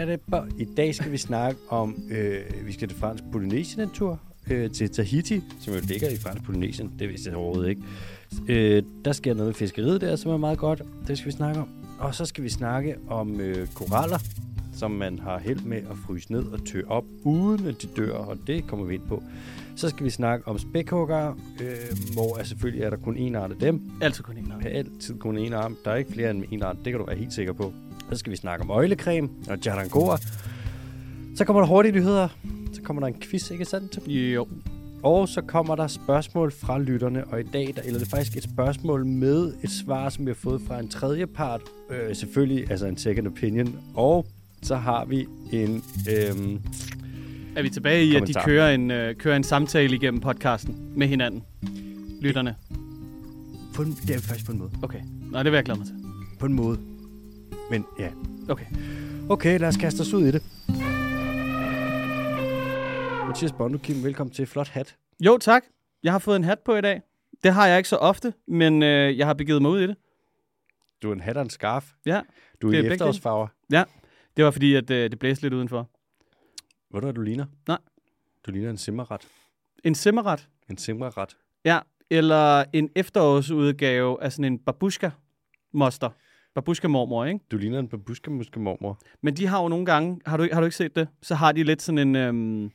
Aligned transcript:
er 0.00 0.04
det 0.04 0.20
bare. 0.20 0.48
I 0.58 0.64
dag 0.64 0.94
skal 0.94 1.12
vi 1.12 1.16
snakke 1.16 1.60
om, 1.68 1.96
øh, 2.10 2.66
vi 2.66 2.72
skal 2.72 2.88
til 2.88 2.98
fransk 2.98 3.24
Polynesien 3.32 3.80
en 3.80 3.90
tur, 3.90 4.20
øh, 4.50 4.70
til 4.70 4.90
Tahiti, 4.90 5.42
som 5.60 5.74
jo 5.74 5.80
ligger 5.82 6.08
i 6.08 6.16
fransk 6.16 6.44
Polynesien. 6.44 6.92
Det 6.98 7.08
vidste 7.08 7.30
jeg 7.30 7.36
overhovedet 7.36 7.70
ikke. 7.70 7.82
Øh, 8.48 8.82
der 9.04 9.12
sker 9.12 9.34
noget 9.34 9.48
med 9.48 9.54
fiskeriet 9.54 10.00
der, 10.00 10.16
som 10.16 10.30
er 10.30 10.36
meget 10.36 10.58
godt. 10.58 10.82
Det 11.08 11.18
skal 11.18 11.26
vi 11.26 11.36
snakke 11.36 11.60
om. 11.60 11.68
Og 11.98 12.14
så 12.14 12.24
skal 12.24 12.44
vi 12.44 12.48
snakke 12.48 12.96
om 13.08 13.40
øh, 13.40 13.68
koraller, 13.74 14.18
som 14.74 14.90
man 14.90 15.18
har 15.18 15.38
held 15.38 15.60
med 15.60 15.78
at 15.78 15.96
fryse 16.06 16.32
ned 16.32 16.44
og 16.46 16.66
tø 16.66 16.82
op, 16.88 17.04
uden 17.24 17.66
at 17.66 17.82
de 17.82 17.88
dør, 17.96 18.12
og 18.12 18.38
det 18.46 18.66
kommer 18.66 18.86
vi 18.86 18.94
ind 18.94 19.06
på. 19.08 19.22
Så 19.76 19.88
skal 19.88 20.04
vi 20.04 20.10
snakke 20.10 20.48
om 20.48 20.58
spækhugger, 20.58 21.28
øh, 21.60 22.12
hvor 22.12 22.38
er 22.38 22.44
selvfølgelig 22.44 22.84
er 22.84 22.90
der 22.90 22.96
kun 22.96 23.16
en 23.16 23.34
art 23.34 23.50
af 23.50 23.56
dem. 23.56 23.90
Altid 24.00 24.24
kun 24.24 24.36
en 24.36 24.44
Der 24.44 24.68
er 24.68 24.78
altid 24.78 25.18
kun 25.18 25.38
en 25.38 25.52
arm. 25.52 25.76
Der 25.84 25.90
er 25.90 25.96
ikke 25.96 26.12
flere 26.12 26.30
end 26.30 26.44
en 26.50 26.62
art. 26.62 26.76
Det 26.84 26.92
kan 26.92 26.98
du 27.00 27.06
være 27.06 27.16
helt 27.16 27.32
sikker 27.32 27.52
på. 27.52 27.72
Så 28.12 28.18
skal 28.18 28.30
vi 28.30 28.36
snakke 28.36 28.62
om 28.64 28.70
øjlecreme 28.70 29.28
og 29.48 29.58
jarangoa. 29.66 30.16
Så 31.36 31.44
kommer 31.44 31.60
der 31.62 31.68
hurtige 31.68 31.92
nyheder. 31.92 32.28
Så 32.72 32.82
kommer 32.82 33.00
der 33.00 33.06
en 33.06 33.14
quiz, 33.20 33.50
ikke 33.50 33.64
sandt? 33.64 33.98
Jo. 34.06 34.48
Og 35.02 35.28
så 35.28 35.40
kommer 35.42 35.76
der 35.76 35.86
spørgsmål 35.86 36.52
fra 36.52 36.78
lytterne, 36.78 37.24
og 37.24 37.40
i 37.40 37.42
dag 37.42 37.72
der, 37.76 37.82
eller 37.82 37.98
det 37.98 38.06
er 38.06 38.10
faktisk 38.10 38.36
et 38.36 38.42
spørgsmål 38.44 39.06
med 39.06 39.52
et 39.62 39.70
svar, 39.70 40.08
som 40.08 40.26
vi 40.26 40.30
har 40.30 40.34
fået 40.34 40.60
fra 40.66 40.80
en 40.80 40.88
tredje 40.88 41.26
part. 41.26 41.60
Øh, 41.90 42.16
selvfølgelig, 42.16 42.70
altså 42.70 42.86
en 42.86 42.96
second 42.96 43.26
opinion. 43.26 43.76
Og 43.94 44.26
så 44.62 44.76
har 44.76 45.04
vi 45.04 45.26
en... 45.52 45.82
Øhm, 46.10 46.60
Er 47.56 47.62
vi 47.62 47.70
tilbage 47.70 48.04
i, 48.04 48.08
at 48.08 48.12
de 48.14 48.18
Kommentar. 48.18 48.44
kører 48.44 48.74
en, 48.74 48.90
øh, 48.90 49.14
kører 49.14 49.36
en 49.36 49.44
samtale 49.44 49.96
igennem 49.96 50.20
podcasten 50.20 50.76
med 50.96 51.06
hinanden? 51.06 51.42
Lytterne. 52.20 52.54
på 53.74 53.82
en, 53.82 53.92
det 54.06 54.16
er 54.16 54.18
faktisk 54.20 54.46
på 54.46 54.52
en 54.52 54.58
måde. 54.58 54.70
Okay. 54.82 55.00
Nå, 55.30 55.38
det 55.38 55.44
vil 55.44 55.52
jeg 55.52 55.64
glæde 55.64 55.78
mig 55.78 55.86
til. 55.86 55.96
På 56.38 56.46
en 56.46 56.52
måde. 56.52 56.78
Men 57.70 57.86
ja. 57.98 58.12
Okay. 58.48 58.66
Okay, 59.28 59.58
lad 59.58 59.68
os 59.68 59.76
kaste 59.76 60.00
os 60.00 60.12
ud 60.14 60.26
i 60.26 60.30
det. 60.30 60.42
Mathias 63.26 63.52
Bondo, 63.52 63.78
Kim, 63.78 64.04
velkommen 64.04 64.34
til. 64.34 64.46
Flot 64.46 64.68
hat. 64.68 64.96
Jo, 65.20 65.38
tak. 65.38 65.62
Jeg 66.02 66.12
har 66.12 66.18
fået 66.18 66.36
en 66.36 66.44
hat 66.44 66.58
på 66.58 66.76
i 66.76 66.80
dag. 66.80 67.02
Det 67.44 67.52
har 67.52 67.66
jeg 67.66 67.76
ikke 67.78 67.88
så 67.88 67.96
ofte, 67.96 68.34
men 68.48 68.82
øh, 68.82 69.18
jeg 69.18 69.26
har 69.26 69.34
begivet 69.34 69.62
mig 69.62 69.70
ud 69.70 69.80
i 69.80 69.86
det. 69.86 69.96
Du 71.02 71.08
er 71.08 71.12
en 71.12 71.20
hat 71.20 71.36
og 71.36 71.42
en 71.42 71.50
scarf. 71.50 71.92
Ja, 72.06 72.20
Du 72.62 72.66
er 72.66 72.70
Det 72.70 72.78
er 72.78 72.80
i 72.80 72.82
begge 72.82 72.94
efterårsfarver. 72.94 73.46
det 74.36 74.44
var 74.44 74.50
fordi, 74.50 74.74
at 74.74 74.90
øh, 74.90 75.10
det 75.10 75.18
blæste 75.18 75.42
lidt 75.42 75.54
udenfor. 75.54 75.90
Ved 76.92 77.00
du, 77.00 77.06
hvad 77.06 77.14
du 77.14 77.20
ligner? 77.20 77.46
Nej. 77.68 77.78
Du 78.46 78.50
ligner 78.50 78.70
en 78.70 78.76
simmerret. 78.78 79.28
En 79.84 79.94
simmerret. 79.94 80.48
En 80.70 80.76
simmerret. 80.76 81.36
Ja, 81.64 81.78
eller 82.10 82.64
en 82.72 82.90
efterårsudgave 82.96 84.22
af 84.22 84.32
sådan 84.32 84.44
en 84.52 84.58
babushka-moster. 84.58 86.10
Babushka-mormor, 86.54 87.24
ikke? 87.24 87.40
Du 87.50 87.56
ligner 87.56 87.78
en 87.78 87.88
babushka 87.88 88.30
muske 88.30 88.60
mormor. 88.60 89.00
Men 89.22 89.36
de 89.36 89.46
har 89.46 89.62
jo 89.62 89.68
nogle 89.68 89.86
gange, 89.86 90.20
har 90.26 90.36
du, 90.36 90.48
har 90.52 90.60
du 90.60 90.64
ikke 90.64 90.76
set 90.76 90.96
det? 90.96 91.08
Så 91.22 91.34
har 91.34 91.52
de 91.52 91.62
lidt 91.62 91.82
sådan 91.82 91.98
en 91.98 92.16
øhm, 92.16 92.70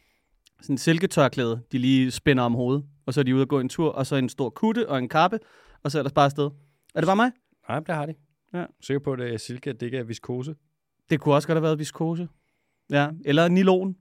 sådan 0.62 0.74
en 0.74 0.78
silketørklæde, 0.78 1.62
de 1.72 1.78
lige 1.78 2.12
spænder 2.12 2.44
om 2.44 2.54
hovedet. 2.54 2.86
Og 3.06 3.14
så 3.14 3.20
er 3.20 3.24
de 3.24 3.36
ude 3.36 3.44
og 3.44 3.48
gå 3.48 3.60
en 3.60 3.70
tur, 3.70 3.90
og 3.90 4.06
så 4.06 4.16
en 4.16 4.30
stor 4.30 4.50
kutte 4.50 4.90
og 4.90 4.98
en 4.98 5.10
kappe, 5.10 5.40
og 5.84 5.92
så 5.92 6.00
er 6.00 6.04
der 6.04 6.10
bare 6.10 6.26
afsted. 6.26 6.50
Er 6.96 7.00
det 7.02 7.06
bare 7.06 7.16
mig? 7.16 7.32
Nej, 7.70 7.80
det 7.80 7.96
har 7.96 8.06
de. 8.06 8.14
Ja. 8.54 8.66
Sikker 8.82 9.00
på, 9.00 9.14
at 9.14 9.20
det 9.20 9.34
er 9.34 9.38
silke, 9.38 9.70
at 9.70 9.80
det 9.80 9.86
ikke 9.86 9.98
er 9.98 10.04
viskose. 10.04 10.56
Det 11.10 11.20
kunne 11.20 11.36
også 11.36 11.48
godt 11.48 11.56
have 11.56 11.64
været 11.64 11.80
viskose. 11.80 12.28
Ja, 12.92 13.10
eller 13.26 13.48
nylon. 13.48 13.96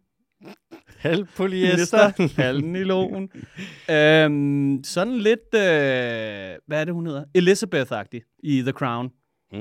Halv 0.97 1.27
polyester. 1.37 2.13
Halv 2.43 2.65
nylon. 2.65 3.31
øhm, 3.91 4.85
sådan 4.85 5.19
lidt, 5.19 5.55
øh, 5.55 6.59
hvad 6.67 6.81
er 6.81 6.85
det, 6.85 6.95
hun 6.95 7.07
hedder? 7.07 7.25
Elizabeth-agtig 7.39 8.39
i 8.43 8.61
The 8.63 8.73
Crown. 8.73 9.11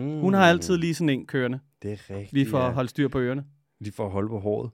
Mm. 0.01 0.19
Hun 0.19 0.33
har 0.33 0.45
altid 0.49 0.77
lige 0.77 0.93
sådan 0.95 1.09
en 1.09 1.25
kørende, 1.25 1.59
Det 1.81 1.91
er 1.91 2.09
rigtigt, 2.09 2.33
lige 2.33 2.49
for 2.49 2.59
ja. 2.59 2.67
at 2.67 2.73
holde 2.73 2.89
styr 2.89 3.07
på 3.07 3.19
ørerne. 3.19 3.45
Lige 3.79 3.93
for 3.93 4.05
at 4.05 4.11
holde 4.11 4.29
på 4.29 4.39
håret. 4.39 4.71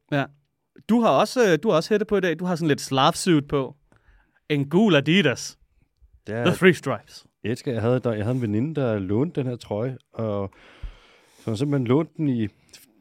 Du 0.90 1.02
har 1.02 1.10
også, 1.10 1.52
øh, 1.52 1.60
du 1.64 1.70
har 1.70 1.76
også 1.76 1.94
hætte 1.94 2.06
på 2.06 2.18
i 2.18 2.22
dag. 2.22 2.40
Du 2.40 2.46
har 2.46 2.56
sådan 2.56 2.68
lidt 2.68 2.82
slav-suit 2.82 3.48
på. 3.48 3.76
En 4.50 4.70
gul 4.70 4.96
Adidas. 4.96 5.58
Det 6.28 6.34
The 6.36 6.36
er, 6.36 6.56
Three 6.56 6.74
Stripes. 6.74 7.26
jeg, 7.44 7.52
elsker, 7.52 7.72
jeg, 7.72 7.82
havde, 7.82 8.00
der, 8.00 8.14
jeg 8.14 8.24
havde 8.26 8.36
en 8.36 8.42
veninde, 8.42 8.76
der 8.82 9.00
lånte 9.00 9.42
den 9.42 9.50
her 9.50 9.56
trøje, 9.56 9.98
og 10.14 10.52
så 11.46 11.56
simpelthen 11.56 11.88
lånt 11.88 12.18
den 12.18 12.28
i 12.28 12.48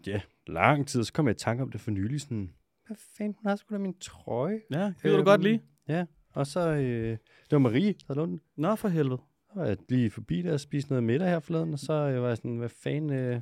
ja, 0.07 0.21
lang 0.47 0.87
tid. 0.87 1.05
Så 1.05 1.13
kom 1.13 1.27
jeg 1.27 1.35
i 1.35 1.39
tanke 1.39 1.63
om 1.63 1.71
det 1.71 1.81
for 1.81 1.91
nylig. 1.91 2.21
Sådan, 2.21 2.51
hvad 2.87 2.97
fanden, 3.19 3.35
hun 3.43 3.49
har 3.49 3.57
sgu 3.57 3.75
da 3.75 3.79
min 3.79 3.95
trøje. 4.01 4.61
Ja, 4.73 4.85
det 4.85 4.95
vil 5.03 5.13
du 5.13 5.23
godt 5.23 5.43
lide. 5.43 5.61
Ja, 5.89 6.05
og 6.35 6.47
så, 6.47 6.69
øh, 6.71 7.11
det 7.11 7.19
var 7.51 7.59
Marie, 7.59 7.93
der 7.93 7.95
havde 8.07 8.19
lånt 8.19 8.31
den. 8.31 8.41
Nå, 8.57 8.75
for 8.77 8.89
helvede. 8.89 9.19
Var 9.55 9.65
jeg 9.65 9.77
lige 9.89 10.11
forbi 10.11 10.43
der 10.43 10.53
og 10.53 10.61
spiste 10.61 10.91
noget 10.91 11.05
middag 11.05 11.29
her 11.29 11.41
forleden, 11.41 11.73
og 11.73 11.79
så 11.79 11.93
øh, 11.93 12.23
var 12.23 12.29
jeg 12.29 12.37
sådan, 12.37 12.57
hvad 12.57 12.69
fanden, 12.69 13.13
øh, 13.13 13.41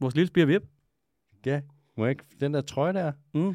Vores 0.00 0.14
lille 0.14 0.26
spire 0.28 0.46
vip. 0.46 0.62
ja, 1.46 1.60
må 1.96 2.04
jeg 2.04 2.10
ikke, 2.10 2.24
den 2.40 2.54
der 2.54 2.60
trøje 2.60 2.92
der, 2.92 3.12
Mm. 3.34 3.54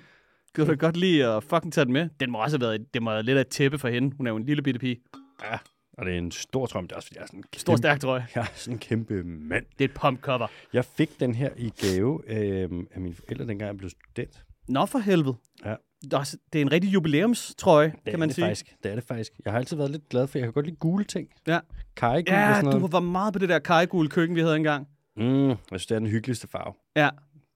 Kan 0.55 0.67
du 0.67 0.75
godt 0.75 0.97
lide 0.97 1.25
at 1.27 1.43
fucking 1.43 1.73
tage 1.73 1.85
den 1.85 1.93
med? 1.93 2.09
Den 2.19 2.31
må 2.31 2.41
også 2.43 2.57
have 2.57 2.67
været, 2.67 2.93
det 2.93 3.01
må 3.03 3.09
have 3.11 3.23
lidt 3.23 3.37
af 3.37 3.41
et 3.41 3.47
tæppe 3.47 3.77
for 3.79 3.87
hende. 3.87 4.15
Hun 4.17 4.27
er 4.27 4.31
jo 4.31 4.37
en 4.37 4.45
lille 4.45 4.63
bitte 4.63 4.79
pige. 4.79 5.01
og 5.93 6.05
det 6.05 6.13
er 6.13 6.17
en 6.17 6.31
stor 6.31 6.65
trøje, 6.65 6.81
men 6.81 6.87
det 6.87 6.91
er 6.91 6.95
også, 6.95 7.07
fordi 7.07 7.17
jeg 7.17 7.23
er 7.23 7.27
sådan 7.27 7.39
en 7.39 7.43
Stor, 7.57 7.71
kæmpe, 7.73 7.77
stærk 7.77 7.99
trøje. 7.99 8.27
jeg 8.35 8.41
er 8.41 8.45
sådan 8.55 8.75
en 8.75 8.79
kæmpe 8.79 9.23
mand. 9.23 9.65
Det 9.79 9.85
er 9.85 9.89
et 9.89 9.93
pump 9.95 10.21
cover. 10.21 10.47
Jeg 10.73 10.85
fik 10.85 11.19
den 11.19 11.35
her 11.35 11.49
i 11.57 11.69
gave 11.81 12.21
øh, 12.27 12.69
af 12.91 13.01
mine 13.01 13.15
forældre, 13.15 13.47
dengang 13.47 13.67
jeg 13.67 13.77
blev 13.77 13.89
student. 13.89 14.45
Nå, 14.67 14.85
for 14.85 14.99
helvede. 14.99 15.35
Ja. 15.65 15.75
Det 16.01 16.13
er 16.53 16.61
en 16.61 16.71
rigtig 16.71 16.93
jubilæumstrøje, 16.93 17.93
Det 18.05 18.11
kan 18.11 18.19
man 18.19 18.29
det 18.29 18.35
sige. 18.35 18.45
Faktisk. 18.45 18.75
Det 18.83 18.91
er 18.91 18.95
det 18.95 19.03
faktisk. 19.03 19.31
Jeg 19.45 19.53
har 19.53 19.59
altid 19.59 19.77
været 19.77 19.91
lidt 19.91 20.09
glad 20.09 20.27
for, 20.27 20.37
jeg 20.37 20.45
kan 20.45 20.53
godt 20.53 20.65
lide 20.65 20.75
gule 20.77 21.03
ting. 21.03 21.27
Ja. 21.47 21.59
Kajgul 21.95 22.33
og 22.33 22.39
Ja, 22.39 22.53
sådan 22.53 22.71
du 22.71 22.77
noget. 22.77 22.91
var 22.91 22.99
meget 22.99 23.33
på 23.33 23.39
det 23.39 23.49
der 23.49 23.59
kajgule 23.59 24.09
køkken, 24.09 24.35
vi 24.35 24.41
havde 24.41 24.55
engang. 24.55 24.87
Mm, 25.17 25.47
jeg 25.49 25.57
synes, 25.67 25.85
det 25.85 25.95
er 25.95 25.99
den 25.99 26.07
hyggeligste 26.07 26.47
farve. 26.47 26.73
Ja. 26.95 27.09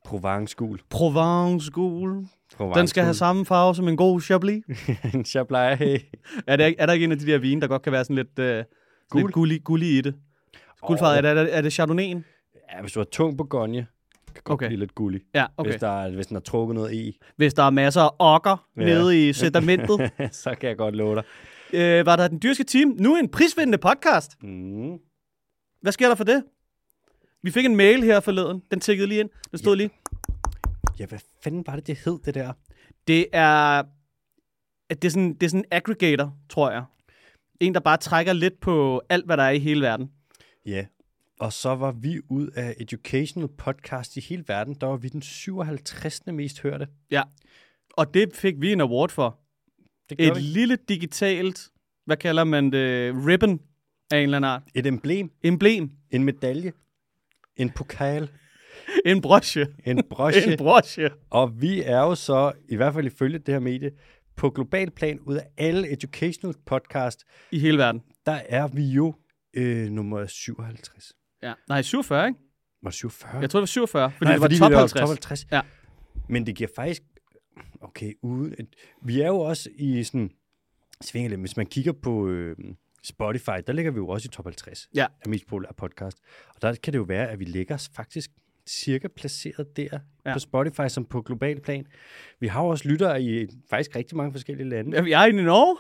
Provence-gul. 0.05 0.79
Provence-gul. 0.89 2.27
Provence 2.57 2.79
Den 2.79 2.87
skal 2.87 3.03
have 3.03 3.13
samme 3.13 3.45
farve 3.45 3.75
som 3.75 3.87
en 3.87 3.97
god 3.97 4.21
Chablis. 4.21 4.63
en 5.13 5.25
Chablis. 5.25 6.01
er, 6.47 6.55
der, 6.55 6.73
er 6.77 6.85
der 6.85 6.93
ikke 6.93 7.03
en 7.03 7.11
af 7.11 7.19
de 7.19 7.25
der 7.25 7.37
vine, 7.37 7.61
der 7.61 7.67
godt 7.67 7.81
kan 7.81 7.91
være 7.91 8.03
sådan 8.03 8.15
lidt, 8.15 8.27
uh, 8.39 8.45
sådan 8.45 8.65
Gul? 9.09 9.21
lidt 9.21 9.33
gullig, 9.33 9.63
gullig 9.63 9.97
i 9.97 10.01
det? 10.01 10.15
Guldfarvet, 10.87 11.17
er, 11.17 11.21
det, 11.21 11.29
er, 11.29 11.43
det, 11.43 11.57
er 11.57 11.61
det 11.61 11.79
Chardonnay'en? 11.79 12.21
Ja, 12.75 12.81
hvis 12.81 12.91
du 12.91 12.99
har 12.99 13.05
tung 13.11 13.37
bourgogne, 13.37 13.87
kan 14.33 14.41
godt 14.43 14.53
Okay. 14.57 14.67
blive 14.67 14.79
lidt 14.79 14.95
gullig. 14.95 15.21
Ja, 15.35 15.45
Okay. 15.57 15.71
Hvis, 15.71 15.79
der 15.79 16.03
er, 16.03 16.09
hvis 16.11 16.27
den 16.27 16.35
har 16.35 16.41
trukket 16.41 16.75
noget 16.75 16.93
i, 16.93 17.19
Hvis 17.35 17.53
der 17.53 17.63
er 17.63 17.69
masser 17.69 18.01
af 18.01 18.09
okker 18.19 18.67
Ja. 18.77 18.81
nede 18.85 19.29
i 19.29 19.33
sedamentet. 19.33 20.11
så 20.43 20.55
kan 20.59 20.69
jeg 20.69 20.77
godt 20.77 20.95
love 20.95 21.15
dig. 21.15 21.23
øh, 21.73 22.05
var 22.05 22.15
der 22.15 22.27
den 22.27 22.39
dyrske 22.43 22.63
team? 22.63 22.95
Nu 22.99 23.15
en 23.17 23.29
prisvindende 23.29 23.77
podcast. 23.77 24.43
Mm. 24.43 24.97
Hvad 25.81 25.91
sker 25.91 26.07
der 26.07 26.15
for 26.15 26.23
det? 26.23 26.43
Vi 27.43 27.51
fik 27.51 27.65
en 27.65 27.75
mail 27.75 28.03
her 28.03 28.19
forleden. 28.19 28.61
Den 28.71 28.79
tikkede 28.79 29.07
lige 29.07 29.19
ind. 29.19 29.29
Den 29.51 29.59
stod 29.59 29.73
Ja. 29.77 29.83
lige. 29.83 29.89
Ja, 30.99 31.05
hvad 31.05 31.19
fanden 31.43 31.63
var 31.67 31.75
det, 31.75 31.87
det 31.87 31.97
hed, 32.05 32.19
det 32.25 32.33
der? 32.35 32.53
Det 33.07 33.25
er, 33.33 33.83
det 34.89 35.05
er, 35.05 35.09
sådan, 35.09 35.33
det 35.33 35.43
er 35.43 35.49
sådan 35.49 35.59
en 35.59 35.65
aggregator, 35.71 36.33
tror 36.49 36.71
jeg. 36.71 36.83
En, 37.59 37.73
der 37.73 37.79
bare 37.79 37.97
trækker 37.97 38.33
lidt 38.33 38.59
på 38.59 39.01
alt, 39.09 39.25
hvad 39.25 39.37
der 39.37 39.43
er 39.43 39.49
i 39.49 39.59
hele 39.59 39.81
verden. 39.81 40.09
Ja, 40.65 40.85
og 41.43 41.53
så 41.53 41.75
var 41.75 41.91
vi 41.91 42.19
ud 42.29 42.47
af 42.47 42.75
Educational 42.79 43.49
Podcast 43.57 44.17
i 44.17 44.19
hele 44.19 44.43
verden. 44.47 44.73
Der 44.81 44.87
var 44.87 44.97
vi 44.97 45.07
den 45.09 45.21
57. 45.21 46.21
mest 46.27 46.61
hørte. 46.61 46.87
Og 47.97 48.13
det 48.13 48.35
fik 48.35 48.53
vi 48.61 48.71
en 48.71 48.81
award 48.81 49.09
for. 49.09 49.39
Det 50.09 50.27
Et 50.27 50.35
vi. 50.35 50.41
lille 50.41 50.77
digitalt, 50.89 51.69
hvad 52.05 52.17
kalder 52.17 52.43
man 52.43 52.71
det, 52.71 53.13
ribbon 53.27 53.59
af 54.11 54.17
en 54.17 54.23
eller 54.23 54.37
anden 54.37 54.49
art. 54.49 54.63
Et 54.75 54.85
emblem, 54.87 55.29
Emblem. 55.43 55.89
en 56.11 56.23
medalje, 56.23 56.73
en 57.57 57.69
pokal, 57.69 58.29
En 59.05 59.21
broche. 59.21 59.67
en 59.85 60.03
broche. 60.09 60.47
En 60.51 60.57
broche. 60.57 61.09
og 61.29 61.61
vi 61.61 61.81
er 61.81 61.99
jo 61.99 62.15
så, 62.15 62.51
i 62.69 62.75
hvert 62.75 62.93
fald 62.93 63.05
ifølge 63.05 63.39
det 63.39 63.53
her 63.53 63.59
medie, 63.59 63.91
på 64.35 64.49
global 64.49 64.91
plan, 64.91 65.19
ud 65.19 65.35
af 65.35 65.47
alle 65.57 65.91
Educational 65.93 66.55
Podcast, 66.65 67.23
I 67.51 67.59
hele 67.59 67.77
verden. 67.77 68.01
der 68.25 68.39
er 68.49 68.67
vi 68.67 68.83
jo 68.85 69.15
øh, 69.53 69.89
nummer 69.91 70.25
57. 70.25 71.13
Ja. 71.43 71.53
Nej, 71.69 71.81
47, 71.81 72.27
ikke? 72.27 72.39
Var 72.83 72.89
det 72.89 72.97
47? 72.97 73.39
Jeg 73.41 73.49
tror, 73.49 73.57
det 73.59 73.61
var 73.61 73.65
47, 73.65 74.11
fordi 74.11 74.23
Nej, 74.25 74.31
det 74.33 74.41
var 74.41 74.45
fordi 74.47 74.57
top 74.59 74.71
vi 74.71 74.75
50. 74.75 74.99
top 74.99 75.09
50. 75.09 75.47
Ja. 75.51 75.61
Men 76.29 76.45
det 76.45 76.55
giver 76.55 76.69
faktisk... 76.75 77.01
Okay, 77.81 78.13
ude, 78.21 78.55
vi 79.01 79.21
er 79.21 79.27
jo 79.27 79.39
også 79.39 79.69
i 79.75 80.03
sådan... 80.03 80.29
Svinger 81.01 81.29
lidt. 81.29 81.39
Hvis 81.39 81.57
man 81.57 81.65
kigger 81.65 81.91
på 81.91 82.27
øh, 82.27 82.55
Spotify, 83.03 83.49
der 83.67 83.73
ligger 83.73 83.91
vi 83.91 83.97
jo 83.97 84.07
også 84.07 84.25
i 84.25 84.29
top 84.29 84.45
50 84.45 84.89
Ja. 84.95 85.05
af 85.21 85.29
mest 85.29 85.47
populære 85.47 85.73
podcast. 85.77 86.17
Og 86.55 86.61
der 86.61 86.75
kan 86.83 86.93
det 86.93 86.99
jo 86.99 87.03
være, 87.03 87.29
at 87.29 87.39
vi 87.39 87.45
ligger 87.45 87.89
faktisk 87.95 88.31
cirka 88.67 89.07
placeret 89.07 89.77
der 89.77 89.99
Ja. 90.25 90.33
på 90.33 90.39
Spotify 90.39 90.87
som 90.87 91.05
på 91.05 91.21
global 91.21 91.61
plan. 91.61 91.85
Vi 92.39 92.47
har 92.47 92.61
jo 92.63 92.67
også 92.67 92.87
lyttere 92.89 93.21
i 93.23 93.47
faktisk 93.69 93.95
rigtig 93.95 94.17
mange 94.17 94.31
forskellige 94.31 94.69
lande. 94.69 94.95
Ja, 94.97 95.01
vi 95.01 95.11
er 95.11 95.25
i 95.25 95.31
Norge. 95.31 95.77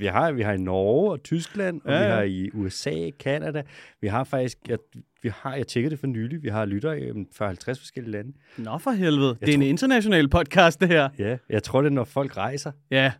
Vi 0.00 0.06
har, 0.06 0.32
vi 0.32 0.42
har 0.42 0.52
i 0.52 0.56
Norge 0.56 1.10
og 1.12 1.22
Tyskland, 1.22 1.80
og 1.84 1.92
Ja, 1.92 1.98
ja, 1.98 2.04
vi 2.06 2.12
har 2.12 2.22
i 2.22 2.50
USA, 2.54 3.10
Kanada. 3.20 3.62
Vi 4.00 4.08
har 4.08 4.24
faktisk, 4.24 4.58
jeg, 4.68 4.78
vi 5.22 5.28
har, 5.34 5.54
jeg 5.56 5.66
tjekkede 5.66 5.90
det 5.90 6.00
for 6.00 6.06
nylig, 6.06 6.42
vi 6.42 6.48
har 6.48 6.64
lyttere 6.64 7.00
i 7.00 7.04
øhm, 7.04 7.26
40-50 7.42 7.44
forskellige 7.66 8.10
lande. 8.12 8.32
Nå 8.58 8.78
for 8.78 8.90
helvede. 8.90 9.36
Jeg 9.40 9.46
det 9.46 9.48
er 9.48 9.54
en 9.54 9.60
tror- 9.60 9.68
international 9.68 10.28
podcast, 10.28 10.80
det 10.80 10.88
her. 10.88 11.08
Ja, 11.18 11.36
jeg 11.48 11.62
tror 11.62 11.82
det 11.82 11.92
når 11.92 12.04
folk 12.04 12.36
rejser, 12.36 12.72
Ja, 12.90 13.12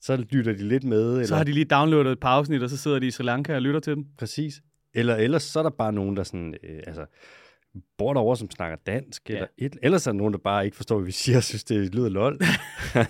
så 0.00 0.16
lytter 0.16 0.52
de 0.52 0.68
lidt 0.68 0.84
med. 0.84 1.12
Eller, 1.12 1.26
så 1.26 1.36
har 1.36 1.44
de 1.44 1.52
lige 1.52 1.64
downloadet 1.64 2.12
et 2.12 2.20
par 2.20 2.28
afsnit, 2.38 2.62
og 2.62 2.70
så 2.70 2.76
sidder 2.76 2.98
de 2.98 3.06
i 3.06 3.10
Sri 3.10 3.24
Lanka 3.24 3.54
og 3.54 3.62
lytter 3.62 3.80
til 3.80 3.94
dem. 3.96 4.04
Præcis. 4.18 4.60
Eller 4.94 5.16
ellers 5.16 5.42
så 5.42 5.58
er 5.58 5.62
der 5.62 5.70
bare 5.70 5.92
nogen, 5.92 6.16
der 6.16 6.22
sådan, 6.22 6.54
øh, 6.64 6.80
altså, 6.86 7.04
bor 7.98 8.12
derovre, 8.14 8.36
som 8.36 8.50
snakker 8.50 8.76
dansk, 8.86 9.22
Ja. 9.30 9.34
eller 9.34 9.46
et, 9.58 9.76
ellers 9.82 10.06
er 10.06 10.10
der 10.12 10.18
nogen, 10.18 10.32
der 10.32 10.38
bare 10.44 10.64
ikke 10.64 10.76
forstår, 10.76 10.96
hvad 10.96 11.06
vi 11.06 11.12
siger, 11.12 11.36
og 11.38 11.42
synes, 11.44 11.64
det 11.64 11.94
lyder 11.94 12.08
lol. 12.08 12.38
Det 12.38 12.46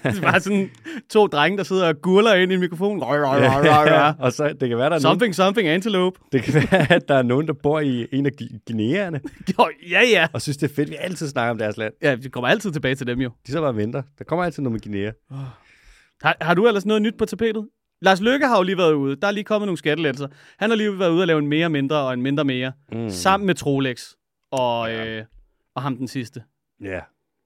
er 0.05 0.21
bare 0.23 0.41
sådan 0.41 0.71
to 1.11 1.27
drenge, 1.27 1.59
der 1.59 1.65
sidder 1.65 1.89
og 1.89 2.01
gurler 2.03 2.35
ind 2.35 2.53
i 2.53 2.57
mikrofonen. 2.57 3.03
Røg, 3.03 3.21
røg, 3.21 3.27
røg, 3.27 3.65
røg, 3.71 3.93
røg. 3.93 4.15
og 4.25 4.33
så, 4.33 4.49
det 4.61 4.69
kan 4.69 4.79
være, 4.79 4.79
der 4.79 4.85
er 4.85 4.89
nogen, 4.89 5.01
Something, 5.01 5.35
something, 5.35 5.69
antelope. 5.69 6.21
det 6.33 6.43
kan 6.43 6.55
være, 6.55 6.93
at 6.93 7.09
der 7.09 7.15
er 7.15 7.23
nogen, 7.23 7.47
der 7.47 7.53
bor 7.63 7.81
i 7.81 8.07
en 8.13 8.27
af 8.27 8.31
Gu- 8.43 8.59
Guineaerne, 8.67 9.21
Jo, 9.59 9.69
ja, 9.91 10.01
ja. 10.13 10.27
og 10.33 10.43
synes, 10.43 10.57
det 10.57 10.71
er 10.71 10.75
fedt, 10.75 10.91
vi 10.91 10.97
altid 11.01 11.29
snakker 11.29 11.51
om 11.51 11.59
deres 11.59 11.77
land. 11.77 11.93
Ja, 12.03 12.15
vi 12.15 12.29
kommer 12.29 12.49
altid 12.49 12.73
tilbage 12.73 12.95
til 12.95 13.07
dem 13.07 13.21
jo. 13.21 13.31
De 13.47 13.53
så 13.53 13.61
bare 13.61 13.77
venter. 13.77 14.03
Der 14.19 14.25
kommer 14.25 14.45
altid 14.45 14.63
noget 14.63 14.73
med 14.73 14.81
Guinea. 14.81 15.13
Har, 16.23 16.37
har 16.41 16.55
du 16.55 16.67
ellers 16.67 16.87
noget 16.87 17.03
nyt 17.03 17.15
på 17.19 17.25
tapetet? 17.25 17.69
Lars 18.03 18.21
Løkke 18.21 18.47
har 18.47 18.57
jo 18.57 18.63
lige 18.63 18.79
været 18.79 18.93
ude. 18.93 19.17
Der 19.17 19.27
er 19.27 19.31
lige 19.31 19.45
kommet 19.45 19.67
nogle 19.67 19.79
skattelettelser. 19.79 20.27
Han 20.59 20.71
har 20.71 20.77
lige 20.77 20.99
været 20.99 21.11
ude 21.11 21.23
og 21.23 21.27
lave 21.27 21.39
en 21.39 21.47
mere 21.47 21.69
mindre 21.69 21.97
og 21.97 22.15
en 22.15 22.23
mindre 22.23 22.45
mere. 22.45 22.73
Mm. 22.93 23.11
Sammen 23.11 23.47
med 23.47 23.55
Trolex 23.55 24.03
og, 24.61 24.89
Ja. 24.89 25.07
øh, 25.19 25.25
og 25.75 25.83
ham 25.83 25.97
den 25.97 26.09
sidste. 26.09 26.43
Ja, 26.83 27.01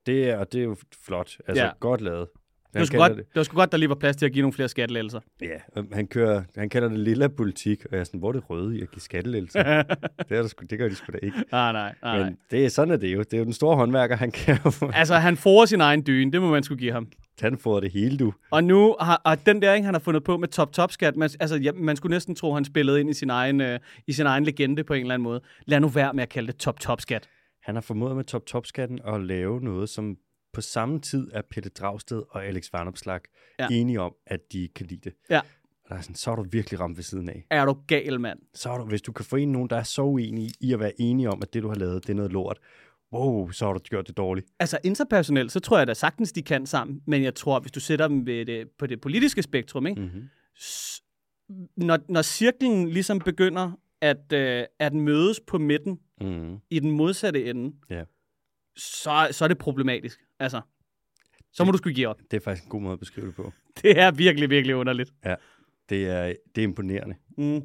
det 0.07 0.31
er, 0.31 0.37
og 0.37 0.53
det 0.53 0.61
er 0.61 0.65
jo 0.65 0.77
flot. 1.05 1.37
Altså, 1.49 1.65
Ja. 1.65 1.71
godt 1.81 2.01
lavet. 2.01 2.29
Det 2.75 2.81
var, 2.93 2.99
godt, 3.09 3.17
det 3.19 3.27
var 3.35 3.43
sgu 3.43 3.57
godt, 3.57 3.73
der 3.73 3.79
lige 3.79 3.89
var 3.89 3.95
plads 3.95 4.17
til 4.17 4.27
at 4.27 4.33
give 4.33 4.43
nogle 4.43 4.53
flere 4.53 4.69
skattelettelser. 4.69 5.21
Ja, 5.41 5.83
han, 5.93 6.07
kører, 6.07 6.43
han 6.57 6.69
kalder 6.69 6.89
det 6.89 6.99
lilla 6.99 7.29
politik, 7.29 7.85
og 7.85 7.93
jeg 7.93 8.01
er 8.01 8.05
sådan, 8.05 8.21
hvor 8.21 8.29
er 8.29 8.33
det 8.33 8.51
røde 8.51 8.79
i 8.79 8.83
at 8.83 8.91
give 8.91 9.01
skattelettelser? 9.01 9.63
det, 10.29 10.37
er 10.37 10.43
der 10.43 10.47
sgu, 10.47 10.65
det 10.71 10.79
gør 10.79 10.89
de 10.89 10.95
sgu 10.95 11.13
da 11.13 11.19
ikke. 11.23 11.45
nej, 11.53 11.73
nej, 11.73 11.95
nej. 12.03 12.25
Men 12.25 12.39
det 12.51 12.65
er 12.65 12.69
sådan, 12.69 12.93
er 12.95 12.97
det 12.97 13.15
jo. 13.15 13.19
Det 13.19 13.35
er 13.35 13.39
jo 13.39 13.45
den 13.45 13.53
store 13.53 13.77
håndværker, 13.77 14.17
han 14.17 14.31
kan 14.45 14.59
jo 14.65 14.73
Altså, 14.95 15.15
han 15.15 15.37
får 15.37 15.65
sin 15.65 15.81
egen 15.81 16.07
dyne. 16.07 16.33
Det 16.33 16.41
må 16.43 16.51
man 16.51 16.63
skulle 16.63 16.79
give 16.79 16.93
ham. 16.93 17.09
Han 17.41 17.59
får 17.59 17.81
det 17.81 17.93
hele, 17.93 18.17
du. 18.19 18.33
Og 18.51 18.65
nu 18.65 18.97
har 19.01 19.21
og 19.25 19.47
den 19.47 19.63
der, 19.63 19.75
ikke, 19.75 19.85
han 19.85 19.95
har 19.95 19.99
fundet 19.99 20.25
på 20.25 20.37
med 20.37 20.49
top-top-skat, 20.49 21.17
man, 21.17 21.31
altså, 21.41 21.57
ja, 21.57 21.73
man 21.73 21.97
skulle 21.97 22.15
næsten 22.15 22.35
tro, 22.35 22.55
han 22.55 22.65
spillede 22.65 23.01
ind 23.01 23.11
i 23.11 23.15
sin, 23.15 23.31
egen, 23.31 23.61
øh, 23.61 23.81
i 24.07 24.13
sin 24.13 24.27
egen 24.27 24.45
legende 24.45 24.85
på 24.85 24.95
en 24.95 25.01
eller 25.01 25.15
anden 25.15 25.25
måde. 25.25 25.41
Lad 25.67 25.81
nu 25.81 25.89
være 25.89 26.13
med 26.15 26.23
at 26.23 26.29
kalde 26.29 26.53
det 26.53 26.57
top-top-skat. 26.57 27.29
Han 27.63 27.75
har 27.77 27.83
formået 27.83 28.17
med 28.17 28.25
top-top-skatten 28.25 29.01
at 29.07 29.21
lave 29.21 29.61
noget, 29.61 29.89
som 29.89 30.17
på 30.53 30.61
samme 30.61 31.01
tid 31.01 31.29
er 31.33 31.43
Peter 31.51 31.71
Dragsted 31.71 32.23
og 32.31 32.45
Alex 32.47 32.73
Varnopslag 32.73 33.21
Ja. 33.59 33.67
enige 33.71 34.01
om, 34.01 34.13
at 34.27 34.41
de 34.53 34.69
kan 34.77 34.87
lide 34.87 35.01
det. 35.05 35.13
Ja. 35.31 35.39
Og 35.85 35.89
der 35.89 35.95
er 35.95 36.01
sådan, 36.01 36.15
så 36.15 36.31
er 36.31 36.37
du 36.37 36.47
virkelig 36.51 36.81
ramt 36.81 36.97
ved 36.97 37.05
siden 37.05 37.29
af. 37.29 37.45
Er 37.51 37.65
du 37.65 37.77
gal, 37.87 38.21
mand? 38.21 38.39
Så 38.55 38.71
er 38.71 38.79
du, 38.79 38.85
hvis 38.85 39.03
du 39.03 39.13
kan 39.13 39.25
forene 39.25 39.53
nogen, 39.53 39.71
der 39.71 39.77
er 39.77 39.83
så 39.83 40.03
uenige 40.03 40.53
i 40.61 40.73
at 40.73 40.81
være 40.81 40.93
enige 41.01 41.31
om, 41.31 41.39
at 41.43 41.55
det, 41.55 41.63
du 41.63 41.69
har 41.69 41.75
lavet, 41.75 42.03
det 42.07 42.11
er 42.11 42.17
noget 42.17 42.33
lort. 42.33 42.59
Wow, 43.13 43.51
så 43.51 43.67
har 43.67 43.73
du 43.73 43.79
gjort 43.79 44.07
det 44.09 44.17
dårligt. 44.17 44.47
Altså 44.59 44.79
interpersonelt, 44.85 45.53
så 45.53 45.61
tror 45.61 45.79
jeg 45.79 45.87
da 45.87 45.95
sagtens, 45.95 46.33
de 46.33 46.43
kan 46.43 46.67
sammen. 46.67 47.03
Men 47.07 47.23
jeg 47.23 47.35
tror, 47.35 47.61
hvis 47.61 47.73
du 47.73 47.81
sætter 47.81 48.09
dem 48.09 48.27
ved 48.27 48.47
det, 48.47 48.69
på 48.79 48.87
det 48.87 49.01
politiske 49.01 49.43
spektrum, 49.43 49.87
ikke? 49.87 50.01
Mm-hmm. 50.01 50.29
S- 50.61 51.03
når, 51.77 51.99
når 52.09 52.23
cirklen 52.23 52.89
ligesom 52.89 53.19
begynder 53.19 53.73
at, 54.01 54.33
øh, 54.33 54.65
at 54.79 54.95
mødes 54.95 55.41
på 55.47 55.59
midten 55.59 55.99
Mm-hmm. 56.21 56.59
i 56.71 56.79
den 56.81 56.91
modsatte 56.91 57.45
ende, 57.51 57.77
Ja. 57.91 58.05
så, 58.77 59.29
så 59.31 59.45
er 59.45 59.49
det 59.49 59.59
problematisk. 59.59 60.21
Altså, 60.41 60.61
så 61.53 61.65
må 61.65 61.71
du 61.73 61.79
sgu 61.79 61.91
give 61.91 62.09
op. 62.09 62.21
Det 62.31 62.37
er 62.37 62.41
faktisk 62.41 62.65
en 62.65 62.71
god 62.71 62.81
måde 62.81 62.93
at 62.93 62.99
beskrive 62.99 63.27
det 63.27 63.35
på. 63.35 63.53
Det 63.83 63.99
er 64.01 64.11
virkelig, 64.11 64.51
virkelig 64.51 64.77
underligt. 64.77 65.13
Det 65.89 66.07
er, 66.09 66.35
det 66.55 66.61
er 66.61 66.65
imponerende. 66.65 67.17
Mm. 67.39 67.63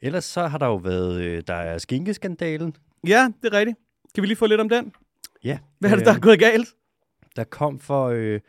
Ellers 0.00 0.24
så 0.24 0.46
har 0.46 0.58
der 0.58 0.66
jo 0.66 0.76
været, 0.76 1.22
øh, 1.22 1.42
der 1.46 1.54
er 1.54 1.78
skinkeskandalen. 1.78 2.76
Ja, 3.06 3.32
det 3.42 3.54
er 3.54 3.58
rigtigt. 3.58 3.78
Kan 4.14 4.22
vi 4.22 4.26
lige 4.26 4.36
få 4.36 4.46
lidt 4.46 4.60
om 4.60 4.68
den? 4.68 4.92
Ja. 5.44 5.58
Hvad 5.78 5.90
er 5.90 5.96
det, 5.96 6.06
der 6.06 6.14
er 6.14 6.18
gået 6.18 6.38
galt? 6.38 6.68
Der 7.36 7.44
kom 7.44 7.78
for, 7.78 8.08
øh, 8.08 8.40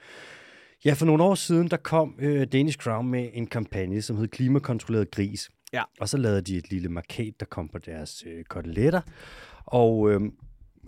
ja, 0.86 0.94
for 0.94 1.06
nogle 1.06 1.24
år 1.24 1.36
siden, 1.36 1.68
der 1.68 1.78
kom 1.78 2.16
øh, 2.20 2.48
Danish 2.48 2.78
Crown 2.78 3.08
med 3.08 3.30
en 3.34 3.48
kampagne, 3.48 4.02
som 4.02 4.18
hed 4.18 4.28
Klimakontrolleret 4.28 5.12
Gris. 5.12 5.50
Ja. 5.74 5.84
Og 6.00 6.10
så 6.10 6.18
lavede 6.18 6.42
de 6.42 6.58
et 6.58 6.72
lille 6.72 6.90
markat, 6.90 7.34
der 7.40 7.46
kom 7.46 7.70
på 7.70 7.78
deres 7.78 8.24
øh, 8.28 8.44
koteletter. 8.44 9.02
Og 9.66 10.12
øh, 10.12 10.22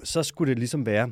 så 0.03 0.23
skulle 0.23 0.49
det 0.49 0.59
ligesom 0.59 0.85
være, 0.85 1.11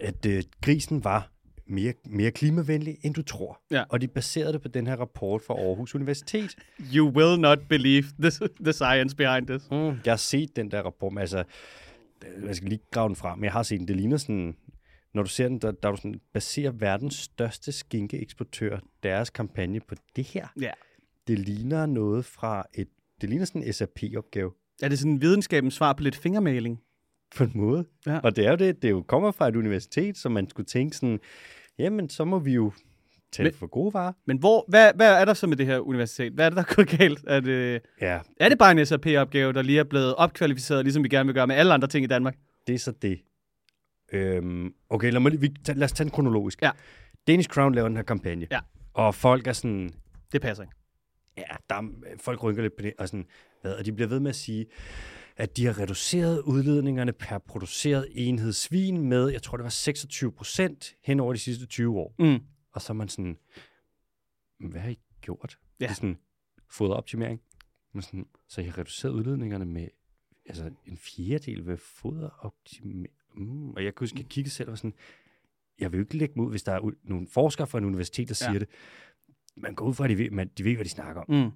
at 0.00 0.26
øh, 0.26 0.42
grisen 0.62 1.04
var 1.04 1.30
mere, 1.66 1.92
mere 2.04 2.30
klimavenlig, 2.30 2.96
end 3.02 3.14
du 3.14 3.22
tror. 3.22 3.60
Ja. 3.70 3.84
Og 3.88 4.00
de 4.00 4.08
baserede 4.08 4.52
det 4.52 4.62
på 4.62 4.68
den 4.68 4.86
her 4.86 4.96
rapport 4.96 5.42
fra 5.42 5.54
Aarhus 5.54 5.94
Universitet. 5.94 6.56
You 6.94 7.08
will 7.08 7.40
not 7.40 7.58
believe 7.68 8.04
the, 8.20 8.48
the 8.60 8.72
science 8.72 9.16
behind 9.16 9.46
this. 9.46 9.70
Mm, 9.70 9.76
jeg 9.76 10.12
har 10.12 10.16
set 10.16 10.56
den 10.56 10.70
der 10.70 10.82
rapport, 10.82 11.12
men 11.12 11.20
altså, 11.20 11.38
øh, 11.38 11.44
jeg 12.46 12.56
skal 12.56 12.68
lige 12.68 12.80
grave 12.90 13.08
den 13.08 13.16
frem, 13.16 13.38
men 13.38 13.44
jeg 13.44 13.52
har 13.52 13.62
set 13.62 13.78
den. 13.78 13.88
Det 13.88 13.96
ligner 13.96 14.16
sådan, 14.16 14.56
når 15.14 15.22
du 15.22 15.28
ser 15.28 15.48
den, 15.48 15.58
der, 15.58 15.72
der 15.72 15.88
er 15.88 15.92
du 15.92 15.96
sådan, 15.96 16.20
baserer 16.32 16.70
verdens 16.70 17.14
største 17.14 17.72
skinkeeksportør 17.72 18.78
deres 19.02 19.30
kampagne 19.30 19.80
på 19.80 19.94
det 20.16 20.24
her. 20.24 20.48
Ja. 20.60 20.70
Det 21.26 21.38
ligner 21.38 21.86
noget 21.86 22.24
fra 22.24 22.64
et, 22.74 22.88
det 23.20 23.28
ligner 23.28 23.44
sådan 23.44 23.62
en 23.62 23.72
SAP-opgave 23.72 24.52
Er 24.82 24.88
det 24.88 24.98
sådan 24.98 25.20
videnskabens 25.20 25.74
svar 25.74 25.92
på 25.92 26.02
lidt 26.02 26.16
fingermaling? 26.16 26.80
på 27.36 27.44
en 27.44 27.52
måde. 27.54 27.84
Ja. 28.06 28.18
Og 28.18 28.36
det 28.36 28.46
er 28.46 28.50
jo 28.50 28.56
det, 28.56 28.82
det 28.82 28.88
er 28.88 28.92
jo 28.92 29.02
kommer 29.02 29.30
fra 29.30 29.48
et 29.48 29.56
universitet, 29.56 30.16
så 30.16 30.28
man 30.28 30.50
skulle 30.50 30.66
tænke 30.66 30.96
sådan, 30.96 31.20
jamen 31.78 32.08
så 32.08 32.24
må 32.24 32.38
vi 32.38 32.52
jo 32.52 32.72
det 33.42 33.54
for 33.54 33.66
gode 33.66 33.94
varer. 33.94 34.12
Men 34.26 34.38
hvor, 34.38 34.64
hvad, 34.68 34.92
hvad 34.96 35.20
er 35.20 35.24
der 35.24 35.34
så 35.34 35.46
med 35.46 35.56
det 35.56 35.66
her 35.66 35.78
universitet? 35.78 36.32
Hvad 36.32 36.46
er 36.46 36.50
det, 36.50 36.56
der 36.56 36.62
er 36.62 36.74
gået 36.74 36.88
galt? 36.88 37.24
Er 37.26 37.40
det, 37.40 37.80
Ja, 38.00 38.20
er 38.40 38.48
det 38.48 38.58
bare 38.58 38.70
en 38.72 38.86
SAP-opgave, 38.86 39.52
der 39.52 39.62
lige 39.62 39.78
er 39.78 39.84
blevet 39.84 40.14
opkvalificeret, 40.14 40.84
ligesom 40.84 41.04
vi 41.04 41.08
gerne 41.08 41.26
vil 41.26 41.34
gøre 41.34 41.46
med 41.46 41.56
alle 41.56 41.74
andre 41.74 41.88
ting 41.88 42.04
i 42.04 42.06
Danmark? 42.06 42.36
det 42.66 42.74
er 42.74 42.78
så 42.78 42.92
det. 43.02 43.20
Øhm, 44.12 44.72
okay, 44.90 45.12
lad, 45.12 45.20
mig, 45.20 45.40
vi, 45.42 45.48
tag, 45.64 45.76
lad 45.76 45.84
os 45.84 45.92
tage 45.92 46.04
den 46.04 46.10
kronologisk. 46.10 46.62
Ja. 46.62 46.70
Danish 47.26 47.48
Crown 47.48 47.74
laver 47.74 47.88
den 47.88 47.96
her 47.96 48.04
kampagne. 48.04 48.46
Ja. 48.50 48.60
Og 48.94 49.14
folk 49.14 49.46
er 49.46 49.52
sådan, 49.52 49.90
Det 50.32 50.42
passer 50.42 50.64
ikke. 50.64 50.74
ja, 51.36 51.42
der 51.70 51.74
er, 51.74 51.82
folk 52.20 52.42
rynker 52.42 52.62
lidt 52.62 52.76
på 52.76 52.82
det, 52.82 52.92
og, 52.98 53.08
sådan, 53.08 53.26
hvad, 53.62 53.72
og 53.72 53.86
de 53.86 53.92
bliver 53.92 54.08
ved 54.08 54.20
med 54.20 54.28
at 54.30 54.36
sige, 54.36 54.66
at 55.36 55.56
de 55.56 55.66
har 55.66 55.78
reduceret 55.80 56.40
udledningerne 56.40 57.12
per 57.12 57.38
produceret 57.38 58.06
enhed 58.14 58.52
svin 58.52 59.08
med, 59.08 59.28
jeg 59.28 59.42
tror 59.42 59.56
det 59.56 59.64
var 59.64 59.70
26 59.70 60.32
procent 60.32 60.94
hen 61.04 61.20
over 61.20 61.32
de 61.32 61.38
sidste 61.38 61.66
20 61.66 61.98
år. 61.98 62.14
Mm. 62.18 62.38
Og 62.74 62.82
så 62.82 62.92
er 62.92 62.94
man 62.94 63.08
sådan, 63.08 63.38
"Men 64.58 64.70
hvad 64.70 64.80
har 64.80 64.90
I 64.90 64.98
gjort? 65.20 65.58
Ja. 65.80 65.84
Det 65.84 65.90
er 65.90 65.94
sådan, 65.94 66.18
foderoptimering. 66.70 67.40
Men 67.92 68.02
sådan, 68.02 68.26
så 68.48 68.60
I 68.60 68.64
har 68.64 68.78
reduceret 68.78 69.12
udledningerne 69.12 69.64
med 69.64 69.88
altså, 70.46 70.70
en 70.86 70.96
fjerdedel 70.96 71.66
ved 71.66 71.76
foderoptimering. 71.76 73.08
Mm. 73.34 73.70
Og 73.70 73.84
jeg 73.84 73.94
kunne 73.94 74.04
huske, 74.04 74.18
jeg 74.18 74.26
kiggede 74.26 74.54
selv 74.54 74.70
og 74.70 74.78
sådan, 74.78 74.94
jeg 75.78 75.92
vil 75.92 75.98
jo 75.98 76.02
ikke 76.04 76.16
lægge 76.16 76.34
mig 76.36 76.46
ud, 76.46 76.50
hvis 76.50 76.62
der 76.62 76.72
er 76.72 76.90
nogle 77.02 77.26
forskere 77.26 77.66
fra 77.66 77.78
en 77.78 77.84
universitet, 77.84 78.28
der 78.28 78.40
Ja. 78.46 78.50
siger 78.50 78.58
det. 78.58 78.68
Man 79.56 79.74
går 79.74 79.86
ud 79.86 79.94
fra, 79.94 80.04
at 80.04 80.10
de 80.10 80.18
ved, 80.18 80.30
man, 80.30 80.50
de 80.58 80.64
ved, 80.64 80.74
hvad 80.74 80.84
de 80.84 80.90
snakker 80.90 81.22
om. 81.22 81.34
Mm. 81.44 81.50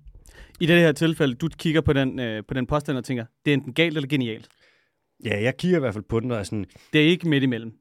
I 0.61 0.67
det 0.67 0.77
her 0.81 0.93
tilfælde, 0.93 1.35
du 1.35 1.49
kigger 1.49 1.81
på 1.81 1.93
den, 1.93 2.19
øh, 2.19 2.45
på 2.49 2.55
den 2.55 2.67
påstand 2.67 2.99
og 2.99 3.05
tænker, 3.05 3.27
det 3.45 3.51
er 3.51 3.55
enten 3.55 3.73
galt 3.75 3.97
eller 3.97 4.09
genialt. 4.09 4.49
Ja, 5.25 5.43
jeg 5.43 5.57
kigger 5.57 5.77
i 5.79 5.81
hvert 5.81 5.95
fald 5.95 6.05
på 6.05 6.21
den 6.21 6.31
og 6.31 6.39
er 6.39 6.43
sådan, 6.43 6.67
Det 6.93 7.01
er 7.01 7.07
ikke 7.07 7.29
midt 7.29 7.43
imellem. 7.43 7.79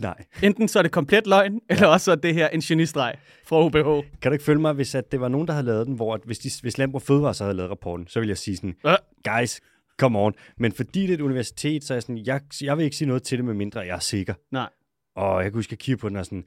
Nej. 0.00 0.24
Enten 0.42 0.68
så 0.68 0.78
er 0.78 0.82
det 0.82 0.92
komplet 0.92 1.26
løgn, 1.26 1.54
ja. 1.54 1.74
eller 1.74 1.86
også 1.86 2.04
så 2.04 2.10
er 2.10 2.16
det 2.16 2.34
her 2.34 2.48
en 2.48 2.60
genistreg 2.60 3.14
fra 3.46 3.56
OBH. 3.56 4.06
Kan 4.22 4.30
du 4.30 4.32
ikke 4.32 4.44
følge 4.44 4.60
mig, 4.60 4.72
hvis 4.72 4.94
at 4.94 5.12
det 5.12 5.20
var 5.20 5.28
nogen, 5.28 5.46
der 5.46 5.52
havde 5.54 5.66
lavet 5.66 5.86
den, 5.86 5.94
hvor 5.94 6.14
at 6.14 6.20
hvis, 6.24 6.38
de, 6.38 6.50
hvis 6.62 6.78
Landbrug 6.78 7.02
Fødevare 7.02 7.34
så 7.34 7.44
havde 7.44 7.56
lavet 7.56 7.70
rapporten, 7.70 8.06
så 8.08 8.20
ville 8.20 8.30
jeg 8.30 8.38
sige 8.38 8.56
sådan, 8.56 8.74
Øh. 8.86 8.96
guys, 9.24 9.60
come 9.98 10.18
on. 10.18 10.34
Men 10.58 10.72
fordi 10.72 11.02
det 11.02 11.10
er 11.10 11.14
et 11.14 11.20
universitet, 11.20 11.84
så 11.84 11.94
er 11.94 11.96
jeg 11.96 12.02
sådan, 12.02 12.26
jeg, 12.26 12.40
jeg 12.62 12.76
vil 12.76 12.84
ikke 12.84 12.96
sige 12.96 13.08
noget 13.08 13.22
til 13.22 13.38
det, 13.38 13.44
med 13.44 13.54
mindre 13.54 13.80
jeg 13.80 13.94
er 13.94 13.98
sikker. 13.98 14.34
Nej. 14.52 14.68
Og 15.16 15.42
jeg 15.42 15.52
kan 15.52 15.58
huske, 15.58 15.72
at 15.72 15.88
jeg 15.88 15.98
på 15.98 16.08
den 16.08 16.16
og 16.16 16.24
sådan, 16.24 16.44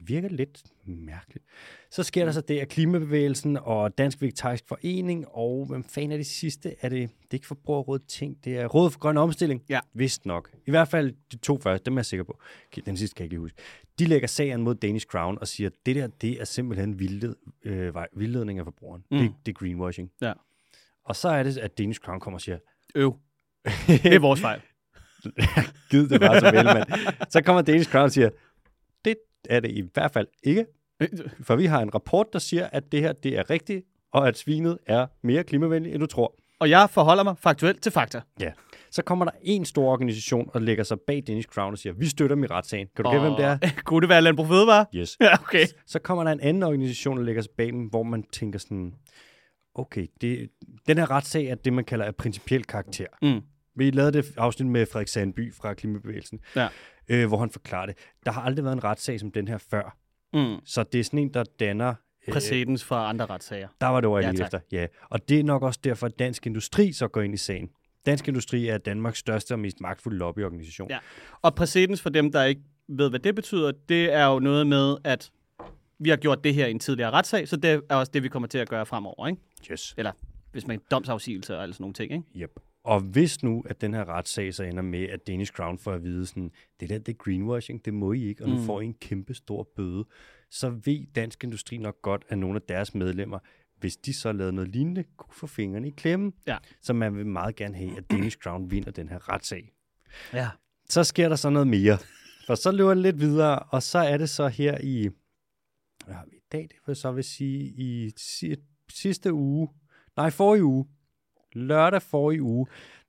det 0.00 0.08
virker 0.08 0.28
lidt 0.28 0.62
mærkeligt. 0.84 1.44
Så 1.90 2.02
sker 2.02 2.24
der 2.24 2.32
så 2.32 2.40
det, 2.40 2.58
at 2.58 2.68
Klimabevægelsen 2.68 3.56
og 3.56 3.98
Dansk 3.98 4.22
Vegetarisk 4.22 4.64
Forening, 4.68 5.24
og 5.28 5.66
hvem 5.66 5.84
fanden 5.84 6.12
er 6.12 6.16
det 6.16 6.26
sidste? 6.26 6.74
Er 6.80 6.88
det, 6.88 6.98
det 7.08 7.30
er 7.30 7.34
ikke 7.34 7.46
Forbrugerrådet 7.46 8.06
Ting, 8.06 8.44
det 8.44 8.58
er 8.58 8.66
Rådet 8.66 8.92
for 8.92 9.00
Grøn 9.00 9.16
Omstilling? 9.16 9.62
Ja. 9.68 9.80
Vist 9.94 10.26
nok. 10.26 10.50
I 10.66 10.70
hvert 10.70 10.88
fald 10.88 11.14
de 11.32 11.36
to 11.36 11.58
første, 11.58 11.84
dem 11.84 11.96
er 11.96 11.98
jeg 11.98 12.06
sikker 12.06 12.24
på. 12.24 12.38
Okay, 12.72 12.82
Den 12.86 12.96
sidste 12.96 13.14
kan 13.14 13.22
jeg 13.22 13.24
ikke 13.24 13.34
lige 13.34 13.40
huske. 13.40 13.58
De 13.98 14.04
lægger 14.04 14.28
sagen 14.28 14.62
mod 14.62 14.74
Danish 14.74 15.06
Crown 15.06 15.38
og 15.40 15.48
siger, 15.48 15.70
at 15.70 15.76
det 15.86 15.96
der, 15.96 16.06
det 16.06 16.40
er 16.40 16.44
simpelthen 16.44 16.98
vildled, 16.98 17.36
øh, 17.64 17.94
vildledning 18.12 18.58
af 18.58 18.64
forbrugeren. 18.64 19.04
Mm. 19.10 19.18
Det, 19.18 19.32
det 19.46 19.52
er 19.52 19.58
greenwashing. 19.58 20.10
Ja. 20.20 20.32
Og 21.04 21.16
så 21.16 21.28
er 21.28 21.42
det, 21.42 21.58
at 21.58 21.78
Danish 21.78 22.00
Crown 22.00 22.20
kommer 22.20 22.36
og 22.36 22.42
siger, 22.42 22.58
Øv. 22.94 23.16
Det 23.86 24.14
er 24.14 24.18
vores 24.18 24.40
fejl. 24.40 24.60
Gid 25.90 26.08
det 26.08 26.20
var 26.20 26.40
så 26.40 26.50
vel, 26.50 26.64
mand. 26.64 26.88
Så 27.30 27.42
kommer 27.42 27.62
Danish 27.62 27.90
Crown 27.90 28.04
og 28.04 28.12
siger, 28.12 28.30
er 29.48 29.60
det 29.60 29.70
i 29.70 29.82
hvert 29.94 30.10
fald 30.12 30.26
ikke, 30.42 30.66
for 31.42 31.56
vi 31.56 31.66
har 31.66 31.82
en 31.82 31.94
rapport, 31.94 32.26
der 32.32 32.38
siger, 32.38 32.66
at 32.72 32.92
det 32.92 33.00
her 33.00 33.12
det 33.12 33.38
er 33.38 33.50
rigtigt, 33.50 33.84
og 34.12 34.28
at 34.28 34.38
svinet 34.38 34.78
er 34.86 35.06
mere 35.22 35.44
klimavenligt, 35.44 35.94
end 35.94 36.00
du 36.00 36.06
tror. 36.06 36.34
Og 36.60 36.70
jeg 36.70 36.90
forholder 36.90 37.24
mig 37.24 37.38
faktuelt 37.38 37.82
til 37.82 37.92
fakta. 37.92 38.20
Ja. 38.40 38.52
Så 38.90 39.02
kommer 39.02 39.24
der 39.24 39.32
en 39.42 39.64
stor 39.64 39.92
organisation 39.92 40.50
og 40.54 40.62
lægger 40.62 40.84
sig 40.84 40.98
bag 41.06 41.22
Danish 41.26 41.48
Crown 41.48 41.72
og 41.72 41.78
siger, 41.78 41.92
vi 41.92 42.06
støtter 42.06 42.36
dem 42.36 42.44
i 42.44 42.46
retssagen. 42.46 42.86
Kan 42.96 43.04
du 43.04 43.10
gætte, 43.10 43.26
hvem 43.26 43.36
det 43.36 43.44
er? 43.44 43.58
Kunne 43.84 44.00
det 44.00 44.08
være 44.08 44.22
Landbrug 44.22 44.46
Fødevare? 44.48 44.86
Yes. 44.94 45.16
Ja, 45.20 45.32
okay. 45.34 45.66
Så 45.86 45.98
kommer 45.98 46.24
der 46.24 46.32
en 46.32 46.40
anden 46.40 46.62
organisation, 46.62 47.16
der 47.16 47.22
lægger 47.22 47.42
sig 47.42 47.50
bag 47.56 47.66
dem, 47.66 47.84
hvor 47.84 48.02
man 48.02 48.22
tænker 48.32 48.58
sådan, 48.58 48.92
okay, 49.74 50.06
det, 50.20 50.48
den 50.88 50.98
her 50.98 51.10
retssag 51.10 51.44
er 51.46 51.54
det, 51.54 51.72
man 51.72 51.84
kalder 51.84 52.04
af 52.04 52.16
principiel 52.16 52.64
karakter. 52.64 53.06
Mm. 53.22 53.40
Vi 53.76 53.90
lavede 53.90 54.12
det 54.12 54.26
afsnit 54.36 54.68
med 54.68 54.86
Frederik 54.86 55.08
Sandby 55.08 55.54
fra 55.54 55.74
Klimabevægelsen, 55.74 56.40
Ja. 56.56 56.68
Øh, 57.10 57.28
hvor 57.28 57.38
han 57.38 57.50
forklarer 57.50 57.86
det. 57.86 57.96
Der 58.26 58.32
har 58.32 58.42
aldrig 58.42 58.64
været 58.64 58.74
en 58.76 58.84
retssag 58.84 59.20
som 59.20 59.30
den 59.30 59.48
her 59.48 59.58
før. 59.58 59.96
Mm. 60.32 60.56
Så 60.64 60.82
det 60.82 61.00
er 61.00 61.04
sådan 61.04 61.18
en, 61.18 61.34
der 61.34 61.44
danner... 61.60 61.94
Øh, 62.28 62.32
Præcedens 62.34 62.84
fra 62.84 63.08
andre 63.08 63.26
retssager. 63.26 63.68
der 63.80 63.86
var 63.86 64.00
det 64.00 64.08
over 64.08 64.20
Ja, 64.20 64.30
lige 64.30 64.42
efter. 64.44 64.60
Ja. 64.72 64.86
Og 65.10 65.28
det 65.28 65.40
er 65.40 65.44
nok 65.44 65.62
også 65.62 65.80
derfor, 65.84 66.06
at 66.06 66.18
Dansk 66.18 66.46
Industri 66.46 66.92
så 66.92 67.08
går 67.08 67.20
ind 67.22 67.34
i 67.34 67.36
sagen. 67.36 67.70
Dansk 68.06 68.28
Industri 68.28 68.68
er 68.68 68.78
Danmarks 68.78 69.18
største 69.18 69.52
og 69.52 69.58
mest 69.58 69.80
magtfulde 69.80 70.18
lobbyorganisation. 70.18 70.90
Ja. 70.90 70.98
Og 71.42 71.54
præcedens 71.54 72.02
for 72.02 72.10
dem, 72.10 72.32
der 72.32 72.44
ikke 72.44 72.62
ved, 72.88 73.10
hvad 73.10 73.20
det 73.20 73.34
betyder, 73.34 73.72
det 73.88 74.12
er 74.12 74.26
jo 74.26 74.38
noget 74.38 74.66
med, 74.66 74.96
at 75.04 75.30
vi 75.98 76.10
har 76.10 76.16
gjort 76.16 76.44
det 76.44 76.54
her 76.54 76.66
i 76.66 76.70
en 76.70 76.78
tidligere 76.78 77.10
retssag, 77.10 77.48
så 77.48 77.56
det 77.56 77.82
er 77.90 77.94
også 77.96 78.10
det, 78.14 78.22
vi 78.22 78.28
kommer 78.28 78.48
til 78.48 78.58
at 78.58 78.68
gøre 78.68 78.86
fremover, 78.86 79.26
ikke? 79.26 79.42
Yes. 79.72 79.94
Eller 79.98 80.12
hvis 80.52 80.66
man 80.66 80.80
domsafsigelse 80.90 81.56
og 81.56 81.62
alle 81.62 81.72
sådan 81.72 81.82
nogle 81.82 81.94
ting, 81.94 82.12
ikke? 82.12 82.24
Yep. 82.36 82.50
Og 82.84 83.00
hvis 83.00 83.42
nu, 83.42 83.64
at 83.68 83.80
den 83.80 83.94
her 83.94 84.08
retssag 84.08 84.54
så 84.54 84.62
ender 84.64 84.82
med, 84.82 85.02
at 85.08 85.26
Danish 85.26 85.52
Crown 85.52 85.78
får 85.78 85.92
at 85.92 86.02
vide 86.04 86.26
sådan, 86.26 86.50
det 86.80 86.88
der, 86.88 86.98
det 86.98 87.12
er 87.12 87.16
greenwashing, 87.16 87.84
det 87.84 87.94
må 87.94 88.12
I 88.12 88.24
ikke, 88.28 88.44
og 88.44 88.50
nu 88.50 88.56
Mm. 88.56 88.62
får 88.66 88.80
I 88.80 88.84
en 88.84 88.94
kæmpe 88.94 89.34
stor 89.34 89.68
bøde, 89.76 90.04
så 90.50 90.68
ved 90.70 91.06
Dansk 91.14 91.44
Industri 91.44 91.76
nok 91.78 92.02
godt, 92.02 92.24
at 92.28 92.38
nogle 92.38 92.56
af 92.56 92.62
deres 92.62 92.94
medlemmer, 92.94 93.38
hvis 93.78 93.96
de 93.96 94.12
så 94.14 94.32
lavede 94.32 94.52
noget 94.52 94.70
lignende, 94.70 95.04
kunne 95.16 95.34
få 95.34 95.46
fingrene 95.46 95.88
i 95.88 95.90
klemme. 95.90 96.32
Ja. 96.46 96.56
Så 96.82 96.92
man 96.92 97.16
vil 97.16 97.26
meget 97.26 97.56
gerne 97.56 97.74
have, 97.76 97.96
at 97.98 98.10
Danish 98.10 98.36
Crown 98.38 98.70
vinder 98.70 98.90
den 98.90 99.08
her 99.08 99.28
retssag. 99.32 99.72
Ja. 100.32 100.48
Så 100.88 101.04
sker 101.04 101.28
der 101.28 101.36
så 101.36 101.50
noget 101.50 101.68
mere. 101.68 101.98
For 102.46 102.54
så 102.54 102.72
løber 102.72 102.94
det 102.94 103.02
lidt 103.02 103.20
videre, 103.20 103.58
og 103.58 103.82
så 103.82 103.98
er 103.98 104.16
det 104.16 104.30
så 104.30 104.48
her 104.48 104.78
i, 104.82 105.08
hvad 106.04 106.14
har 106.14 106.24
vi 106.30 106.36
i 106.36 106.42
dag, 106.52 106.62
det 106.62 106.76
vil 106.86 106.96
så 106.96 107.12
vil 107.12 107.24
sige, 107.24 107.60
i 107.64 108.10
si- 108.16 108.54
sidste 108.90 109.32
uge, 109.32 109.68
nej, 110.16 110.30
forrige 110.30 110.64
uge, 110.64 110.86
lørdag 111.52 112.02
forrige 112.02 112.42
uge, 112.42 112.66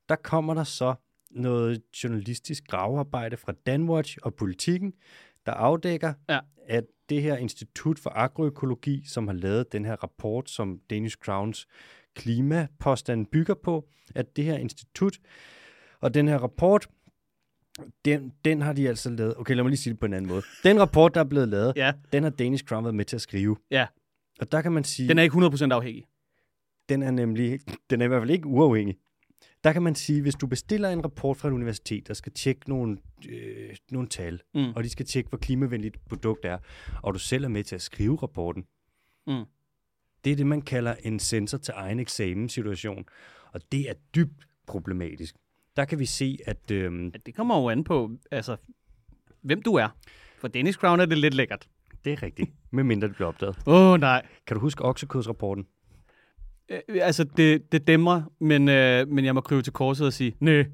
der 0.10 0.16
kommer 0.16 0.54
der 0.54 0.64
så 0.64 0.94
noget 1.32 1.82
journalistisk 2.04 2.68
gravearbejde 2.68 3.38
fra 3.38 3.54
Danwatch 3.66 4.18
og 4.24 4.34
Politiken, 4.36 4.94
der 5.46 5.52
afdækker, 5.52 6.14
Ja. 6.30 6.40
at 6.68 6.84
det 7.10 7.22
her 7.22 7.38
Institut 7.38 8.00
for 8.00 8.10
Agroøkologi, 8.16 9.04
som 9.08 9.28
har 9.28 9.34
lavet 9.36 9.72
den 9.72 9.86
her 9.86 9.96
rapport, 9.96 10.50
som 10.50 10.80
Danish 10.90 11.18
Crowns 11.18 11.68
klimapåstand 12.16 13.26
bygger 13.26 13.54
på, 13.64 13.88
at 14.16 14.36
det 14.36 14.44
her 14.44 14.58
institut 14.58 15.18
og 16.00 16.14
den 16.14 16.28
her 16.28 16.38
rapport, 16.38 16.88
den, 18.06 18.34
den 18.46 18.62
har 18.62 18.74
de 18.74 18.88
altså 18.90 19.10
lavet. 19.10 19.38
Okay, 19.38 19.56
lad 19.56 19.64
mig 19.64 19.70
lige 19.70 19.78
sige 19.78 19.92
det 19.94 20.00
på 20.00 20.06
en 20.06 20.14
anden 20.14 20.32
måde. 20.32 20.42
Den 20.64 20.80
rapport, 20.80 21.14
der 21.16 21.20
er 21.20 21.26
blevet 21.26 21.48
lavet, 21.50 21.74
Ja, 21.76 21.94
den 22.14 22.24
har 22.24 22.30
Danish 22.30 22.64
Crown 22.66 22.84
været 22.84 22.96
med 22.96 23.06
til 23.06 23.16
at 23.16 23.22
skrive. 23.22 23.58
Ja. 23.72 23.88
Og 24.40 24.52
der 24.52 24.62
kan 24.62 24.72
man 24.72 24.84
sige, 24.84 25.10
den 25.10 25.18
er 25.20 25.24
ikke 25.24 25.34
100% 25.38 25.72
afhængig. 25.72 26.06
Den 26.92 27.04
er 27.04 27.12
nemlig, 27.12 27.60
den 27.90 28.02
er 28.02 28.06
i 28.06 28.08
hvert 28.08 28.22
fald 28.22 28.30
ikke 28.30 28.48
uafhængig. 28.48 28.98
Der 29.64 29.74
kan 29.74 29.82
man 29.84 29.96
sige, 29.96 30.22
hvis 30.22 30.36
du 30.36 30.48
bestiller 30.48 30.90
en 30.90 31.04
rapport 31.06 31.38
fra 31.38 31.48
et 31.48 31.52
universitet, 31.54 32.08
der 32.08 32.14
skal 32.14 32.32
tjekke 32.32 32.70
nogle, 32.70 32.98
øh, 33.30 33.76
nogle 33.92 34.08
tal, 34.08 34.42
Mm. 34.56 34.74
og 34.76 34.84
de 34.84 34.90
skal 34.90 35.06
tjekke, 35.06 35.30
hvor 35.30 35.38
klimavenligt 35.38 35.96
et 35.96 36.02
produkt 36.10 36.46
er, 36.46 36.58
og 37.04 37.14
du 37.14 37.20
selv 37.20 37.44
er 37.44 37.48
med 37.48 37.64
til 37.64 37.76
at 37.76 37.82
skrive 37.82 38.16
rapporten, 38.24 38.66
Mm. 39.28 39.44
det 40.26 40.32
er 40.32 40.36
det, 40.36 40.48
man 40.48 40.62
kalder 40.62 40.96
en 41.04 41.20
sensor 41.20 41.58
til 41.58 41.74
egen 41.78 42.00
eksamen 42.00 42.50
situation, 42.50 43.06
og 43.54 43.62
det 43.72 43.90
er 43.90 43.94
dybt 44.16 44.48
problematisk. 44.68 45.36
Der 45.76 45.86
kan 45.86 46.00
vi 46.00 46.06
se, 46.06 46.38
at 46.46 46.72
øh, 46.72 47.12
det 47.26 47.36
kommer 47.36 47.62
jo 47.62 47.70
an 47.70 47.84
på, 47.84 48.12
altså, 48.32 48.58
hvem 49.42 49.62
du 49.62 49.74
er. 49.76 49.90
For 50.40 50.48
Danish 50.48 50.78
Crown 50.80 51.00
er 51.00 51.06
det 51.06 51.18
lidt 51.18 51.34
lækkert. 51.34 51.68
det 52.06 52.14
er 52.14 52.24
rigtigt, 52.24 52.50
medmindre 52.72 53.08
det 53.08 53.16
bliver 53.16 53.28
opdaget. 53.28 53.58
Åh, 53.68 53.92
oh, 53.92 54.00
nej. 54.00 54.26
Kan 54.48 54.56
du 54.56 54.62
huske 54.62 54.84
oksekødsrapporten? 54.86 55.66
Øh, 56.72 56.80
altså, 57.02 57.24
det, 57.24 57.72
det 57.72 57.88
dæmmer, 57.88 58.22
men, 58.40 58.70
øh, 58.70 59.08
men 59.08 59.26
jeg 59.26 59.36
må 59.36 59.42
krybe 59.42 59.62
til 59.62 59.74
korset 59.74 60.08
og 60.08 60.14
sige, 60.14 60.36
nej. 60.40 60.66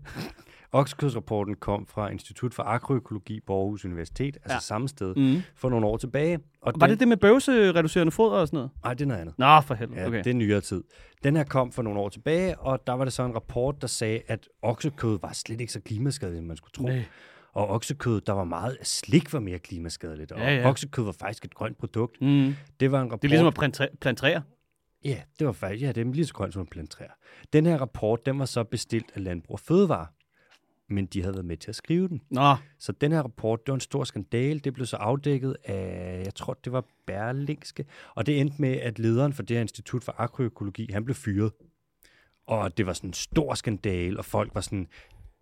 Oksekødsrapporten 0.72 1.56
kom 1.56 1.86
fra 1.88 2.10
Institut 2.10 2.54
for 2.54 2.64
Agroøkologi 2.64 3.40
på 3.48 3.54
Aarhus 3.60 3.86
Universitet, 3.86 4.36
altså 4.36 4.54
Ja. 4.56 4.60
samme 4.60 4.88
sted, 4.90 5.16
Mm. 5.16 5.42
for 5.56 5.70
nogle 5.70 5.86
år 5.86 5.98
tilbage. 5.98 6.40
Og 6.62 6.74
Var 6.80 6.88
den, 6.88 6.92
det 6.92 7.00
det 7.00 7.08
med 7.08 7.18
bøvsereducerende 7.18 8.12
foder 8.12 8.32
og 8.38 8.48
sådan 8.48 8.58
noget? 8.58 8.72
Nej, 8.84 8.94
det 8.94 9.02
er 9.02 9.08
noget 9.08 9.22
andet. 9.22 9.36
Nå, 9.40 9.62
for 9.62 9.74
helvede. 9.74 10.00
Ja, 10.02 10.08
okay. 10.08 10.24
det 10.24 10.28
er 10.30 10.34
nyere 10.34 10.62
tid. 10.62 10.84
Den 11.24 11.36
her 11.36 11.44
kom 11.44 11.72
for 11.72 11.82
nogle 11.84 12.00
år 12.00 12.10
tilbage, 12.10 12.60
og 12.60 12.88
der 12.88 12.94
var 12.94 13.04
der 13.06 13.12
så 13.12 13.24
en 13.26 13.36
rapport, 13.36 13.82
der 13.82 13.88
sagde, 13.88 14.22
at 14.28 14.48
oksekød 14.62 15.20
var 15.22 15.32
slet 15.34 15.62
ikke 15.62 15.74
så 15.74 15.80
klimaskadeligt, 15.82 16.40
som 16.42 16.48
man 16.48 16.58
skulle 16.58 16.72
tro. 16.72 16.84
Nej. 16.84 17.04
Og 17.54 17.70
oksekød, 17.70 18.22
der 18.22 18.34
var 18.34 18.44
meget, 18.44 18.78
slik 18.84 19.34
var 19.34 19.40
mere 19.40 19.60
klimaskadeligt, 19.60 20.32
og 20.32 20.40
Ja, 20.40 20.56
ja. 20.56 20.70
oksekød 20.70 21.04
var 21.06 21.12
faktisk 21.20 21.46
et 21.46 21.54
grønt 21.56 21.78
produkt. 21.78 22.22
Mm. 22.22 22.56
Det 22.80 22.92
var 22.92 23.02
en 23.02 23.06
rapport... 23.06 23.22
Det 23.22 23.28
er 23.28 23.30
ligesom 23.30 23.48
at 23.48 23.90
plantere. 24.02 24.42
Ja, 25.04 25.22
det 25.40 25.48
var 25.48 25.54
faktisk, 25.54 25.84
ja, 25.84 25.92
det 25.92 26.08
er 26.08 26.12
lige 26.12 26.26
så 26.26 26.34
grønt 26.34 26.54
som 26.54 26.62
en 26.62 26.68
plantræer. 26.68 27.12
Den 27.54 27.66
her 27.66 27.78
rapport, 27.78 28.26
den 28.26 28.40
var 28.40 28.46
så 28.46 28.64
bestilt 28.64 29.12
af 29.16 29.24
Landbrug 29.24 29.54
og 29.54 29.60
Fødevare, 29.60 30.08
men 30.90 31.06
de 31.06 31.22
havde 31.22 31.34
været 31.34 31.46
med 31.46 31.58
til 31.58 31.72
at 31.72 31.76
skrive 31.76 32.08
den. 32.08 32.22
Nå, 32.32 32.56
Så 32.80 32.92
den 32.92 33.12
her 33.12 33.22
rapport, 33.22 33.66
det 33.66 33.72
var 33.72 33.76
en 33.76 33.82
stor 33.82 34.04
skandal. 34.04 34.64
Det 34.64 34.74
blev 34.74 34.86
så 34.86 34.98
afdækket 34.98 35.58
af, 35.64 36.22
jeg 36.26 36.36
tror, 36.36 36.54
det 36.54 36.72
var 36.72 36.86
Berlingske. 37.06 37.86
Og 38.16 38.26
det 38.26 38.40
endte 38.40 38.62
med, 38.62 38.74
at 38.74 39.00
lederen 39.00 39.34
for 39.34 39.44
det 39.44 39.56
her 39.56 39.62
Institut 39.62 40.04
for 40.04 40.16
Agroøkologi, 40.18 40.92
han 40.92 41.06
blev 41.06 41.16
fyret. 41.16 41.52
Og 42.48 42.78
det 42.78 42.86
var 42.86 42.94
sådan 42.94 43.10
en 43.10 43.14
stor 43.14 43.54
skandal, 43.54 44.18
og 44.18 44.26
folk 44.26 44.56
var 44.56 44.62
sådan, 44.62 44.88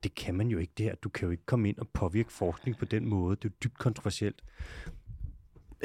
det 0.03 0.15
kan 0.15 0.35
man 0.35 0.47
jo 0.47 0.57
ikke 0.57 0.73
det 0.77 0.85
her. 0.85 0.95
Du 0.95 1.09
kan 1.09 1.25
jo 1.25 1.31
ikke 1.31 1.45
komme 1.45 1.69
ind 1.69 1.77
og 1.77 1.87
påvirke 1.89 2.33
forskning 2.33 2.77
på 2.77 2.85
den 2.85 3.09
måde. 3.09 3.35
Det 3.35 3.45
er 3.45 3.49
jo 3.49 3.57
dybt 3.63 3.77
kontroversielt. 3.77 4.41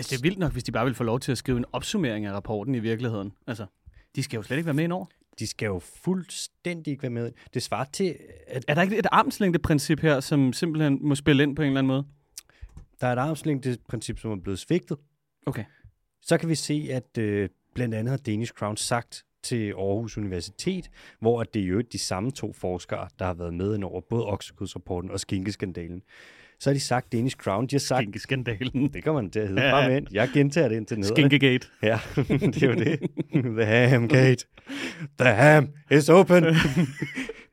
Altså, 0.01 0.11
det 0.11 0.19
er 0.19 0.23
vildt 0.23 0.39
nok, 0.39 0.53
hvis 0.53 0.65
de 0.65 0.73
bare 0.73 0.85
vil 0.85 0.95
få 0.95 1.05
lov 1.05 1.21
til 1.21 1.33
at 1.33 1.39
skrive 1.39 1.59
en 1.59 1.65
opsummering 1.73 2.27
af 2.27 2.33
rapporten 2.33 2.75
i 2.75 2.79
virkeligheden. 2.79 3.33
Altså, 3.47 3.67
de 4.17 4.23
skal 4.23 4.37
jo 4.37 4.43
slet 4.43 4.57
ikke 4.57 4.67
være 4.67 4.75
med 4.75 4.85
indover. 4.85 5.07
De 5.39 5.47
skal 5.47 5.67
jo 5.67 5.79
fuldstændig 5.79 6.91
ikke 6.91 7.03
være 7.03 7.11
med. 7.11 7.33
Det 7.55 7.63
svarer 7.63 7.85
til, 7.93 8.17
at 8.47 8.65
Er 8.69 8.75
der 8.75 8.83
ikke 8.83 8.99
et 8.99 9.07
armslængdeprincip 9.13 10.01
her, 10.01 10.21
som 10.21 10.53
simpelthen 10.53 10.99
må 11.03 11.15
spille 11.15 11.43
ind 11.43 11.57
på 11.57 11.63
en 11.63 11.67
eller 11.67 11.79
anden 11.79 11.89
måde? 11.89 12.05
der 13.01 13.07
er 13.07 13.13
et 13.13 13.19
armslængdeprincip, 13.19 14.19
som 14.19 14.31
er 14.31 14.37
blevet 14.37 14.59
svigtet. 14.59 14.99
Okay. 15.47 15.65
så 16.23 16.39
kan 16.39 16.49
vi 16.49 16.55
se, 16.55 16.89
at 16.91 17.19
øh, 17.19 17.49
blandt 17.75 17.95
andet 17.95 18.11
har 18.11 18.19
Danish 18.19 18.53
Crown 18.53 18.77
sagt 18.77 19.25
til 19.43 19.71
Aarhus 19.71 20.19
Universitet, 20.19 20.91
hvor 21.21 21.41
at 21.41 21.55
det 21.55 21.63
er 21.63 21.67
jo 21.67 21.81
de 21.81 21.99
samme 21.99 22.31
to 22.31 22.53
forskere, 22.53 23.09
der 23.19 23.25
har 23.25 23.35
været 23.35 23.55
med 23.55 23.75
ind 23.75 23.85
over 23.85 24.01
både 24.01 24.27
oksekødsrapporten 24.27 25.11
og 25.11 25.21
skinkeskandalen. 25.21 26.03
Så 26.61 26.71
har 26.71 26.75
de 26.75 26.81
sagt, 26.81 27.13
Danish 27.13 27.37
Crown, 27.37 27.67
de 27.67 27.75
har 27.75 27.79
sagt, 27.81 28.03
Skinkeskandalen. 28.03 28.93
det 28.93 29.05
kommer 29.05 29.23
man 29.23 29.31
til 29.31 29.41
at 29.41 29.49
hedde, 29.49 29.63
Ja. 29.63 29.71
bare 29.71 29.91
vent, 29.95 30.13
jeg 30.13 30.31
gentager 30.35 30.69
det 30.69 30.77
indtil 30.77 30.99
ned. 30.99 31.09
Skinkegate. 31.09 31.67
Ja, 31.83 32.01
det 32.17 32.63
er 32.63 32.67
jo 32.69 32.75
det. 32.75 33.01
The 33.57 33.89
ham 33.89 34.09
gate. 34.09 34.45
The 35.19 35.29
ham 35.35 35.69
is 35.91 36.09
open. 36.09 36.45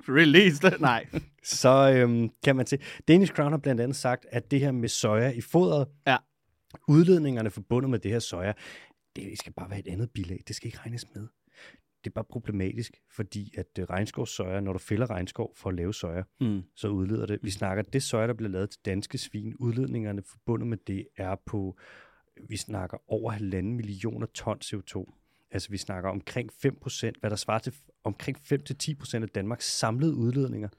Release 0.10 0.62
Nej. 0.80 1.06
Så 1.44 1.92
øhm, 1.96 2.30
kan 2.44 2.56
man 2.56 2.66
se, 2.68 2.78
Danish 3.08 3.34
Crown 3.34 3.52
har 3.52 3.58
blandt 3.58 3.82
andet 3.82 3.98
sagt, 3.98 4.26
at 4.32 4.52
det 4.52 4.60
her 4.60 4.72
med 4.72 4.90
soja 4.90 5.30
i 5.32 5.42
fodret, 5.42 5.88
Ja. 6.08 6.18
udledningerne 6.88 7.50
forbundet 7.50 7.90
med 7.92 8.00
det 8.00 8.12
her 8.12 8.20
soja, 8.20 8.54
det 9.16 9.40
skal 9.40 9.54
bare 9.54 9.70
være 9.70 9.80
et 9.80 9.88
andet 9.88 10.10
bilag. 10.14 10.40
Det 10.48 10.56
skal 10.56 10.68
ikke 10.68 10.80
regnes 10.86 11.06
med. 11.16 11.28
Det 12.08 12.12
er 12.12 12.16
bare 12.16 12.26
problematisk, 12.32 12.92
fordi 13.16 13.54
at 13.58 13.80
øh, 13.80 13.86
regnskovssoja, 13.86 14.60
når 14.60 14.74
du 14.74 14.80
fælder 14.80 15.10
regnskov 15.10 15.54
for 15.56 15.70
at 15.70 15.76
lave 15.76 15.94
soja, 15.94 16.24
Mm. 16.42 16.62
så 16.76 16.88
udleder 16.88 17.26
det. 17.26 17.40
Vi 17.44 17.50
snakker, 17.50 17.84
det 17.84 18.04
soja, 18.04 18.28
der 18.28 18.34
bliver 18.34 18.50
lavet 18.50 18.70
til 18.70 18.80
danske 18.86 19.18
svin, 19.18 19.56
udledningerne 19.60 20.22
forbundet 20.26 20.68
med 20.68 20.78
det 20.88 21.08
er 21.18 21.36
på, 21.46 21.78
vi 22.50 22.58
snakker 22.58 22.98
over 23.08 23.32
halvanden 23.32 23.74
millioner 23.76 24.28
ton 24.34 24.58
CO2. 24.66 25.14
Altså 25.52 25.70
vi 25.70 25.78
snakker 25.78 26.10
omkring 26.10 26.50
5%, 26.66 27.12
hvad 27.20 27.30
der 27.30 27.36
svarer 27.36 27.60
til 27.60 27.74
omkring 28.04 28.38
5-10% 28.38 29.14
af 29.24 29.30
Danmarks 29.30 29.78
samlede 29.78 30.16
udledninger. 30.16 30.70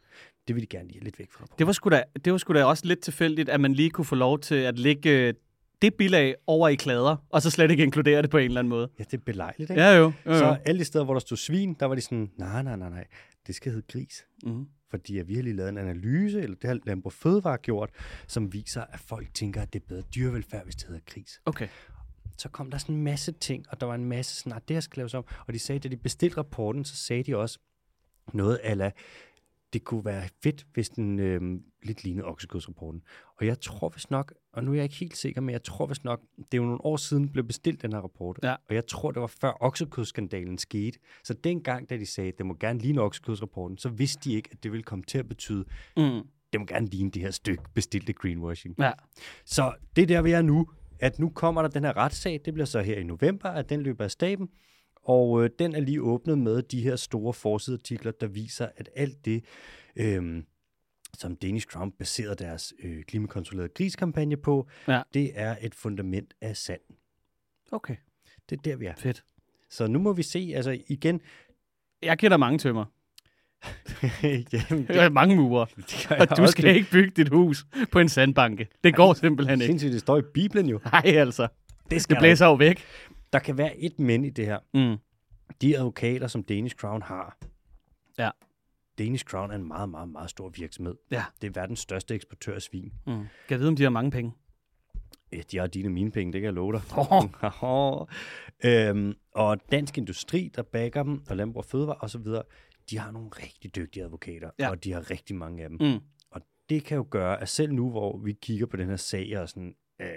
Det 0.49 0.55
vil 0.57 0.63
de 0.63 0.67
gerne 0.67 0.89
lige 0.89 0.99
have 0.99 1.05
lidt 1.05 1.19
væk 1.19 1.31
fra. 1.33 1.47
Det 1.59 1.67
var, 1.67 1.73
sgu 1.73 1.91
da, 1.91 2.03
det 2.25 2.33
var 2.33 2.39
sgu 2.39 2.53
da 2.55 2.65
også 2.65 2.87
lidt 2.87 3.01
tilfældigt, 3.01 3.49
at 3.49 3.61
man 3.61 3.73
lige 3.73 3.91
kunne 3.91 4.05
få 4.05 4.15
lov 4.15 4.39
til 4.39 4.55
at 4.55 4.79
lægge 4.79 5.29
øh, 5.29 5.35
det 5.83 5.95
bilag 5.95 6.35
over 6.47 6.69
i 6.69 6.75
klader, 6.75 7.17
og 7.31 7.43
så 7.43 7.51
slet 7.51 7.71
ikke 7.71 7.83
inkludere 7.83 8.23
det 8.23 8.31
på 8.31 8.39
en 8.39 8.45
eller 8.45 8.61
anden 8.61 8.69
måde. 8.69 8.89
Ja, 8.99 9.05
det 9.05 9.15
er 9.15 9.23
belejligt, 9.27 9.71
ikke? 9.71 9.83
Ja, 9.83 9.97
jo. 9.97 10.13
jo, 10.27 10.33
jo. 10.33 10.39
Så 10.39 10.57
alle 10.65 10.79
de 10.79 10.85
steder, 10.85 11.05
hvor 11.05 11.15
der 11.15 11.21
stod 11.21 11.37
svin, 11.37 11.75
der 11.81 11.87
var 11.87 11.95
de 11.95 12.01
sådan, 12.01 12.31
nej, 12.37 12.63
nej, 12.63 12.77
nej, 12.77 12.89
nej, 12.89 13.07
det 13.47 13.55
skal 13.55 13.73
hedde 13.73 13.87
gris. 13.93 14.27
Mm. 14.45 14.67
Fordi 14.91 15.19
at 15.19 15.29
vi 15.29 15.35
har 15.35 15.43
lige 15.43 15.57
lavet 15.57 15.69
en 15.69 15.79
analyse, 15.79 16.41
eller 16.43 16.57
det 16.57 16.69
har 16.69 16.79
Landbrug 16.87 17.13
Fødevare 17.13 17.59
gjort, 17.59 17.91
som 18.27 18.53
viser, 18.53 18.83
at 18.83 19.01
folk 19.01 19.35
tænker, 19.35 19.63
at 19.63 19.73
det 19.73 19.83
er 19.83 19.87
bedre 19.89 20.03
dyrevelfærd, 20.15 20.65
hvis 20.65 20.75
det 20.75 20.87
hedder 20.87 21.01
gris. 21.07 21.41
Okay. 21.47 21.69
Så 22.39 22.49
kom 22.49 22.71
der 22.71 22.79
sådan 22.79 22.95
en 22.95 23.03
masse 23.03 23.33
ting, 23.33 23.65
og 23.69 23.81
der 23.81 23.87
var 23.87 23.95
en 23.95 24.05
masse 24.05 24.37
sådan, 24.37 24.53
at 24.53 24.69
det 24.69 24.75
her 24.75 24.81
skal 24.81 25.01
laves 25.01 25.15
om. 25.15 25.25
Og 25.47 25.55
de 25.55 25.59
sagde, 25.59 25.79
da 25.79 25.89
de 25.89 25.97
bestilte 25.97 26.37
rapporten, 26.37 26.85
så 26.85 26.97
sagde 26.97 27.23
de 27.23 27.37
også 27.37 27.59
noget 28.33 28.61
ala, 28.63 28.91
det 29.73 29.85
kunne 29.85 30.05
være 30.05 30.29
fedt, 30.43 30.67
hvis 30.75 30.89
den 30.89 31.19
øh, 31.19 31.41
lidt 31.83 32.05
lignede 32.05 32.27
oksekødsrapporten. 32.27 33.03
Og 33.41 33.47
jeg 33.47 33.61
tror 33.61 33.89
vist 33.89 34.11
nok, 34.11 34.35
og 34.53 34.65
nu 34.65 34.71
er 34.71 34.75
jeg 34.75 34.85
ikke 34.85 34.95
helt 34.97 35.17
sikker, 35.17 35.41
men 35.41 35.53
jeg 35.53 35.63
tror 35.63 35.87
vist 35.87 36.05
nok, 36.05 36.21
det 36.37 36.45
er 36.53 36.57
jo 36.59 36.65
nogle 36.65 36.85
år 36.85 36.97
siden, 36.97 37.29
blev 37.29 37.45
bestilt 37.45 37.83
den 37.83 37.93
her 37.93 38.01
rapport. 38.01 38.39
Ja. 38.43 38.55
Og 38.69 38.75
jeg 38.75 38.87
tror, 38.87 39.11
det 39.11 39.21
var 39.21 39.27
før 39.41 39.53
oksekødsskandalen 39.61 40.59
skete. 40.59 40.99
Så 41.25 41.35
dengang, 41.35 41.91
da 41.91 41.97
de 41.97 42.07
sagde, 42.07 42.29
at 42.29 42.39
det 42.39 42.47
må 42.47 42.55
gerne 42.61 42.79
ligne 42.79 43.01
oksekødsrapporten, 43.03 43.79
så 43.79 43.89
vidste 43.89 44.31
de 44.31 44.35
ikke, 44.37 44.49
at 44.53 44.63
det 44.63 44.73
ville 44.73 44.83
komme 44.83 45.05
til 45.05 45.19
at 45.19 45.29
betyde, 45.29 45.65
Mm. 45.97 46.21
det 46.53 46.61
må 46.61 46.67
gerne 46.67 46.87
ligne 46.87 47.11
det 47.11 47.23
her 47.23 47.31
stykke 47.31 47.63
bestilte 47.75 48.13
greenwashing. 48.13 48.75
Ja. 48.79 48.93
Så 49.45 49.75
det 49.97 50.03
er 50.03 50.07
der, 50.07 50.23
vi 50.23 50.31
er 50.33 50.43
nu. 50.43 50.69
At 51.01 51.19
nu 51.19 51.29
kommer 51.31 51.63
der 51.63 51.69
den 51.69 51.85
her 51.85 51.97
retssag. 51.97 52.41
Det 52.45 52.55
bliver 52.55 52.67
så 52.67 52.81
her 52.81 52.97
i 52.99 53.03
november, 53.05 53.49
at 53.49 53.71
den 53.71 53.81
løber 53.81 54.05
af 54.05 54.11
staben. 54.11 54.49
Og 55.09 55.45
øh, 55.45 55.51
den 55.59 55.75
er 55.75 55.81
lige 55.81 56.03
åbnet 56.03 56.39
med 56.39 56.63
de 56.63 56.81
her 56.83 56.97
store 56.97 57.33
forsideartikler, 57.33 58.13
der 58.13 58.27
viser, 58.27 58.69
at 58.77 58.89
alt 58.97 59.25
det, 59.25 59.45
øh, 59.97 60.43
som 61.19 61.37
Danish 61.37 61.67
Crown 61.67 61.93
baserede 61.93 62.35
deres 62.37 62.73
øh, 62.83 63.03
klimakontrollerede 63.03 63.73
griskampagne 63.75 64.37
på, 64.37 64.69
Ja. 64.89 65.03
det 65.15 65.31
er 65.35 65.57
et 65.63 65.75
fundament 65.75 66.35
af 66.41 66.57
sand. 66.57 66.81
Okay. 67.73 67.97
Det 68.51 68.57
er 68.59 68.63
der, 68.63 68.77
vi 68.77 68.87
er. 68.87 68.95
Fedt. 68.99 69.25
Så 69.71 69.87
nu 69.87 69.99
må 69.99 70.13
vi 70.13 70.23
se, 70.23 70.53
altså 70.55 70.79
igen, 70.89 71.21
Jeg 72.03 72.19
kender 72.19 72.37
mange 72.37 72.59
tømmer. 72.59 72.85
Jamen, 74.53 74.87
Jeg 74.89 75.03
har 75.03 75.09
mange 75.11 75.37
murer. 75.37 75.65
det 75.77 76.31
Og 76.31 76.37
du 76.37 76.47
skal 76.47 76.77
ikke 76.77 76.91
bygge 76.91 77.11
dit 77.17 77.29
hus 77.29 77.67
på 77.93 77.99
en 77.99 78.09
sandbanke. 78.09 78.69
Det 78.85 78.95
går 78.95 79.15
simpelthen 79.15 79.61
ikke. 79.61 79.71
Sindssygt, 79.71 79.93
det 79.93 80.01
står 80.01 80.19
i 80.19 80.23
Bibelen 80.35 80.67
jo. 80.69 80.81
Nej, 80.85 81.03
altså. 81.07 81.49
Det, 81.91 82.09
Det 82.09 82.19
blæser 82.19 82.47
jo 82.47 82.55
væk. 82.55 82.85
Der 83.33 83.39
kan 83.39 83.59
være 83.59 83.77
et 83.79 83.99
men 83.99 84.25
i 84.25 84.31
det 84.31 84.47
her. 84.47 84.59
Mm. 84.75 84.97
De 85.61 85.77
advokater, 85.77 86.27
som 86.27 86.43
Danish 86.43 86.77
Crown 86.77 87.03
har. 87.03 87.39
Ja. 88.19 88.31
Danish 88.99 89.25
Crown 89.25 89.51
er 89.51 89.55
en 89.55 89.69
meget, 89.69 89.89
meget, 89.89 90.09
meget 90.09 90.31
stor 90.31 90.49
virksomhed. 90.49 90.95
Ja. 91.11 91.25
Det 91.43 91.47
er 91.47 91.61
verdens 91.61 91.79
største 91.81 92.15
eksportør 92.15 92.55
af 92.55 92.63
svin. 92.63 92.93
Mm. 93.07 93.13
Kan 93.15 93.27
jeg 93.51 93.59
vide, 93.59 93.69
om 93.69 93.77
de 93.77 93.83
har 93.83 93.91
mange 93.91 94.11
penge? 94.11 94.33
Ja, 95.33 95.41
de 95.51 95.59
har 95.59 95.67
dine 95.67 95.89
og 95.89 95.93
mine 95.93 96.11
penge, 96.11 96.33
det 96.33 96.41
kan 96.41 96.45
jeg 96.47 96.55
love 96.55 96.73
dig. 96.73 96.83
Oh. 97.63 98.07
øhm, 98.65 99.15
og 99.35 99.71
Dansk 99.73 99.99
Industri, 99.99 100.51
der 100.57 100.63
backer 100.63 101.03
dem, 101.03 101.23
og 101.31 101.37
Landbrug 101.37 101.59
og 101.59 101.65
Fødevare 101.65 101.97
osv., 102.01 102.27
de 102.91 102.99
har 102.99 103.11
nogle 103.11 103.29
rigtig 103.29 103.77
dygtige 103.77 104.05
advokater, 104.05 104.51
Ja. 104.59 104.71
og 104.71 104.85
de 104.85 104.93
har 104.93 105.11
rigtig 105.11 105.37
mange 105.37 105.63
af 105.63 105.69
dem. 105.69 105.79
Mm. 105.81 106.01
Og 106.31 106.41
det 106.69 106.85
kan 106.85 106.97
jo 106.97 107.07
gøre, 107.11 107.41
at 107.41 107.49
selv 107.49 107.73
nu, 107.73 107.91
hvor 107.91 108.19
vi 108.19 108.33
kigger 108.33 108.67
på 108.67 108.77
den 108.77 108.89
her 108.89 108.97
sag, 108.97 109.39
og 109.39 109.49
sådan, 109.49 109.75
øh, 110.01 110.09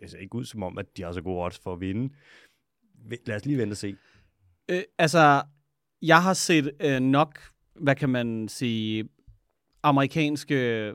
det 0.00 0.10
ser 0.10 0.18
ikke 0.18 0.34
ud 0.34 0.44
som 0.44 0.62
om, 0.62 0.78
at 0.78 0.96
de 0.96 1.02
har 1.02 1.12
så 1.12 1.22
gode 1.22 1.44
odds 1.44 1.58
for 1.58 1.72
at 1.72 1.80
vinde. 1.80 2.14
Lad 3.26 3.36
os 3.36 3.44
lige 3.44 3.58
vente 3.58 3.72
og 3.72 3.76
se. 3.76 3.96
Øh, 4.68 4.82
altså, 4.98 5.42
jeg 6.02 6.22
har 6.22 6.34
set 6.34 6.70
øh, 6.80 7.00
nok, 7.00 7.38
hvad 7.74 7.96
kan 7.96 8.08
man 8.08 8.48
sige, 8.48 9.08
amerikanske 9.82 10.90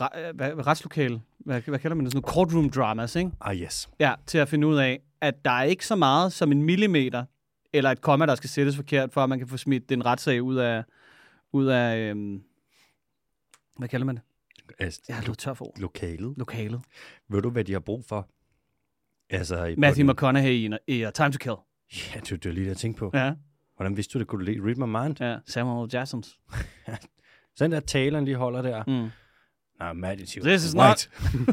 re- 0.00 0.18
øh, 0.18 0.36
hvad, 0.36 0.66
retslokale, 0.66 1.20
hvad, 1.38 1.60
hvad 1.60 1.78
kalder 1.78 1.94
man 1.94 2.04
det, 2.04 2.12
sådan 2.12 2.22
noget 2.22 2.34
courtroom 2.34 2.70
dramas, 2.70 3.16
ikke? 3.16 3.30
Ah, 3.40 3.56
yes. 3.56 3.88
Ja, 4.00 4.14
til 4.26 4.38
at 4.38 4.48
finde 4.48 4.66
ud 4.66 4.76
af, 4.76 5.00
at 5.20 5.44
der 5.44 5.50
er 5.50 5.62
ikke 5.62 5.86
så 5.86 5.96
meget 5.96 6.32
som 6.32 6.52
en 6.52 6.62
millimeter, 6.62 7.24
eller 7.72 7.90
et 7.90 8.00
komma, 8.00 8.26
der 8.26 8.34
skal 8.34 8.50
sættes 8.50 8.76
forkert, 8.76 9.12
for 9.12 9.22
at 9.22 9.28
man 9.28 9.38
kan 9.38 9.48
få 9.48 9.56
smidt 9.56 9.88
den 9.88 10.06
retssag 10.06 10.42
ud 10.42 10.56
af, 10.56 10.84
ud 11.52 11.66
af 11.66 11.98
øhm, 11.98 12.42
hvad 13.78 13.88
kalder 13.88 14.06
man 14.06 14.14
det? 14.16 14.22
Altså, 14.78 15.00
Jeg 15.08 15.16
har 15.16 15.22
løbet 15.22 15.38
tør 15.38 15.54
for 15.54 15.64
ord. 15.64 15.78
lokalet. 15.78 16.34
Lokalet. 16.38 16.80
Ved 17.28 17.42
du, 17.42 17.50
hvad 17.50 17.64
de 17.64 17.72
har 17.72 17.80
brug 17.80 18.04
for? 18.04 18.28
Altså, 19.30 19.64
i 19.64 19.76
Matthew 19.76 20.06
McConaughey 20.06 20.50
i, 20.50 20.70
i 20.86 21.04
uh, 21.06 21.12
Time 21.12 21.32
to 21.32 21.38
Kill. 21.38 21.56
Ja, 22.14 22.20
det 22.20 22.44
var 22.44 22.52
lige 22.52 22.64
det, 22.64 22.68
jeg 22.68 22.76
tænkte 22.76 22.98
på. 22.98 23.10
Ja, 23.14 23.32
Hvordan 23.76 23.96
vidste 23.96 24.12
du 24.14 24.18
det? 24.18 24.28
Kunne 24.28 24.46
du 24.46 24.64
read 24.64 24.76
my 24.76 25.02
mind? 25.02 25.20
ja. 25.20 25.36
Samuel 25.46 25.90
Jacksons. 25.92 26.38
Sådan 27.56 27.72
der 27.72 27.80
taler, 27.80 28.18
han 28.18 28.24
lige 28.24 28.36
holder 28.36 28.62
der. 28.62 28.84
Mm. 28.86 29.10
Nej, 29.78 29.92
Matt 29.92 30.20
is 30.20 30.38
This 30.42 30.64
is 30.64 30.74
white. 30.76 31.10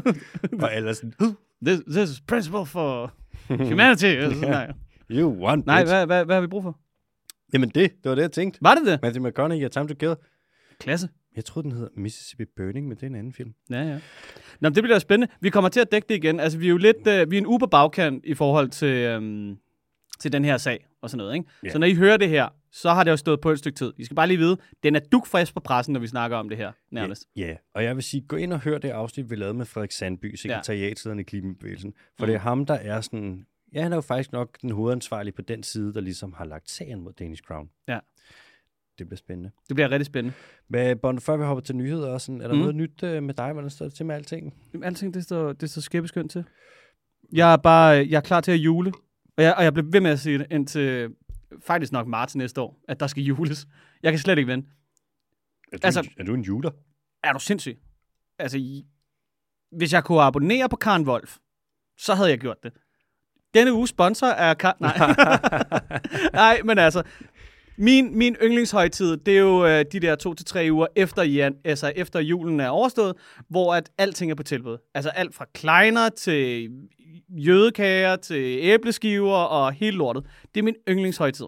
og 0.64 0.76
ellers 0.76 0.96
sådan, 0.96 1.36
This, 1.66 1.80
this 1.88 2.10
is 2.10 2.20
principle 2.20 2.66
for 2.66 3.12
humanity. 3.48 4.20
Sådan, 4.20 4.38
nej, 4.38 4.72
you 5.10 5.44
want 5.44 5.66
nej 5.66 5.84
hvad, 5.84 6.06
hvad, 6.06 6.24
hvad 6.24 6.36
har 6.36 6.40
vi 6.40 6.46
brug 6.46 6.62
for? 6.62 6.78
Jamen 7.52 7.68
det, 7.68 7.90
det 8.02 8.08
var 8.08 8.14
det, 8.14 8.22
jeg 8.22 8.32
tænkte. 8.32 8.58
Var 8.62 8.74
det 8.74 8.86
det? 8.86 8.98
Matthew 9.02 9.26
McConaughey 9.26 9.64
og 9.64 9.72
Time 9.72 9.88
to 9.88 9.94
Kill. 9.94 10.14
Klasse. 10.80 11.08
Jeg 11.36 11.44
troede, 11.44 11.64
den 11.68 11.76
hedder 11.76 11.88
Mississippi 11.96 12.44
Burning, 12.56 12.88
men 12.88 12.96
det 12.96 13.02
er 13.02 13.06
en 13.06 13.14
anden 13.14 13.32
film. 13.32 13.54
Ja, 13.70 13.82
ja. 13.82 13.98
Nå, 14.60 14.68
det 14.68 14.82
bliver 14.82 14.98
spændende. 14.98 15.32
Vi 15.40 15.50
kommer 15.50 15.70
til 15.70 15.80
at 15.80 15.92
dække 15.92 16.08
det 16.08 16.14
igen. 16.14 16.40
Altså, 16.40 16.58
vi 16.58 16.66
er 16.66 16.70
jo 16.70 16.76
lidt, 16.76 17.06
øh, 17.06 17.30
vi 17.30 17.36
er 17.36 17.40
en 17.40 17.46
uber 17.46 17.66
bagkant 17.66 18.24
i 18.24 18.34
forhold 18.34 18.68
til, 18.68 18.88
øhm, 18.88 19.56
til 20.20 20.32
den 20.32 20.44
her 20.44 20.56
sag 20.56 20.86
og 21.02 21.10
sådan 21.10 21.18
noget, 21.18 21.34
ikke? 21.34 21.46
Ja. 21.64 21.70
Så 21.70 21.78
når 21.78 21.86
I 21.86 21.94
hører 21.94 22.16
det 22.16 22.28
her, 22.28 22.48
så 22.72 22.90
har 22.90 23.04
det 23.04 23.10
jo 23.10 23.16
stået 23.16 23.40
på 23.40 23.50
et 23.50 23.58
stykke 23.58 23.76
tid. 23.76 23.92
I 23.98 24.04
skal 24.04 24.14
bare 24.14 24.26
lige 24.26 24.38
vide, 24.38 24.56
den 24.82 24.96
er 24.96 25.00
dukfrisk 25.12 25.54
på 25.54 25.60
pressen, 25.60 25.92
når 25.92 26.00
vi 26.00 26.06
snakker 26.06 26.36
om 26.36 26.48
det 26.48 26.58
her, 26.58 26.72
nærmest. 26.90 27.24
Ja, 27.36 27.46
ja, 27.46 27.56
og 27.74 27.84
jeg 27.84 27.94
vil 27.96 28.02
sige, 28.04 28.20
gå 28.28 28.36
ind 28.36 28.52
og 28.52 28.60
hør 28.60 28.78
det 28.78 28.88
afsnit, 28.90 29.30
vi 29.30 29.36
lavede 29.36 29.54
med 29.54 29.66
Frederik 29.66 29.92
Sandby, 29.92 30.34
sekretariatslederen 30.34 31.18
i 31.18 31.22
Klimabevægelsen. 31.22 31.94
For 32.18 32.24
Mm. 32.24 32.26
det 32.26 32.34
er 32.34 32.38
ham, 32.40 32.66
der 32.66 32.74
er 32.74 33.00
sådan... 33.00 33.46
Ja, 33.74 33.82
han 33.82 33.92
er 33.92 33.96
jo 33.96 34.00
faktisk 34.00 34.32
nok 34.32 34.58
den 34.62 34.70
hovedansvarlige 34.70 35.32
på 35.34 35.42
den 35.42 35.62
side, 35.62 35.94
der 35.94 36.00
ligesom 36.00 36.32
har 36.32 36.44
lagt 36.44 36.70
sagen 36.70 37.00
mod 37.00 37.12
Danish 37.12 37.42
Crown. 37.42 37.70
Ja. 37.88 37.98
Det 38.98 39.06
bliver 39.08 39.16
spændende. 39.16 39.50
Det 39.68 39.76
bliver 39.76 39.90
rigtig 39.90 40.06
spændende. 40.06 40.36
Men 40.68 40.98
Bond, 40.98 41.20
før 41.20 41.36
vi 41.36 41.44
hopper 41.44 41.62
til 41.62 41.76
nyheder, 41.76 42.08
og 42.08 42.20
sådan, 42.20 42.40
er 42.40 42.46
der 42.48 42.54
Mm. 42.54 42.60
noget 42.60 42.74
nyt 42.74 43.02
øh, 43.02 43.22
med 43.22 43.34
dig? 43.34 43.52
Hvordan 43.52 43.70
står 43.70 43.86
det 43.86 43.94
til 43.94 44.06
med 44.06 44.14
alting? 44.14 44.54
Jamen, 44.72 44.84
alting, 44.84 45.14
det 45.14 45.24
står, 45.24 45.52
det 45.52 45.70
står 45.70 45.80
skæbeskønt 45.80 46.30
til. 46.30 46.44
Jeg 47.32 47.52
er 47.52 47.56
bare, 47.56 47.86
jeg 47.88 48.16
er 48.16 48.20
klar 48.20 48.40
til 48.40 48.52
at 48.52 48.58
jule. 48.58 48.92
Og 49.36 49.42
jeg, 49.44 49.54
og 49.54 49.64
jeg 49.64 49.72
bliver 49.72 49.90
ved 49.90 50.00
med 50.00 50.10
at 50.10 50.20
sige 50.20 50.38
det 50.38 50.46
indtil 50.50 51.14
faktisk 51.66 51.92
nok 51.92 52.06
marts 52.06 52.36
næste 52.36 52.60
år, 52.60 52.80
at 52.88 53.00
der 53.00 53.06
skal 53.06 53.22
jules. 53.22 53.66
Jeg 54.02 54.12
kan 54.12 54.18
slet 54.18 54.38
ikke 54.38 54.48
vente. 54.52 54.68
Er 55.72 55.76
du, 55.76 55.80
Altså- 55.86 56.00
en, 56.00 56.08
er 56.18 56.24
du 56.24 56.34
en 56.34 56.42
juler? 56.42 56.70
Er 57.22 57.32
du 57.32 57.38
sindssyg? 57.38 57.78
Altså, 58.38 58.82
hvis 59.76 59.92
jeg 59.92 60.04
kunne 60.04 60.20
abonnere 60.22 60.68
på 60.68 60.76
Karen 60.76 61.08
Wolf, 61.08 61.36
så 61.98 62.14
havde 62.14 62.30
jeg 62.30 62.38
gjort 62.38 62.56
det. 62.62 62.72
Denne 63.54 63.72
uge 63.72 63.88
sponsor 63.88 64.26
er 64.26 64.54
Karen... 64.54 64.76
Nej. 64.86 64.98
Nej, 66.42 66.60
men 66.64 66.78
altså, 66.78 67.02
min, 67.76 68.18
min 68.18 68.36
yndlingshøjtid, 68.42 69.16
det 69.16 69.34
er 69.34 69.40
jo 69.40 69.66
øh, 69.66 69.84
de 69.92 70.00
der 70.00 70.16
to 70.16 70.34
til 70.34 70.46
tre 70.46 70.68
uger 70.70 70.86
efter, 70.96 71.22
jan, 71.22 71.56
altså 71.64 71.92
efter 71.96 72.20
julen 72.20 72.60
er 72.60 72.68
overstået, 72.68 73.14
hvor 73.48 73.74
at 73.74 73.90
alting 73.98 74.30
er 74.30 74.34
på 74.34 74.42
tilbud. 74.42 74.78
Altså 74.94 75.10
alt 75.10 75.34
fra 75.34 75.46
kleiner 75.54 76.08
til 76.08 76.70
jødekager 77.28 78.16
til 78.16 78.58
æbleskiver 78.60 79.36
og 79.36 79.72
hele 79.72 79.96
lortet. 79.96 80.26
Det 80.54 80.60
er 80.60 80.64
min 80.64 80.76
yndlingshøjtid. 80.88 81.46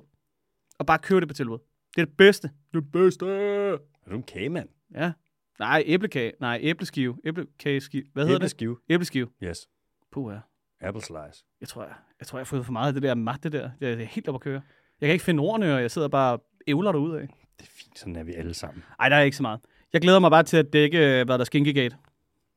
Og 0.78 0.86
bare 0.86 0.98
købe 0.98 1.20
det 1.20 1.28
på 1.28 1.34
tilbud. 1.34 1.58
Det 1.96 2.02
er 2.02 2.06
det 2.06 2.16
bedste. 2.16 2.50
Det 2.74 2.92
bedste. 2.92 3.26
Er 3.26 4.10
du 4.10 4.16
en 4.16 4.22
kagemand? 4.22 4.68
Ja. 4.94 5.12
Nej, 5.58 5.82
æblekage. 5.86 6.32
Nej, 6.40 6.58
æbleskive. 6.62 7.16
Æblekageskive. 7.24 8.04
Hvad 8.12 8.24
hedder 8.24 8.38
det? 8.38 8.44
Æbleskive? 8.44 8.76
Æbleskive. 8.90 9.28
Yes. 9.42 9.68
Puh, 10.12 10.34
ja. 10.34 10.38
Apple 10.86 11.02
slice. 11.02 11.44
Jeg 11.60 11.68
tror, 11.68 11.82
jeg, 11.82 11.94
jeg 12.20 12.26
tror, 12.26 12.38
jeg 12.38 12.40
har 12.40 12.46
fået 12.46 12.64
for 12.64 12.72
meget 12.72 12.88
af 12.88 12.92
det 12.94 13.02
der 13.02 13.14
matte 13.14 13.48
der. 13.48 13.70
Jeg 13.80 13.92
er 13.92 14.04
helt 14.04 14.28
op 14.28 14.34
at 14.34 14.40
køre. 14.40 14.60
Jeg 15.00 15.06
kan 15.06 15.12
ikke 15.12 15.24
finde 15.24 15.40
ordene, 15.40 15.74
og 15.74 15.82
jeg 15.82 15.90
sidder 15.90 16.08
bare 16.08 16.32
og 16.32 16.44
ævler 16.66 16.92
derud 16.92 17.14
af. 17.16 17.28
Det 17.58 17.66
er 17.66 17.70
fint, 17.70 17.98
sådan 17.98 18.16
er 18.16 18.22
vi 18.24 18.32
alle 18.32 18.54
sammen. 18.54 18.84
Ej, 19.00 19.08
der 19.08 19.16
er 19.16 19.22
ikke 19.22 19.36
så 19.36 19.42
meget. 19.42 19.60
Jeg 19.92 20.00
glæder 20.00 20.18
mig 20.18 20.30
bare 20.30 20.42
til 20.42 20.56
at 20.56 20.72
dække, 20.72 20.98
øh, 20.98 21.24
hvad 21.26 21.26
der 21.38 21.38
er 21.38 21.44
Skinkegate 21.44 21.96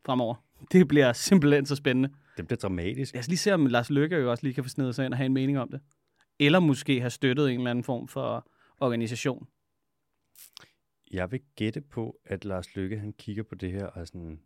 fremover. 0.05 0.35
Det 0.71 0.87
bliver 0.87 1.13
simpelthen 1.13 1.65
så 1.65 1.75
spændende. 1.75 2.09
Det 2.37 2.47
bliver 2.47 2.57
dramatisk. 2.57 3.13
Lad 3.13 3.19
os 3.19 3.27
lige 3.27 3.37
se, 3.37 3.53
om 3.53 3.65
Lars 3.65 3.89
Løkke 3.89 4.15
jo 4.17 4.31
også 4.31 4.43
lige 4.43 4.53
kan 4.53 4.63
få 4.63 4.69
snedet 4.69 4.95
sig 4.95 5.05
ind 5.05 5.13
og 5.13 5.17
have 5.17 5.25
en 5.25 5.33
mening 5.33 5.59
om 5.59 5.69
det. 5.71 5.81
Eller 6.39 6.59
måske 6.59 6.99
have 6.99 7.09
støttet 7.09 7.51
en 7.51 7.57
eller 7.57 7.71
anden 7.71 7.83
form 7.83 8.07
for 8.07 8.47
organisation. 8.79 9.47
Jeg 11.11 11.31
vil 11.31 11.39
gætte 11.55 11.81
på, 11.81 12.15
at 12.25 12.45
Lars 12.45 12.75
Lykke, 12.75 12.99
han 12.99 13.13
kigger 13.13 13.43
på 13.43 13.55
det 13.55 13.71
her 13.71 13.85
og 13.85 14.01
er 14.01 14.05
sådan, 14.05 14.39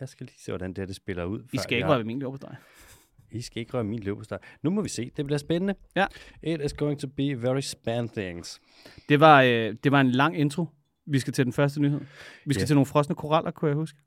jeg 0.00 0.08
skal 0.08 0.26
lige 0.26 0.40
se, 0.40 0.50
hvordan 0.52 0.70
det 0.70 0.78
her 0.78 0.86
det 0.86 0.96
spiller 0.96 1.24
ud. 1.24 1.42
I 1.52 1.56
før 1.56 1.62
skal 1.62 1.76
ikke 1.76 1.84
jeg- 1.86 1.90
røre 1.90 1.98
ved 1.98 2.04
min 2.04 2.20
dig. 2.20 2.56
I 3.32 3.40
skal 3.40 3.60
ikke 3.60 3.74
røre 3.74 3.84
min 3.84 3.98
løbesteg. 4.00 4.38
Nu 4.62 4.70
må 4.70 4.82
vi 4.82 4.88
se. 4.88 5.10
Det 5.16 5.24
bliver 5.24 5.38
spændende. 5.38 5.74
Ja. 5.96 6.06
It 6.42 6.60
is 6.64 6.72
going 6.72 7.00
to 7.00 7.08
be 7.08 7.42
very 7.42 7.60
span 7.60 8.08
things. 8.08 8.60
Det 9.08 9.20
var, 9.20 9.42
øh, 9.42 9.74
det 9.84 9.92
var 9.92 10.00
en 10.00 10.10
lang 10.10 10.38
intro. 10.38 10.66
Vi 11.06 11.18
skal 11.18 11.32
til 11.32 11.44
den 11.44 11.52
første 11.52 11.80
nyhed. 11.80 12.00
Vi 12.46 12.54
skal 12.54 12.62
Ja. 12.62 12.66
til 12.66 12.76
nogle 12.76 12.86
frosne 12.86 13.14
koraller, 13.14 13.50
kunne 13.50 13.68
jeg 13.68 13.76
huske. 13.76 13.98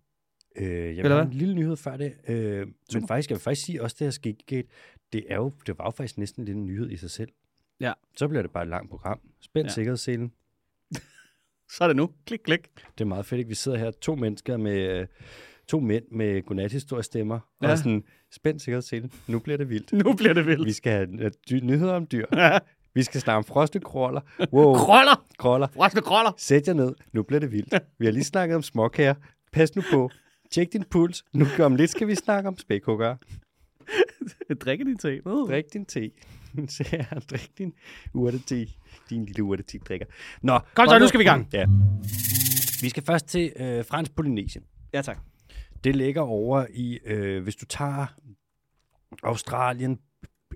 Øh, 0.56 0.98
jeg 0.98 1.08
hvad? 1.08 1.22
en 1.22 1.34
lille 1.34 1.56
nyhed 1.56 1.76
før 1.76 1.98
det. 1.98 2.14
Øh, 2.28 2.68
men 2.94 3.08
faktisk, 3.08 3.30
jeg 3.30 3.36
vil 3.36 3.42
faktisk 3.42 3.66
sige 3.66 3.82
også 3.82 3.96
det 4.00 4.06
her 4.06 4.12
Skikgate, 4.12 4.68
det, 5.14 5.24
er 5.30 5.36
jo, 5.36 5.52
det 5.68 5.78
var 5.78 5.86
jo 5.86 5.92
faktisk 5.92 6.18
næsten 6.18 6.46
lidt 6.46 6.58
en 6.58 6.66
nyhed 6.66 6.92
i 6.92 6.98
sig 6.98 7.12
selv. 7.12 7.30
Ja. 7.80 7.94
Så 8.18 8.28
bliver 8.28 8.42
det 8.42 8.52
bare 8.52 8.64
et 8.64 8.70
langt 8.70 8.90
program. 8.90 9.20
Spænd 9.42 9.68
ja. 9.68 9.74
sikkerhedsselen. 9.74 10.32
Så 11.74 11.84
er 11.84 11.88
det 11.88 11.96
nu. 11.98 12.10
Klik, 12.26 12.40
klik. 12.40 12.70
Det 12.98 13.02
er 13.02 13.06
meget 13.06 13.26
fedt, 13.26 13.40
ikke? 13.40 13.50
Vi 13.50 13.56
sidder 13.56 13.78
her, 13.78 13.92
to 13.92 14.16
mennesker 14.16 14.58
med... 14.58 15.00
Øh, 15.00 15.08
to 15.68 15.80
mænd 15.80 16.04
med 16.12 16.46
godnathistoriestemmer, 16.46 17.40
ja. 17.62 17.66
Ja. 17.68 17.72
og 17.72 17.78
sådan, 17.78 18.04
spænd 18.32 18.60
sikkerhedsselen. 18.60 19.12
Nu 19.28 19.40
bliver 19.40 19.58
det 19.58 19.70
vildt. 19.70 19.94
Nu 19.94 20.14
bliver 20.14 20.34
det 20.34 20.46
vildt. 20.46 20.66
Vi 20.66 20.72
skal 20.72 20.92
have 20.92 21.24
øh, 21.26 21.32
dy- 21.50 21.64
nyheder 21.64 21.94
om 21.94 22.08
dyr. 22.12 22.26
Ja. 22.34 22.60
Vi 22.96 23.04
skal 23.04 23.22
snakke 23.22 23.38
om 23.38 23.44
frosne 23.44 23.82
kroller. 23.82 24.22
Wow, 24.54 24.74
kroller. 25.38 25.68
Frosne 25.76 26.02
krøller! 26.02 26.32
Sæt 26.38 26.68
jer 26.68 26.74
ned. 26.74 26.96
Nu 27.14 27.24
bliver 27.24 27.40
det 27.40 27.52
vildt. 27.52 27.74
Vi 28.00 28.06
har 28.06 28.12
lige 28.12 28.24
snakket 28.24 28.56
om 28.56 28.62
småkager. 28.64 29.14
Pas 29.52 29.76
nu 29.76 29.82
på. 29.92 30.10
Tjek 30.52 30.74
din 30.74 30.84
puls. 30.90 31.24
Nu 31.34 31.46
om 31.60 31.76
lidt 31.76 31.90
skal 31.92 32.08
vi 32.08 32.16
snakke 32.16 32.48
om 32.48 32.58
spækhugger. 32.58 33.16
Drikke 34.62 34.86
din 34.86 34.98
te. 34.98 35.28
Uh. 35.28 35.50
Drik 35.50 35.64
din 35.74 35.86
te. 35.86 36.12
Så 36.68 36.90
ja, 36.92 37.06
drik 37.32 37.50
din 37.58 37.74
urtete. 38.14 38.68
Din 39.10 39.26
lille 39.26 39.44
urtete 39.44 39.78
drikker. 39.78 40.06
Nå, 40.42 40.60
Kom 40.74 40.88
så, 40.88 41.00
nu 41.00 41.08
skal 41.08 41.18
vi 41.20 41.24
i 41.24 41.28
gang. 41.28 41.48
Ja. 41.54 41.66
Vi 42.82 42.90
skal 42.90 43.04
først 43.04 43.28
til 43.28 43.52
øh, 43.60 43.86
Fransk 43.86 44.16
Polynesien. 44.16 44.64
Ja, 44.94 45.02
tak. 45.02 45.20
Det 45.84 45.96
ligger 45.96 46.22
over 46.22 46.66
i, 46.74 47.00
øh, 47.06 47.44
hvis 47.44 47.56
du 47.56 47.66
tager 47.66 48.06
Australien, 49.24 50.00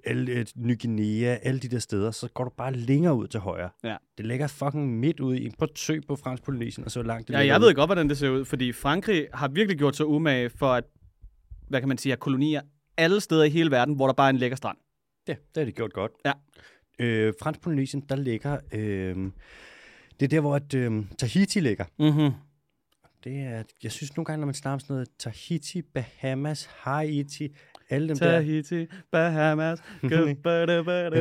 alle, 0.06 0.32
øh, 0.32 0.46
Ny 0.56 0.82
Guinea, 0.82 1.38
alle 1.42 1.60
de 1.60 1.68
der 1.68 1.80
steder, 1.80 2.12
så 2.12 2.28
går 2.34 2.44
du 2.44 2.50
bare 2.58 2.74
længere 2.74 3.16
ud 3.16 3.28
til 3.28 3.40
højre. 3.40 3.70
Ja. 3.84 3.96
Det 4.18 4.26
ligger 4.26 4.48
fucking 4.48 5.00
midt 5.00 5.20
ude 5.20 5.40
i. 5.40 5.52
At 5.62 5.70
søg 5.76 6.02
på 6.08 6.16
Fransk 6.16 6.44
Polynesien, 6.44 6.86
og 6.86 6.92
så 6.92 7.04
langt 7.04 7.28
det 7.28 7.34
Ja, 7.34 7.40
jeg 7.40 7.60
ude. 7.60 7.68
ved 7.68 7.76
godt, 7.76 7.88
hvordan 7.88 8.10
det 8.10 8.18
ser 8.18 8.30
ud, 8.30 8.46
fordi 8.46 8.74
Frankrig 8.74 9.28
har 9.34 9.48
virkelig 9.48 9.78
gjort 9.78 9.96
sig 9.96 10.06
umage 10.06 10.50
for 10.50 10.74
at, 10.74 10.84
hvad 11.68 11.80
kan 11.82 11.88
man 11.88 11.98
sige, 11.98 12.14
at 12.14 12.20
kolonier 12.20 12.62
alle 12.98 13.22
steder 13.22 13.44
i 13.44 13.50
hele 13.50 13.72
verden, 13.72 13.96
hvor 13.96 14.06
der 14.08 14.14
bare 14.14 14.28
er 14.28 14.30
en 14.30 14.38
lækker 14.38 14.58
strand. 14.58 14.78
Ja, 15.28 15.34
det 15.34 15.58
har 15.62 15.66
de 15.66 15.72
gjort 15.72 15.94
godt. 15.94 16.12
Ja. 16.26 16.32
Øh, 17.00 17.34
Fransk 17.42 17.62
Polynesien, 17.62 18.04
der 18.10 18.16
ligger... 18.16 18.58
Øh, 18.74 19.16
det 20.20 20.26
er 20.26 20.28
der, 20.28 20.40
hvor 20.40 20.56
at, 20.56 20.74
øh, 20.74 21.06
Tahiti 21.18 21.60
ligger. 21.60 21.86
Mm-hmm. 22.00 22.32
Det 23.24 23.40
er, 23.40 23.64
jeg 23.84 23.92
synes 23.92 24.16
nogle 24.18 24.26
gange, 24.26 24.40
når 24.40 24.46
man 24.46 24.54
snakker 24.54 24.78
sådan 24.80 24.94
noget 24.94 25.08
Tahiti, 25.20 25.82
Bahamas, 25.82 26.66
Haiti, 26.66 27.56
alle 27.90 28.08
dem 28.10 28.18
der, 28.18 28.32
Tahiti, 28.32 28.86
Bahamas. 29.12 29.80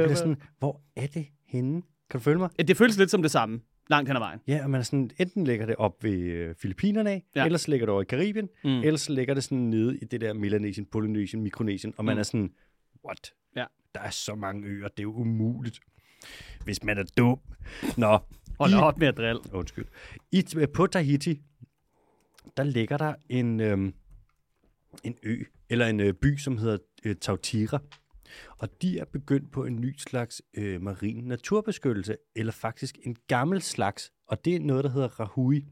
jeg 0.09 0.17
sådan, 0.17 0.37
hvor 0.59 0.81
er 0.97 1.07
det 1.07 1.27
henne? 1.47 1.83
Kan 2.11 2.21
du 2.21 2.25
følge 2.25 2.39
mig? 2.39 2.51
Det 2.69 2.77
føles 2.77 2.99
lidt 2.99 3.11
som 3.11 3.23
det 3.23 3.31
samme. 3.31 3.61
Langt 3.91 4.09
hen 4.09 4.17
ad 4.17 4.21
vejen. 4.21 4.41
Ja, 4.49 4.61
og 4.65 4.71
man 4.71 4.79
er 4.81 4.83
sådan, 4.85 5.11
enten 5.19 5.45
lægger 5.47 5.67
det 5.67 5.77
op 5.77 6.05
ved 6.05 6.13
øh, 6.19 6.55
Filippinerne 6.55 7.11
af, 7.11 7.23
Ja. 7.37 7.45
ellers 7.45 7.69
ligger 7.69 7.87
det 7.87 7.93
over 7.93 8.03
i 8.03 8.05
Karibien, 8.05 8.49
Mm. 8.65 8.71
ellers 8.71 9.09
ligger 9.09 9.35
det 9.35 9.45
sådan 9.45 9.59
nede 9.59 9.99
i 9.99 10.05
det 10.05 10.21
der 10.21 10.33
Melanesien, 10.35 10.87
Polynesien, 10.87 11.43
Mikronesien, 11.43 11.95
og 11.97 12.05
man 12.05 12.15
Mm. 12.15 12.19
er 12.19 12.23
sådan, 12.23 12.51
what? 13.05 13.33
Ja. 13.57 13.65
Der 13.95 14.01
er 14.01 14.11
så 14.11 14.35
mange 14.35 14.67
øer, 14.67 14.89
det 14.89 14.99
er 14.99 15.03
jo 15.03 15.13
umuligt, 15.15 15.81
hvis 16.65 16.83
man 16.85 16.99
er 16.99 17.05
dum. 17.19 17.39
Nå, 17.97 18.19
Hold 18.59 18.71
I- 18.73 18.75
op 18.75 18.99
med 18.99 19.09
at 19.09 19.17
drille. 19.17 19.41
undskyld. 19.53 19.85
I, 20.33 20.45
på 20.75 20.87
Tahiti, 20.87 21.41
der 22.57 22.63
ligger 22.63 22.97
der 22.97 23.15
en, 23.29 23.61
øhm, 23.61 23.95
en 25.05 25.17
ø, 25.23 25.43
eller 25.69 25.87
en 25.87 26.01
øh, 26.01 26.15
by, 26.15 26.37
som 26.37 26.59
hedder 26.59 26.79
øh, 27.05 27.17
Tautira. 27.17 27.79
Og 28.59 28.83
de 28.83 28.99
er 28.99 29.05
begyndt 29.05 29.53
på 29.53 29.65
en 29.65 29.81
ny 29.81 29.95
slags 29.99 30.43
øh, 30.55 30.83
marin 30.83 31.25
naturbeskyttelse, 31.25 32.17
eller 32.37 32.53
faktisk 32.53 32.99
en 33.03 33.17
gammel 33.29 33.63
slags, 33.63 34.13
og 34.29 34.45
det 34.45 34.57
er 34.57 34.61
noget, 34.61 34.85
der 34.85 34.91
hedder 34.91 35.09
Rahui. 35.09 35.65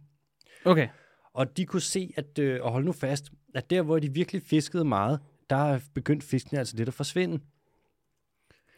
Okay. 0.64 0.88
Og 1.32 1.56
de 1.56 1.66
kunne 1.66 1.82
se, 1.82 2.12
at, 2.16 2.38
øh, 2.38 2.62
og 2.62 2.72
hold 2.72 2.84
nu 2.84 2.92
fast, 2.92 3.32
at 3.54 3.70
der, 3.70 3.82
hvor 3.82 3.98
de 3.98 4.12
virkelig 4.12 4.42
fiskede 4.42 4.84
meget, 4.84 5.20
der 5.50 5.56
er 5.56 5.80
begyndt 5.94 6.24
fiskene 6.24 6.58
altså 6.58 6.76
lidt 6.76 6.88
at 6.88 6.94
forsvinde. 6.94 7.40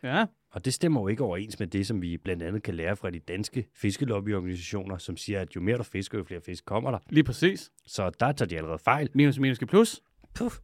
Ja. 0.07 0.27
Og 0.51 0.65
det 0.65 0.75
stemmer 0.75 1.01
jo 1.01 1.09
ikke 1.09 1.25
overens 1.25 1.59
med 1.59 1.67
det, 1.67 1.87
som 1.87 2.03
vi 2.03 2.17
blandt 2.17 2.43
andet 2.43 2.63
kan 2.63 2.75
lære 2.75 2.97
fra 2.97 3.11
de 3.11 3.19
danske 3.19 3.67
fiskelobby-organisationer, 3.75 4.99
som 4.99 5.17
siger, 5.17 5.41
at 5.41 5.57
jo 5.57 5.61
mere 5.61 5.79
du 5.79 5.83
fisker, 5.83 6.19
jo 6.19 6.25
flere 6.25 6.41
fisk 6.41 6.65
kommer 6.65 6.91
der. 6.91 6.99
Lige 7.11 7.25
præcis. 7.25 7.71
Så 7.87 8.11
der 8.21 8.33
tager 8.33 8.49
de 8.49 8.57
allerede 8.57 8.79
fejl. 8.79 9.11
Minus 9.15 9.39
minus 9.39 9.59
plus. 9.69 10.01
Puff. 10.35 10.59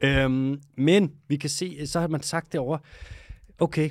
Øhm, 0.00 0.60
men 0.76 1.12
vi 1.28 1.36
kan 1.36 1.50
se, 1.50 1.86
så 1.86 2.00
har 2.00 2.08
man 2.08 2.22
sagt 2.22 2.52
derovre, 2.52 2.78
okay, 3.58 3.90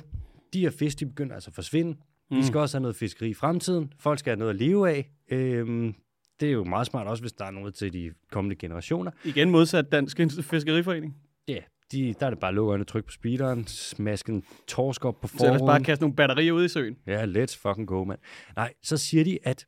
de 0.52 0.60
her 0.60 0.70
fisk, 0.70 1.00
de 1.00 1.06
begynder 1.06 1.34
altså 1.34 1.50
at 1.50 1.54
forsvinde. 1.54 1.96
Mm. 2.30 2.36
Vi 2.36 2.42
skal 2.42 2.60
også 2.60 2.76
have 2.76 2.82
noget 2.82 2.96
fiskeri 2.96 3.28
i 3.28 3.34
fremtiden. 3.34 3.92
Folk 3.98 4.18
skal 4.18 4.30
have 4.30 4.38
noget 4.38 4.50
at 4.50 4.56
leve 4.56 4.90
af. 4.90 5.10
Øhm, 5.30 5.94
det 6.40 6.48
er 6.48 6.52
jo 6.52 6.64
meget 6.64 6.86
smart 6.86 7.06
også, 7.06 7.22
hvis 7.22 7.32
der 7.32 7.44
er 7.44 7.50
noget 7.50 7.74
til 7.74 7.92
de 7.92 8.12
kommende 8.30 8.56
generationer. 8.56 9.10
Igen 9.24 9.50
modsat 9.50 9.92
Dansk 9.92 10.20
Fiskeriforening. 10.42 11.16
Ja, 11.48 11.58
de, 11.92 12.14
der 12.20 12.26
er 12.26 12.30
det 12.30 12.38
bare 12.38 12.54
lukke 12.54 12.70
øjnene, 12.70 12.84
trykke 12.84 13.06
på 13.06 13.12
speederen, 13.12 13.66
smaske 13.66 14.32
en 14.32 14.44
torsk 14.66 15.04
op 15.04 15.20
på 15.20 15.28
Så 15.28 15.34
ellers 15.44 15.50
bare 15.50 15.58
forruden. 15.58 15.84
kaste 15.84 16.02
nogle 16.02 16.16
batterier 16.16 16.52
ud 16.52 16.64
i 16.64 16.68
søen. 16.68 16.96
Ja, 17.06 17.26
let's 17.26 17.56
fucking 17.58 17.86
go, 17.88 18.04
mand. 18.04 18.18
Nej, 18.56 18.74
så 18.82 18.96
siger 18.96 19.24
de, 19.24 19.38
at 19.42 19.66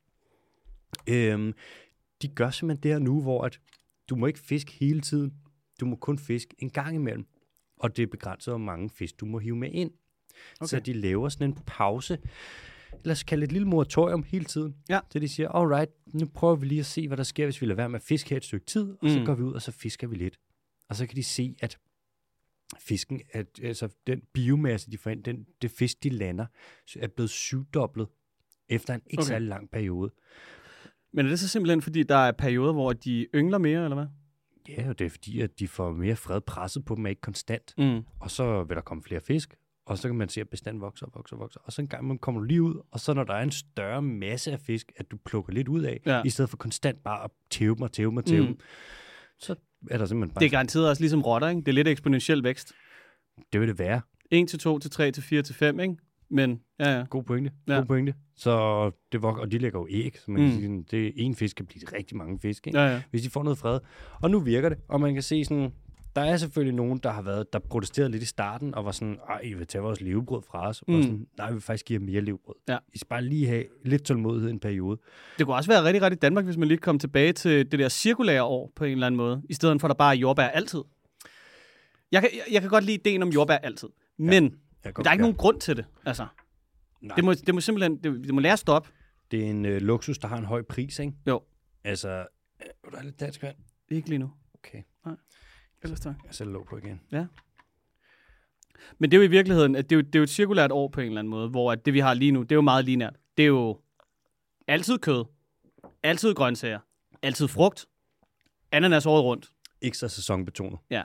øhm, 1.09 1.53
de 2.23 2.29
gør 2.29 2.51
simpelthen 2.51 2.83
det 2.83 2.91
her 2.91 2.99
nu, 2.99 3.23
hvor 3.23 3.45
at 3.45 3.61
du 4.09 4.17
må 4.17 4.27
ikke 4.27 4.39
fiske 4.39 4.73
hele 4.73 5.01
tiden. 5.01 5.35
Du 5.81 5.87
må 5.87 5.97
kun 5.97 6.19
fiske 6.19 6.55
en 6.59 6.71
gang 6.71 6.95
imellem. 6.95 7.27
Og 7.81 7.97
det 7.97 8.03
er 8.03 8.07
begrænset, 8.07 8.53
hvor 8.53 8.59
mange 8.59 8.91
fisk 8.91 9.21
du 9.21 9.27
må 9.27 9.39
hive 9.39 9.57
med 9.57 9.71
ind. 9.73 9.91
Okay. 10.61 10.67
Så 10.69 10.81
de 10.81 10.93
laver 10.93 11.29
sådan 11.29 11.51
en 11.51 11.59
pause, 11.67 12.19
lad 13.05 13.13
os 13.13 13.23
kalde 13.23 13.45
et 13.45 13.53
lille 13.53 13.69
moratorium 13.69 14.23
hele 14.23 14.45
tiden. 14.45 14.77
Ja. 14.89 15.01
Så 15.11 15.19
de 15.19 15.29
siger, 15.29 15.49
alright, 15.49 15.91
nu 16.15 16.27
prøver 16.35 16.55
vi 16.57 16.67
lige 16.67 16.79
at 16.81 16.87
se, 16.87 17.07
hvad 17.09 17.17
der 17.17 17.23
sker, 17.23 17.47
hvis 17.47 17.61
vi 17.61 17.67
lader 17.67 17.77
være 17.77 17.89
med 17.89 17.99
at 18.01 18.03
fiske 18.05 18.31
her 18.31 18.37
et 18.37 18.45
stykke 18.45 18.67
tid, 18.67 18.95
og 19.03 19.11
så 19.11 19.19
Mm. 19.19 19.25
går 19.27 19.35
vi 19.35 19.43
ud, 19.43 19.53
og 19.53 19.63
så 19.63 19.73
fisker 19.73 20.07
vi 20.07 20.17
lidt. 20.17 20.39
Og 20.89 20.97
så 20.97 21.07
kan 21.07 21.17
de 21.17 21.23
se, 21.23 21.57
at 21.61 21.79
fisken, 22.79 23.21
at, 23.33 23.47
altså 23.63 23.89
den 24.07 24.23
biomasse, 24.33 24.91
de 24.91 24.99
får 24.99 25.11
ind, 25.11 25.25
den, 25.25 25.47
det 25.63 25.71
fisk, 25.71 26.03
de 26.03 26.09
lander, 26.09 26.47
er 26.97 27.09
blevet 27.09 27.31
syvdoblet 27.31 28.09
efter 28.69 28.95
en 28.95 29.03
ikke 29.07 29.21
Okay. 29.21 29.29
særlig 29.29 29.49
lang 29.49 29.71
periode. 29.71 30.11
Men 31.13 31.27
er 31.27 31.31
det 31.31 31.41
så 31.41 31.49
simpelthen, 31.49 31.83
fordi 31.83 32.03
der 32.03 32.17
er 32.17 32.33
perioder, 32.33 32.73
hvor 32.73 32.93
de 32.93 33.27
yngler 33.35 33.59
mere, 33.59 33.85
eller 33.85 33.95
hvad? 33.97 34.07
Ja, 34.69 34.89
og 34.89 34.99
det 34.99 35.05
er 35.05 35.11
fordi, 35.11 35.41
at 35.41 35.59
de 35.59 35.69
får 35.69 35.93
mere 35.93 36.17
fred 36.17 36.41
presset 36.41 36.85
på 36.85 36.95
dem, 36.95 37.07
ikke 37.07 37.21
konstant. 37.21 37.75
Mm. 37.79 38.01
Og 38.21 38.31
så 38.31 38.63
vil 38.65 38.75
der 38.77 38.83
komme 38.83 39.03
flere 39.03 39.21
fisk, 39.21 39.55
og 39.87 39.99
så 39.99 40.09
kan 40.09 40.17
man 40.17 40.29
se, 40.29 40.41
at 40.41 40.49
bestanden 40.49 40.81
vokser 40.81 41.07
og 41.07 41.13
vokser 41.15 41.37
og 41.37 41.41
vokser. 41.41 41.61
Og 41.65 41.73
så 41.73 41.83
en 41.83 41.89
gang 41.89 42.05
man 42.07 42.19
kommer 42.19 42.41
du 42.41 42.45
lige 42.47 42.63
ud, 42.63 42.83
og 42.91 43.01
så 43.01 43.15
når 43.15 43.25
der 43.25 43.35
er 43.35 43.43
en 43.43 43.51
større 43.51 44.03
masse 44.03 44.53
af 44.53 44.61
fisk, 44.61 44.93
at 44.97 45.11
du 45.11 45.17
plukker 45.25 45.53
lidt 45.53 45.69
ud 45.69 45.83
af, 45.83 46.01
Ja. 46.07 46.23
i 46.25 46.31
stedet 46.31 46.51
for 46.51 46.57
konstant 46.57 47.03
bare 47.03 47.25
at 47.25 47.31
tæve 47.51 47.77
og 47.81 47.93
tæve 47.93 48.19
og 48.19 48.25
tæve 48.25 48.47
Mm. 48.49 48.61
så 49.39 49.55
er 49.91 49.99
der 49.99 50.07
simpelthen 50.07 50.35
bare... 50.35 50.41
Det 50.41 50.47
er 50.47 50.51
garanteret 50.51 50.89
også 50.89 51.03
ligesom 51.03 51.23
rotter, 51.23 51.49
ikke? 51.49 51.61
Det 51.61 51.69
er 51.69 51.73
lidt 51.73 51.89
eksponentiel 51.89 52.45
vækst. 52.45 52.73
det 53.53 53.61
vil 53.61 53.69
det 53.69 53.79
være. 53.79 54.01
1 54.31 54.49
til 54.49 54.59
2 54.59 54.79
til 54.79 54.91
3 54.91 55.11
til 55.11 55.23
4 55.23 55.43
til 55.43 55.55
5, 55.55 55.81
ikke? 55.81 55.97
Men, 56.31 56.61
ja, 56.81 56.99
ja. 56.99 57.05
God 57.11 57.23
pointe. 57.23 57.51
Ja. 57.69 57.75
God 57.75 57.85
pointe. 57.85 58.15
Så 58.37 58.91
det 59.13 59.23
vok- 59.23 59.39
og 59.39 59.53
de 59.53 59.59
lægger 59.59 59.79
jo 59.81 59.87
æg, 59.91 60.17
så 60.19 60.31
man 60.31 60.43
Mm. 60.43 60.49
kan 60.51 60.59
sige, 60.61 60.85
det 60.91 61.13
en 61.17 61.35
fisk 61.35 61.57
kan 61.57 61.67
blive 61.67 61.83
rigtig 61.97 62.17
mange 62.17 62.39
fisk, 62.41 62.67
ikke? 62.67 62.79
ja, 62.81 62.87
ja. 62.93 63.03
hvis 63.11 63.23
de 63.23 63.31
får 63.31 63.43
noget 63.43 63.59
fred. 63.59 63.79
Og 64.23 64.31
nu 64.31 64.41
virker 64.41 64.69
det, 64.69 64.79
og 64.89 65.01
man 65.01 65.15
kan 65.15 65.23
se 65.23 65.45
sådan, 65.45 65.73
der 66.17 66.23
er 66.23 66.37
selvfølgelig 66.37 66.75
nogen, 66.75 66.99
der 66.99 67.11
har 67.11 67.23
været, 67.23 67.53
der 67.53 67.59
protesterede 67.59 68.11
lidt 68.11 68.23
i 68.23 68.27
starten, 68.27 68.75
og 68.75 68.85
var 68.85 68.93
sådan, 68.93 69.19
ej, 69.29 69.41
I 69.45 69.55
vil 69.55 69.67
tage 69.67 69.83
vores 69.83 70.01
levebrød 70.01 70.43
fra 70.43 70.69
os. 70.69 70.85
Mm. 70.89 70.95
Og 70.95 71.03
sådan, 71.03 71.27
nej, 71.39 71.49
vi 71.49 71.53
vil 71.53 71.63
faktisk 71.63 71.87
give 71.87 72.01
jer 72.01 72.07
mere 72.07 72.21
levebrød. 72.21 72.55
Ja. 72.69 72.79
I 72.95 72.99
skal 72.99 73.09
bare 73.09 73.23
lige 73.25 73.47
have 73.47 73.65
lidt 73.85 74.03
tålmodighed 74.03 74.51
en 74.51 74.61
periode. 74.61 74.99
Det 75.39 75.47
kunne 75.47 75.57
også 75.57 75.71
være 75.71 75.85
rigtig 75.85 76.03
ret 76.03 76.13
i 76.13 76.17
Danmark, 76.17 76.45
hvis 76.45 76.57
man 76.57 76.69
lige 76.69 76.79
kom 76.79 76.99
tilbage 76.99 77.33
til 77.33 77.73
det 77.73 77.79
der 77.79 77.89
cirkulære 77.89 78.43
år 78.45 78.73
på 78.77 78.85
en 78.85 78.93
eller 78.93 79.07
anden 79.07 79.17
måde, 79.17 79.43
i 79.49 79.55
stedet 79.55 79.81
for 79.81 79.89
at 79.89 79.91
der 79.91 79.95
bare 79.95 80.15
er 80.15 80.19
jordbær 80.19 80.47
altid. 80.47 80.81
Jeg 82.13 82.21
kan, 82.23 82.31
jeg, 82.35 82.43
jeg 82.55 82.61
kan 82.61 82.71
godt 82.71 82.85
lide 82.85 82.95
ideen 82.97 83.23
om 83.23 83.29
jordbær 83.29 83.57
altid, 83.57 83.89
men 84.19 84.45
Jeg 84.85 84.97
der 84.97 85.09
er 85.09 85.13
ikke 85.13 85.23
nogen 85.23 85.37
grund 85.37 85.61
til 85.61 85.77
det. 85.77 85.85
Altså, 86.07 86.27
Nej, 87.01 87.17
det, 87.17 87.25
må, 87.25 87.35
det 87.35 87.55
må 87.55 87.61
simpelthen 87.61 87.97
det, 87.97 88.25
det 88.25 88.35
må 88.35 88.41
lære 88.41 88.53
at 88.53 88.59
stoppe. 88.59 88.91
det 89.31 89.45
er 89.47 89.51
en 89.51 89.65
øh, 89.65 89.81
luksus, 89.83 90.19
der 90.19 90.29
har 90.29 90.37
en 90.39 90.45
høj 90.45 90.63
pris, 90.63 90.99
ikke? 90.99 91.13
Jo. 91.27 91.41
Altså, 91.85 92.09
øh, 92.09 92.91
du 92.91 92.97
have 92.97 93.05
lidt 93.05 93.21
dansk 93.21 93.43
vand? 93.43 93.57
Ikke 93.91 94.09
lige 94.09 94.19
nu. 94.19 94.31
Okay, 94.55 94.83
Ellers 95.83 96.01
tak. 96.01 96.15
jeg 96.27 96.35
sætter 96.35 96.53
låg 96.53 96.67
på 96.67 96.77
igen. 96.77 97.01
Men 98.99 99.11
det 99.11 99.17
er 99.17 99.21
jo 99.21 99.25
i 99.25 99.31
virkeligheden, 99.31 99.77
at 99.77 99.91
det 99.91 99.97
er 99.97 100.01
jo, 100.01 100.03
det 100.03 100.15
er 100.15 100.19
jo 100.19 100.23
et 100.23 100.31
cirkulært 100.31 100.73
år 100.73 100.89
på 100.89 101.01
en 101.01 101.07
eller 101.07 101.19
anden 101.19 101.31
måde, 101.31 101.49
hvor 101.49 101.73
at 101.73 101.87
det 101.87 101.95
vi 101.95 101.99
har 101.99 102.15
lige 102.15 102.33
nu, 102.33 102.43
det 102.43 102.53
er 102.53 102.57
jo 102.57 102.61
meget 102.61 102.85
linært. 102.85 103.17
Det 103.37 103.43
er 103.43 103.47
jo 103.47 103.81
altid 104.67 104.99
kød, 104.99 105.25
altid 106.03 106.35
grøntsager, 106.35 106.79
altid 107.23 107.49
frugt, 107.49 107.87
ananas 108.73 109.07
året 109.07 109.25
rundt. 109.25 109.51
Så 109.93 110.09
sæsonbetonet. 110.09 110.79
Ja. 110.91 111.03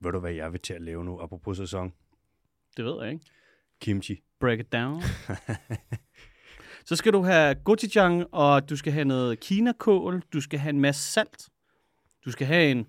Ved 0.00 0.12
du, 0.12 0.18
hvad 0.20 0.32
jeg 0.32 0.52
vil 0.52 0.60
til 0.60 0.74
at 0.74 0.82
lave 0.82 1.04
nu, 1.04 1.20
apropos 1.20 1.56
sæson? 1.56 1.92
Det 2.76 2.84
ved 2.84 3.02
jeg 3.02 3.12
ikke. 3.12 3.24
Kimchi. 3.80 4.22
Break 4.40 4.60
it 4.60 4.72
down. 4.72 5.02
Så 6.84 6.96
skal 6.96 7.12
du 7.12 7.22
have 7.22 7.54
gochujang, 7.54 8.34
og 8.34 8.70
du 8.70 8.76
skal 8.76 8.92
have 8.92 9.04
noget 9.04 9.40
kinakål, 9.40 10.22
du 10.32 10.40
skal 10.40 10.58
have 10.58 10.70
en 10.70 10.80
masse 10.80 11.12
salt, 11.12 11.48
du 12.24 12.30
skal 12.30 12.46
have 12.46 12.70
en 12.70 12.86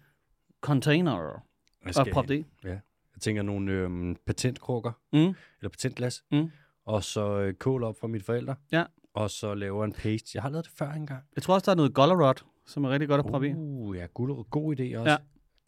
container 0.62 1.12
og 1.12 2.08
prop 2.14 2.28
det 2.28 2.36
i. 2.36 2.46
jeg 2.64 2.80
tænker 3.22 3.42
nogle 3.42 3.72
øhm, 3.72 4.16
patentkrukker, 4.26 4.92
Mm. 5.14 5.20
eller 5.60 5.70
patentglas, 5.70 6.24
Mm. 6.32 6.52
og 6.86 7.04
så 7.04 7.40
øh, 7.40 7.54
kål 7.54 7.84
op 7.84 7.96
fra 8.00 8.08
mine 8.08 8.24
forældre. 8.24 8.56
Ja. 8.72 8.84
Og 9.14 9.30
så 9.32 9.54
laver 9.54 9.86
en 9.86 9.94
paste. 9.94 10.30
Jeg 10.34 10.42
har 10.42 10.50
lavet 10.50 10.66
det 10.66 10.74
før 10.78 10.92
engang. 10.92 11.24
Jeg 11.36 11.44
tror 11.44 11.54
også, 11.54 11.66
der 11.66 11.72
er 11.72 11.76
noget 11.76 11.94
gollerot, 11.94 12.44
som 12.68 12.84
er 12.86 12.90
rigtig 12.90 13.10
godt 13.10 13.20
at 13.20 13.26
proppe 13.26 13.50
i. 13.50 13.54
Uh, 13.54 13.98
ja, 13.98 14.06
gulerod. 14.14 14.46
God 14.50 14.76
idé 14.80 14.98
også. 14.98 15.12
Ja. 15.12 15.18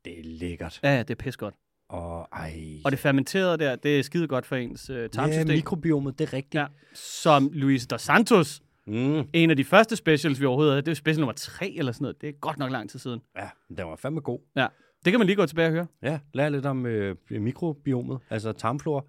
Det 0.06 0.19
er 0.19 0.23
lækkert. 0.23 0.79
Ja, 0.84 0.89
ja, 0.95 0.99
det 0.99 1.10
er 1.10 1.15
pis 1.15 1.38
godt. 1.38 1.56
Og 1.89 2.27
ej. 2.34 2.63
Og 2.86 2.91
det 2.91 2.99
fermenterede 2.99 3.58
der, 3.58 3.75
det 3.75 3.99
er 3.99 4.03
skide 4.03 4.27
godt 4.27 4.45
for 4.45 4.56
ens 4.56 4.89
øh, 4.89 4.97
ja, 5.01 5.08
tarmsystem. 5.08 5.47
mikrobiomet, 5.47 6.19
det 6.19 6.27
er 6.27 6.34
rigtigt. 6.34 6.56
Ja. 6.62 6.65
Som 6.93 7.49
Luis 7.53 7.88
Dos 7.88 8.01
Santos, 8.01 8.62
Mm. 8.88 9.30
en 9.34 9.50
af 9.50 9.58
de 9.58 9.63
første 9.63 9.96
specials, 9.96 10.41
vi 10.41 10.46
overhovedet 10.46 10.74
havde, 10.74 10.82
det 10.82 10.91
er 10.91 10.96
special 10.96 11.19
nummer 11.19 11.34
3 11.34 11.74
eller 11.78 11.91
sådan 11.91 12.04
noget. 12.04 12.22
Det 12.22 12.30
er 12.30 12.34
godt 12.34 12.58
nok 12.58 12.72
lang 12.72 12.89
tid 12.89 13.00
siden. 13.00 13.22
Ja, 13.38 13.50
den 13.78 13.88
var 13.88 13.96
fandme 13.96 14.22
god. 14.22 14.39
Ja, 14.56 14.67
det 15.06 15.13
kan 15.13 15.19
man 15.19 15.26
lige 15.28 15.36
gå 15.36 15.46
tilbage 15.46 15.67
og 15.67 15.72
høre. 15.72 15.88
Ja, 16.02 16.19
lær 16.34 16.50
lidt 16.50 16.65
om 16.65 16.86
øh, 16.86 17.15
mikrobiomet, 17.30 18.19
altså 18.30 18.52
tarmflora. 18.52 19.04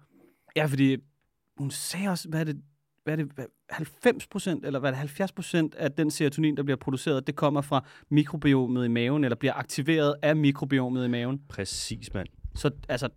Ja, 0.55 0.65
fordi 0.65 0.97
hun 1.57 1.71
sagde 1.71 2.07
også, 2.09 2.29
hvad 2.29 2.39
er 2.39 2.43
det, 2.43 2.61
hvad 3.03 3.13
er 3.13 3.15
det, 3.17 3.31
hvad, 3.35 3.45
90 3.69 4.27
procent, 4.27 4.65
eller 4.65 4.79
hvad 4.79 4.89
er 4.89 4.91
det, 4.91 4.99
70 4.99 5.31
procent 5.31 5.75
af 5.75 5.91
den 5.91 6.11
serotonin, 6.11 6.57
der 6.57 6.63
bliver 6.63 6.77
produceret, 6.77 7.27
det 7.27 7.35
kommer 7.35 7.61
fra 7.61 7.85
mikrobiomet 8.09 8.85
i 8.85 8.87
maven, 8.87 9.23
eller 9.23 9.35
bliver 9.35 9.53
aktiveret 9.53 10.15
af 10.21 10.35
mikrobiomet 10.35 11.05
i 11.05 11.07
maven. 11.07 11.41
Præcis, 11.49 12.13
mand. 12.13 12.27
Så 12.55 12.71
altså, 12.89 13.09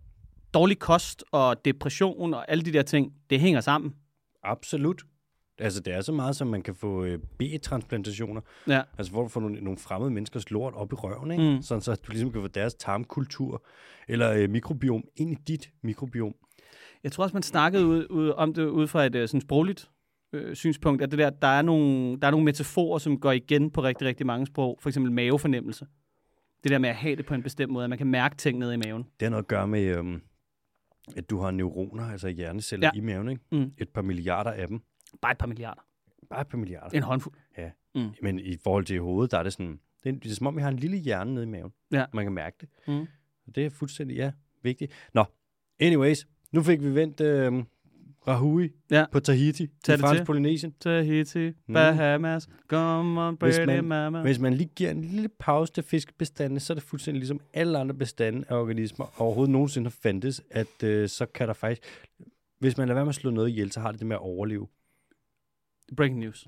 dårlig 0.53 0.79
kost 0.79 1.23
og 1.31 1.65
depression 1.65 2.33
og 2.33 2.51
alle 2.51 2.65
de 2.65 2.73
der 2.73 2.81
ting, 2.81 3.13
det 3.29 3.39
hænger 3.39 3.61
sammen. 3.61 3.95
Absolut. 4.43 5.03
Altså, 5.59 5.81
det 5.81 5.93
er 5.93 6.01
så 6.01 6.11
meget, 6.11 6.35
som 6.35 6.47
man 6.47 6.61
kan 6.61 6.75
få 6.75 7.03
øh, 7.03 7.19
B-transplantationer. 7.37 8.41
Ja. 8.67 8.81
Altså, 8.97 9.13
hvor 9.13 9.21
du 9.21 9.27
får 9.27 9.41
nogle, 9.41 9.61
nogle 9.61 9.77
fremmede 9.77 10.11
menneskers 10.11 10.51
lort 10.51 10.73
op 10.73 10.91
i 10.91 10.95
røven, 10.95 11.31
ikke? 11.31 11.55
Mm. 11.55 11.61
Sådan 11.61 11.81
så 11.81 11.95
du 11.95 12.11
ligesom 12.11 12.31
kan 12.31 12.41
få 12.41 12.47
deres 12.47 12.73
tarmkultur 12.73 13.65
eller 14.07 14.33
øh, 14.33 14.49
mikrobiom 14.49 15.03
ind 15.15 15.31
i 15.31 15.37
dit 15.47 15.71
mikrobiom. 15.81 16.35
Jeg 17.03 17.11
tror 17.11 17.23
også, 17.23 17.35
man 17.35 17.43
snakkede 17.43 17.85
ud, 17.85 18.07
ud, 18.09 18.29
om 18.29 18.53
det 18.53 18.65
ud 18.65 18.87
fra 18.87 19.05
et 19.05 19.15
øh, 19.15 19.27
sådan 19.27 19.41
sprogligt 19.41 19.89
øh, 20.33 20.55
synspunkt, 20.55 21.01
at 21.01 21.11
det 21.11 21.19
der, 21.19 21.29
der, 21.29 21.47
er 21.47 21.61
nogle, 21.61 22.19
der 22.19 22.27
er 22.27 22.31
nogle 22.31 22.45
metaforer, 22.45 22.97
som 22.97 23.19
går 23.19 23.31
igen 23.31 23.71
på 23.71 23.83
rigtig, 23.83 24.07
rigtig 24.07 24.25
mange 24.25 24.45
sprog. 24.45 24.77
For 24.81 24.89
eksempel 24.89 25.11
mavefornemmelse. 25.11 25.85
Det 26.63 26.71
der 26.71 26.77
med 26.77 26.89
at 26.89 26.95
have 26.95 27.15
det 27.15 27.25
på 27.25 27.33
en 27.33 27.43
bestemt 27.43 27.71
måde, 27.71 27.83
at 27.83 27.89
man 27.89 27.97
kan 27.97 28.07
mærke 28.07 28.35
ting 28.35 28.59
nede 28.59 28.73
i 28.73 28.77
maven. 28.77 29.03
Det 29.03 29.25
har 29.25 29.29
noget 29.29 29.43
at 29.43 29.47
gøre 29.47 29.67
med, 29.67 29.83
øhm, 29.83 30.21
at 31.15 31.29
du 31.29 31.39
har 31.39 31.51
neuroner, 31.51 32.11
altså 32.11 32.27
hjerneceller 32.27 32.89
ja. 32.93 32.99
i 32.99 33.01
maven, 33.01 33.29
ikke? 33.29 33.41
Mm. 33.51 33.71
Et 33.77 33.89
par 33.89 34.01
milliarder 34.01 34.51
af 34.51 34.67
dem. 34.67 34.81
Bare 35.21 35.31
et 35.31 35.37
par 35.37 35.47
milliarder. 35.47 35.81
Bare 36.29 36.41
et 36.41 36.47
par 36.47 36.57
milliarder. 36.57 36.97
En 36.97 37.03
håndfuld. 37.03 37.35
Men 38.21 38.39
i 38.39 38.57
forhold 38.63 38.85
til 38.85 38.99
hovedet, 39.01 39.31
der 39.31 39.37
er 39.37 39.43
det 39.43 39.53
sådan, 39.53 39.79
det 40.03 40.09
er, 40.09 40.19
det 40.19 40.31
er 40.31 40.35
som 40.35 40.47
om, 40.47 40.55
vi 40.55 40.61
har 40.61 40.69
en 40.69 40.75
lille 40.75 40.97
hjerne 40.97 41.33
nede 41.33 41.43
i 41.45 41.47
maven. 41.49 41.71
Ja. 41.91 42.05
Man 42.13 42.25
kan 42.25 42.33
mærke 42.33 42.57
det. 42.61 42.69
Mm. 42.87 43.07
Det 43.55 43.65
er 43.65 43.69
fuldstændig, 43.69 44.17
ja, 44.17 44.31
vigtigt. 44.63 44.91
Nå, 45.13 45.23
anyways, 45.79 46.27
nu 46.51 46.63
fik 46.63 46.81
vi 46.81 46.95
vendt 46.95 47.21
øh, 47.21 47.63
Rahui 48.27 48.69
Ja. 48.91 49.05
på 49.11 49.19
Tahiti, 49.19 49.67
Tag 49.83 49.93
det 49.93 49.99
fransk. 49.99 50.23
Polynesien. 50.25 50.73
Tahiti, 50.79 51.51
Bahamas, 51.73 52.49
come 52.67 53.21
on, 53.21 53.37
Hvis 53.39 53.55
pretty 53.57 53.65
man- 53.65 53.83
mama. 53.83 54.21
Hvis 54.21 54.39
man 54.39 54.53
lige 54.53 54.69
giver 54.75 54.91
en 54.91 55.01
lille 55.01 55.29
pause 55.39 55.73
til 55.73 55.83
fiskebestandene, 55.83 56.59
så 56.59 56.73
er 56.73 56.75
det 56.75 56.83
fuldstændig 56.83 57.19
ligesom 57.19 57.39
alle 57.53 57.79
andre 57.79 57.95
bestande 57.95 58.45
af 58.49 58.55
organismer 58.55 59.21
overhovedet 59.21 59.51
nogensinde 59.51 59.85
har 59.85 59.95
fandtes, 60.01 60.41
at 60.51 60.83
øh, 60.83 61.09
så 61.09 61.25
kan 61.25 61.47
der 61.47 61.53
faktisk... 61.53 61.81
Hvis 62.59 62.77
man 62.77 62.87
lader 62.87 62.95
være 62.95 63.05
med 63.05 63.09
at 63.09 63.15
slå 63.15 63.31
noget 63.31 63.49
ihjel, 63.49 63.71
så 63.71 63.79
har 63.79 63.91
det 63.91 63.99
det 63.99 64.07
med 64.07 64.15
at 64.15 64.19
overleve. 64.21 64.67
Breaking 65.97 66.19
news. 66.19 66.47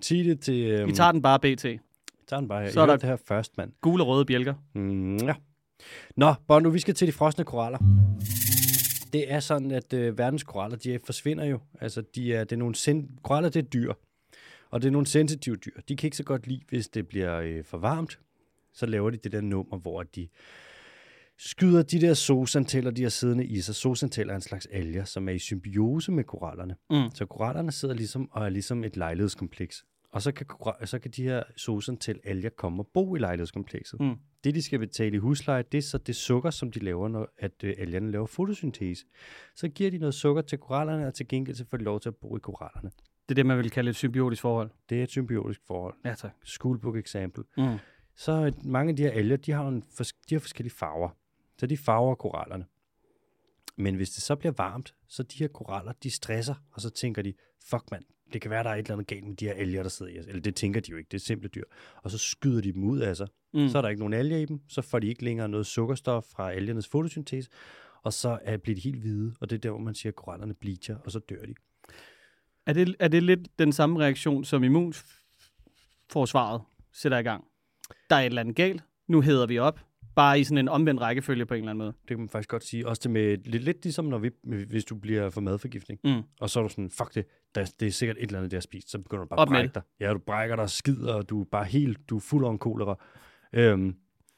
Sig 0.00 0.24
det 0.24 0.40
til... 0.40 0.70
Øhm, 0.70 0.88
Vi 0.88 0.92
tager 0.92 1.12
den 1.12 1.22
bare 1.22 1.38
BT. 1.40 1.62
tager 1.62 1.80
den 2.40 2.48
bare 2.48 2.62
her. 2.62 2.70
så 2.70 2.80
er 2.80 2.82
er 2.82 2.86
der- 2.86 2.96
det 2.96 3.08
her 3.08 3.16
først, 3.16 3.56
mand. 3.56 3.72
Gule 3.80 4.02
og 4.02 4.08
røde 4.08 4.24
bjælker. 4.24 4.54
Mm, 4.74 5.16
ja. 5.16 5.34
Nå, 6.16 6.34
Bondo, 6.48 6.68
vi 6.70 6.78
skal 6.78 6.94
til 6.94 7.06
de 7.06 7.12
frosne 7.12 7.44
koraller. 7.44 7.78
Det 9.12 9.32
er 9.32 9.40
sådan, 9.40 9.70
at 9.70 9.92
øh, 9.92 10.18
verdens 10.18 10.42
koraller, 10.42 10.76
de 10.76 10.98
forsvinder 11.06 11.44
jo. 11.44 11.60
Altså, 11.80 12.02
de 12.14 12.34
er, 12.34 12.44
det 12.44 12.52
er 12.52 12.56
nogle 12.56 12.74
sen- 12.74 13.18
koraller, 13.22 13.50
det 13.50 13.64
er 13.64 13.68
dyr. 13.68 13.92
Og 14.70 14.82
det 14.82 14.88
er 14.88 14.92
nogle 14.92 15.06
sensitive 15.06 15.56
dyr. 15.56 15.80
De 15.88 15.96
kan 15.96 16.06
ikke 16.06 16.16
så 16.16 16.24
godt 16.24 16.46
lide, 16.46 16.60
hvis 16.68 16.88
det 16.88 17.08
bliver 17.08 17.40
øh, 17.40 17.64
for 17.64 17.78
varmt. 17.78 18.18
Så 18.72 18.86
laver 18.86 19.10
de 19.10 19.16
det 19.16 19.32
der 19.32 19.40
nummer, 19.40 19.78
hvor 19.78 20.02
de 20.02 20.28
skyder 21.38 21.82
de 21.82 22.00
der 22.00 22.14
zoosanteller, 22.14 22.90
de 22.90 23.02
har 23.02 23.10
siddende 23.10 23.46
i 23.46 23.60
sig. 23.60 23.74
Zoosanteller 23.74 24.32
er 24.32 24.36
en 24.36 24.42
slags 24.42 24.66
alger, 24.66 25.04
som 25.04 25.28
er 25.28 25.32
i 25.32 25.38
symbiose 25.38 26.12
med 26.12 26.24
korallerne. 26.24 26.76
Mm. 26.90 27.10
Så 27.14 27.26
korallerne 27.26 27.72
sidder 27.72 27.94
ligesom 27.94 28.28
og 28.32 28.44
er 28.44 28.48
ligesom 28.48 28.84
et 28.84 28.96
lejlighedskompleks. 28.96 29.84
Og 30.12 30.22
så 30.22 30.32
kan, 30.32 30.46
så 30.84 30.98
kan 30.98 31.10
de 31.10 31.22
her 31.22 31.42
zoosantel 31.58 32.20
alger 32.24 32.50
komme 32.50 32.82
og 32.82 32.86
bo 32.94 33.16
i 33.16 33.18
lejlighedskomplekset. 33.18 34.00
Mm. 34.00 34.16
Det, 34.44 34.54
de 34.54 34.62
skal 34.62 34.78
betale 34.78 35.16
i 35.16 35.18
husleje, 35.18 35.64
det 35.72 35.78
er 35.78 35.82
så 35.82 35.98
det 35.98 36.16
sukker, 36.16 36.50
som 36.50 36.72
de 36.72 36.78
laver, 36.78 37.08
når 37.08 37.28
at, 37.38 37.64
øh, 37.64 37.74
algerne 37.78 38.10
laver 38.10 38.26
fotosyntese. 38.26 39.04
Så 39.56 39.68
giver 39.68 39.90
de 39.90 39.98
noget 39.98 40.14
sukker 40.14 40.42
til 40.42 40.58
korallerne, 40.58 41.06
og 41.06 41.14
til 41.14 41.28
gengæld 41.28 41.56
så 41.56 41.64
får 41.70 41.76
de 41.76 41.84
lov 41.84 42.00
til 42.00 42.08
at 42.08 42.16
bo 42.16 42.36
i 42.36 42.40
korallerne. 42.40 42.90
Det 43.28 43.30
er 43.30 43.34
det, 43.34 43.46
man 43.46 43.58
vil 43.58 43.70
kalde 43.70 43.90
et 43.90 43.96
symbiotisk 43.96 44.42
forhold. 44.42 44.70
Det 44.88 44.98
er 44.98 45.02
et 45.02 45.10
symbiotisk 45.10 45.60
forhold. 45.66 45.94
Ja, 46.04 46.14
tak. 46.14 46.32
Schoolbook 46.44 46.96
example. 46.96 47.44
Mm. 47.56 47.76
Så 48.16 48.32
øh, 48.32 48.52
mange 48.64 48.90
af 48.90 48.96
de 48.96 49.02
her 49.02 49.10
alger, 49.10 49.36
de 49.36 49.52
har, 49.52 49.68
en 49.68 49.80
de 50.28 50.34
har 50.34 50.40
forskellige 50.40 50.74
farver. 50.74 51.08
Så 51.58 51.66
de 51.66 51.76
farver 51.76 52.14
korallerne. 52.14 52.66
Men 53.76 53.94
hvis 53.94 54.10
det 54.10 54.22
så 54.22 54.36
bliver 54.36 54.52
varmt, 54.56 54.94
så 55.08 55.22
de 55.22 55.38
her 55.38 55.48
koraller, 55.48 55.92
de 55.92 56.10
stresser, 56.10 56.54
og 56.72 56.80
så 56.80 56.90
tænker 56.90 57.22
de, 57.22 57.34
fuck 57.70 57.90
mand, 57.90 58.04
det 58.32 58.40
kan 58.40 58.50
være, 58.50 58.64
der 58.64 58.70
er 58.70 58.74
et 58.74 58.78
eller 58.78 58.92
andet 58.92 59.06
galt 59.06 59.24
med 59.24 59.36
de 59.36 59.44
her 59.44 59.54
alger, 59.54 59.82
der 59.82 59.90
sidder 59.90 60.12
i 60.12 60.18
os. 60.18 60.26
Eller 60.26 60.40
det 60.40 60.56
tænker 60.56 60.80
de 60.80 60.90
jo 60.90 60.96
ikke, 60.96 61.08
det 61.08 61.16
er 61.16 61.20
simple 61.20 61.48
dyr. 61.48 61.64
Og 62.02 62.10
så 62.10 62.18
skyder 62.18 62.60
de 62.60 62.72
dem 62.72 62.84
ud 62.84 62.98
af 62.98 63.16
sig. 63.16 63.28
Mm. 63.54 63.68
Så 63.68 63.78
er 63.78 63.82
der 63.82 63.88
ikke 63.88 63.98
nogen 63.98 64.14
alger 64.14 64.36
i 64.36 64.44
dem, 64.44 64.60
så 64.68 64.82
får 64.82 64.98
de 64.98 65.06
ikke 65.06 65.24
længere 65.24 65.48
noget 65.48 65.66
sukkerstof 65.66 66.24
fra 66.24 66.52
algernes 66.52 66.88
fotosyntese, 66.88 67.50
og 68.02 68.12
så 68.12 68.38
er, 68.42 68.56
bliver 68.56 68.74
de 68.74 68.80
helt 68.80 69.00
hvide, 69.00 69.34
og 69.40 69.50
det 69.50 69.56
er 69.56 69.60
der, 69.60 69.70
hvor 69.70 69.78
man 69.78 69.94
siger, 69.94 70.10
at 70.10 70.16
korallerne 70.16 70.54
bleacher, 70.54 70.96
og 70.96 71.10
så 71.12 71.18
dør 71.18 71.42
de. 71.46 71.54
Er 72.66 72.72
det, 72.72 72.96
er 72.98 73.08
det 73.08 73.22
lidt 73.22 73.58
den 73.58 73.72
samme 73.72 74.00
reaktion, 74.00 74.44
som 74.44 74.64
immunforsvaret 74.64 76.62
sætter 76.92 77.18
i 77.18 77.22
gang? 77.22 77.44
Der 78.10 78.16
er 78.16 78.20
et 78.20 78.26
eller 78.26 78.40
andet 78.40 78.56
galt. 78.56 78.82
Nu 79.06 79.20
hedder 79.20 79.46
vi 79.46 79.58
op. 79.58 79.80
Bare 80.14 80.40
i 80.40 80.44
sådan 80.44 80.58
en 80.58 80.68
omvendt 80.68 81.00
rækkefølge 81.00 81.46
på 81.46 81.54
en 81.54 81.58
eller 81.58 81.70
anden 81.70 81.78
måde. 81.84 81.92
Det 82.00 82.08
kan 82.08 82.18
man 82.18 82.28
faktisk 82.28 82.48
godt 82.50 82.64
sige. 82.64 82.88
Også 82.88 83.00
det 83.04 83.10
med, 83.10 83.36
lidt, 83.44 83.64
lidt 83.64 83.82
ligesom, 83.84 84.04
når 84.04 84.18
vi, 84.18 84.30
hvis 84.68 84.84
du 84.84 84.94
bliver 84.94 85.30
for 85.30 85.40
madforgiftning, 85.40 86.00
Mm. 86.04 86.22
og 86.40 86.50
så 86.50 86.58
er 86.58 86.62
du 86.62 86.68
sådan, 86.68 86.90
fuck 86.90 87.14
det, 87.14 87.24
der, 87.54 87.72
det 87.80 87.88
er 87.88 87.92
sikkert 87.92 88.16
et 88.16 88.22
eller 88.22 88.38
andet, 88.38 88.50
det 88.50 88.56
har 88.56 88.60
spist, 88.60 88.90
så 88.90 88.98
begynder 88.98 89.24
du 89.24 89.28
bare 89.28 89.38
Op 89.38 89.48
at 89.48 89.52
brække 89.52 89.70
dig. 89.74 89.82
Ja, 90.00 90.12
du 90.12 90.18
brækker 90.18 90.56
dig 90.56 90.70
skider, 90.70 91.14
og 91.14 91.28
du 91.30 91.40
er 91.40 91.44
bare 91.52 91.64
helt, 91.64 91.98
du 92.10 92.16
er 92.16 92.20
fuld 92.20 92.46
af 92.46 92.58
kolera. 92.58 92.98
Øhm, 93.52 93.94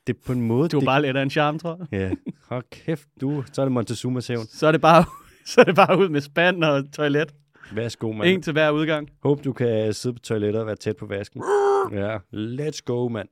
det 0.06 0.16
er 0.16 0.18
på 0.26 0.32
en 0.32 0.40
måde... 0.40 0.68
Du 0.68 0.76
er 0.76 0.80
det, 0.80 0.86
bare 0.86 1.02
lidt 1.02 1.16
af 1.16 1.22
en 1.22 1.30
charme, 1.30 1.58
tror 1.58 1.86
jeg. 1.92 2.00
Ja, 2.00 2.32
hold 2.48 2.64
kæft, 2.70 3.08
du, 3.20 3.44
så 3.52 3.60
er 3.62 3.64
det 3.64 3.72
Montezumas 3.72 4.26
hævn. 4.28 4.46
Så 4.46 4.66
er 4.66 4.72
det 4.72 4.80
bare, 4.80 5.04
så 5.46 5.60
er 5.60 5.64
det 5.64 5.74
bare 5.76 5.98
ud 5.98 6.08
med 6.08 6.20
spand 6.20 6.64
og 6.64 6.92
toilet. 6.92 7.34
Værsgo, 7.72 8.12
mand. 8.12 8.30
En 8.30 8.42
til 8.42 8.52
hver 8.52 8.70
udgang. 8.70 9.08
Håb, 9.22 9.44
du 9.44 9.52
kan 9.52 9.92
sidde 9.94 10.14
på 10.14 10.20
toilettet 10.20 10.60
og 10.60 10.66
være 10.66 10.76
tæt 10.76 10.96
på 10.96 11.06
vasken. 11.06 11.42
Ja, 11.92 12.18
let's 12.34 12.80
go, 12.84 13.08
mand. 13.08 13.28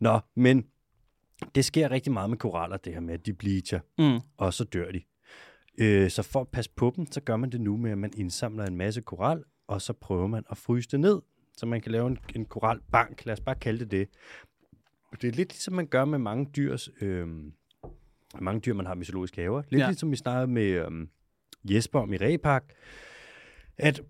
Nå, 0.00 0.20
men 0.36 0.64
det 1.54 1.64
sker 1.64 1.90
rigtig 1.90 2.12
meget 2.12 2.30
med 2.30 2.38
koraller, 2.38 2.76
det 2.76 2.92
her 2.92 3.00
med, 3.00 3.14
at 3.14 3.26
de 3.26 3.32
bleacher, 3.32 3.80
Mm. 3.98 4.20
og 4.36 4.54
så 4.54 4.64
dør 4.64 4.90
de. 4.92 5.02
Øh, 5.80 6.10
så 6.10 6.22
for 6.22 6.40
at 6.40 6.48
passe 6.48 6.70
på 6.76 6.92
dem, 6.96 7.12
så 7.12 7.20
gør 7.20 7.36
man 7.36 7.50
det 7.52 7.60
nu 7.60 7.76
med, 7.76 7.90
at 7.90 7.98
man 7.98 8.12
indsamler 8.16 8.64
en 8.64 8.76
masse 8.76 9.00
koral, 9.00 9.42
og 9.66 9.82
så 9.82 9.92
prøver 9.92 10.26
man 10.26 10.44
at 10.50 10.56
fryse 10.56 10.88
det 10.90 11.00
ned, 11.00 11.20
så 11.56 11.66
man 11.66 11.80
kan 11.80 11.92
lave 11.92 12.06
en, 12.06 12.18
en 12.34 12.44
koralbank. 12.44 13.24
Lad 13.24 13.32
os 13.32 13.40
bare 13.40 13.54
kalde 13.54 13.78
det 13.78 13.90
det. 13.90 14.08
Det 15.22 15.28
er 15.28 15.32
lidt 15.32 15.52
ligesom 15.52 15.74
man 15.74 15.86
gør 15.86 16.04
med 16.04 16.18
mange 16.18 16.46
dyrs, 16.56 16.88
øh, 17.00 17.28
mange 18.40 18.60
dyr, 18.60 18.74
man 18.74 18.86
har 18.86 18.96
i 19.00 19.04
zoologiske 19.04 19.40
haver. 19.42 19.62
Lidt 19.68 19.80
Ja. 19.80 19.86
ligesom 19.86 20.10
vi 20.10 20.16
snakkede 20.16 20.46
med 20.52 20.62
øh, 20.64 20.90
Jesper 21.74 22.00
om 22.00 22.12
i 22.12 22.16
Repark, 22.16 22.64
at 23.76 24.02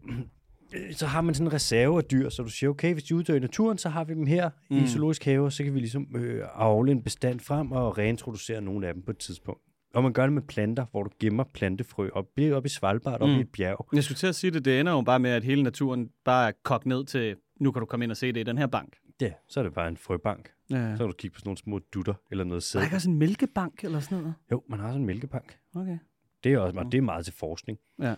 så 0.92 1.07
har 1.07 1.20
man 1.20 1.35
sådan 1.35 1.46
en 1.46 1.52
reserve 1.52 1.98
af 1.98 2.04
dyr, 2.04 2.28
så 2.28 2.42
du 2.42 2.48
siger, 2.48 2.70
okay, 2.70 2.92
hvis 2.92 3.04
de 3.04 3.14
uddør 3.16 3.35
i 3.35 3.38
naturen, 3.38 3.78
så 3.78 3.88
har 3.88 4.04
vi 4.04 4.14
dem 4.14 4.26
her 4.26 4.50
mm. 4.70 4.76
I 4.76 4.87
zoologisk 4.87 5.24
have, 5.24 5.50
så 5.50 5.64
kan 5.64 5.74
vi 5.74 5.78
ligesom 5.78 6.16
øh, 6.16 6.44
avle 6.54 6.92
en 6.92 7.02
bestand 7.02 7.40
frem 7.40 7.72
og 7.72 7.98
reintroducere 7.98 8.61
nogle 8.61 8.87
af 8.88 8.94
dem 8.94 9.02
på 9.02 9.11
et 9.11 9.18
tidspunkt. 9.18 9.62
Og 9.94 10.02
man 10.02 10.12
gør 10.12 10.22
det 10.22 10.33
med 10.33 10.42
planter, 10.42 10.87
hvor 10.90 11.02
du 11.02 11.11
gemmer 11.20 11.44
plantefrø 11.54 12.09
op, 12.12 12.26
op 12.52 12.66
i 12.66 12.68
Svalbard, 12.68 13.20
op 13.20 13.28
Mm. 13.28 13.35
i 13.37 13.40
et 13.40 13.48
bjerg. 13.52 13.87
Jeg 13.92 14.04
skulle 14.04 14.16
til 14.16 14.26
at 14.26 14.35
sige 14.35 14.50
det, 14.50 14.64
det 14.64 14.81
ender 14.81 14.92
jo 14.92 15.00
bare 15.00 15.18
med, 15.18 15.31
at 15.31 15.44
hele 15.44 15.62
naturen 15.62 16.11
bare 16.24 16.48
er 16.48 16.52
kogt 16.62 16.87
ned 16.87 17.04
til, 17.04 17.37
nu 17.61 17.72
kan 17.72 17.81
du 17.81 17.87
komme 17.87 18.04
ind 18.04 18.11
og 18.11 18.16
se 18.16 18.33
det 18.33 18.40
i 18.40 18.42
den 18.42 18.59
her 18.59 18.66
bank. 18.66 18.96
Ja, 19.20 19.33
så 19.48 19.61
er 19.61 19.64
det 19.64 19.74
bare 19.74 19.88
en 19.88 19.96
frøbank. 19.96 20.50
Ja. 20.70 20.92
Så 20.92 20.96
kan 20.98 21.07
du 21.07 21.12
kigge 21.12 21.35
på 21.35 21.38
sådan 21.40 21.48
nogle 21.48 21.59
små 21.59 21.78
dutter 21.94 22.14
eller 22.31 22.44
noget 22.44 22.61
Der 22.61 22.64
sæd. 22.64 22.81
er 22.81 22.85
ikke 22.85 22.96
også 22.96 23.11
en 23.11 23.18
mælkebank 23.18 23.85
eller 23.85 24.00
sådan 24.00 24.18
noget? 24.18 24.35
Jo, 24.52 24.62
man 24.68 24.81
har 24.81 24.88
sådan 24.88 25.00
en 25.00 25.07
mælkebank. 25.07 25.59
Okay. 25.74 25.98
Det 26.44 26.52
er, 26.52 26.59
også, 26.59 26.87
det 26.92 26.98
er 26.98 27.02
meget 27.02 27.24
til 27.24 27.35
forskning. 27.35 27.78
Ja. 28.02 28.14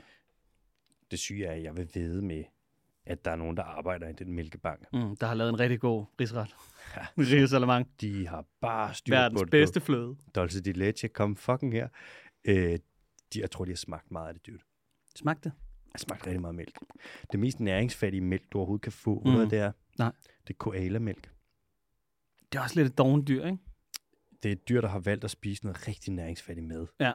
Det 1.10 1.18
syge 1.18 1.44
er, 1.46 1.52
at 1.52 1.62
jeg 1.62 1.76
vil 1.76 1.88
vide 1.94 2.22
med, 2.22 2.44
at 3.06 3.24
der 3.24 3.30
er 3.30 3.36
nogen, 3.36 3.56
der 3.56 3.62
arbejder 3.62 4.08
i 4.08 4.12
den 4.12 4.32
mælkebank. 4.32 4.84
Mm, 4.92 5.16
der 5.16 5.26
har 5.26 5.34
lavet 5.34 5.48
en 5.48 5.60
rigtig 5.60 5.80
god 5.80 6.04
rigsret. 6.20 6.56
Ja. 6.96 7.06
Risalamang. 7.36 7.90
De 8.00 8.26
har 8.28 8.44
bare 8.60 8.94
styr 8.94 9.14
Verdens 9.14 9.40
på 9.40 9.44
det. 9.44 9.50
bedste 9.50 9.80
fløde. 9.80 10.16
Dolce 10.34 10.60
di 10.60 10.72
leche, 10.72 11.08
kom 11.08 11.36
fucking 11.36 11.72
her. 11.72 11.88
Øh, 12.44 12.78
de, 13.34 13.40
jeg 13.40 13.50
tror, 13.50 13.64
de 13.64 13.70
har 13.70 13.76
smagt 13.76 14.10
meget 14.10 14.28
af 14.28 14.34
det 14.34 14.46
dyrt. 14.46 14.60
Smagte 15.16 15.48
det? 15.48 15.54
Jeg 15.86 15.92
har 15.94 15.98
smagt 15.98 16.26
rigtig 16.26 16.40
meget 16.40 16.54
mælk. 16.54 16.78
Det 17.32 17.40
mest 17.40 17.60
næringsfattige 17.60 18.20
mælk, 18.20 18.52
du 18.52 18.58
overhovedet 18.58 18.82
kan 18.82 18.92
få, 18.92 19.22
mm. 19.26 19.48
Det 19.48 19.58
er? 19.58 19.72
Nej. 19.98 20.12
Det 20.46 20.54
er 20.54 20.58
koala-mælk. 20.58 21.30
Det 22.52 22.58
er 22.58 22.62
også 22.62 22.76
lidt 22.76 22.88
et 22.88 22.98
doven 22.98 23.26
dyr, 23.26 23.44
ikke? 23.44 23.58
Det 24.42 24.48
er 24.48 24.52
et 24.52 24.68
dyr, 24.68 24.80
der 24.80 24.88
har 24.88 24.98
valgt 24.98 25.24
at 25.24 25.30
spise 25.30 25.64
noget 25.64 25.88
rigtig 25.88 26.12
næringsfattigt 26.12 26.66
mad. 26.66 26.86
Ja. 27.00 27.12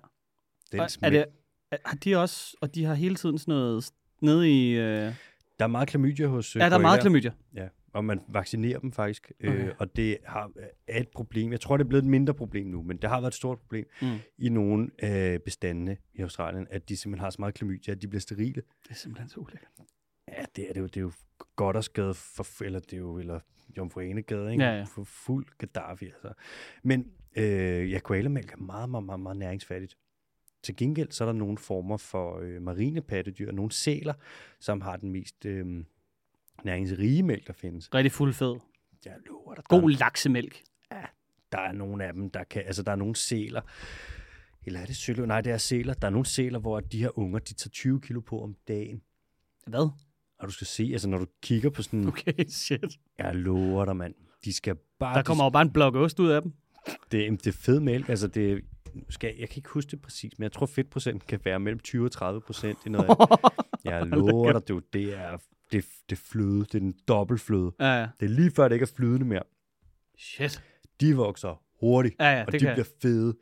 Den 0.71 0.79
er 0.79 1.09
det, 1.09 1.25
har 1.85 1.95
de 1.95 2.15
også, 2.15 2.57
og 2.61 2.75
de 2.75 2.83
har 2.83 2.93
hele 2.93 3.15
tiden 3.15 3.37
sådan 3.37 3.51
noget 3.53 3.91
nede 4.21 4.51
i... 4.51 4.71
Øh, 4.71 5.13
Der 5.59 5.65
er 5.65 5.67
meget 5.67 5.87
klamydia 5.87 6.27
hos 6.27 6.55
øh, 6.55 6.59
ja, 6.59 6.69
der 6.69 6.75
er 6.75 6.79
meget 6.81 7.01
klamydia. 7.01 7.31
Ja, 7.55 7.67
og 7.93 8.05
man 8.05 8.19
vaccinerer 8.27 8.79
dem 8.79 8.91
faktisk. 8.91 9.31
Okay. 9.39 9.49
Okay. 9.49 9.67
Øh, 9.67 9.73
og 9.79 9.95
det 9.95 10.17
har, 10.25 10.51
er 10.87 10.99
et 10.99 11.07
problem. 11.07 11.51
Jeg 11.51 11.61
tror, 11.61 11.77
det 11.77 11.83
er 11.83 11.87
blevet 11.87 12.03
et 12.03 12.09
mindre 12.09 12.33
problem 12.33 12.67
nu, 12.67 12.81
men 12.81 12.97
det 12.97 13.09
har 13.09 13.21
været 13.21 13.31
et 13.31 13.35
stort 13.35 13.59
problem 13.59 13.85
Mm. 14.01 14.07
i 14.37 14.49
nogle 14.49 14.89
af 14.99 15.41
bestandene 15.41 15.97
i 16.13 16.21
Australien, 16.21 16.67
at 16.69 16.89
de 16.89 16.97
simpelthen 16.97 17.23
har 17.23 17.29
så 17.29 17.35
meget 17.39 17.53
klamydia, 17.53 17.91
at 17.93 18.01
de 18.01 18.07
bliver 18.07 18.21
sterile. 18.21 18.61
Det 18.83 18.89
er 18.89 18.93
simpelthen 18.95 19.29
så 19.29 19.39
ulækkert. 19.39 19.69
Ja, 20.27 20.43
det 20.55 20.69
er 20.69 20.73
det 20.73 20.79
jo. 20.81 20.85
Det 20.85 20.97
er 20.97 21.01
jo 21.01 21.11
godt 21.55 21.75
og 21.77 21.83
skade 21.83 22.13
for, 22.13 22.63
eller 22.63 22.79
det 22.79 22.93
er 22.93 22.97
jo, 22.97 23.17
eller 23.17 23.39
Jomfru 23.77 23.99
Anegade, 23.99 24.51
ikke? 24.51 24.63
Ja, 24.63 24.77
ja. 24.77 24.83
For 24.83 25.03
fuld 25.03 25.45
Gaddafi, 25.57 26.05
altså. 26.05 26.33
Men 26.83 27.07
øh, 27.37 27.91
ja, 27.91 27.99
koalamælk 27.99 28.53
er 28.53 28.57
meget, 28.57 28.89
meget, 28.89 29.05
meget, 29.05 29.19
meget 29.19 29.37
næringsfattigt. 29.37 29.97
Til 30.65 30.75
gengæld 30.75 31.11
så 31.11 31.23
er 31.23 31.25
der 31.25 31.33
nogle 31.33 31.57
former 31.57 31.97
for 31.97 32.39
øh, 32.39 32.61
marine 32.61 33.01
pattedyr, 33.01 33.51
nogle 33.51 33.71
sæler, 33.71 34.13
som 34.59 34.81
har 34.81 34.97
den 34.97 35.11
mest 35.11 35.45
øh, 35.45 35.83
næringsrige 36.63 37.23
mælk, 37.23 37.47
der 37.47 37.53
findes. 37.53 37.93
Rigtig 37.93 38.11
fuld 38.11 38.33
fed. 38.33 38.55
Jeg 39.05 39.13
lover 39.27 39.55
dig, 39.55 39.63
God 39.63 39.81
der, 39.81 39.97
laksemælk. 39.97 40.63
der 41.51 41.59
er 41.59 41.71
nogle 41.71 42.05
af 42.05 42.13
dem, 42.13 42.29
der 42.29 42.43
kan, 42.43 42.63
altså 42.65 42.83
der 42.83 42.91
er 42.91 42.95
nogle 42.95 43.15
sæler, 43.15 43.61
eller 44.65 44.79
er 44.79 44.85
det 44.85 44.95
søløv? 44.95 45.25
Nej, 45.25 45.41
det 45.41 45.53
er 45.53 45.57
sæler. 45.57 45.93
Der 45.93 46.07
er 46.07 46.11
nogle 46.11 46.25
sæler, 46.25 46.59
hvor 46.59 46.79
de 46.79 46.99
her 46.99 47.19
unger, 47.19 47.39
de 47.39 47.53
tager 47.53 47.69
20 47.69 48.01
kilo 48.01 48.19
på 48.19 48.43
om 48.43 48.55
dagen. 48.67 49.01
Hvad? 49.67 49.89
Og 50.39 50.47
du 50.47 50.51
skal 50.51 50.67
se, 50.67 50.89
altså 50.91 51.09
når 51.09 51.17
du 51.17 51.27
kigger 51.41 51.69
på 51.69 51.81
sådan, 51.83 52.07
Okay, 52.07 52.45
shit. 52.63 52.99
jeg 53.17 53.35
lover 53.35 53.85
dig, 53.85 53.95
mand. 53.95 54.15
De 54.45 54.53
skal 54.53 54.75
bare... 54.99 55.15
Der 55.15 55.23
kommer 55.23 55.43
jo 55.43 55.49
bare 55.49 55.61
en 55.61 55.73
blok 55.73 55.95
ost 55.95 56.19
ud 56.19 56.29
af 56.29 56.41
dem. 56.41 56.53
Det, 57.11 57.43
det 57.43 57.47
er 57.47 57.51
fed 57.51 57.79
mælk, 57.79 58.09
altså 58.09 58.27
det 58.27 58.61
skal, 59.09 59.35
jeg 59.39 59.49
kan 59.49 59.57
ikke 59.57 59.69
huske 59.69 59.91
det 59.91 60.01
præcis, 60.01 60.39
men 60.39 60.43
jeg 60.43 60.51
tror 60.51 60.65
fedtprocenten 60.65 61.27
kan 61.27 61.39
være 61.43 61.59
mellem 61.59 61.79
20 61.79 62.05
og 62.05 62.11
30 62.11 62.41
procent 62.41 62.79
i 62.85 62.89
noget 62.89 63.09
af 63.09 63.15
det. 63.17 63.49
Jeg 63.83 64.05
lover 64.05 64.51
dig, 64.51 64.67
du, 64.67 64.81
det 64.93 65.13
er, 65.17 65.37
det, 65.71 65.85
det 66.09 66.17
fløde, 66.17 66.59
det 66.59 66.75
er 66.75 66.79
den 66.79 66.95
dobbeltfløde. 67.07 67.71
Ja, 67.79 67.99
ja. 67.99 68.07
Det 68.19 68.25
er 68.25 68.29
lige 68.29 68.51
før, 68.51 68.67
det 68.67 68.75
ikke 68.75 68.83
er 68.83 68.93
flydende 68.95 69.25
mere. 69.25 69.43
Shit. 70.17 70.63
De 71.01 71.15
vokser 71.15 71.63
hurtigt, 71.79 72.15
Ja, 72.19 72.31
ja, 72.31 72.45
og 72.45 72.51
det 72.51 72.61
de 72.61 72.65
kan 72.65 72.75
bliver 72.75 72.87
fede. 73.01 73.37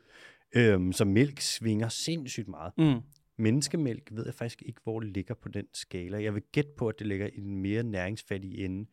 Øhm, 0.56 0.92
så 0.92 1.04
mælk 1.04 1.40
svinger 1.40 1.88
sindssygt 1.88 2.48
meget. 2.48 2.72
Mm. 2.78 3.00
Menneskemælk 3.36 4.08
ved 4.12 4.24
jeg 4.24 4.34
faktisk 4.34 4.62
ikke, 4.66 4.80
hvor 4.84 5.00
det 5.00 5.08
ligger 5.08 5.34
på 5.34 5.48
den 5.48 5.66
skala. 5.72 6.22
Jeg 6.22 6.34
vil 6.34 6.42
gætte 6.52 6.70
på, 6.76 6.88
at 6.88 6.98
det 6.98 7.06
ligger 7.06 7.26
i 7.26 7.40
den 7.40 7.56
mere 7.56 7.82
næringsfattige 7.82 8.64
ende. 8.64 8.90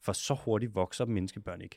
For 0.00 0.12
så 0.12 0.34
hurtigt 0.34 0.74
vokser 0.74 1.04
menneskebørn 1.04 1.60
ikke. 1.60 1.76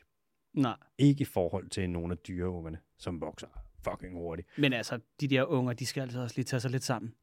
Nej. 0.54 0.76
Ikke 0.98 1.22
i 1.22 1.24
forhold 1.24 1.68
til 1.68 1.90
nogle 1.90 2.12
af 2.12 2.18
dyreungerne, 2.18 2.78
som 2.98 3.20
vokser 3.20 3.46
fucking 3.84 4.14
hurtigt. 4.14 4.48
Men 4.58 4.72
altså, 4.72 4.98
de 5.20 5.28
der 5.28 5.44
unger, 5.44 5.72
de 5.72 5.86
skal 5.86 6.00
altså 6.00 6.20
også 6.20 6.36
lige 6.36 6.44
tage 6.44 6.60
sig 6.60 6.70
lidt 6.70 6.84
sammen. 6.84 7.14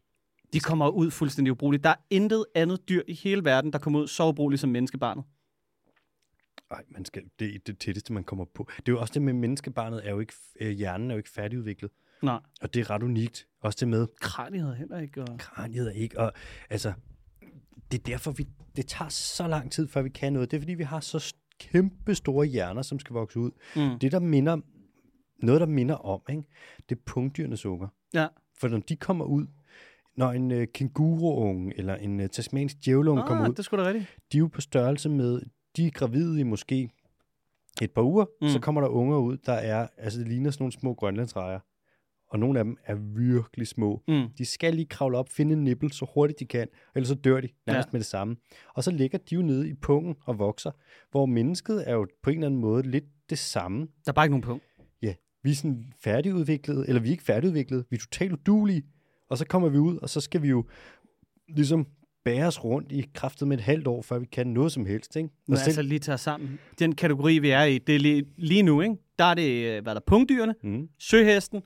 De 0.53 0.59
kommer 0.59 0.89
ud 0.89 1.11
fuldstændig 1.11 1.51
ubrugeligt. 1.51 1.83
Der 1.83 1.89
er 1.89 1.95
intet 2.09 2.45
andet 2.55 2.89
dyr 2.89 3.01
i 3.07 3.13
hele 3.13 3.43
verden, 3.43 3.73
der 3.73 3.79
kommer 3.79 3.99
ud 3.99 4.07
så 4.07 4.27
ubrugeligt 4.27 4.61
som 4.61 4.69
menneskebarnet. 4.69 5.23
Ej, 6.71 6.83
man 6.89 7.05
skal, 7.05 7.23
det 7.39 7.55
er 7.55 7.59
det 7.65 7.79
tætteste, 7.79 8.13
man 8.13 8.23
kommer 8.23 8.45
på. 8.45 8.69
Det 8.77 8.89
er 8.89 8.91
jo 8.91 8.99
også 8.99 9.13
det 9.13 9.21
med 9.21 9.33
menneskebarnet, 9.33 10.07
er 10.07 10.11
jo 10.11 10.19
ikke, 10.19 10.33
øh, 10.61 10.71
hjernen 10.71 11.11
er 11.11 11.15
jo 11.15 11.17
ikke 11.17 11.29
færdigudviklet. 11.29 11.91
Nej. 12.21 12.39
Og 12.61 12.73
det 12.73 12.79
er 12.79 12.89
ret 12.89 13.03
unikt. 13.03 13.47
Også 13.61 13.77
det 13.79 13.87
med, 13.87 14.07
Kraniet 14.21 14.77
heller 14.77 14.99
ikke. 14.99 15.21
Og... 15.21 15.37
kraniet 15.39 15.87
er 15.87 15.91
ikke, 15.91 16.19
og 16.19 16.33
altså, 16.69 16.93
det 17.91 17.99
er 17.99 18.03
derfor, 18.03 18.31
vi, 18.31 18.47
det 18.75 18.87
tager 18.87 19.09
så 19.09 19.47
lang 19.47 19.71
tid, 19.71 19.87
før 19.87 20.01
vi 20.01 20.09
kan 20.09 20.33
noget. 20.33 20.51
Det 20.51 20.57
er 20.57 20.61
fordi, 20.61 20.73
vi 20.73 20.83
har 20.83 20.99
så 20.99 21.33
kæmpe 21.59 22.15
store 22.15 22.45
hjerner, 22.45 22.81
som 22.81 22.99
skal 22.99 23.13
vokse 23.13 23.39
ud. 23.39 23.51
Mm. 23.75 23.99
Det, 23.99 24.11
der 24.11 24.19
minder, 24.19 24.57
noget, 25.43 25.61
der 25.61 25.67
minder 25.67 25.95
om, 25.95 26.21
ikke? 26.29 26.43
det 26.89 26.95
er 26.95 26.99
punktdyrenes 27.05 27.65
unger. 27.65 27.87
Ja. 28.13 28.27
For 28.59 28.67
når 28.67 28.77
de 28.77 28.95
kommer 28.95 29.25
ud, 29.25 29.45
når 30.17 30.31
en 30.31 30.51
øh, 30.51 30.67
kænguruunge 30.73 31.73
eller 31.77 31.95
en 31.95 32.19
øh, 32.19 32.29
tasmansk 32.29 32.85
djævleunge 32.85 33.23
kommer 33.27 33.43
Ah, 33.43 33.49
ud, 33.49 33.55
det 33.55 33.65
skulle 33.65 33.83
da 33.83 33.87
rigtigt. 33.89 34.15
de 34.31 34.37
er 34.37 34.39
jo 34.39 34.47
på 34.47 34.61
størrelse 34.61 35.09
med, 35.09 35.41
de 35.77 35.87
er 35.87 35.91
gravide 35.91 36.39
i 36.39 36.43
måske 36.43 36.89
et 37.81 37.91
par 37.91 38.01
uger, 38.01 38.25
Mm. 38.41 38.47
så 38.47 38.59
kommer 38.59 38.81
der 38.81 38.87
unger 38.87 39.17
ud, 39.17 39.37
der 39.37 39.53
er, 39.53 39.87
altså 39.97 40.19
det 40.19 40.27
ligner 40.27 40.51
sådan 40.51 40.63
nogle 40.63 40.71
små 40.73 40.93
grønlandsrejer. 40.93 41.59
Og 42.31 42.39
nogle 42.39 42.59
af 42.59 42.65
dem 42.65 42.77
er 42.85 42.95
virkelig 42.95 43.67
små. 43.67 44.03
Mm. 44.07 44.27
De 44.37 44.45
skal 44.45 44.73
lige 44.73 44.85
kravle 44.85 45.17
op, 45.17 45.29
finde 45.29 45.53
en 45.53 45.63
nippel 45.63 45.91
så 45.91 46.05
hurtigt 46.13 46.39
de 46.39 46.45
kan, 46.45 46.67
ellers 46.95 47.07
så 47.07 47.15
dør 47.15 47.41
de 47.41 47.49
nærmest 47.67 47.87
Ja. 47.87 47.89
med 47.91 47.99
det 47.99 48.05
samme. 48.07 48.35
Og 48.75 48.83
så 48.83 48.91
ligger 48.91 49.17
de 49.17 49.35
jo 49.35 49.41
nede 49.41 49.69
i 49.69 49.73
pungen 49.73 50.15
og 50.25 50.39
vokser, 50.39 50.71
hvor 51.11 51.25
mennesket 51.25 51.89
er 51.89 51.93
jo 51.93 52.07
på 52.23 52.29
en 52.29 52.35
eller 52.35 52.47
anden 52.47 52.61
måde 52.61 52.83
lidt 52.83 53.03
det 53.29 53.37
samme. 53.37 53.79
Der 54.05 54.11
er 54.11 54.13
bare 54.13 54.25
ikke 54.25 54.31
nogen 54.31 54.41
punkt. 54.43 54.63
Vi 55.43 55.51
er 55.51 55.55
sådan 55.55 55.93
færdigudviklede, 55.99 56.87
eller 56.87 57.01
vi 57.01 57.07
er 57.07 57.11
ikke 57.11 57.23
færdigudviklede, 57.23 57.85
vi 57.89 57.95
er 57.95 57.99
totalt 57.99 58.31
udulige. 58.33 58.83
Og 59.29 59.37
så 59.37 59.45
kommer 59.45 59.69
vi 59.69 59.77
ud, 59.77 59.97
og 59.97 60.09
så 60.09 60.21
skal 60.21 60.41
vi 60.41 60.47
jo 60.47 60.65
ligesom 61.47 61.87
bæres 62.23 62.63
rundt 62.63 62.91
i 62.91 63.05
kraftet 63.13 63.47
med 63.47 63.57
et 63.57 63.63
halvt 63.63 63.87
år, 63.87 64.01
før 64.01 64.19
vi 64.19 64.25
kan 64.25 64.47
noget 64.47 64.71
som 64.71 64.85
helst. 64.85 65.15
Ikke? 65.15 65.29
Men 65.47 65.57
selv, 65.57 65.67
altså 65.67 65.81
lige 65.81 65.99
tage 65.99 66.13
os 66.13 66.21
sammen. 66.21 66.59
Den 66.79 66.95
kategori, 66.95 67.39
vi 67.39 67.49
er 67.49 67.63
i, 67.63 67.77
det 67.77 67.95
er 67.95 67.99
lige, 67.99 68.25
lige 68.37 68.63
nu, 68.63 68.81
ikke? 68.81 68.95
der 69.19 69.25
er 69.25 69.33
det, 69.33 69.65
øh, 69.65 69.83
hvad 69.83 69.91
er 69.91 69.93
der, 69.93 70.01
punktdyrene, 70.07 70.55
mm, 70.63 70.89
søhesten 70.99 71.61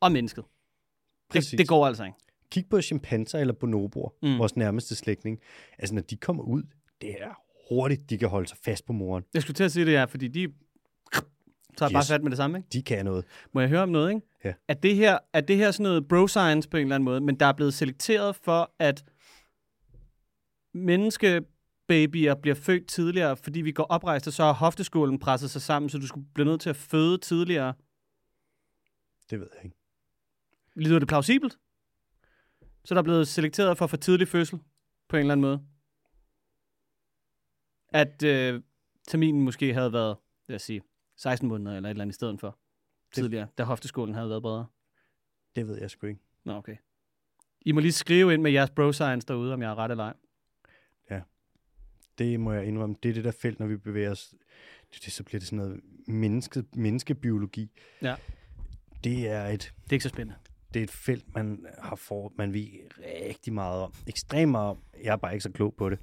og 0.00 0.12
mennesket. 0.12 0.44
Det, 0.44 1.32
Præcis. 1.32 1.58
det 1.58 1.68
går 1.68 1.86
altså 1.86 2.04
ikke. 2.04 2.16
kig 2.50 2.64
på 2.70 2.80
chimpanser 2.80 3.38
eller 3.38 3.54
bonoboer, 3.54 4.10
mm. 4.22 4.38
vores 4.38 4.56
nærmeste 4.56 4.94
slægtning. 4.94 5.38
Altså, 5.78 5.94
når 5.94 6.02
de 6.02 6.16
kommer 6.16 6.42
ud, 6.42 6.62
det 7.00 7.10
er 7.10 7.42
hurtigt, 7.68 8.10
de 8.10 8.18
kan 8.18 8.28
holde 8.28 8.48
sig 8.48 8.58
fast 8.64 8.86
på 8.86 8.92
moren. 8.92 9.24
Jeg 9.34 9.42
skulle 9.42 9.54
til 9.54 9.64
at 9.64 9.72
sige 9.72 9.86
det, 9.86 9.92
ja, 9.92 10.04
fordi 10.04 10.28
de 10.28 10.48
tager 11.78 11.90
yes. 11.90 11.94
bare 11.94 12.04
fat 12.14 12.22
med 12.22 12.30
det 12.30 12.36
samme. 12.36 12.58
Ikke? 12.58 12.68
De 12.72 12.82
kan 12.82 13.04
noget. 13.04 13.24
Må 13.52 13.60
jeg 13.60 13.68
høre 13.68 13.82
om 13.82 13.88
noget? 13.88 14.10
Ikke? 14.10 14.26
Ja. 14.44 14.52
Er, 14.68 14.74
det 14.74 14.96
her, 14.96 15.18
er 15.32 15.40
det 15.40 15.56
her 15.56 15.70
sådan 15.70 15.84
noget 15.84 16.08
bro-science 16.08 16.68
på 16.68 16.76
en 16.76 16.82
eller 16.82 16.94
anden 16.94 17.04
måde, 17.04 17.20
men 17.20 17.40
der 17.40 17.46
er 17.46 17.52
blevet 17.52 17.74
selekteret 17.74 18.36
for, 18.36 18.74
at 18.78 19.04
menneskebabyer 20.74 22.34
bliver 22.34 22.54
født 22.54 22.86
tidligere, 22.86 23.36
fordi 23.36 23.60
vi 23.60 23.72
går 23.72 23.84
oprejst, 23.84 24.26
og 24.26 24.32
så 24.32 24.44
har 24.44 24.52
hofteskålen 24.52 25.18
presset 25.18 25.50
sig 25.50 25.62
sammen, 25.62 25.88
så 25.88 25.98
du 25.98 26.06
skulle 26.06 26.26
blive 26.34 26.44
nødt 26.44 26.60
til 26.60 26.70
at 26.70 26.76
føde 26.76 27.18
tidligere. 27.18 27.74
Det 29.30 29.40
ved 29.40 29.48
jeg 29.56 29.64
ikke. 29.64 29.76
Lyder 30.74 30.98
det 30.98 31.08
plausibelt? 31.08 31.58
Så 32.84 32.94
der 32.94 33.00
er 33.00 33.04
blevet 33.04 33.28
selekteret 33.28 33.78
for 33.78 33.86
for 33.86 33.96
tidlig 33.96 34.28
fødsel, 34.28 34.58
på 35.08 35.16
en 35.16 35.20
eller 35.20 35.32
anden 35.32 35.42
måde? 35.42 35.60
At 37.88 38.22
øh, 38.22 38.62
terminen 39.08 39.42
måske 39.42 39.74
havde 39.74 39.92
været, 39.92 40.16
lad 40.48 40.56
os 40.56 40.62
sige, 40.62 40.82
16 41.18 41.48
måneder 41.48 41.76
eller 41.76 41.88
et 41.88 41.90
eller 41.90 42.02
andet 42.02 42.14
i 42.14 42.16
stedet 42.16 42.40
for 42.40 42.58
tidligere, 43.14 43.46
da 43.58 43.64
hofteskålen 43.64 44.14
havde 44.14 44.28
været 44.28 44.42
bredere. 44.42 44.66
Det 45.56 45.66
ved 45.68 45.80
jeg 45.80 45.90
sgu 45.90 46.06
ikke. 46.06 46.20
Nå, 46.44 46.52
okay. 46.52 46.76
I 47.60 47.72
må 47.72 47.80
lige 47.80 47.92
skrive 47.92 48.34
ind 48.34 48.42
med 48.42 48.50
jeres 48.50 48.70
bro-science 48.70 49.26
derude, 49.28 49.54
om 49.54 49.62
jeg 49.62 49.70
er 49.70 49.74
ret 49.74 49.90
eller 49.90 50.04
ej. 50.04 50.14
Det 52.18 52.40
må 52.40 52.52
jeg 52.52 52.64
indrømme. 52.66 52.96
Det 53.02 53.08
er 53.08 53.14
det 53.14 53.24
der 53.24 53.30
felt, 53.30 53.60
når 53.60 53.66
vi 53.66 53.76
bevæger 53.76 54.10
os. 54.10 54.34
Det, 54.94 55.04
det, 55.04 55.12
så 55.12 55.24
bliver 55.24 55.38
det 55.38 55.48
sådan 55.48 55.56
noget 55.56 55.80
menneske, 56.06 56.64
menneskebiologi. 56.74 57.70
Ja. 58.02 58.16
Det 59.04 59.28
er 59.28 59.44
et 59.46 59.74
Det 59.84 59.90
er 59.90 59.92
ikke 59.92 60.02
så 60.02 60.08
spændende. 60.08 60.38
det 60.74 60.80
er 60.80 60.84
et 60.84 60.90
felt, 60.90 61.34
man 61.34 61.66
har 61.78 61.96
for, 61.96 62.32
man 62.38 62.52
ved 62.52 62.66
rigtig 63.28 63.52
meget 63.52 63.82
om. 63.82 63.92
Ekstremt 64.06 64.50
meget 64.50 64.70
om. 64.70 64.78
Jeg 65.04 65.12
er 65.12 65.16
bare 65.16 65.32
ikke 65.32 65.42
så 65.42 65.52
klog 65.52 65.74
på 65.74 65.90
det. 65.90 65.98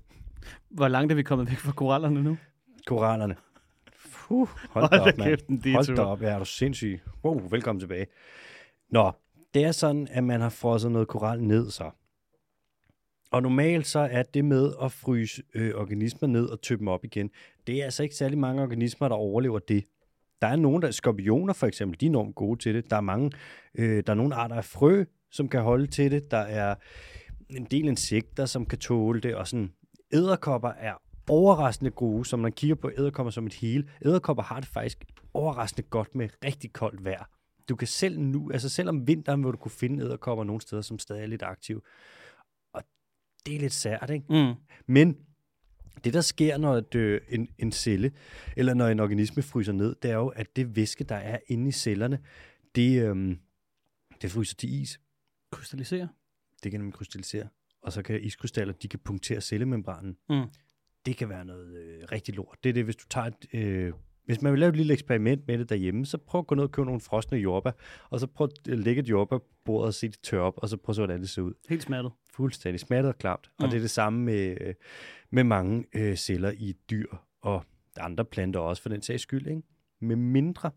Hvor 0.70 0.88
langt 0.88 1.12
er 1.12 1.16
vi 1.16 1.24
kommet 1.24 1.50
væk 1.50 1.58
fra 1.58 1.72
korallerne 1.72 2.24
nu? 2.24 2.38
Korallerne. 2.86 3.36
Fuh, 4.28 4.48
hold 4.70 4.90
da 4.90 4.98
Hold 4.98 5.14
da 5.14 5.22
op, 5.22 5.28
kæft, 5.28 5.48
en 5.48 5.62
Hold 5.74 5.96
da 5.96 6.02
op, 6.02 6.22
ja, 6.22 6.28
er 6.28 6.40
du 6.40 6.46
sindssyg. 6.46 7.02
Wow, 7.24 7.50
velkommen 7.50 7.80
tilbage. 7.80 8.08
Nå, 8.90 9.12
det 9.54 9.64
er 9.64 9.72
sådan, 9.72 10.08
at 10.12 10.24
man 10.24 10.42
har 10.42 10.50
frosset 10.50 10.92
noget 10.92 11.08
koral 11.08 11.44
ned 11.44 11.70
så. 11.70 11.92
Og 13.32 13.42
normalt 13.42 13.88
så 13.88 14.00
er 14.00 14.24
det 14.24 14.46
med 14.46 14.74
at 14.82 14.92
fryse 14.92 15.44
øh, 15.54 15.76
organismer 15.76 16.28
ned 16.28 16.46
og 16.46 16.62
tømme 16.62 16.80
dem 16.80 16.88
op 16.88 17.06
igen, 17.06 17.30
det 17.68 17.80
er 17.80 17.84
altså 17.84 18.04
ikke 18.04 18.16
særlig 18.16 18.38
mange 18.38 18.62
organismer, 18.62 19.08
der 19.08 19.16
overlever 19.16 19.60
det. 19.60 19.84
Der 20.42 20.48
er 20.48 20.56
nogle, 20.56 20.82
der 20.82 20.92
skorpioner 20.92 21.54
for 21.54 21.68
eksempel, 21.68 22.00
de 22.02 22.06
er 22.06 22.10
enormt 22.10 22.36
gode 22.36 22.60
til 22.60 22.76
det. 22.76 22.90
Der 22.90 22.96
er 22.96 23.02
mange, 23.02 23.32
øh, 23.76 24.04
der 24.08 24.14
er 24.14 24.18
nogle 24.18 24.36
arter 24.36 24.56
af 24.56 24.66
frø, 24.66 25.04
som 25.32 25.50
kan 25.50 25.62
holde 25.62 25.88
til 25.88 26.12
det. 26.12 26.32
Der 26.32 26.38
er 26.38 26.76
en 27.50 27.66
del 27.66 27.86
insekter, 27.86 28.46
som 28.46 28.66
kan 28.66 28.80
tåle 28.80 29.22
det, 29.22 29.36
og 29.36 29.48
sådan 29.48 29.72
æderkopper 30.14 30.70
er 30.70 30.94
overraskende 31.30 31.92
gode, 31.92 32.26
som 32.26 32.40
man 32.40 32.52
kigger 32.52 32.76
på 32.76 32.92
æderkopper 32.98 33.32
som 33.32 33.46
et 33.46 33.54
hele. 33.54 33.90
Æderkopper 34.06 34.44
har 34.44 34.60
det 34.60 34.70
faktisk 34.70 35.06
overraskende 35.34 35.88
godt 35.90 36.16
med 36.16 36.30
rigtig 36.46 36.74
koldt 36.74 37.06
vejr. 37.06 37.30
Du 37.70 37.76
kan 37.76 37.88
selv 37.88 38.20
nu, 38.20 38.52
altså 38.52 38.70
selv 38.70 38.90
om 38.90 39.08
vinteren, 39.08 39.44
vil 39.44 39.52
du 39.52 39.58
kunne 39.58 39.72
finde 39.72 40.04
æderkopper 40.04 40.44
nogle 40.44 40.62
steder, 40.62 40.82
som 40.82 41.00
stadig 41.00 41.24
er 41.24 41.28
lidt 41.28 41.44
aktive. 41.44 41.82
Og 42.74 42.84
det 43.46 43.56
er 43.56 43.60
lidt 43.60 43.74
sært, 43.74 44.10
ikke? 44.10 44.26
Mm. 44.30 44.54
Men 44.88 45.18
det, 46.04 46.14
der 46.14 46.22
sker, 46.22 46.58
når 46.58 46.74
et, 46.76 46.96
øh, 46.96 47.22
en, 47.30 47.48
en 47.58 47.72
celle, 47.72 48.12
eller 48.58 48.74
når 48.74 48.88
en 48.88 49.00
organisme 49.00 49.44
fryser 49.44 49.74
ned, 49.74 49.96
det 50.02 50.12
er 50.12 50.16
jo, 50.16 50.28
at 50.28 50.56
det 50.56 50.76
væske, 50.76 51.04
der 51.04 51.16
er 51.16 51.40
inde 51.48 51.68
i 51.68 51.72
cellerne, 51.72 52.20
det, 52.76 53.04
øhm, 53.04 53.40
det 54.22 54.32
fryser 54.32 54.56
til 54.56 54.82
is. 54.82 55.00
Krystallisere. 55.52 56.08
Det 56.64 56.72
kan 56.72 56.80
nemlig 56.80 56.94
krystallisere. 56.94 57.48
Og 57.82 57.94
så 57.94 58.02
kan 58.02 58.24
iskrystaller, 58.24 58.74
de 58.74 58.88
kan 58.88 59.00
punktere 59.00 59.42
cellemembranen. 59.42 60.18
Mm. 60.30 60.46
Det 61.06 61.18
kan 61.18 61.30
være 61.30 61.46
noget 61.46 61.76
øh, 61.78 62.04
rigtig 62.12 62.36
lort. 62.36 62.58
Det 62.64 62.70
er 62.70 62.74
det, 62.74 62.84
hvis 62.84 62.96
du 62.96 63.06
tager 63.10 63.28
et, 63.28 63.54
øh, 63.54 63.94
hvis 64.26 64.42
man 64.42 64.52
vil 64.52 64.60
lave 64.60 64.70
et 64.70 64.76
lille 64.76 64.94
eksperiment 64.94 65.48
med 65.48 65.58
det 65.58 65.70
derhjemme, 65.70 66.06
så 66.06 66.18
prøv 66.18 66.40
at 66.40 66.48
gå 66.48 66.56
ned 66.56 66.64
og 66.64 66.72
købe 66.72 66.86
nogle 66.86 67.02
frosne 67.02 67.38
jordbær, 67.38 67.72
og 68.10 68.20
så 68.20 68.28
prøv 68.28 68.50
at 68.70 68.80
lægge 68.80 69.02
et 69.02 69.10
jordbær 69.10 69.38
på 69.38 69.46
bordet 69.66 69.88
og 69.88 69.94
se 69.94 70.08
det 70.08 70.20
tørre 70.24 70.44
op, 70.44 70.54
og 70.58 70.70
så 70.70 70.78
prøv 70.78 70.92
at 70.92 70.96
se, 70.96 71.02
hvordan 71.02 71.22
det 71.22 71.30
ser 71.30 71.42
ud. 71.42 71.54
Helt 71.70 71.84
smattet. 71.84 72.12
Fuldstændig 72.34 72.80
smattet 72.80 73.10
og 73.10 73.18
klamt. 73.18 73.52
Mm. 73.60 73.64
Og 73.66 73.72
det 73.72 73.78
er 73.78 73.82
det 73.82 73.90
samme 73.90 74.20
med, 74.20 74.58
øh, 74.62 74.74
med 75.32 75.44
mange 75.44 75.86
øh, 75.96 76.16
celler 76.16 76.52
i 76.58 76.76
dyr 76.90 77.08
og 77.42 77.66
andre 78.00 78.26
planter 78.26 78.60
også, 78.60 78.82
for 78.82 78.90
den 78.90 79.02
sags 79.02 79.24
skyld. 79.24 79.48
Ikke? 79.48 79.62
Med 80.02 80.16
mindre, 80.16 80.72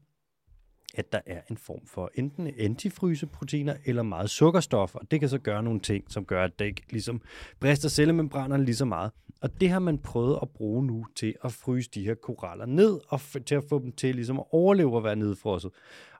at 0.95 1.13
der 1.13 1.21
er 1.27 1.41
en 1.51 1.57
form 1.57 1.87
for 1.87 2.11
enten 2.15 2.47
antifryseproteiner 2.59 3.77
eller 3.85 4.03
meget 4.03 4.31
sukkerstof, 4.31 4.95
og 4.95 5.11
det 5.11 5.21
kan 5.21 5.29
så 5.29 5.39
gøre 5.39 5.63
nogle 5.63 5.81
ting, 5.81 6.13
som 6.13 6.25
gør, 6.25 6.45
at 6.45 6.59
det 6.59 6.65
ikke 6.65 6.83
ligesom 6.91 7.23
brister 7.61 7.89
cellemembranerne 7.89 8.65
lige 8.65 8.77
så 8.77 8.85
meget. 8.85 9.11
Og 9.41 9.61
det 9.61 9.71
har 9.71 9.79
man 9.79 9.99
prøvet 9.99 10.39
at 10.43 10.51
bruge 10.51 10.87
nu 10.87 11.07
til 11.17 11.35
at 11.45 11.53
fryse 11.53 11.91
de 11.91 12.05
her 12.05 12.15
koraller 12.15 12.67
ned, 12.67 13.01
og 13.09 13.21
f- 13.21 13.43
til 13.45 13.55
at 13.55 13.65
få 13.69 13.79
dem 13.79 13.93
til 13.93 14.15
ligesom 14.15 14.39
at 14.39 14.45
overleve 14.51 14.97
og 14.97 15.05
være 15.05 15.17
nedfrosset. 15.17 15.71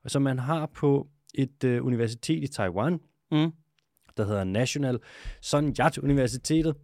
Og 0.05 0.11
så 0.11 0.19
man 0.19 0.39
har 0.39 0.67
på 0.67 1.09
et 1.35 1.65
øh, 1.65 1.85
universitet 1.85 2.43
i 2.43 2.47
Taiwan, 2.47 3.01
Mm. 3.31 3.53
der 4.17 4.25
hedder 4.25 4.45
National 4.45 4.99
Sun 5.43 5.75
Yat 5.81 5.99
Universitetet, 5.99 6.77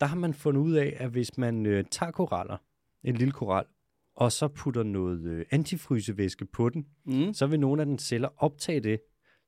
der 0.00 0.06
har 0.06 0.16
man 0.16 0.34
fundet 0.34 0.60
ud 0.60 0.72
af, 0.72 0.96
at 1.00 1.10
hvis 1.10 1.38
man 1.38 1.66
øh, 1.66 1.84
tager 1.90 2.12
koraller, 2.12 2.56
en 3.04 3.14
lille 3.16 3.32
koral, 3.32 3.64
og 4.16 4.32
så 4.32 4.48
putter 4.48 4.82
noget 4.82 5.20
øh, 5.26 5.44
antifrysevæske 5.50 6.46
på 6.46 6.68
den, 6.68 6.86
Mm. 7.04 7.34
så 7.34 7.46
vil 7.46 7.60
nogle 7.60 7.82
af 7.82 7.86
den 7.86 7.98
celler 7.98 8.28
optage 8.36 8.80
det, 8.80 9.00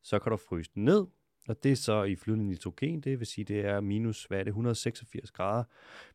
så 0.03 0.19
kan 0.19 0.31
du 0.31 0.37
fryse 0.49 0.71
den 0.75 0.85
ned, 0.85 1.05
og 1.49 1.63
det 1.63 1.73
er 1.73 1.77
så 1.77 2.03
i 2.03 2.17
flydende 2.17 2.47
nitrogen, 2.47 3.01
det 3.01 3.19
vil 3.19 3.27
sige, 3.27 3.45
det 3.45 3.61
er 3.61 3.81
minus, 3.81 4.25
hvad 4.25 4.39
er 4.39 4.43
det, 4.43 4.51
186 4.51 5.31
grader, 5.31 5.65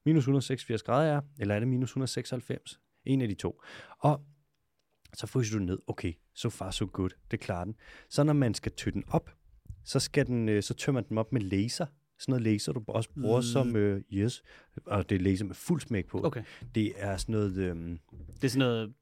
minus 0.06 0.22
186 0.22 0.84
grader 0.84 1.14
er, 1.14 1.22
eller 1.40 1.56
er 1.56 1.60
det 1.60 1.68
minus 1.68 1.90
196? 1.90 2.80
En 3.06 3.22
af 3.22 3.28
de 3.28 3.34
to. 3.34 3.62
Og 4.00 4.26
så 5.14 5.28
fryser 5.28 5.58
du 5.58 5.64
ned. 5.64 5.80
Okay, 5.88 6.14
so 6.34 6.50
far 6.50 6.72
so 6.72 6.90
good. 6.94 7.10
Det 7.32 7.40
klarer 7.40 7.64
den. 7.64 7.76
Så 8.10 8.24
når 8.24 8.34
man 8.34 8.54
skal 8.54 8.72
tø 8.72 8.90
den 8.90 9.04
op, 9.08 9.32
så, 9.84 10.00
skal 10.00 10.26
den, 10.28 10.50
øh, 10.50 10.64
så 10.64 10.74
tømmer 10.74 11.02
den 11.02 11.18
op 11.18 11.34
med 11.34 11.42
laser. 11.42 11.86
Sådan 12.20 12.32
noget 12.32 12.44
laser, 12.44 12.72
du 12.72 12.84
også 12.88 13.10
bruger 13.22 13.38
mm. 13.38 13.44
som, 13.44 13.76
øh, 13.76 14.02
yes, 14.14 14.44
og 14.86 15.10
det 15.10 15.16
er 15.16 15.20
laser 15.20 15.46
med 15.46 15.56
fuld 15.56 15.82
smæk 15.82 16.08
på. 16.08 16.26
Okay. 16.26 16.44
Det 16.76 16.94
er 16.96 17.18
sådan 17.18 17.34
noget, 17.34 17.58
øh, 17.58 17.76
Det 18.36 18.44
er 18.44 18.48
sådan 18.48 18.60
noget... 18.60 18.94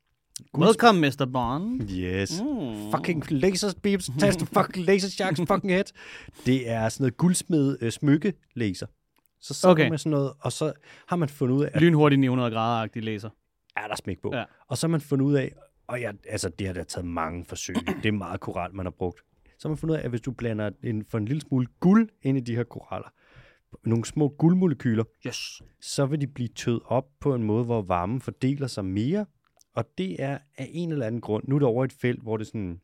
Welcome, 0.57 0.99
Mr. 0.99 1.25
Bond. 1.33 1.81
yes, 1.91 2.41
Mm. 2.41 2.91
fucking 2.91 3.31
laser 3.31 3.73
beams, 3.83 4.11
tast 4.19 4.39
fucking 4.53 4.85
laser 4.85 5.09
sharks 5.09 5.39
fucking 5.47 5.73
head. 5.73 5.83
Det 6.45 6.69
er 6.69 6.89
sådan 6.89 7.03
noget 7.03 7.17
guldsmed 7.17 7.77
øh, 7.81 7.91
smykke 7.91 8.33
laser. 8.55 8.85
Så 9.39 9.53
sidder 9.53 9.71
Okay. 9.73 9.89
man 9.89 9.97
sådan 9.99 10.09
noget, 10.11 10.33
og 10.39 10.51
så 10.51 10.73
har 11.07 11.15
man 11.15 11.29
fundet 11.29 11.55
ud 11.55 11.63
af, 11.63 11.69
at 11.73 11.81
Lynhurtigt 11.81 12.19
900 12.19 12.51
grader-agtig 12.51 12.99
laser. 13.03 13.29
er 13.75 13.87
der 13.87 13.95
smæk 13.95 14.19
på. 14.21 14.31
Ja. 14.33 14.43
Og 14.67 14.77
så 14.77 14.87
har 14.87 14.89
man 14.91 15.01
fundet 15.01 15.25
ud 15.25 15.33
af, 15.33 15.51
og 15.87 15.99
ja, 15.99 16.11
altså 16.29 16.49
det 16.49 16.67
har 16.67 16.73
da 16.73 16.83
taget 16.83 17.05
mange 17.07 17.45
forsøg. 17.45 17.75
det 18.03 18.05
er 18.05 18.11
meget 18.11 18.39
koralt, 18.39 18.73
man 18.73 18.85
har 18.85 18.91
brugt. 18.91 19.19
så 19.59 19.67
har 19.67 19.69
man 19.69 19.77
fundet 19.77 19.93
ud 19.95 19.99
af, 19.99 20.03
at 20.03 20.09
hvis 20.09 20.21
du 20.21 20.31
blander 20.31 20.69
en, 20.83 21.05
for 21.09 21.17
en 21.17 21.25
lille 21.25 21.41
smule 21.41 21.67
guld 21.79 22.09
ind 22.23 22.37
i 22.37 22.41
de 22.41 22.55
her 22.55 22.63
koraller, 22.63 23.07
nogle 23.85 24.05
små 24.05 24.27
guldmolekyler, 24.39 25.03
Yes. 25.27 25.61
så 25.81 26.05
vil 26.05 26.21
de 26.21 26.27
blive 26.27 26.47
tøet 26.55 26.79
op 26.85 27.05
på 27.19 27.35
en 27.35 27.43
måde, 27.43 27.63
hvor 27.65 27.81
varmen 27.81 28.21
fordeler 28.21 28.67
sig 28.67 28.85
mere, 28.85 29.25
og 29.77 29.97
det 29.97 30.23
er 30.23 30.37
af 30.57 30.69
en 30.73 30.91
eller 30.91 31.05
anden 31.05 31.21
grund. 31.21 31.43
Nu 31.47 31.55
er 31.55 31.59
det 31.59 31.67
over 31.67 31.85
et 31.85 31.93
felt, 31.93 32.21
hvor 32.21 32.37
det 32.37 32.45
er 32.45 32.47
sådan 32.47 32.81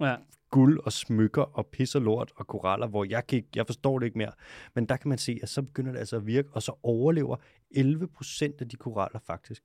Ja. 0.00 0.16
guld 0.50 0.80
og 0.84 0.92
smykker 0.92 1.42
og 1.42 1.66
pis 1.66 1.94
og 1.94 2.02
lort 2.02 2.32
og 2.36 2.46
koraller, 2.46 2.86
hvor 2.86 3.04
jeg, 3.04 3.26
kan 3.26 3.36
ikke, 3.36 3.48
jeg 3.56 3.66
forstår 3.66 3.98
det 3.98 4.06
ikke 4.06 4.18
mere. 4.18 4.32
Men 4.74 4.86
der 4.86 4.96
kan 4.96 5.08
man 5.08 5.18
se, 5.18 5.38
at 5.42 5.48
så 5.48 5.62
begynder 5.62 5.92
det 5.92 5.98
altså 5.98 6.16
at 6.16 6.26
virke, 6.26 6.48
og 6.52 6.62
så 6.62 6.72
overlever 6.82 7.36
11 7.70 8.08
procent 8.08 8.60
af 8.60 8.68
de 8.68 8.76
koraller 8.76 9.18
faktisk. 9.18 9.62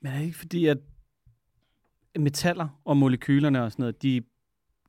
Men 0.00 0.12
er 0.12 0.16
det 0.16 0.24
ikke 0.24 0.38
fordi, 0.38 0.66
at 0.66 0.78
metaller 2.18 2.80
og 2.84 2.96
molekylerne 2.96 3.62
og 3.62 3.72
sådan 3.72 3.82
noget, 3.82 4.02
de 4.02 4.22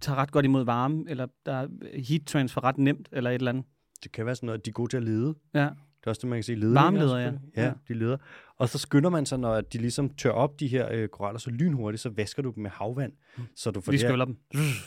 tager 0.02 0.18
ret 0.18 0.32
godt 0.32 0.46
imod 0.46 0.66
varme, 0.66 1.04
eller 1.08 1.28
der 1.46 1.54
er 1.54 1.68
heat 2.10 2.22
transfer 2.26 2.64
ret 2.64 2.78
nemt, 2.78 3.10
eller 3.12 3.30
et 3.30 3.36
eller 3.36 3.52
andet? 3.52 3.66
Det 4.04 4.12
kan 4.12 4.26
være 4.26 4.36
sådan 4.36 4.46
noget, 4.48 4.60
at 4.60 4.66
de 4.66 4.70
er 4.70 4.74
gode 4.74 4.90
til 4.92 4.98
at 4.98 5.04
lede. 5.04 5.36
Ja. 5.54 5.70
Det 6.08 6.10
er 6.10 6.12
også 6.12 6.22
det, 6.22 6.30
man 6.30 6.38
kan 6.38 6.44
se. 6.44 6.54
Ledninger, 6.56 6.82
Varmeleder, 6.82 7.18
ja. 7.18 7.26
ja. 7.26 7.32
Ja. 7.58 7.64
Ja, 7.66 7.72
de 7.88 7.94
leder. 7.94 8.18
Og 8.58 8.70
så 8.70 8.78
skynder 8.78 9.10
man 9.10 9.26
sig, 9.26 9.40
når 9.40 9.62
de 9.62 9.78
ligesom 9.78 10.10
tør 10.10 10.30
op 10.32 10.60
de 10.60 10.68
her 10.68 10.92
øh, 10.92 11.08
koraller 11.08 11.40
så 11.40 11.50
lynhurtigt, 11.50 12.02
så 12.02 12.10
vasker 12.10 12.42
du 12.42 12.52
dem 12.56 12.64
med 12.64 12.72
havvand, 12.72 13.14
så 13.56 13.72
du 13.72 13.82
får 13.82 13.92
Vi 13.92 13.98
skyller 13.98 14.26
dem. 14.26 14.38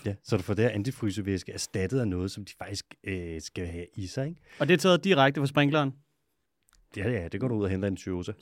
ja, 0.07 0.15
så 0.25 0.37
du 0.37 0.43
får 0.43 0.55
det 0.55 0.65
her 0.65 0.71
antifrysevæske 0.71 1.53
erstattet 1.53 2.01
af 2.01 2.09
noget, 2.09 2.31
som 2.31 2.45
de 2.45 2.53
faktisk 2.59 2.87
øh, 3.05 3.41
skal 3.41 3.67
have 3.67 3.87
i 3.97 4.07
sig. 4.07 4.29
Ikke? 4.29 4.41
Og 4.59 4.69
det 4.69 4.75
er 4.75 4.79
taget 4.79 5.05
direkte 5.05 5.41
fra 5.41 5.47
sprinkleren. 5.47 5.93
Ja, 6.97 7.11
ja, 7.11 7.29
det 7.29 7.41
går 7.41 7.49
du 7.49 7.55
ud 7.55 7.65
og 7.65 7.71
henter 7.71 7.89
en 7.89 7.97
tyose. 7.97 8.35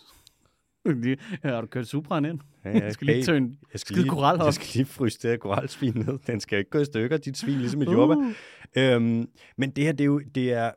Ja, 0.86 1.14
har 1.42 1.60
du 1.60 1.66
kørt 1.66 1.86
Supraen 1.86 2.24
ind? 2.24 2.40
Ja, 2.64 2.70
Jeg 2.70 2.92
skal 2.92 3.06
lige 3.06 3.24
tøne 3.24 3.56
jeg 3.72 3.80
skal 3.80 3.96
lige, 3.96 4.08
koral 4.08 4.40
op. 4.40 4.44
Jeg 4.46 4.54
skal 4.54 4.66
lige 4.74 4.86
fryse 4.86 5.18
det 5.22 5.30
her 5.30 5.36
koralsvin 5.36 5.92
ned. 5.94 6.18
Den 6.26 6.40
skal 6.40 6.58
ikke 6.58 6.70
gå 6.70 6.78
i 6.78 6.84
stykker, 6.84 7.16
dit 7.16 7.36
svin, 7.38 7.58
ligesom 7.58 7.82
et 7.82 7.92
jordbær. 7.92 8.14
Uh. 8.16 8.32
Øhm, 8.76 9.28
men 9.56 9.70
det 9.70 9.84
her, 9.84 9.92
det 9.92 10.00
er, 10.00 10.06
jo, 10.06 10.18
det, 10.34 10.52
er, 10.52 10.70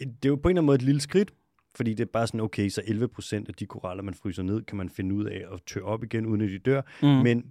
det 0.00 0.24
er 0.24 0.28
jo 0.28 0.36
på 0.36 0.48
en 0.48 0.50
eller 0.50 0.60
anden 0.60 0.66
måde 0.66 0.74
et 0.76 0.82
lille 0.82 1.00
skridt, 1.00 1.32
fordi 1.74 1.94
det 1.94 2.00
er 2.00 2.10
bare 2.12 2.26
sådan, 2.26 2.40
okay, 2.40 2.68
så 2.68 2.82
11 2.86 3.08
procent 3.08 3.48
af 3.48 3.54
de 3.54 3.66
koraller, 3.66 4.02
man 4.02 4.14
fryser 4.14 4.42
ned, 4.42 4.62
kan 4.62 4.76
man 4.76 4.88
finde 4.88 5.14
ud 5.14 5.24
af 5.24 5.44
at 5.52 5.60
tørre 5.66 5.84
op 5.84 6.04
igen, 6.04 6.26
uden 6.26 6.40
at 6.40 6.50
de 6.50 6.58
dør. 6.58 6.82
Mm. 7.02 7.08
Men 7.08 7.42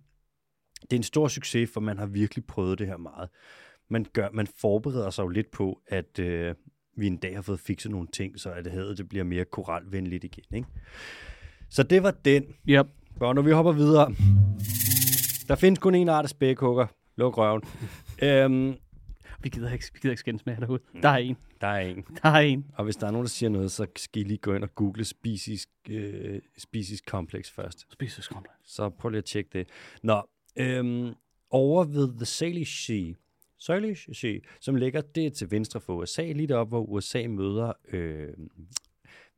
det 0.81 0.93
er 0.93 0.97
en 0.97 1.03
stor 1.03 1.27
succes, 1.27 1.69
for 1.73 1.81
man 1.81 1.97
har 1.97 2.05
virkelig 2.05 2.45
prøvet 2.45 2.79
det 2.79 2.87
her 2.87 2.97
meget. 2.97 3.29
Man, 3.89 4.05
gør, 4.13 4.29
man 4.33 4.47
forbereder 4.47 5.09
sig 5.09 5.23
jo 5.23 5.27
lidt 5.27 5.51
på, 5.51 5.81
at 5.87 6.19
øh, 6.19 6.55
vi 6.97 7.07
en 7.07 7.17
dag 7.17 7.35
har 7.35 7.41
fået 7.41 7.59
fikset 7.59 7.91
nogle 7.91 8.07
ting, 8.07 8.39
så 8.39 8.51
at 8.51 8.71
havet 8.71 8.97
det 8.97 9.09
bliver 9.09 9.23
mere 9.23 9.45
koralvenligt 9.45 10.23
igen. 10.23 10.55
Ikke? 10.55 10.67
Så 11.69 11.83
det 11.83 12.03
var 12.03 12.11
den. 12.11 12.43
Yep. 12.69 12.87
Og 13.19 13.35
når 13.35 13.41
vi 13.41 13.51
hopper 13.51 13.71
videre. 13.71 14.13
Der 15.47 15.55
findes 15.55 15.79
kun 15.79 15.95
en 15.95 16.09
art 16.09 16.25
af 16.25 16.29
spækhugger. 16.29 16.87
Luk 17.15 17.37
røven. 17.37 17.61
øhm, 18.23 18.75
Vi 19.43 19.49
gider 19.49 19.71
ikke, 19.73 19.85
vi 19.93 19.99
gider 19.99 20.11
ikke 20.11 20.19
skændes 20.19 20.45
med 20.45 20.53
jer 20.53 20.59
derude. 20.59 20.79
Der 21.01 21.09
er 21.09 21.17
en. 21.17 21.37
Der 21.61 21.67
er 21.67 21.79
en. 21.79 22.05
Der 22.23 22.29
er 22.29 22.39
en. 22.39 22.65
Og 22.73 22.83
hvis 22.83 22.95
der 22.95 23.07
er 23.07 23.11
nogen, 23.11 23.25
der 23.25 23.29
siger 23.29 23.49
noget, 23.49 23.71
så 23.71 23.87
skal 23.95 24.21
I 24.21 24.25
lige 24.25 24.37
gå 24.37 24.53
ind 24.53 24.63
og 24.63 24.75
google 24.75 25.05
species, 25.05 25.67
øh, 25.89 26.41
species 26.57 26.99
complex 26.99 27.51
først. 27.51 27.85
Spiseskrumle. 27.93 28.49
Så 28.63 28.89
prøv 28.89 29.09
lige 29.09 29.17
at 29.17 29.25
tjekke 29.25 29.49
det. 29.53 29.69
Nå, 30.03 30.21
øhm, 30.55 31.13
over 31.49 31.83
ved 31.83 32.15
The 32.15 32.25
Salish 32.25 32.85
Sea, 32.85 33.13
Salish 33.59 34.09
Sea, 34.13 34.37
som 34.59 34.75
ligger 34.75 35.01
det 35.01 35.33
til 35.33 35.51
venstre 35.51 35.81
for 35.81 35.95
USA, 35.95 36.31
lige 36.31 36.47
deroppe, 36.47 36.69
hvor 36.69 36.81
USA 36.81 37.27
møder 37.27 37.73
øh, 37.91 38.27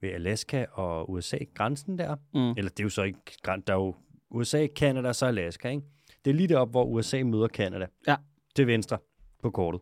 ved 0.01 0.09
Alaska 0.09 0.65
og 0.71 1.11
USA-grænsen 1.11 1.97
der. 1.97 2.15
Mm. 2.33 2.49
Eller 2.57 2.69
det 2.69 2.79
er 2.79 2.83
jo 2.83 2.89
så 2.89 3.03
ikke 3.03 3.19
grænsen, 3.41 3.67
der 3.67 3.73
er 3.73 3.77
jo 3.77 3.95
USA, 4.29 4.67
Kanada 4.67 5.07
og 5.07 5.15
så 5.15 5.25
Alaska, 5.25 5.69
ikke? 5.69 5.83
Det 6.25 6.31
er 6.31 6.35
lige 6.35 6.47
deroppe, 6.47 6.71
hvor 6.71 6.85
USA 6.85 7.23
møder 7.23 7.47
Kanada. 7.47 7.87
Ja. 8.07 8.15
Til 8.55 8.67
venstre 8.67 8.97
på 9.41 9.51
kortet. 9.51 9.81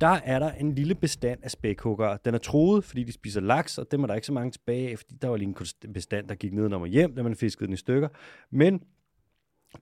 Der 0.00 0.06
er 0.24 0.38
der 0.38 0.52
en 0.52 0.74
lille 0.74 0.94
bestand 0.94 1.40
af 1.42 1.50
spækhuggere. 1.50 2.18
Den 2.24 2.34
er 2.34 2.38
troet, 2.38 2.84
fordi 2.84 3.04
de 3.04 3.12
spiser 3.12 3.40
laks, 3.40 3.78
og 3.78 3.90
dem 3.90 4.02
er 4.02 4.06
der 4.06 4.14
ikke 4.14 4.26
så 4.26 4.32
mange 4.32 4.50
tilbage 4.50 4.90
af, 4.90 4.98
fordi 4.98 5.14
der 5.22 5.28
var 5.28 5.36
lige 5.36 5.54
en 5.84 5.92
bestand, 5.92 6.28
der 6.28 6.34
gik 6.34 6.52
ned 6.52 6.72
og 6.72 6.86
hjem, 6.86 7.14
da 7.14 7.22
man 7.22 7.36
fiskede 7.36 7.66
den 7.66 7.74
i 7.74 7.76
stykker. 7.76 8.08
Men 8.50 8.82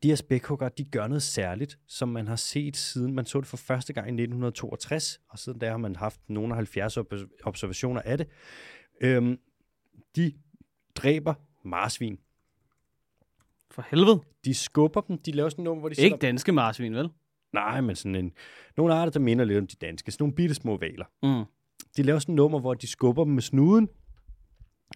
de 0.02 0.08
her 0.08 0.14
spækhuggere, 0.14 0.70
de 0.78 0.84
gør 0.84 1.06
noget 1.06 1.22
særligt, 1.22 1.78
som 1.86 2.08
man 2.08 2.26
har 2.26 2.36
set 2.36 2.76
siden, 2.76 3.14
man 3.14 3.26
så 3.26 3.40
det 3.40 3.46
for 3.46 3.56
første 3.56 3.92
gang 3.92 4.06
i 4.06 4.10
1962, 4.10 5.20
og 5.28 5.38
siden 5.38 5.60
der 5.60 5.70
har 5.70 5.76
man 5.76 5.96
haft 5.96 6.20
nogle 6.28 6.52
af 6.52 6.56
70 6.56 6.96
ob- 6.96 7.42
observationer 7.44 8.02
af 8.04 8.18
det. 8.18 8.28
Øhm, 9.00 9.38
de 10.16 10.32
dræber 10.94 11.34
marsvin. 11.64 12.18
For 13.70 13.84
helvede. 13.90 14.20
De 14.44 14.54
skubber 14.54 15.00
dem, 15.00 15.18
de 15.18 15.32
laver 15.32 15.48
sådan 15.48 15.64
noget, 15.64 15.80
hvor 15.80 15.88
de 15.88 16.02
Ikke 16.02 16.16
danske 16.16 16.52
marsvin, 16.52 16.94
vel? 16.94 17.10
Nej, 17.52 17.80
men 17.80 17.96
sådan 17.96 18.14
en, 18.14 18.32
nogle 18.76 18.94
arter, 18.94 19.12
der 19.12 19.20
minder 19.20 19.44
lidt 19.44 19.58
om 19.58 19.66
de 19.66 19.76
danske. 19.76 20.12
Sådan 20.12 20.22
nogle 20.22 20.34
bitte 20.34 20.54
små 20.54 20.76
valer. 20.76 21.04
Mm. 21.22 21.44
De 21.96 22.02
laver 22.02 22.18
sådan 22.18 22.32
et 22.32 22.36
nummer, 22.36 22.60
hvor 22.60 22.74
de 22.74 22.86
skubber 22.86 23.24
dem 23.24 23.32
med 23.32 23.42
snuden, 23.42 23.88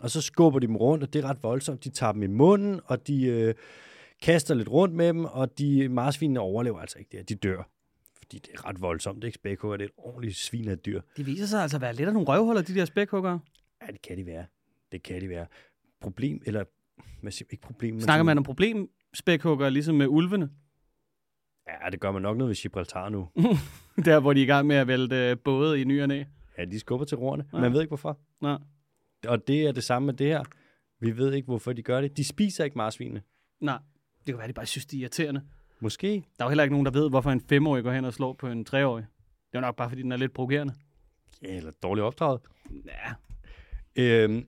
og 0.00 0.10
så 0.10 0.20
skubber 0.20 0.58
de 0.58 0.66
dem 0.66 0.76
rundt, 0.76 1.04
og 1.04 1.12
det 1.12 1.24
er 1.24 1.28
ret 1.28 1.42
voldsomt. 1.42 1.84
De 1.84 1.90
tager 1.90 2.12
dem 2.12 2.22
i 2.22 2.26
munden, 2.26 2.80
og 2.84 3.06
de 3.06 3.24
øh, 3.24 3.54
kaster 4.22 4.54
lidt 4.54 4.68
rundt 4.68 4.94
med 4.94 5.08
dem, 5.08 5.24
og 5.24 5.58
de 5.58 5.88
marsvinene 5.88 6.40
overlever 6.40 6.78
altså 6.78 6.98
ikke 6.98 7.18
det, 7.18 7.28
de 7.28 7.34
dør. 7.34 7.68
Fordi 8.18 8.38
det 8.38 8.50
er 8.54 8.68
ret 8.68 8.80
voldsomt, 8.80 9.16
det 9.16 9.24
er 9.24 9.28
ikke 9.28 9.34
spækhugger, 9.34 9.76
det 9.76 9.84
er 9.84 9.88
et 9.88 9.94
ordentligt 9.96 10.36
svin 10.36 10.68
af 10.68 10.78
dyr. 10.78 11.00
De 11.16 11.24
viser 11.24 11.46
sig 11.46 11.62
altså 11.62 11.76
at 11.76 11.80
være 11.80 11.94
lidt 11.94 12.08
af 12.08 12.12
nogle 12.12 12.28
røvhuller, 12.28 12.62
de 12.62 12.74
der 12.74 12.84
spækhuggere. 12.84 13.40
Ja, 13.82 13.92
det 13.92 14.02
kan 14.02 14.16
de 14.16 14.26
være. 14.26 14.46
Det 14.92 15.02
kan 15.02 15.20
de 15.20 15.28
være. 15.28 15.46
Problem, 16.00 16.42
eller 16.46 16.64
hvad 17.22 17.32
siger, 17.32 17.46
ikke 17.50 17.62
problem, 17.62 18.00
Snakker 18.00 18.24
man 18.24 18.38
om 18.38 18.44
problem 18.44 18.90
spækhuggere, 19.14 19.70
ligesom 19.70 19.94
med 19.94 20.06
ulvene? 20.06 20.50
Ja, 21.84 21.90
det 21.90 22.00
gør 22.00 22.10
man 22.12 22.22
nok 22.22 22.36
noget 22.36 22.48
ved 22.48 22.56
Gibraltar 22.56 23.08
nu. 23.08 23.28
Der, 24.04 24.20
hvor 24.20 24.32
de 24.32 24.40
er 24.40 24.44
i 24.44 24.46
gang 24.46 24.66
med 24.66 24.76
at 24.76 24.86
vælte 24.86 25.16
øh, 25.16 25.36
både 25.44 25.80
i 25.80 25.84
ny 25.84 26.02
og 26.02 26.08
næ. 26.08 26.24
Ja, 26.58 26.64
de 26.64 26.80
skubber 26.80 27.06
til 27.06 27.16
roerne. 27.16 27.44
Ja. 27.52 27.60
Man 27.60 27.72
ved 27.72 27.80
ikke 27.80 27.90
hvorfor. 27.90 28.18
Nå. 28.40 28.58
Og 29.28 29.48
det 29.48 29.66
er 29.66 29.72
det 29.72 29.84
samme 29.84 30.06
med 30.06 30.14
det 30.14 30.26
her. 30.26 30.44
Vi 31.00 31.16
ved 31.16 31.32
ikke, 31.32 31.46
hvorfor 31.46 31.72
de 31.72 31.82
gør 31.82 32.00
det. 32.00 32.16
De 32.16 32.24
spiser 32.24 32.64
ikke 32.64 32.78
marsvinene. 32.78 33.22
Nej, 33.60 33.78
det 34.18 34.26
kan 34.26 34.38
være, 34.38 34.48
de 34.48 34.52
bare 34.52 34.66
synes, 34.66 34.86
de 34.86 34.96
er 34.96 35.00
irriterende. 35.00 35.42
Måske. 35.80 36.06
Der 36.08 36.44
er 36.44 36.46
jo 36.46 36.48
heller 36.48 36.64
ikke 36.64 36.74
nogen, 36.74 36.86
der 36.86 36.92
ved, 36.92 37.10
hvorfor 37.10 37.30
en 37.30 37.40
femårig 37.40 37.84
går 37.84 37.92
hen 37.92 38.04
og 38.04 38.12
slår 38.12 38.32
på 38.32 38.46
en 38.46 38.64
treårig. 38.64 39.06
Det 39.52 39.56
er 39.56 39.60
nok 39.60 39.76
bare, 39.76 39.88
fordi 39.88 40.02
den 40.02 40.12
er 40.12 40.16
lidt 40.16 40.32
provokerende. 40.32 40.74
Ja, 41.42 41.56
eller 41.56 41.70
dårligt 41.82 42.04
opdraget. 42.04 42.40
Ja. 42.86 43.12
Øhm, 43.96 44.46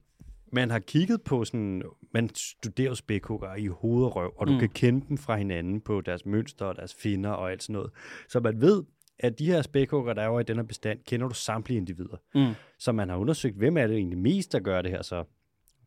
man 0.53 0.71
har 0.71 0.79
kigget 0.79 1.23
på 1.23 1.45
sådan, 1.45 1.83
man 2.15 2.31
studerer 2.35 2.95
spækhugger 2.95 3.55
i 3.55 3.67
hoved 3.67 4.05
og 4.05 4.17
røv, 4.17 4.33
og 4.37 4.47
du 4.47 4.53
Mm. 4.53 4.59
kan 4.59 4.69
kende 4.69 5.07
dem 5.09 5.19
fra 5.19 5.37
hinanden 5.37 5.81
på 5.81 6.01
deres 6.01 6.27
mønster 6.27 6.67
og 6.67 6.77
deres 6.77 6.95
finder 6.95 7.31
og 7.31 7.51
alt 7.51 7.63
sådan 7.63 7.73
noget. 7.75 7.91
Så 8.29 8.41
man 8.41 8.61
ved, 8.61 8.83
at 9.19 9.39
de 9.39 9.47
her 9.47 9.63
spækhugger, 9.63 10.13
der 10.15 10.23
er 10.23 10.27
jo 10.27 10.39
i 10.39 10.43
den 10.43 10.57
her 10.57 10.63
bestand, 10.63 10.99
kender 11.07 11.29
du 11.29 11.35
samtlige 11.35 11.77
individer. 11.79 12.17
Mm. 12.35 12.55
Så 12.79 12.93
man 12.93 13.09
har 13.09 13.17
undersøgt, 13.17 13.57
hvem 13.57 13.77
er 13.77 13.87
det 13.87 13.97
egentlig 13.97 14.19
mest, 14.19 14.53
der 14.53 14.61
gør 14.61 14.83
det 14.83 14.91
her 14.91 15.03
så. 15.03 15.25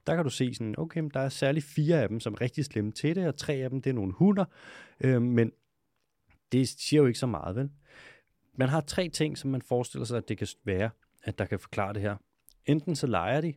Der 0.07 0.16
kan 0.16 0.24
du 0.24 0.30
se 0.30 0.53
sådan, 0.53 0.76
okay, 0.78 1.03
der 1.13 1.20
er 1.20 1.30
særligt 1.30 1.66
fire 1.66 2.01
af 2.01 2.09
dem, 2.09 2.20
som 2.20 2.34
er 2.34 2.41
rigtig 2.41 2.66
slemme 2.66 2.91
til 2.91 3.16
det, 3.16 3.28
og 3.28 3.38
tre 3.38 3.53
af 3.53 3.70
dem, 3.70 3.82
det 3.82 3.89
er 3.89 3.93
nogle 3.93 4.13
hunder. 4.13 4.45
Øhm, 5.01 5.22
men 5.26 5.51
det 6.51 6.68
siger 6.68 7.01
jo 7.01 7.07
ikke 7.07 7.20
så 7.20 7.28
meget, 7.28 7.55
vel? 7.55 7.70
Man 8.57 8.70
har 8.70 8.82
tre 8.82 9.09
ting, 9.09 9.38
som 9.38 9.51
man 9.51 9.61
forestiller 9.61 10.05
sig, 10.05 10.18
at 10.18 10.30
det 10.30 10.38
kan 10.38 10.47
være, 10.66 10.89
at 11.24 11.38
der 11.39 11.45
kan 11.45 11.59
forklare 11.59 11.93
det 11.93 12.01
her. 12.01 12.16
Enten 12.66 12.95
så 12.95 13.07
leger 13.07 13.41
de, 13.41 13.53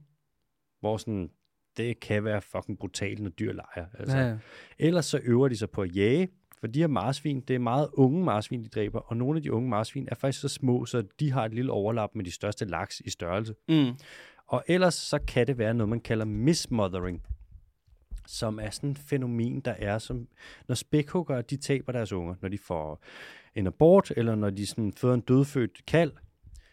hvor 0.81 0.97
sådan, 0.97 1.31
det 1.77 2.01
kan 2.01 2.25
være 2.25 2.43
fucking 2.43 2.79
brutalt, 2.79 3.21
når 3.21 3.31
dyr 3.31 3.53
leger. 3.53 3.87
Altså. 3.99 4.17
Ja, 4.17 4.29
ja. 4.29 4.39
Ellers 4.79 5.07
så 5.07 5.21
øver 5.23 5.49
de 5.49 5.57
sig 5.57 5.71
på 5.71 5.83
at 5.83 5.97
jage, 5.97 6.29
for 6.61 6.67
de 6.67 6.81
her 6.81 6.87
marsvin, 6.87 7.41
det 7.41 7.55
er 7.55 7.59
meget 7.59 7.89
unge 7.93 8.25
marsvin, 8.25 8.65
de 8.65 8.69
dræber, 8.69 9.01
og 9.01 9.17
nogle 9.17 9.37
af 9.37 9.43
de 9.43 9.53
unge 9.53 9.69
marsvin 9.69 10.09
er 10.11 10.15
faktisk 10.15 10.41
så 10.41 10.49
små, 10.49 10.85
så 10.85 11.03
de 11.21 11.33
har 11.33 11.45
et 11.45 11.55
lille 11.55 11.73
overlap 11.73 12.11
med 12.15 12.25
de 12.25 12.31
største 12.31 12.65
laks 12.65 13.01
i 13.01 13.11
størrelse. 13.11 13.55
Mm. 13.69 13.93
Og 14.47 14.65
ellers 14.67 14.95
så 14.95 15.19
kan 15.19 15.47
det 15.47 15.59
være 15.59 15.75
noget, 15.75 15.89
man 15.89 16.01
kalder 16.01 16.25
mismothering, 16.25 17.23
som 18.27 18.59
er 18.59 18.71
sådan 18.71 18.91
et 18.91 18.99
fænomen, 18.99 19.61
der 19.61 19.75
er, 19.79 19.99
som 19.99 20.29
når 20.69 20.75
spækhuggere, 20.75 21.43
de 21.43 21.57
taber 21.57 21.93
deres 21.93 22.13
unger, 22.13 22.35
når 22.41 22.49
de 22.49 22.59
får 22.59 23.03
en 23.55 23.67
abort, 23.67 24.13
eller 24.17 24.35
når 24.35 24.51
de 24.51 24.67
sådan 24.67 24.93
føder 24.93 25.15
en 25.15 25.21
dødfødt 25.21 25.87
kald, 25.87 26.13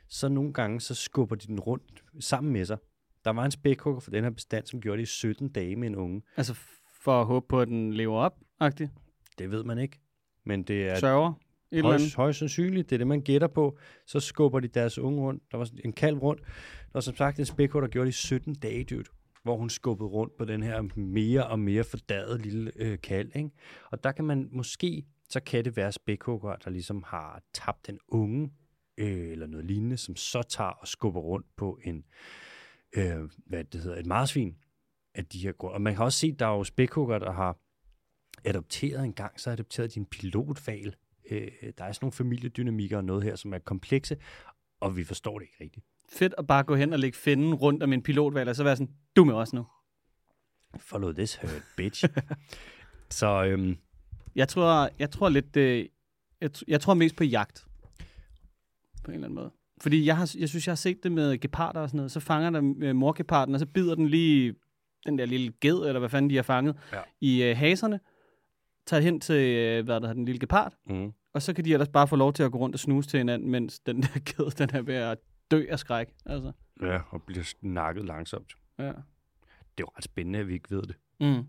så 0.08 0.30
nogle 0.30 0.54
gange, 0.54 0.82
så 0.82 0.96
skubber 0.96 1.36
de 1.36 1.48
den 1.48 1.60
rundt 1.60 2.04
sammen 2.20 2.54
med 2.54 2.66
sig. 2.66 2.78
Der 3.26 3.32
var 3.32 3.46
en 3.46 3.52
spækhugger 3.52 4.00
for 4.00 4.12
den 4.12 4.24
her 4.24 4.32
bestand, 4.32 4.66
som 4.66 4.82
gjorde 4.82 4.98
det 4.98 5.04
i 5.04 5.12
17 5.12 5.50
dage 5.50 5.76
med 5.76 5.88
en 5.88 5.96
unge. 5.96 6.22
Altså 6.38 6.56
for 7.02 7.22
at 7.22 7.26
håbe 7.26 7.46
på, 7.50 7.62
at 7.62 7.68
den 7.68 7.94
lever 7.94 8.18
op, 8.18 8.40
agtigt. 8.60 8.92
Det 9.38 9.52
ved 9.52 9.64
man 9.64 9.78
ikke. 9.78 10.00
Men 10.46 10.64
det 10.64 10.90
er 10.90 10.96
Sørger. 10.96 11.34
Et 11.72 11.84
højst, 11.84 12.16
højst 12.16 12.40
sandsynligt, 12.40 12.90
det 12.90 12.96
er 12.96 12.98
det, 12.98 13.08
man 13.08 13.22
gætter 13.22 13.48
på. 13.48 13.78
Så 14.06 14.20
skubber 14.20 14.60
de 14.60 14.68
deres 14.68 15.00
unge 15.00 15.22
rundt. 15.22 15.44
Der 15.52 15.58
var 15.58 15.70
en 15.86 15.94
kalv 15.94 16.18
rundt. 16.18 16.42
Der 16.42 16.90
var 16.94 17.02
som 17.02 17.16
sagt 17.16 17.40
en 17.40 17.46
spækhugger, 17.46 17.88
der 17.88 17.92
gjorde 17.92 18.06
det 18.06 18.14
i 18.14 18.18
17 18.18 18.56
dage, 18.56 18.84
dude, 18.84 19.04
hvor 19.44 19.58
hun 19.58 19.70
skubbede 19.70 20.10
rundt 20.10 20.38
på 20.38 20.46
den 20.46 20.64
her 20.64 21.00
mere 21.00 21.48
og 21.48 21.60
mere 21.60 21.84
fordaget 21.84 22.42
lille 22.42 22.72
øh, 22.76 22.98
kalv. 23.04 23.32
Ikke? 23.36 23.50
Og 23.92 24.04
der 24.04 24.12
kan 24.12 24.26
man 24.26 24.50
måske, 24.52 25.06
så 25.30 25.40
kan 25.40 25.66
det 25.66 25.78
være 25.78 25.92
spækhugger, 25.92 26.56
der 26.56 26.70
ligesom 26.70 27.04
har 27.08 27.42
tabt 27.54 27.88
den 27.88 28.00
unge, 28.08 28.52
øh, 28.98 29.32
eller 29.32 29.48
noget 29.48 29.66
lignende, 29.66 29.98
som 29.98 30.16
så 30.16 30.42
tager 30.42 30.70
og 30.70 30.88
skubber 30.88 31.22
rundt 31.22 31.46
på 31.58 31.80
en, 31.84 32.04
øh, 32.98 33.30
hvad 33.46 33.64
det 33.64 33.82
hedder, 33.82 33.98
et 33.98 34.06
marsvin 34.06 34.58
af 35.16 35.26
de 35.26 35.40
her 35.40 35.52
grunde. 35.52 35.74
Og 35.74 35.82
man 35.82 35.96
kan 35.96 36.04
også 36.04 36.20
se, 36.20 36.32
der 36.32 36.46
er 36.46 36.52
jo 36.58 36.64
spækhugger, 36.64 37.20
der 37.20 37.32
har 37.32 37.58
adopteret 38.46 39.04
en 39.04 39.14
gang, 39.14 39.40
så 39.40 39.50
adopterede 39.50 39.90
de 39.90 40.00
en 40.00 40.06
pilotval 40.06 40.96
øh, 41.32 41.52
der 41.78 41.86
er 41.86 41.92
sådan 41.92 41.98
nogle 42.02 42.12
familiedynamikker 42.12 42.98
og 42.98 43.06
noget 43.06 43.24
her, 43.24 43.36
som 43.36 43.54
er 43.54 43.60
komplekse, 43.60 44.18
og 44.80 44.98
vi 44.98 45.04
forstår 45.04 45.40
det 45.40 45.46
ikke 45.46 45.64
rigtigt. 45.64 45.86
Fedt 46.10 46.34
at 46.38 46.48
bare 46.48 46.64
gå 46.64 46.76
hen 46.76 46.94
og 46.94 47.00
lægge 47.00 47.18
finden 47.18 47.54
rundt 47.54 47.84
om 47.84 47.94
en 47.94 48.02
pilotvalg, 48.02 48.50
og 48.50 48.56
så 48.56 48.64
være 48.64 48.76
sådan, 48.76 48.96
du 49.16 49.24
med 49.24 49.34
os 49.34 49.54
nu. 49.54 49.66
Follow 50.78 51.12
this 51.12 51.36
hurt, 51.36 51.64
bitch. 51.78 52.06
så 53.10 53.46
øhm, 53.46 53.78
Jeg 54.36 54.48
tror, 54.48 54.90
jeg 55.00 55.12
tror 55.12 55.30
lidt, 55.30 55.58
øh, 55.58 55.90
jeg, 56.42 56.50
jeg 56.68 56.82
tror 56.82 56.94
mest 56.94 57.16
på 57.16 57.24
jagt. 57.24 57.68
På 59.04 59.12
en 59.12 59.14
eller 59.14 59.28
anden 59.28 59.36
måde. 59.36 59.52
Fordi 59.82 60.06
jeg, 60.06 60.18
har, 60.18 60.36
jeg 60.40 60.50
synes, 60.50 60.68
jeg 60.68 60.72
har 60.72 60.76
set 60.76 61.04
det 61.04 61.12
med 61.12 61.38
geparder 61.38 61.80
og 61.82 61.90
sådan 61.90 61.98
noget. 61.98 62.12
Så 62.12 62.20
fanger 62.20 62.50
der 62.50 62.74
øh, 62.80 62.96
morgeparden, 62.96 63.54
og 63.54 63.60
så 63.60 63.66
bider 63.66 63.96
den 63.96 64.08
lige 64.08 64.56
den 65.06 65.18
der 65.18 65.26
lille 65.26 65.54
ged, 65.62 65.76
eller 65.78 66.00
hvad 66.00 66.10
fanden 66.10 66.30
de 66.30 66.36
har 66.36 66.44
fanget, 66.44 66.76
Ja. 66.94 67.00
i 67.22 67.44
øh, 67.44 67.58
haserne. 67.58 68.00
Tager 68.86 69.02
hen 69.02 69.20
til, 69.20 69.36
øh, 69.56 69.86
hvad 69.86 69.96
der 69.96 70.00
hedder, 70.02 70.14
den 70.14 70.26
lille 70.26 70.40
gepard. 70.40 70.74
mm, 70.86 71.14
Og 71.34 71.42
så 71.42 71.54
kan 71.54 71.66
de 71.66 71.74
ellers 71.74 71.90
bare 71.90 72.08
få 72.08 72.16
lov 72.16 72.34
til 72.34 72.44
at 72.44 72.52
gå 72.52 72.58
rundt 72.58 72.76
og 72.76 72.80
snuse 72.80 73.10
til 73.10 73.18
hinanden, 73.18 73.50
mens 73.52 73.80
den 73.80 74.02
der 74.02 74.20
ged, 74.30 74.52
den 74.52 74.70
er 74.76 74.82
ved 74.82 74.96
at 74.96 75.18
dø 75.52 75.66
af 75.70 75.80
skræk. 75.80 76.08
Altså, 76.26 76.52
ja, 76.82 77.00
og 77.10 77.22
bliver 77.24 77.54
nakket 77.62 78.06
langsomt. 78.06 78.54
ja. 78.80 78.84
Det 79.78 79.84
er 79.84 79.88
jo 79.88 79.92
ret 79.98 80.04
spændende, 80.04 80.40
at 80.40 80.48
vi 80.48 80.54
ikke 80.54 80.72
ved 80.72 80.82
det. 80.82 80.96
Mm. 81.20 81.46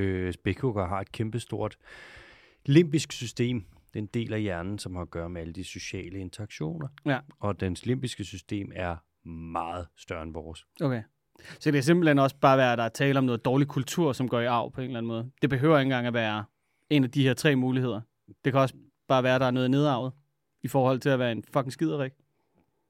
Øh, 0.00 0.32
spækhugger 0.32 0.86
har 0.86 1.00
et 1.00 1.12
kæmpestort 1.12 1.76
limbisk 2.66 3.12
system. 3.12 3.64
Det 3.96 4.00
er 4.00 4.04
en 4.04 4.24
del 4.24 4.32
af 4.32 4.40
hjernen, 4.40 4.78
som 4.78 4.94
har 4.94 5.02
at 5.02 5.10
gøre 5.10 5.28
med 5.28 5.40
alle 5.40 5.52
de 5.52 5.64
sociale 5.64 6.18
interaktioner. 6.18 6.88
Ja. 7.06 7.18
Og 7.40 7.60
dens 7.60 7.86
limbiske 7.86 8.24
system 8.24 8.72
er 8.74 8.96
meget 9.28 9.86
større 9.96 10.22
end 10.22 10.32
vores. 10.32 10.66
Okay. 10.80 11.02
Så 11.38 11.70
det 11.70 11.72
kan 11.72 11.82
simpelthen 11.82 12.18
også 12.18 12.36
bare 12.40 12.58
være, 12.58 12.72
at 12.72 12.78
der 12.78 12.84
er 12.84 12.88
tale 12.88 13.18
om 13.18 13.24
noget 13.24 13.44
dårlig 13.44 13.68
kultur, 13.68 14.12
som 14.12 14.28
går 14.28 14.40
i 14.40 14.46
arv 14.46 14.72
på 14.72 14.80
en 14.80 14.86
eller 14.86 14.98
anden 14.98 15.08
måde. 15.08 15.30
Det 15.42 15.50
behøver 15.50 15.78
ikke 15.78 15.86
engang 15.86 16.06
at 16.06 16.14
være 16.14 16.44
en 16.90 17.04
af 17.04 17.10
de 17.10 17.22
her 17.22 17.34
tre 17.34 17.56
muligheder. 17.56 18.00
Det 18.44 18.52
kan 18.52 18.60
også 18.60 18.74
bare 19.08 19.22
være, 19.22 19.34
at 19.34 19.40
der 19.40 19.46
er 19.46 19.50
noget 19.50 19.70
nedarvet 19.70 20.12
i 20.62 20.68
forhold 20.68 21.00
til 21.00 21.08
at 21.08 21.18
være 21.18 21.32
en 21.32 21.44
fucking 21.52 21.72
skiderik. 21.72 22.12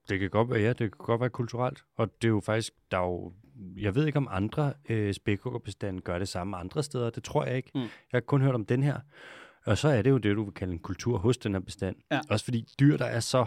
Det 0.09 0.21
kan 0.21 0.31
godt 0.31 0.51
være, 0.51 0.61
ja, 0.61 0.69
det 0.69 0.79
kan 0.79 0.91
godt 0.91 1.21
være 1.21 1.31
kulturelt. 1.31 1.85
Og 1.97 2.23
det 2.23 2.29
er 2.29 2.33
jo 2.33 2.41
faktisk, 2.41 2.73
der 2.91 2.99
er 2.99 3.05
jo, 3.05 3.33
jeg 3.77 3.95
ved 3.95 4.07
ikke 4.07 4.17
om 4.17 4.29
andre 4.31 4.73
øh, 4.89 5.15
spækhuggerbestande 5.15 6.01
gør 6.01 6.19
det 6.19 6.29
samme 6.29 6.57
andre 6.57 6.83
steder. 6.83 7.11
Det 7.11 7.25
tror 7.25 7.45
jeg 7.45 7.57
ikke. 7.57 7.71
Mm. 7.75 7.81
Jeg 7.81 7.89
har 8.13 8.21
kun 8.21 8.43
hørt 8.43 8.55
om 8.55 8.65
den 8.65 8.83
her. 8.83 9.01
Og 9.67 9.79
så 9.79 9.89
er 9.89 10.03
det 10.03 10.11
jo 10.11 10.19
det, 10.19 10.37
du 10.37 10.45
vil 10.45 10.55
kalde 10.55 10.73
en 10.73 10.79
kultur 10.79 11.19
hos 11.19 11.39
den 11.39 11.53
her 11.53 11.61
bestand. 11.61 11.97
Ja. 12.11 12.21
Også 12.31 12.45
fordi 12.45 12.65
dyr, 12.81 12.97
der 12.97 13.05
er 13.05 13.21
så 13.21 13.47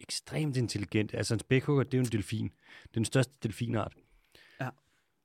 ekstremt 0.00 0.56
intelligente. 0.56 1.16
Altså 1.16 1.34
en 1.34 1.40
spækhugger, 1.40 1.84
det 1.84 1.94
er 1.94 1.98
jo 1.98 2.04
en 2.04 2.12
delfin. 2.12 2.44
Det 2.82 2.90
er 2.90 2.94
den 2.94 3.04
største 3.04 3.34
delfinart. 3.42 3.94
Ja. 4.60 4.68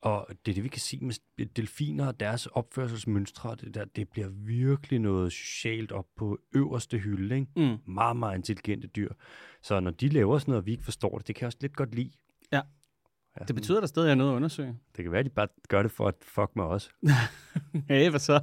Og 0.01 0.27
det 0.45 0.51
er 0.51 0.55
det, 0.55 0.63
vi 0.63 0.69
kan 0.69 0.81
sige 0.81 1.05
med 1.05 1.45
delfiner 1.45 2.07
og 2.07 2.19
deres 2.19 2.45
opførselsmønstre. 2.45 3.55
Det, 3.55 3.73
der, 3.73 3.85
det 3.85 4.09
bliver 4.09 4.29
virkelig 4.29 4.99
noget 4.99 5.31
socialt 5.31 5.91
op 5.91 6.05
på 6.17 6.39
øverste 6.55 6.97
hylde. 6.97 7.35
Ikke? 7.35 7.51
Mm. 7.55 7.93
meget, 7.93 8.17
meget 8.17 8.37
intelligente 8.37 8.87
dyr. 8.87 9.13
Så 9.61 9.79
når 9.79 9.91
de 9.91 10.09
laver 10.09 10.39
sådan 10.39 10.51
noget, 10.51 10.61
og 10.61 10.65
vi 10.65 10.71
ikke 10.71 10.83
forstår 10.83 11.17
det, 11.17 11.27
det 11.27 11.35
kan 11.35 11.41
jeg 11.41 11.47
også 11.47 11.57
lidt 11.61 11.75
godt 11.75 11.95
lide. 11.95 12.11
Ja. 12.51 12.61
ja 13.39 13.45
Det 13.45 13.55
betyder, 13.55 13.77
at 13.77 13.81
der 13.81 13.87
stadig 13.87 14.11
er 14.11 14.15
noget 14.15 14.31
at 14.31 14.35
undersøge. 14.35 14.79
Det 14.95 15.03
kan 15.03 15.11
være, 15.11 15.19
at 15.19 15.25
de 15.25 15.29
bare 15.29 15.47
gør 15.67 15.81
det 15.81 15.91
for 15.91 16.07
at 16.07 16.15
fuck 16.21 16.55
med 16.55 16.63
os. 16.63 16.91
Hey, 17.89 18.09
hvad 18.09 18.19
så? 18.19 18.39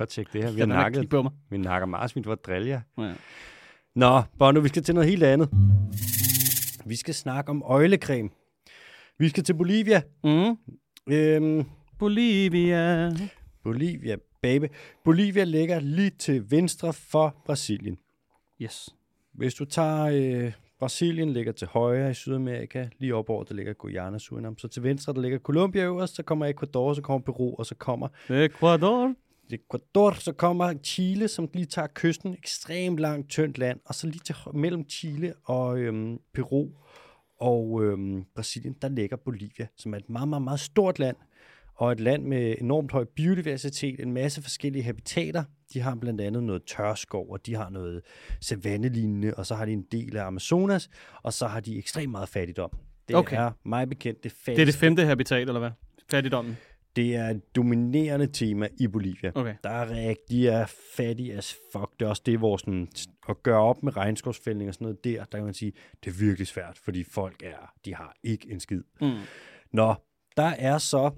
At 0.00 0.08
tjekke 0.08 0.30
det 0.32 0.44
her. 0.44 0.52
Vi 0.52 0.60
har 0.60 0.66
nakket. 0.66 1.00
kig 1.00 1.08
på 1.08 1.22
mig. 1.22 1.32
Vi 1.50 1.58
nakker 1.58 1.86
marsvin 1.86 2.24
for 2.24 2.32
at 2.32 2.38
drille 2.46 2.68
jer. 2.68 2.80
Ja. 2.98 3.12
Nå, 3.94 4.22
Bono, 4.38 4.60
vi 4.60 4.68
skal 4.68 4.82
til 4.82 4.94
noget 4.94 5.10
helt 5.10 5.22
andet. 5.22 5.48
Vi 6.86 6.96
skal 6.96 7.14
snakke 7.14 7.50
om 7.50 7.62
øjlecreme. 7.66 8.28
Vi 9.18 9.28
skal 9.28 9.44
til 9.44 9.54
Bolivia. 9.54 10.02
Mm. 10.24 10.56
Øhm, 11.14 11.64
Bolivia. 11.98 13.10
Bolivia, 13.64 14.16
baby. 14.42 14.64
Bolivia 15.04 15.44
ligger 15.44 15.80
lige 15.80 16.10
til 16.10 16.50
venstre 16.50 16.92
for 16.92 17.36
Brasilien. 17.46 17.98
Yes. 18.62 18.88
Hvis 19.32 19.54
du 19.54 19.64
tager 19.64 20.04
øh, 20.44 20.52
Brasilien 20.78 21.32
ligger 21.32 21.52
til 21.52 21.66
højre 21.68 22.10
i 22.10 22.14
Sydamerika, 22.14 22.88
lige 22.98 23.14
op 23.14 23.30
over, 23.30 23.44
der 23.44 23.54
ligger 23.54 23.72
Guyana, 23.72 24.18
Surinam. 24.18 24.58
Så 24.58 24.68
til 24.68 24.82
venstre, 24.82 25.12
der 25.12 25.20
ligger 25.20 25.38
Colombia 25.38 25.82
øverst, 25.82 26.14
så 26.14 26.22
kommer 26.22 26.46
Ecuador, 26.46 26.94
så 26.94 27.02
kommer 27.02 27.24
Peru, 27.24 27.54
og 27.58 27.66
så 27.66 27.74
kommer 27.74 28.08
Ecuador. 28.30 29.14
Ecuador, 29.52 30.12
så 30.12 30.32
kommer 30.32 30.74
Chile, 30.84 31.28
som 31.28 31.48
lige 31.54 31.66
tager 31.66 31.88
kysten, 31.94 32.34
ekstremt 32.34 32.98
langt, 33.00 33.28
tyndt 33.30 33.58
land, 33.58 33.80
og 33.84 33.94
så 33.94 34.06
lige 34.06 34.20
til, 34.24 34.34
mellem 34.54 34.88
Chile 34.88 35.34
og 35.44 35.78
øhm, 35.78 36.18
Peru 36.34 36.68
og 37.40 37.84
øhm, 37.84 38.24
Brasilien, 38.34 38.76
der 38.82 38.88
ligger 38.88 39.16
Bolivia, 39.16 39.66
som 39.76 39.94
er 39.94 39.98
et 39.98 40.10
meget, 40.10 40.28
meget, 40.28 40.42
meget 40.42 40.60
stort 40.60 40.98
land, 40.98 41.16
og 41.74 41.92
et 41.92 42.00
land 42.00 42.24
med 42.24 42.54
enormt 42.60 42.92
høj 42.92 43.04
biodiversitet, 43.16 44.00
en 44.00 44.12
masse 44.12 44.42
forskellige 44.42 44.82
habitater. 44.82 45.44
De 45.72 45.80
har 45.80 45.94
blandt 45.94 46.20
andet 46.20 46.42
noget 46.42 46.62
tørskov, 46.66 47.30
og 47.30 47.46
de 47.46 47.54
har 47.54 47.70
noget 47.70 48.02
savannelignende, 48.40 49.34
og 49.34 49.46
så 49.46 49.54
har 49.54 49.64
de 49.64 49.72
en 49.72 49.82
del 49.92 50.16
af 50.16 50.24
Amazonas, 50.26 50.90
og 51.22 51.32
så 51.32 51.46
har 51.46 51.60
de 51.60 51.78
ekstremt 51.78 52.10
meget 52.10 52.28
fattigdom. 52.28 52.70
Det 53.08 53.16
Okay. 53.16 53.36
er 53.36 53.50
mig 53.64 53.88
bekendt 53.88 54.24
det 54.24 54.24
Det 54.24 54.30
er 54.30 54.44
det 54.46 54.56
fattigste. 54.56 54.80
femte 54.80 55.04
habitat, 55.04 55.48
eller 55.48 55.58
hvad? 55.58 55.70
Fattigdommen. 56.10 56.56
Det 56.96 57.16
er 57.16 57.28
et 57.28 57.56
dominerende 57.56 58.26
tema 58.26 58.68
i 58.80 58.86
Bolivia. 58.86 59.32
Okay. 59.34 59.54
Der 59.64 59.70
er 59.70 59.90
rigtig 59.90 60.46
er 60.46 60.66
fattig 60.96 61.32
as 61.32 61.56
fuck. 61.72 62.00
Det 62.00 62.06
er 62.06 62.08
også 62.08 62.22
det, 62.26 62.38
hvor 62.38 62.56
sådan, 62.56 62.88
at 63.28 63.42
gøre 63.42 63.60
op 63.60 63.82
med 63.82 63.96
regnskovsfældning 63.96 64.68
og 64.68 64.74
sådan 64.74 64.84
noget 64.84 65.04
der, 65.04 65.24
der 65.24 65.38
kan 65.38 65.44
man 65.44 65.54
sige, 65.54 65.72
det 66.04 66.10
er 66.10 66.14
virkelig 66.18 66.46
svært, 66.46 66.78
fordi 66.78 67.04
folk 67.04 67.42
er, 67.42 67.72
de 67.84 67.94
har 67.94 68.16
ikke 68.22 68.50
en 68.50 68.60
skid. 68.60 68.82
Mm. 69.00 69.18
Nå, 69.72 69.94
der 70.36 70.42
er 70.58 70.78
så 70.78 71.10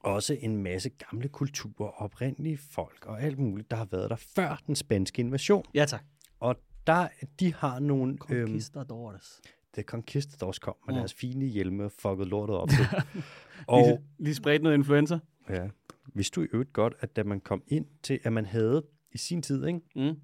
også 0.00 0.36
en 0.40 0.62
masse 0.62 0.88
gamle 0.88 1.28
kulturer, 1.28 2.02
oprindelige 2.02 2.58
folk 2.70 3.06
og 3.06 3.22
alt 3.22 3.38
muligt, 3.38 3.70
der 3.70 3.76
har 3.76 3.88
været 3.90 4.10
der 4.10 4.16
før 4.16 4.62
den 4.66 4.76
spanske 4.76 5.20
invasion. 5.20 5.64
Ja, 5.74 5.84
tak. 5.84 6.04
Og 6.40 6.56
der, 6.86 7.08
de 7.40 7.54
har 7.54 7.78
nogle... 7.78 8.12
Øhm, 8.30 8.46
Conquistadores. 8.46 9.40
The 9.74 9.82
Conquistadors 9.82 10.58
kom 10.58 10.74
med 10.86 10.94
Mm. 10.94 10.98
deres 10.98 11.14
fine 11.14 11.44
hjelme 11.46 11.84
og 11.84 11.92
fuckede 11.98 12.28
lortet 12.28 12.56
op. 12.56 12.68
Og... 13.68 13.80
Lige, 13.86 13.98
lige 14.18 14.34
spredt 14.34 14.62
noget 14.62 14.76
influenza. 14.76 15.18
ja, 15.50 15.68
vidste 16.14 16.34
du 16.40 16.42
i 16.44 16.48
øvrigt 16.52 16.72
godt, 16.72 16.94
at 17.00 17.16
da 17.16 17.22
man 17.22 17.40
kom 17.40 17.62
ind 17.66 17.86
til, 18.02 18.20
at 18.24 18.32
man 18.32 18.46
havde 18.46 18.82
i 19.12 19.18
sin 19.18 19.42
tid, 19.42 19.66
ikke? 19.66 19.80
Mm. 19.96 20.16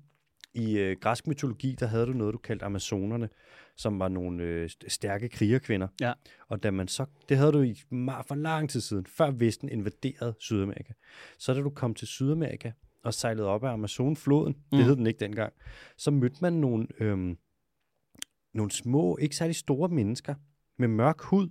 I 0.54 0.78
øh, 0.78 0.96
græsk 1.00 1.26
mytologi, 1.26 1.76
der 1.80 1.86
havde 1.86 2.06
du 2.06 2.12
noget, 2.12 2.32
du 2.32 2.38
kaldte 2.38 2.64
amazonerne, 2.64 3.28
som 3.76 3.98
var 3.98 4.08
nogle 4.08 4.42
øh, 4.42 4.66
st- 4.72 4.88
stærke 4.88 5.28
krigerkvinder. 5.28 5.88
Ja. 6.00 6.12
Og 6.48 6.62
da 6.62 6.70
man 6.70 6.88
så, 6.88 7.06
det 7.28 7.36
havde 7.36 7.52
du 7.52 7.62
i 7.62 7.72
ma- 7.72 8.22
for 8.28 8.34
lang 8.34 8.70
tid 8.70 8.80
siden, 8.80 9.06
før 9.06 9.30
Vesten 9.30 9.68
invaderede 9.68 10.34
Sydamerika. 10.38 10.92
Så 11.38 11.54
da 11.54 11.60
du 11.60 11.70
kom 11.70 11.94
til 11.94 12.08
Sydamerika 12.08 12.72
og 13.04 13.14
sejlede 13.14 13.46
op 13.46 13.64
af 13.64 13.72
Amazonfloden. 13.72 14.52
Mm. 14.72 14.78
det 14.78 14.84
hed 14.86 14.96
den 14.96 15.06
ikke 15.06 15.20
dengang, 15.20 15.52
så 15.96 16.10
mødte 16.10 16.36
man 16.42 16.52
nogle, 16.52 16.86
øhm, 17.00 17.38
nogle 18.58 18.70
små, 18.72 19.16
ikke 19.20 19.36
særlig 19.36 19.56
store 19.56 19.88
mennesker 19.88 20.34
med 20.78 20.88
mørk 20.88 21.20
hud 21.22 21.48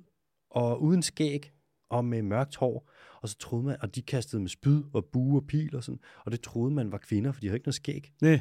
og 0.49 0.81
uden 0.81 1.01
skæg 1.01 1.51
og 1.89 2.05
med 2.05 2.21
mørkt 2.21 2.55
hår. 2.55 2.89
Og 3.21 3.29
så 3.29 3.37
troede 3.37 3.65
man, 3.65 3.77
og 3.81 3.95
de 3.95 4.01
kastede 4.01 4.41
med 4.41 4.49
spyd 4.49 4.83
og 4.93 5.05
bue 5.05 5.39
og 5.39 5.47
pil 5.47 5.75
og 5.75 5.83
sådan, 5.83 5.99
og 6.25 6.31
det 6.31 6.41
troede 6.41 6.73
man 6.73 6.91
var 6.91 6.97
kvinder, 6.97 7.31
for 7.31 7.41
de 7.41 7.47
havde 7.47 7.55
ikke 7.55 7.67
noget 7.67 7.75
skæg. 7.75 8.11
Nej, 8.21 8.39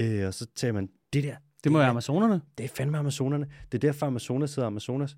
Øh, 0.00 0.26
og 0.26 0.34
så 0.34 0.46
sagde 0.56 0.72
man, 0.72 0.88
det 1.12 1.24
der, 1.24 1.36
det 1.64 1.72
må 1.72 1.78
er- 1.78 1.82
være 1.82 1.90
amazonerne. 1.90 2.40
det 2.58 2.64
er 2.64 2.68
fandme 2.68 2.98
Amazonerne. 2.98 3.46
Det 3.72 3.74
er 3.84 3.88
derfor, 3.88 4.06
Amazonas 4.06 4.54
hedder 4.54 4.66
Amazonas. 4.66 5.16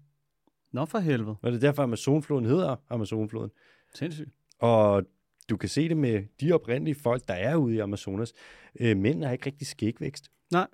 Nå 0.73 0.85
for 0.85 0.99
helvede. 0.99 1.37
Og 1.43 1.53
det 1.53 1.57
er 1.57 1.61
derfor, 1.61 1.83
Amazonfloden 1.83 2.45
hedder 2.45 2.77
Amazonfloden. 2.91 3.51
Sindssygt. 3.95 4.31
Og 4.59 5.03
du 5.51 5.57
kan 5.57 5.69
se 5.69 5.89
det 5.89 5.97
med 5.97 6.23
de 6.41 6.53
oprindelige 6.53 6.95
folk, 6.95 7.29
der 7.29 7.35
er 7.35 7.57
ude 7.57 7.75
i 7.75 7.79
Amazonas. 7.79 8.33
Øh, 8.81 8.97
mænd 8.97 9.25
har 9.25 9.33
ikke 9.33 9.47
rigtig 9.47 9.67
skægvækst. 9.67 10.25
Det 10.51 10.57
er 10.59 10.67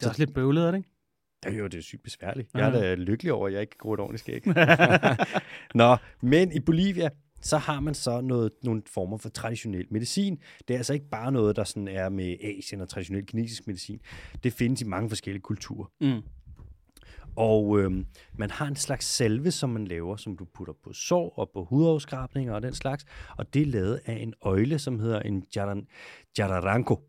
Så- 0.00 0.08
også 0.08 0.20
lidt 0.24 0.34
bøvlet, 0.34 0.66
er 0.66 0.70
det 0.70 0.78
ikke? 0.78 0.88
Det 1.44 1.54
er 1.54 1.58
jo 1.58 1.66
det 1.66 1.78
er 1.78 1.82
sygt 1.82 2.02
besværligt. 2.02 2.48
Jeg 2.54 2.66
er 2.66 2.70
da 2.70 2.94
lykkelig 2.94 3.32
over, 3.32 3.46
at 3.46 3.52
jeg 3.52 3.60
ikke 3.60 3.78
går 3.78 3.94
et 3.94 4.00
ordentligt 4.00 4.20
skæg. 4.20 4.42
Nå, 5.80 5.96
men 6.20 6.52
i 6.52 6.60
Bolivia, 6.60 7.10
så 7.40 7.58
har 7.58 7.80
man 7.80 7.94
så 7.94 8.20
noget, 8.20 8.52
nogle 8.62 8.82
former 8.86 9.18
for 9.18 9.28
traditionel 9.28 9.86
medicin. 9.90 10.38
Det 10.68 10.74
er 10.74 10.78
altså 10.78 10.92
ikke 10.92 11.08
bare 11.10 11.32
noget, 11.32 11.56
der 11.56 11.64
sådan 11.64 11.88
er 11.88 12.08
med 12.08 12.36
Asien 12.40 12.80
og 12.80 12.88
traditionel 12.88 13.26
kinesisk 13.26 13.66
medicin. 13.66 14.00
Det 14.44 14.52
findes 14.52 14.82
i 14.82 14.84
mange 14.84 15.08
forskellige 15.08 15.42
kulturer. 15.42 15.86
Mm. 16.00 16.22
Og 17.36 17.80
øhm, 17.80 18.06
man 18.38 18.50
har 18.50 18.66
en 18.66 18.76
slags 18.76 19.06
salve, 19.06 19.50
som 19.50 19.70
man 19.70 19.86
laver, 19.86 20.16
som 20.16 20.36
du 20.36 20.44
putter 20.54 20.74
på 20.84 20.92
sår 20.92 21.38
og 21.38 21.50
på 21.52 21.64
hudafskrabninger 21.64 22.54
og 22.54 22.62
den 22.62 22.74
slags. 22.74 23.04
Og 23.36 23.54
det 23.54 23.62
er 23.62 23.66
lavet 23.66 24.00
af 24.06 24.12
en 24.12 24.34
øjle, 24.42 24.78
som 24.78 24.98
hedder 24.98 25.20
en 25.20 25.44
jararanko. 26.38 27.00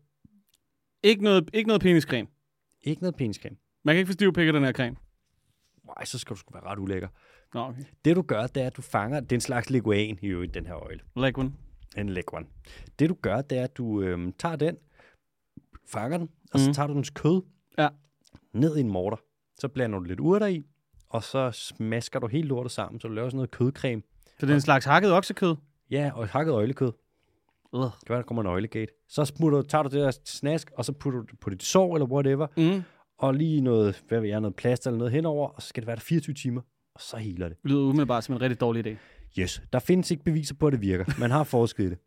Ikke 1.02 1.24
noget, 1.24 1.50
ikke 1.54 1.68
noget 1.68 1.82
peniscreme. 1.82 2.28
Ikke 2.82 3.02
noget 3.02 3.16
peniscreme. 3.16 3.56
Man 3.86 3.94
kan 3.94 3.98
ikke 3.98 4.08
få 4.08 4.12
stiv 4.12 4.32
pik 4.32 4.46
af 4.46 4.52
den 4.52 4.64
her 4.64 4.72
creme. 4.72 4.96
Nej, 5.86 6.04
så 6.04 6.18
skal 6.18 6.34
du 6.34 6.40
sgu 6.40 6.52
være 6.54 6.64
ret 6.64 6.78
ulækker. 6.78 7.08
Nå, 7.54 7.60
okay. 7.60 7.82
Det 8.04 8.16
du 8.16 8.22
gør, 8.22 8.46
det 8.46 8.62
er, 8.62 8.66
at 8.66 8.76
du 8.76 8.82
fanger, 8.82 9.20
det 9.20 9.32
er 9.32 9.36
en 9.36 9.40
slags 9.40 9.70
leguan 9.70 10.18
i 10.22 10.26
øvrigt, 10.26 10.54
den 10.54 10.66
her 10.66 10.74
øjle. 10.76 11.00
One. 11.16 11.52
En 11.96 12.08
leguan. 12.08 12.46
Det 12.98 13.08
du 13.08 13.16
gør, 13.22 13.40
det 13.40 13.58
er, 13.58 13.64
at 13.64 13.76
du 13.76 14.02
øhm, 14.02 14.32
tager 14.32 14.56
den, 14.56 14.76
fanger 15.88 16.18
den, 16.18 16.28
og 16.52 16.60
så 16.60 16.66
Mhm. 16.66 16.74
tager 16.74 16.86
du 16.86 16.94
dens 16.94 17.10
kød 17.10 17.42
Ja. 17.78 17.88
ned 18.52 18.76
i 18.76 18.80
en 18.80 18.88
morter. 18.90 19.16
Så 19.58 19.68
blander 19.68 19.98
du 19.98 20.04
lidt 20.04 20.20
urter 20.20 20.46
i, 20.46 20.64
og 21.08 21.22
så 21.22 21.50
smasker 21.50 22.18
du 22.18 22.26
helt 22.26 22.46
lortet 22.48 22.72
sammen, 22.72 23.00
så 23.00 23.08
du 23.08 23.14
laver 23.14 23.28
sådan 23.28 23.36
noget 23.36 23.50
kødcreme. 23.50 24.02
Så 24.38 24.46
det 24.46 24.50
er 24.50 24.54
en 24.54 24.60
slags 24.60 24.84
hakket 24.84 25.12
oksekød. 25.12 25.56
Ja, 25.90 26.10
og 26.14 26.28
hakket 26.28 26.52
øjlekød. 26.52 26.92
Uh. 27.72 27.82
Det 27.82 27.90
kan 28.06 28.12
være, 28.12 28.18
der 28.18 28.26
kommer 28.26 28.42
en 28.42 28.46
øjlegate. 28.46 28.92
Så 29.08 29.24
smutter, 29.24 29.62
tager 29.62 29.82
du 29.82 29.88
det 29.88 30.04
der 30.04 30.10
snask, 30.24 30.70
og 30.74 30.84
så 30.84 30.92
putter 30.92 31.20
du 31.20 31.26
det 31.30 31.40
på 31.40 31.50
dit 31.50 31.62
sår, 31.62 31.94
eller 31.94 32.06
whatever, 32.06 32.46
Mm. 32.56 32.82
Og 33.18 33.34
lige 33.34 33.60
noget, 33.60 34.02
hvad 34.08 34.20
ved 34.20 34.28
jeg, 34.28 34.40
noget 34.40 34.56
plaster 34.56 34.90
eller 34.90 34.98
noget 34.98 35.12
henover, 35.12 35.48
og 35.48 35.62
så 35.62 35.68
skal 35.68 35.80
det 35.82 35.86
være 35.86 35.96
der 35.96 36.00
24 36.02 36.34
timer, 36.34 36.60
og 36.94 37.00
så 37.00 37.16
heler 37.16 37.48
det. 37.48 37.56
Lyder 37.64 37.80
umiddelbart 37.82 38.24
som 38.24 38.34
en 38.34 38.40
rigtig 38.40 38.60
dårlig 38.60 38.86
idé. 38.86 38.96
Yes, 39.38 39.62
der 39.72 39.78
findes 39.78 40.10
ikke 40.10 40.24
beviser 40.24 40.54
på, 40.54 40.66
at 40.66 40.72
det 40.72 40.80
virker. 40.80 41.04
Man 41.20 41.30
har 41.30 41.44
forsket 41.44 41.84
i 41.84 41.90
det. 41.90 41.98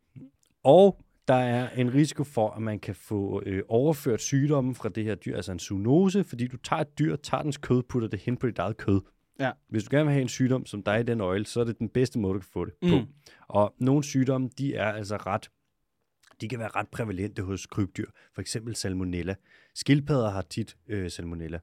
Og 0.64 1.00
der 1.28 1.34
er 1.34 1.68
en 1.76 1.94
risiko 1.94 2.24
for, 2.24 2.50
at 2.50 2.62
man 2.62 2.78
kan 2.78 2.94
få 2.94 3.42
øh, 3.46 3.62
overført 3.68 4.20
sygdommen 4.20 4.74
fra 4.74 4.88
det 4.88 5.04
her 5.04 5.14
dyr, 5.14 5.36
altså 5.36 5.52
en 5.52 5.58
zoonose, 5.58 6.24
fordi 6.24 6.46
du 6.46 6.56
tager 6.56 6.80
et 6.80 6.98
dyr, 6.98 7.16
tager 7.16 7.42
dens 7.42 7.56
kød, 7.56 7.82
putter 7.82 8.08
det 8.08 8.20
hen 8.20 8.36
på 8.36 8.46
dit 8.46 8.58
eget 8.58 8.76
kød. 8.76 9.00
Ja. 9.40 9.50
Hvis 9.68 9.84
du 9.84 9.88
gerne 9.96 10.04
vil 10.04 10.12
have 10.12 10.22
en 10.22 10.28
sygdom 10.28 10.66
som 10.66 10.82
dig 10.82 11.00
i 11.00 11.02
den 11.02 11.20
øjle, 11.20 11.46
så 11.46 11.60
er 11.60 11.64
det 11.64 11.78
den 11.78 11.88
bedste 11.88 12.18
måde, 12.18 12.34
du 12.34 12.38
kan 12.38 12.48
få 12.52 12.64
det 12.64 12.74
Mm. 12.82 12.88
på. 12.90 12.96
Og 13.48 13.74
nogle 13.78 14.04
sygdomme, 14.04 14.48
de 14.58 14.74
er 14.74 14.92
altså 14.92 15.16
ret, 15.16 15.48
de 16.40 16.48
kan 16.48 16.58
være 16.58 16.68
ret 16.68 16.88
prævalente 16.88 17.42
hos 17.42 17.66
krybdyr. 17.66 18.10
For 18.34 18.40
eksempel 18.40 18.76
salmonella. 18.76 19.34
Skildpadder 19.74 20.30
har 20.30 20.42
tit 20.42 20.76
øh, 20.88 21.10
salmonella. 21.10 21.58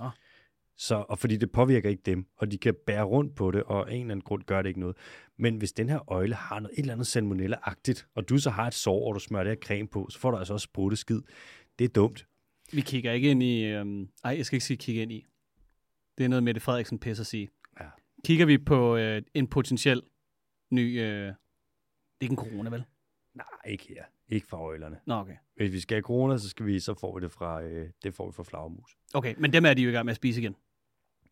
Nå. 0.00 0.10
Så, 0.76 1.04
og 1.08 1.18
fordi 1.18 1.36
det 1.36 1.52
påvirker 1.52 1.90
ikke 1.90 2.02
dem, 2.06 2.26
og 2.36 2.52
de 2.52 2.58
kan 2.58 2.74
bære 2.86 3.02
rundt 3.02 3.36
på 3.36 3.50
det, 3.50 3.62
og 3.62 3.90
af 3.90 3.94
en 3.94 4.00
eller 4.00 4.14
anden 4.14 4.20
grund 4.20 4.42
gør 4.42 4.62
det 4.62 4.68
ikke 4.68 4.80
noget. 4.80 4.96
Men 5.36 5.56
hvis 5.56 5.72
den 5.72 5.88
her 5.88 6.12
øjle 6.12 6.34
har 6.34 6.60
noget, 6.60 6.74
et 6.74 6.78
eller 6.78 6.92
andet 6.92 7.06
salmonella-agtigt, 7.06 8.06
og 8.14 8.28
du 8.28 8.38
så 8.38 8.50
har 8.50 8.66
et 8.66 8.74
sår, 8.74 9.08
og 9.08 9.14
du 9.14 9.20
smører 9.20 9.44
det 9.44 9.50
her 9.50 9.66
creme 9.66 9.88
på, 9.88 10.06
så 10.10 10.18
får 10.18 10.30
du 10.30 10.36
altså 10.36 10.52
også 10.52 10.64
sprutteskid. 10.64 11.20
Det 11.78 11.84
er 11.84 11.88
dumt. 11.88 12.26
Vi 12.72 12.80
kigger 12.80 13.12
ikke 13.12 13.30
ind 13.30 13.42
i... 13.42 13.64
Øhm, 13.64 14.08
ej, 14.24 14.36
jeg 14.36 14.46
skal 14.46 14.56
ikke 14.56 14.66
sige 14.66 14.76
kigge 14.76 15.02
ind 15.02 15.12
i. 15.12 15.26
Det 16.18 16.24
er 16.24 16.28
noget, 16.28 16.42
Mette 16.42 16.60
Frederiksen 16.60 16.98
pisse 16.98 17.20
at 17.20 17.26
sige. 17.26 17.48
Ja. 17.80 17.86
Kigger 18.24 18.46
vi 18.46 18.58
på 18.58 18.96
øh, 18.96 19.22
en 19.34 19.46
potentiel 19.46 20.02
ny... 20.70 21.00
Øh, 21.00 21.26
det 21.26 21.28
er 21.28 21.34
ikke 22.20 22.32
en 22.32 22.36
corona, 22.36 22.70
vel? 22.70 22.84
Nej, 23.34 23.46
ikke 23.66 23.84
her. 23.88 24.04
Ikke 24.28 24.46
fra 24.46 24.60
øjlerne. 24.62 24.96
Nå, 25.06 25.14
okay. 25.14 25.34
Hvis 25.56 25.72
vi 25.72 25.80
skal 25.80 25.94
have 25.94 26.02
corona, 26.02 26.36
så, 26.38 26.48
skal 26.48 26.66
vi, 26.66 26.80
så 26.80 26.94
får 27.00 27.18
vi 27.18 27.24
det 27.24 27.32
fra, 27.32 27.62
øh, 27.62 27.88
det 28.02 28.14
får 28.14 28.26
vi 28.26 28.32
fra 28.32 28.42
flagermus. 28.42 28.96
Okay, 29.14 29.34
men 29.38 29.52
dem 29.52 29.64
er 29.66 29.74
de 29.74 29.82
jo 29.82 29.88
i 29.88 29.92
gang 29.92 30.04
med 30.04 30.10
at 30.12 30.16
spise 30.16 30.40
igen. 30.40 30.56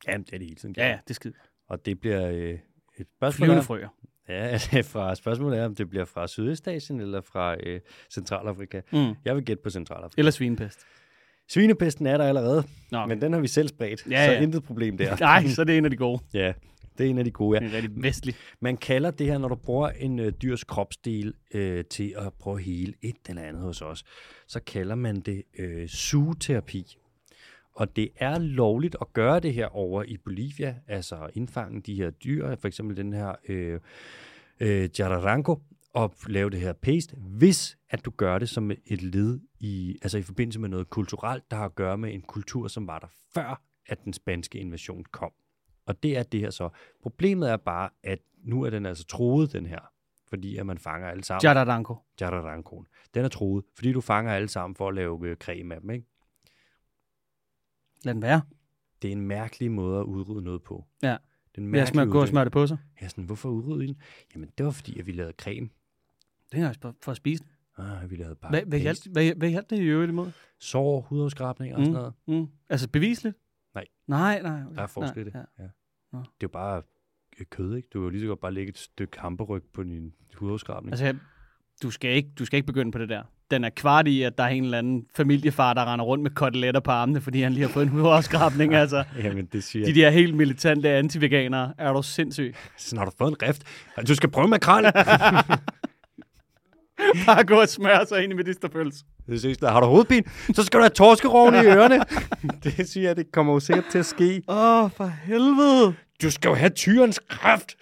Jamen, 0.08 0.24
det 0.24 0.32
er 0.34 0.38
det 0.38 0.46
hele 0.46 0.56
tiden. 0.56 0.74
Ja, 0.78 0.86
ja, 0.88 0.98
det 1.04 1.10
er 1.10 1.14
skidt. 1.14 1.36
Og 1.68 1.86
det 1.86 2.00
bliver 2.00 2.28
øh, 2.28 2.58
et 2.98 3.06
spørgsmål. 3.16 3.46
Flyvende 3.46 3.58
er- 3.60 3.64
frøer. 3.64 3.88
Ja, 4.28 4.58
er 4.72 4.82
fra 4.92 5.14
spørgsmålet 5.14 5.58
er, 5.58 5.64
om 5.64 5.74
det 5.74 5.90
bliver 5.90 6.04
fra 6.04 6.26
Sydøstasien 6.28 7.00
eller 7.00 7.20
fra 7.20 7.56
øh, 7.62 7.80
Centralafrika. 8.10 8.80
Mm. 8.92 9.14
Jeg 9.24 9.36
vil 9.36 9.44
gætte 9.44 9.62
på 9.62 9.70
Centralafrika. 9.70 10.20
Eller 10.20 10.30
svinepest. 10.30 10.80
Svinepesten 11.48 12.06
er 12.06 12.16
der 12.16 12.24
allerede, 12.24 12.64
Nå, 12.90 12.98
okay. 12.98 13.08
men 13.08 13.20
den 13.22 13.32
har 13.32 13.40
vi 13.40 13.48
selv 13.48 13.68
spredt, 13.68 14.10
Ja, 14.10 14.26
så 14.26 14.32
ja. 14.32 14.40
intet 14.42 14.62
problem 14.64 14.98
der. 14.98 15.16
Nej, 15.20 15.46
så 15.46 15.60
er 15.60 15.64
det 15.64 15.78
en 15.78 15.84
af 15.84 15.90
de 15.90 15.96
gode. 15.96 16.20
Ja, 16.34 16.52
det 16.98 17.06
er 17.06 17.10
en 17.10 17.18
af 17.18 17.24
de 17.24 17.30
gode, 17.30 17.60
Det 17.60 17.66
ja. 17.66 17.70
er 17.70 17.82
rigtig 17.82 18.02
vestlig. 18.02 18.34
Man 18.60 18.76
kalder 18.76 19.10
det 19.10 19.26
her, 19.26 19.38
når 19.38 19.48
du 19.48 19.54
bruger 19.54 19.88
en 19.88 20.18
øh, 20.18 20.32
dyrs 20.42 20.64
kropsdel 20.64 21.34
øh, 21.54 21.84
til 21.84 22.14
at 22.18 22.32
prøve 22.34 22.56
at 22.56 22.62
hele 22.62 22.94
et 23.02 23.16
eller 23.28 23.42
andet 23.42 23.62
hos 23.62 23.82
os, 23.82 24.04
så 24.46 24.60
kalder 24.60 24.94
man 24.94 25.20
det 25.20 25.42
øh, 25.58 25.88
sugeterapi. 25.88 26.96
Og 27.74 27.96
det 27.96 28.08
er 28.16 28.38
lovligt 28.38 28.96
at 29.00 29.12
gøre 29.12 29.40
det 29.40 29.54
her 29.54 29.66
over 29.66 30.02
i 30.02 30.16
Bolivia, 30.16 30.76
altså 30.88 31.30
indfange 31.34 31.80
de 31.80 31.94
her 31.94 32.10
dyr, 32.10 32.56
for 32.56 32.68
eksempel 32.68 32.96
den 32.96 33.12
her 33.12 33.34
øh, 33.48 33.80
øh, 34.60 34.88
jararanco, 34.98 35.58
og 35.94 36.14
lave 36.26 36.50
det 36.50 36.60
her 36.60 36.72
paste, 36.72 37.16
hvis 37.16 37.78
at 37.90 38.04
du 38.04 38.10
gør 38.10 38.38
det 38.38 38.48
som 38.48 38.70
et 38.70 39.02
led 39.02 39.40
i, 39.60 39.98
altså 40.02 40.18
i 40.18 40.22
forbindelse 40.22 40.60
med 40.60 40.68
noget 40.68 40.90
kulturelt, 40.90 41.50
der 41.50 41.56
har 41.56 41.64
at 41.64 41.74
gøre 41.74 41.98
med 41.98 42.14
en 42.14 42.22
kultur, 42.22 42.68
som 42.68 42.86
var 42.86 42.98
der 42.98 43.06
før, 43.34 43.62
at 43.86 44.04
den 44.04 44.12
spanske 44.12 44.58
invasion 44.58 45.04
kom. 45.10 45.32
Og 45.86 46.02
det 46.02 46.18
er 46.18 46.22
det 46.22 46.40
her 46.40 46.50
så. 46.50 46.68
Problemet 47.02 47.50
er 47.50 47.56
bare, 47.56 47.90
at 48.02 48.18
nu 48.44 48.62
er 48.62 48.70
den 48.70 48.86
altså 48.86 49.04
troet, 49.04 49.52
den 49.52 49.66
her, 49.66 49.78
fordi 50.28 50.56
at 50.56 50.66
man 50.66 50.78
fanger 50.78 51.08
alle 51.08 51.24
sammen. 51.24 51.42
Jadaranko. 51.44 51.96
Jararancoen. 52.20 52.86
Den 53.14 53.24
er 53.24 53.28
troet, 53.28 53.64
fordi 53.74 53.92
du 53.92 54.00
fanger 54.00 54.32
alle 54.32 54.48
sammen 54.48 54.76
for 54.76 54.88
at 54.88 54.94
lave 54.94 55.28
øh, 55.28 55.36
creme 55.36 55.74
af 55.74 55.80
dem, 55.80 55.90
ikke? 55.90 56.06
Lad 58.04 58.14
den 58.14 58.22
være. 58.22 58.42
Det 59.02 59.08
er 59.08 59.12
en 59.12 59.20
mærkelig 59.20 59.70
måde 59.70 60.00
at 60.00 60.04
udrydde 60.04 60.42
noget 60.44 60.62
på. 60.62 60.84
Ja. 61.02 61.16
Det 61.52 61.58
er 61.58 61.62
en 61.62 61.72
Vil 61.72 61.78
jeg 61.78 61.88
smør, 61.88 62.04
gå 62.04 62.20
og 62.20 62.28
smøre 62.28 62.44
det 62.44 62.52
på 62.52 62.66
sig? 62.66 62.78
Ja, 63.02 63.08
sådan, 63.08 63.24
hvorfor 63.24 63.48
udrydde 63.48 63.86
den? 63.86 63.96
Jamen, 64.34 64.50
det 64.58 64.66
var 64.66 64.72
fordi, 64.72 64.98
at 64.98 65.06
vi 65.06 65.12
lavede 65.12 65.32
creme. 65.38 65.68
Det 66.52 66.60
er 66.60 66.72
for, 66.82 66.94
for 67.02 67.10
at 67.10 67.16
spise 67.16 67.44
den. 67.44 67.52
Ah, 67.84 68.10
vi 68.10 68.16
lavede 68.16 68.34
bare 68.34 68.50
Hvad, 68.50 68.62
hvad, 68.62 68.78
hjalp, 68.78 68.98
hvad, 69.12 69.34
hvad 69.34 69.48
hjalp 69.48 69.70
det 69.70 69.78
i 69.78 69.82
øvrigt 69.82 70.10
imod? 70.10 70.32
Sår, 70.58 71.00
hudafskrabning 71.00 71.74
og 71.74 71.80
sådan 71.80 71.92
noget. 71.92 72.12
Mm. 72.26 72.46
Altså 72.68 72.88
bevisligt? 72.88 73.36
Nej. 73.74 73.84
Nej, 74.06 74.42
nej. 74.42 74.62
Okay. 74.66 74.76
Der 74.76 74.82
er 74.82 74.86
forskel 74.86 75.22
i 75.22 75.24
det. 75.24 75.34
Ja. 75.34 75.62
ja. 75.62 75.68
Det 76.12 76.18
er 76.18 76.22
jo 76.42 76.48
bare 76.48 76.82
øh, 77.40 77.46
kød, 77.50 77.76
ikke? 77.76 77.88
Du 77.92 77.98
kan 77.98 78.04
jo 78.04 78.08
lige 78.08 78.20
så 78.20 78.26
godt 78.26 78.40
bare 78.40 78.52
lægge 78.52 78.70
et 78.70 78.78
stykke 78.78 79.20
hamperryg 79.20 79.62
på 79.74 79.82
din 79.82 80.12
hudafskrabning. 80.34 80.92
Altså, 80.92 81.14
du 81.82 81.90
skal, 81.90 82.10
ikke, 82.10 82.30
du 82.38 82.44
skal 82.44 82.56
ikke 82.56 82.66
begynde 82.66 82.92
på 82.92 82.98
det 82.98 83.08
der. 83.08 83.22
Den 83.50 83.64
er 83.64 83.70
kvart 83.70 84.08
i, 84.08 84.22
at 84.22 84.38
der 84.38 84.44
er 84.44 84.48
en 84.48 84.64
eller 84.64 84.78
anden 84.78 85.06
familiefar, 85.16 85.74
der 85.74 85.92
render 85.92 86.04
rundt 86.04 86.22
med 86.22 86.30
koteletter 86.30 86.80
på 86.80 86.90
armene, 86.90 87.20
fordi 87.20 87.42
han 87.42 87.52
lige 87.52 87.62
har 87.62 87.72
fået 87.72 87.82
en 87.82 87.88
hudafskrabning. 87.88 88.74
altså, 88.82 89.04
Jamen, 89.18 89.46
det 89.46 89.64
siger 89.64 89.86
de 89.86 89.94
der 89.94 90.10
helt 90.10 90.34
militante 90.34 90.88
antiveganere, 90.88 91.74
er 91.78 91.92
du 91.92 92.02
sindssyg. 92.02 92.54
Sådan 92.78 92.98
har 92.98 93.04
du 93.04 93.12
fået 93.18 93.30
en 93.30 93.48
rift. 93.48 93.62
Du 94.08 94.14
skal 94.14 94.30
prøve 94.30 94.48
makrel. 94.48 94.84
Bare 97.26 97.44
gå 97.44 97.60
og 97.60 97.68
smøre 97.68 98.06
sig 98.06 98.22
ind 98.22 98.32
i 98.32 98.36
medisterpølse. 98.36 99.04
det 99.26 99.40
synes 99.40 99.58
jeg, 99.62 99.70
har 99.70 99.80
du 99.80 99.86
hovedpine, 99.86 100.24
så 100.54 100.62
skal 100.62 100.78
du 100.78 100.82
have 100.82 100.90
torskeroven 100.90 101.54
i 101.54 101.58
ørerne. 101.76 102.04
det 102.64 102.88
siger 102.88 103.08
jeg, 103.08 103.16
det 103.16 103.32
kommer 103.32 103.52
jo 103.52 103.60
sikkert 103.60 103.84
til 103.90 103.98
at 103.98 104.06
ske. 104.06 104.42
Åh, 104.48 104.84
oh, 104.84 104.90
for 104.90 105.12
helvede. 105.24 105.94
Du 106.22 106.30
skal 106.30 106.48
jo 106.48 106.54
have 106.54 106.70
tyrens 106.70 107.20
kraft. 107.28 107.76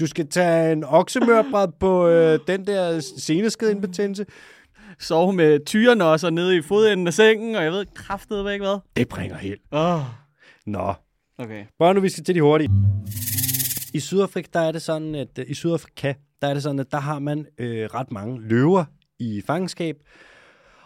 Du 0.00 0.06
skal 0.06 0.28
tage 0.28 0.72
en 0.72 0.84
oksemørbræd 0.84 1.68
på 1.80 2.08
øh, 2.08 2.38
den 2.46 2.66
der 2.66 3.00
seneskedindbetændelse. 3.18 4.26
Sove 4.98 5.32
med 5.32 5.64
tyrene 5.66 6.04
også 6.04 6.30
nede 6.30 6.56
i 6.56 6.62
fodenden 6.62 7.06
af 7.06 7.14
sengen, 7.14 7.56
og 7.56 7.64
jeg 7.64 7.72
ved 7.72 7.86
kraftedeme 7.94 8.52
ikke 8.52 8.64
hvad. 8.64 8.78
Det 8.96 9.08
bringer 9.08 9.36
held. 9.36 9.58
Åh, 9.72 9.94
oh. 9.94 10.00
Nå, 10.66 10.94
okay. 11.38 11.64
bare 11.78 11.94
nu 11.94 12.00
vi 12.00 12.08
skal 12.08 12.24
til 12.24 12.34
de 12.34 12.40
hurtige. 12.40 12.70
I 13.94 14.00
Sydafrika, 14.00 14.48
der 14.52 14.60
er 14.60 14.72
det 14.72 14.82
sådan, 14.82 15.14
at 15.14 15.38
øh, 15.38 15.44
i 15.48 15.54
Sydafrika, 15.54 16.14
der 16.42 16.48
er 16.48 16.54
det 16.54 16.62
sådan, 16.62 16.78
at 16.78 16.92
der 16.92 17.00
har 17.00 17.18
man 17.18 17.46
øh, 17.58 17.84
ret 17.84 18.12
mange 18.12 18.40
løver 18.40 18.84
i 19.18 19.42
fangenskab. 19.46 19.96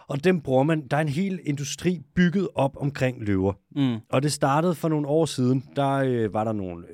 Og 0.07 0.23
dem 0.23 0.41
bruger 0.41 0.63
man, 0.63 0.87
der 0.87 0.97
er 0.97 1.01
en 1.01 1.09
hel 1.09 1.39
industri 1.43 2.01
bygget 2.15 2.47
op 2.55 2.77
omkring 2.77 3.23
løver. 3.23 3.53
Mm. 3.75 3.97
Og 4.09 4.23
det 4.23 4.31
startede 4.31 4.75
for 4.75 4.89
nogle 4.89 5.07
år 5.07 5.25
siden. 5.25 5.63
Der 5.75 5.91
øh, 5.93 6.33
var 6.33 6.43
der 6.43 6.51
nogle, 6.51 6.85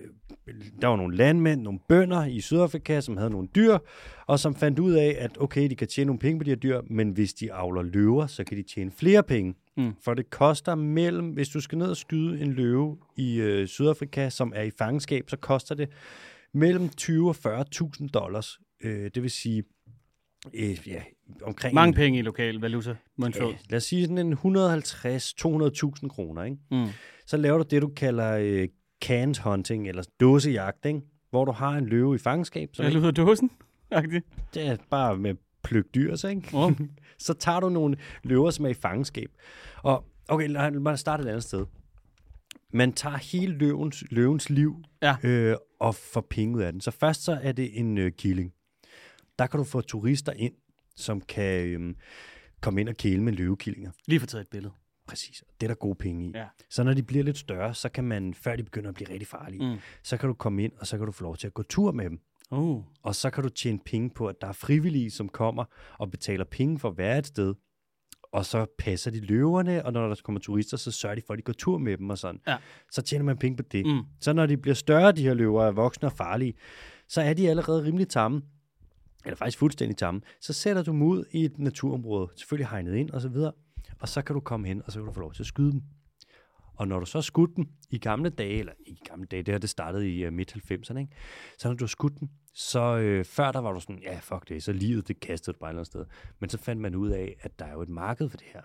øh, 0.47 0.53
der 0.81 0.87
var 0.87 0.95
nogle 0.95 1.17
landmænd, 1.17 1.61
nogle 1.61 1.79
bønder 1.89 2.25
i 2.25 2.41
Sydafrika, 2.41 3.01
som 3.01 3.17
havde 3.17 3.29
nogle 3.29 3.47
dyr, 3.55 3.77
og 4.27 4.39
som 4.39 4.55
fandt 4.55 4.79
ud 4.79 4.93
af, 4.93 5.15
at 5.19 5.37
okay, 5.39 5.69
de 5.69 5.75
kan 5.75 5.87
tjene 5.87 6.05
nogle 6.05 6.19
penge 6.19 6.39
på 6.39 6.43
de 6.43 6.51
her 6.51 6.55
dyr, 6.55 6.81
men 6.89 7.09
hvis 7.09 7.33
de 7.33 7.53
avler 7.53 7.81
løver, 7.81 8.27
så 8.27 8.43
kan 8.43 8.57
de 8.57 8.63
tjene 8.63 8.91
flere 8.91 9.23
penge. 9.23 9.55
Mm. 9.77 9.93
For 10.03 10.13
det 10.13 10.29
koster 10.29 10.75
mellem, 10.75 11.29
hvis 11.29 11.49
du 11.49 11.61
skal 11.61 11.77
ned 11.77 11.87
og 11.87 11.97
skyde 11.97 12.41
en 12.41 12.53
løve 12.53 12.97
i 13.15 13.35
øh, 13.35 13.67
Sydafrika, 13.67 14.29
som 14.29 14.53
er 14.55 14.61
i 14.61 14.71
fangenskab, 14.77 15.29
så 15.29 15.37
koster 15.37 15.75
det 15.75 15.89
mellem 16.53 16.89
20 16.89 17.29
og 17.29 17.35
40.000 17.45 18.07
dollars. 18.07 18.59
Øh, 18.83 19.11
det 19.15 19.23
vil 19.23 19.31
sige, 19.31 19.63
øh, 20.53 20.87
ja, 20.87 21.01
omkring... 21.41 21.75
Mange 21.75 21.93
penge 21.93 22.19
i 22.19 22.21
lokal 22.21 22.55
valuta. 22.55 22.95
Mundfød. 23.17 23.47
Øh, 23.47 23.57
lad 23.69 23.77
os 23.77 23.83
sige 23.83 24.03
sådan 24.03 24.17
en 24.17 24.33
150-200.000 24.33 26.07
kroner, 26.07 26.43
ikke? 26.43 26.57
Mm. 26.71 26.87
så 27.25 27.37
laver 27.37 27.57
du 27.57 27.65
det, 27.69 27.81
du 27.81 27.87
kalder 27.87 28.31
øh, 28.31 28.67
canned 29.01 29.35
hunting, 29.43 29.87
eller 29.87 30.03
dåsejagt, 30.19 30.85
ikke? 30.85 31.01
hvor 31.29 31.45
du 31.45 31.51
har 31.51 31.77
en 31.77 31.85
løve 31.85 32.15
i 32.15 32.17
fangenskab, 32.17 32.69
som 32.73 32.85
Hvad 32.85 32.93
lyder 32.93 33.11
dåsen? 33.11 33.51
Det 34.53 34.67
er 34.67 34.77
bare 34.89 35.17
med 35.17 35.35
pløk 35.63 35.85
dyr, 35.95 36.15
så, 36.15 36.27
ikke? 36.27 36.49
Oh. 36.53 36.71
så 37.25 37.33
tager 37.33 37.59
du 37.59 37.69
nogle 37.69 37.97
løver, 38.23 38.51
som 38.51 38.65
er 38.65 38.69
i 38.69 38.73
fangenskab. 38.73 39.31
Og 39.83 40.05
okay, 40.27 40.47
lad 40.49 40.71
lad 40.71 40.79
mig 40.79 40.99
starte 40.99 41.23
et 41.23 41.27
andet 41.27 41.43
sted. 41.43 41.65
Man 42.73 42.93
tager 42.93 43.17
hele 43.17 43.53
løvens, 43.57 44.03
løvens 44.11 44.49
liv 44.49 44.75
Ja. 45.01 45.15
øh, 45.23 45.55
og 45.79 45.95
får 45.95 46.21
penge 46.29 46.57
ud 46.57 46.61
af 46.61 46.71
den. 46.71 46.81
Så 46.81 46.91
først 46.91 47.23
så 47.23 47.39
er 47.43 47.51
det 47.51 47.79
en 47.79 47.97
øh, 47.97 48.11
killing. 48.11 48.53
Der 49.39 49.47
kan 49.47 49.57
du 49.57 49.63
få 49.63 49.81
turister 49.81 50.31
ind, 50.33 50.53
som 50.95 51.21
kan 51.21 51.67
øh, 51.67 51.95
komme 52.61 52.81
ind 52.81 52.89
og 52.89 52.95
kæle 52.97 53.23
med 53.23 53.33
løvekillinger. 53.33 53.91
Lige 54.07 54.19
få 54.19 54.25
taget 54.25 54.41
et 54.41 54.47
billede. 54.49 54.73
Præcis. 55.07 55.43
Det 55.61 55.65
er 55.65 55.67
der 55.67 55.75
gode 55.75 55.95
penge 55.95 56.25
i. 56.27 56.31
Ja. 56.35 56.45
Så 56.69 56.83
når 56.83 56.93
de 56.93 57.03
bliver 57.03 57.23
lidt 57.23 57.37
større, 57.37 57.73
så 57.73 57.89
kan 57.89 58.03
man, 58.03 58.33
før 58.33 58.55
de 58.55 58.63
begynder 58.63 58.89
at 58.89 58.95
blive 58.95 59.09
rigtig 59.09 59.27
farlige, 59.27 59.71
Mm. 59.73 59.77
så 60.03 60.17
kan 60.17 60.27
du 60.27 60.33
komme 60.33 60.63
ind, 60.63 60.71
og 60.79 60.87
så 60.87 60.97
kan 60.97 61.05
du 61.05 61.11
få 61.11 61.23
lov 61.23 61.37
til 61.37 61.47
at 61.47 61.53
gå 61.53 61.63
tur 61.63 61.91
med 61.91 62.05
dem. 62.09 62.19
Oh. 62.51 62.81
Og 63.03 63.15
så 63.15 63.29
kan 63.29 63.43
du 63.43 63.49
tjene 63.49 63.79
penge 63.85 64.09
på, 64.09 64.27
at 64.27 64.35
der 64.41 64.47
er 64.47 64.51
frivillige, 64.51 65.11
som 65.11 65.29
kommer 65.29 65.65
og 65.99 66.11
betaler 66.11 66.45
penge 66.45 66.79
for 66.79 66.89
at 66.89 66.97
være 66.97 67.17
et 67.17 67.27
sted. 67.27 67.53
Og 68.33 68.45
så 68.45 68.65
passer 68.77 69.11
de 69.11 69.19
løverne, 69.19 69.85
og 69.85 69.93
når 69.93 70.07
der 70.07 70.15
kommer 70.23 70.39
turister, 70.41 70.77
så 70.77 70.91
sørger 70.91 71.15
de 71.15 71.21
for, 71.27 71.33
at 71.33 71.37
de 71.37 71.43
går 71.43 71.53
tur 71.53 71.77
med 71.77 71.97
dem 71.97 72.09
og 72.09 72.17
sådan. 72.17 72.41
Ja. 72.47 72.57
Så 72.91 73.01
tjener 73.01 73.25
man 73.25 73.37
penge 73.37 73.57
på 73.57 73.63
det. 73.71 73.85
Mm. 73.85 74.01
Så 74.19 74.33
når 74.33 74.45
de 74.45 74.57
bliver 74.57 74.75
større, 74.75 75.11
de 75.11 75.23
her 75.23 75.33
løver, 75.33 75.63
er 75.63 75.71
voksne 75.71 76.07
og 76.07 76.11
farlige, 76.11 76.53
så 77.07 77.21
er 77.21 77.33
de 77.33 77.49
allerede 77.49 77.83
rimelig 77.83 78.07
tamme. 78.07 78.41
Eller 79.25 79.35
faktisk 79.35 79.57
fuldstændig 79.57 79.97
tamme. 79.97 80.21
Så 80.41 80.53
sætter 80.53 80.83
du 80.83 80.91
dem 80.91 81.01
ud 81.01 81.25
i 81.31 81.45
et 81.45 81.59
naturområde, 81.59 82.29
selvfølgelig 82.35 82.69
hegnet 82.69 82.95
ind 82.95 83.09
og 83.09 83.21
så 83.21 83.29
videre. 83.29 83.51
Og 83.99 84.09
så 84.09 84.21
kan 84.21 84.33
du 84.33 84.39
komme 84.39 84.67
hen, 84.67 84.81
og 84.85 84.91
så 84.91 84.99
kan 84.99 85.05
du 85.05 85.13
få 85.13 85.19
lov 85.19 85.33
til 85.33 85.43
at 85.43 85.47
skyde 85.47 85.71
dem. 85.71 85.81
Og 86.75 86.87
når 86.87 86.99
du 86.99 87.05
så 87.05 87.21
skudt 87.21 87.55
den 87.55 87.69
i 87.89 87.97
gamle 87.97 88.29
dage, 88.29 88.59
eller 88.59 88.73
i 88.87 88.97
gamle 89.09 89.25
dage, 89.25 89.43
det 89.43 89.53
her 89.53 89.59
det 89.59 89.69
startede 89.69 90.09
i 90.15 90.27
uh, 90.27 90.33
midt-90'erne, 90.33 90.97
ikke? 90.99 91.11
så 91.57 91.67
når 91.67 91.75
du 91.75 91.87
skudt 91.87 92.19
den, 92.19 92.31
så 92.53 92.97
øh, 92.97 93.25
før 93.25 93.51
der 93.51 93.59
var 93.59 93.71
du 93.71 93.79
sådan, 93.79 94.01
ja 94.03 94.19
fuck 94.21 94.49
det, 94.49 94.63
så 94.63 94.73
livet 94.73 95.07
det 95.07 95.19
kastede 95.19 95.53
du 95.53 95.59
bare 95.59 95.69
et 95.69 95.71
eller 95.71 95.79
andet 95.79 95.87
sted. 95.87 96.05
Men 96.39 96.49
så 96.49 96.57
fandt 96.57 96.81
man 96.81 96.95
ud 96.95 97.09
af, 97.09 97.35
at 97.41 97.59
der 97.59 97.65
er 97.65 97.73
jo 97.73 97.81
et 97.81 97.89
marked 97.89 98.29
for 98.29 98.37
det 98.37 98.47
her. 98.53 98.61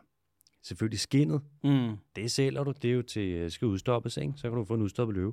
Selvfølgelig 0.63 1.01
skinnet, 1.01 1.41
Mm. 1.65 1.97
det 2.17 2.31
sælger 2.31 2.65
du, 2.65 2.73
det 2.83 2.91
er 2.91 2.95
jo 2.95 3.03
til, 3.03 3.29
øh, 3.33 3.51
skal 3.51 3.67
udstoppes, 3.67 4.17
ikke? 4.17 4.33
så 4.37 4.43
kan 4.49 4.59
du 4.59 4.65
få 4.65 4.75
en 4.75 4.83
udstoppet 4.83 5.17
løve. 5.17 5.33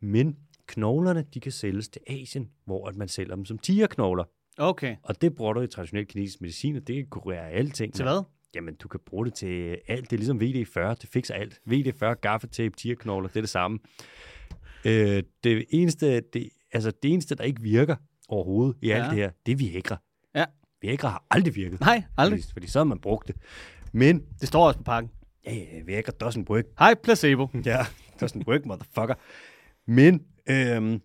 Men 0.00 0.36
knoglerne, 0.66 1.24
de 1.34 1.40
kan 1.40 1.52
sælges 1.52 1.88
til 1.88 2.02
Asien, 2.06 2.50
hvor 2.64 2.88
at 2.88 2.96
man 2.96 3.08
sælger 3.08 3.34
dem 3.34 3.44
som 3.44 3.58
tigerknogler. 3.58 4.24
Okay. 4.58 4.96
Og 5.02 5.22
det 5.22 5.34
bruger 5.34 5.52
du 5.52 5.60
i 5.60 5.66
traditionel 5.66 6.06
kinesisk 6.06 6.40
medicin, 6.40 6.76
og 6.76 6.86
det 6.86 6.94
kan 6.96 7.06
kurere 7.06 7.50
alting. 7.50 7.94
Til 7.94 8.02
hvad? 8.02 8.22
Jamen, 8.54 8.74
du 8.74 8.88
kan 8.88 9.00
bruge 9.06 9.26
det 9.26 9.34
til 9.34 9.78
alt. 9.88 10.10
Det 10.10 10.16
er 10.16 10.18
ligesom 10.18 10.40
VD40, 10.40 10.94
det 10.94 11.08
fikser 11.12 11.34
alt. 11.34 11.60
VD40, 11.70 12.04
gaffetape, 12.14 12.76
tigerknogler, 12.76 13.28
det 13.28 13.36
er 13.36 13.40
det 13.40 13.48
samme. 13.50 13.78
Øh, 14.84 15.22
det, 15.44 15.64
eneste, 15.70 16.20
det, 16.20 16.48
altså, 16.72 16.90
det 17.02 17.12
eneste, 17.12 17.34
der 17.34 17.44
ikke 17.44 17.62
virker 17.62 17.96
overhovedet 18.28 18.76
i 18.82 18.90
alt 18.90 19.04
Ja. 19.04 19.08
det 19.08 19.16
her, 19.16 19.30
det 19.46 19.52
er 19.52 19.56
Viagra. 19.56 19.96
Ja. 20.34 20.44
Viagra 20.82 21.08
har 21.08 21.24
aldrig 21.30 21.54
virket. 21.56 21.80
Nej, 21.80 22.02
aldrig. 22.16 22.40
Fordi, 22.40 22.52
fordi 22.52 22.66
så 22.66 22.78
har 22.78 22.84
man 22.84 22.98
brugt 22.98 23.28
det. 23.28 23.36
Men, 23.92 24.22
Det 24.40 24.48
står 24.48 24.66
også 24.66 24.78
på 24.78 24.82
pakken. 24.84 25.10
ja, 25.46 25.54
ja, 25.54 25.82
Viagra 25.86 26.12
doesn't 26.28 26.44
work. 26.50 26.64
Hej, 26.78 26.94
placebo. 26.94 27.48
Ja, 27.66 27.80
doesn't 28.22 28.42
work, 28.48 28.66
motherfucker. 28.66 29.14
Men 29.86 30.22
øhm, 30.50 31.00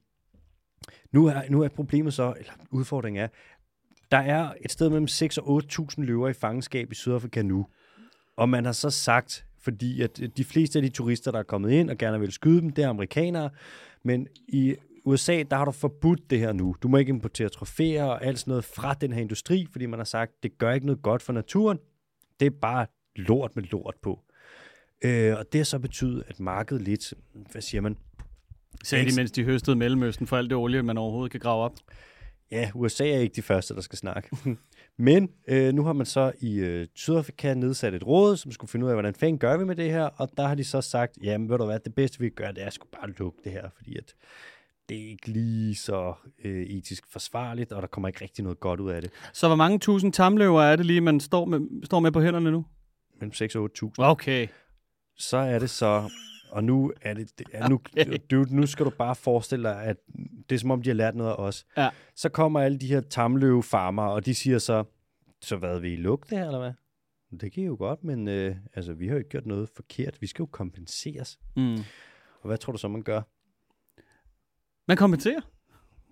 nu, 1.11 1.25
er, 1.25 1.41
nu 1.49 1.61
er 1.61 1.67
problemet 1.67 2.13
så, 2.13 2.33
eller 2.37 2.51
udfordringen 2.71 3.23
er, 3.23 3.27
der 4.11 4.17
er 4.17 4.53
et 4.61 4.71
sted 4.71 4.89
mellem 4.89 5.07
6 5.07 5.37
og 5.37 5.61
8.000 5.71 5.87
løver 5.97 6.29
i 6.29 6.33
fangenskab 6.33 6.91
i 6.91 6.95
Sydafrika 6.95 7.41
nu. 7.41 7.67
Og 8.35 8.49
man 8.49 8.65
har 8.65 8.71
så 8.71 8.89
sagt, 8.89 9.45
fordi 9.59 10.01
at 10.01 10.21
de 10.37 10.43
fleste 10.43 10.79
af 10.79 10.83
de 10.83 10.89
turister, 10.89 11.31
der 11.31 11.39
er 11.39 11.43
kommet 11.43 11.71
ind 11.71 11.89
og 11.89 11.97
gerne 11.97 12.19
vil 12.19 12.31
skyde 12.31 12.61
dem, 12.61 12.69
det 12.69 12.83
er 12.83 12.89
amerikanere. 12.89 13.49
Men 14.03 14.27
i 14.47 14.75
USA, 15.05 15.43
der 15.51 15.57
har 15.57 15.65
du 15.65 15.71
forbudt 15.71 16.29
det 16.29 16.39
her 16.39 16.53
nu. 16.53 16.75
Du 16.83 16.87
må 16.87 16.97
ikke 16.97 17.09
importere 17.09 17.49
trofæer 17.49 18.03
og 18.03 18.25
alt 18.25 18.39
sådan 18.39 18.51
noget 18.51 18.65
fra 18.65 18.93
den 18.93 19.13
her 19.13 19.21
industri, 19.21 19.67
fordi 19.71 19.85
man 19.85 19.99
har 19.99 20.05
sagt, 20.05 20.43
det 20.43 20.57
gør 20.57 20.73
ikke 20.73 20.85
noget 20.85 21.01
godt 21.01 21.21
for 21.21 21.33
naturen. 21.33 21.79
Det 22.39 22.45
er 22.45 22.49
bare 22.61 22.85
lort 23.15 23.55
med 23.55 23.63
lort 23.63 23.95
på. 24.01 24.19
Øh, 25.01 25.37
og 25.37 25.45
det 25.53 25.59
har 25.59 25.65
så 25.65 25.79
betydet, 25.79 26.23
at 26.27 26.39
markedet 26.39 26.81
lidt, 26.81 27.13
hvad 27.51 27.61
siger 27.61 27.81
man, 27.81 27.97
Sagde 28.83 29.09
de, 29.09 29.15
mens 29.15 29.31
de 29.31 29.43
høstede 29.43 29.75
Mellemøsten 29.75 30.27
for 30.27 30.37
alt 30.37 30.49
det 30.49 30.57
olie, 30.57 30.83
man 30.83 30.97
overhovedet 30.97 31.31
kan 31.31 31.39
grave 31.39 31.63
op. 31.63 31.73
Ja, 32.51 32.71
USA 32.75 33.09
er 33.09 33.19
ikke 33.19 33.35
de 33.35 33.41
første, 33.41 33.75
der 33.75 33.81
skal 33.81 33.97
snakke. 33.97 34.29
Men 34.97 35.29
øh, 35.47 35.73
nu 35.73 35.83
har 35.83 35.93
man 35.93 36.05
så 36.05 36.31
i 36.39 36.55
øh, 36.55 36.87
Sydafrika 36.95 37.53
nedsat 37.53 37.93
et 37.93 38.07
råd, 38.07 38.37
som 38.37 38.51
skulle 38.51 38.71
finde 38.71 38.85
ud 38.85 38.89
af, 38.89 38.95
hvordan 38.95 39.13
fanden 39.13 39.39
gør 39.39 39.57
vi 39.57 39.65
med 39.65 39.75
det 39.75 39.91
her, 39.91 40.03
og 40.03 40.29
der 40.37 40.47
har 40.47 40.55
de 40.55 40.63
så 40.63 40.81
sagt, 40.81 41.17
jamen 41.23 41.49
ved 41.49 41.57
du 41.57 41.65
hvad, 41.65 41.79
det 41.79 41.95
bedste 41.95 42.19
vi 42.19 42.29
kan 42.29 42.35
gøre, 42.35 42.53
det 42.53 42.63
er 42.63 42.69
sgu 42.69 42.87
bare 43.01 43.09
lukke 43.09 43.39
det 43.43 43.51
her, 43.51 43.69
fordi 43.77 43.97
at 43.97 44.13
det 44.89 44.97
er 44.97 45.09
ikke 45.09 45.27
lige 45.27 45.75
så 45.75 46.13
øh, 46.43 46.61
etisk 46.61 47.03
forsvarligt, 47.11 47.71
og 47.71 47.81
der 47.81 47.87
kommer 47.87 48.07
ikke 48.07 48.21
rigtig 48.21 48.43
noget 48.43 48.59
godt 48.59 48.79
ud 48.79 48.91
af 48.91 49.01
det. 49.01 49.11
Så 49.33 49.47
hvor 49.47 49.55
mange 49.55 49.79
tusind 49.79 50.13
tamløver 50.13 50.63
er 50.63 50.75
det 50.75 50.85
lige, 50.85 51.01
man 51.01 51.19
står 51.19 51.45
med, 51.45 51.85
står 51.85 51.99
med 51.99 52.11
på 52.11 52.21
hænderne 52.21 52.51
nu? 52.51 52.65
Mellem 53.19 53.33
6 53.33 53.55
og 53.55 53.69
8.000. 53.83 53.91
Okay. 53.97 54.47
Så 55.17 55.37
er 55.37 55.59
det 55.59 55.69
så, 55.69 56.11
og 56.49 56.63
nu 56.63 56.93
er 57.01 57.13
det, 57.13 57.39
det 57.39 57.47
er 57.53 57.69
nu, 57.69 57.75
Okay. 58.01 58.17
du, 58.31 58.45
nu 58.49 58.65
skal 58.65 58.85
du 58.85 58.89
bare 58.89 59.15
forestille 59.15 59.69
dig, 59.69 59.83
at 59.83 59.97
det 60.49 60.55
er 60.55 60.59
som 60.59 60.71
om, 60.71 60.81
de 60.81 60.89
har 60.89 60.93
lært 60.95 61.15
noget 61.15 61.31
af 61.31 61.35
os. 61.35 61.65
Ja. 61.77 61.89
Så 62.15 62.29
kommer 62.29 62.59
alle 62.59 62.77
de 62.77 62.87
her 62.87 63.01
tamløvefarmer, 63.01 64.03
og 64.03 64.25
de 64.25 64.35
siger 64.35 64.59
så, 64.59 64.83
så 65.41 65.57
hvad, 65.57 65.79
vil 65.79 65.91
I 65.91 65.95
lukke 65.95 66.27
det 66.29 66.37
her, 66.37 66.45
eller 66.45 66.59
hvad? 66.59 66.73
Det 67.39 67.51
kan 67.51 67.63
I 67.63 67.65
jo 67.65 67.75
godt, 67.79 68.03
men 68.03 68.27
øh, 68.27 68.55
altså, 68.73 68.93
vi 68.93 69.07
har 69.07 69.13
jo 69.13 69.17
ikke 69.17 69.29
gjort 69.29 69.45
noget 69.45 69.69
forkert. 69.75 70.17
Vi 70.21 70.27
skal 70.27 70.41
jo 70.43 70.45
kompenseres. 70.51 71.39
Mm. 71.55 71.75
Og 72.41 72.47
hvad 72.47 72.57
tror 72.57 72.71
du 72.71 72.77
så, 72.79 72.87
man 72.87 73.01
gør? 73.03 73.21
Man 74.87 74.97
kompenserer. 74.97 75.41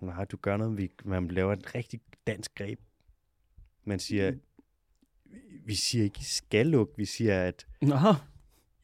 Nej, 0.00 0.24
du 0.24 0.36
gør 0.36 0.56
noget, 0.56 0.78
vi, 0.78 0.90
man 1.04 1.28
laver 1.28 1.52
et 1.52 1.74
rigtig 1.74 2.00
dansk 2.26 2.54
greb. 2.54 2.80
Man 3.84 3.98
siger, 3.98 4.32
vi 5.66 5.74
siger 5.74 6.04
ikke, 6.04 6.18
I 6.20 6.24
skal 6.24 6.66
lukke. 6.66 6.92
Vi 6.96 7.04
siger, 7.04 7.42
at 7.42 7.66
Nå, 7.82 7.96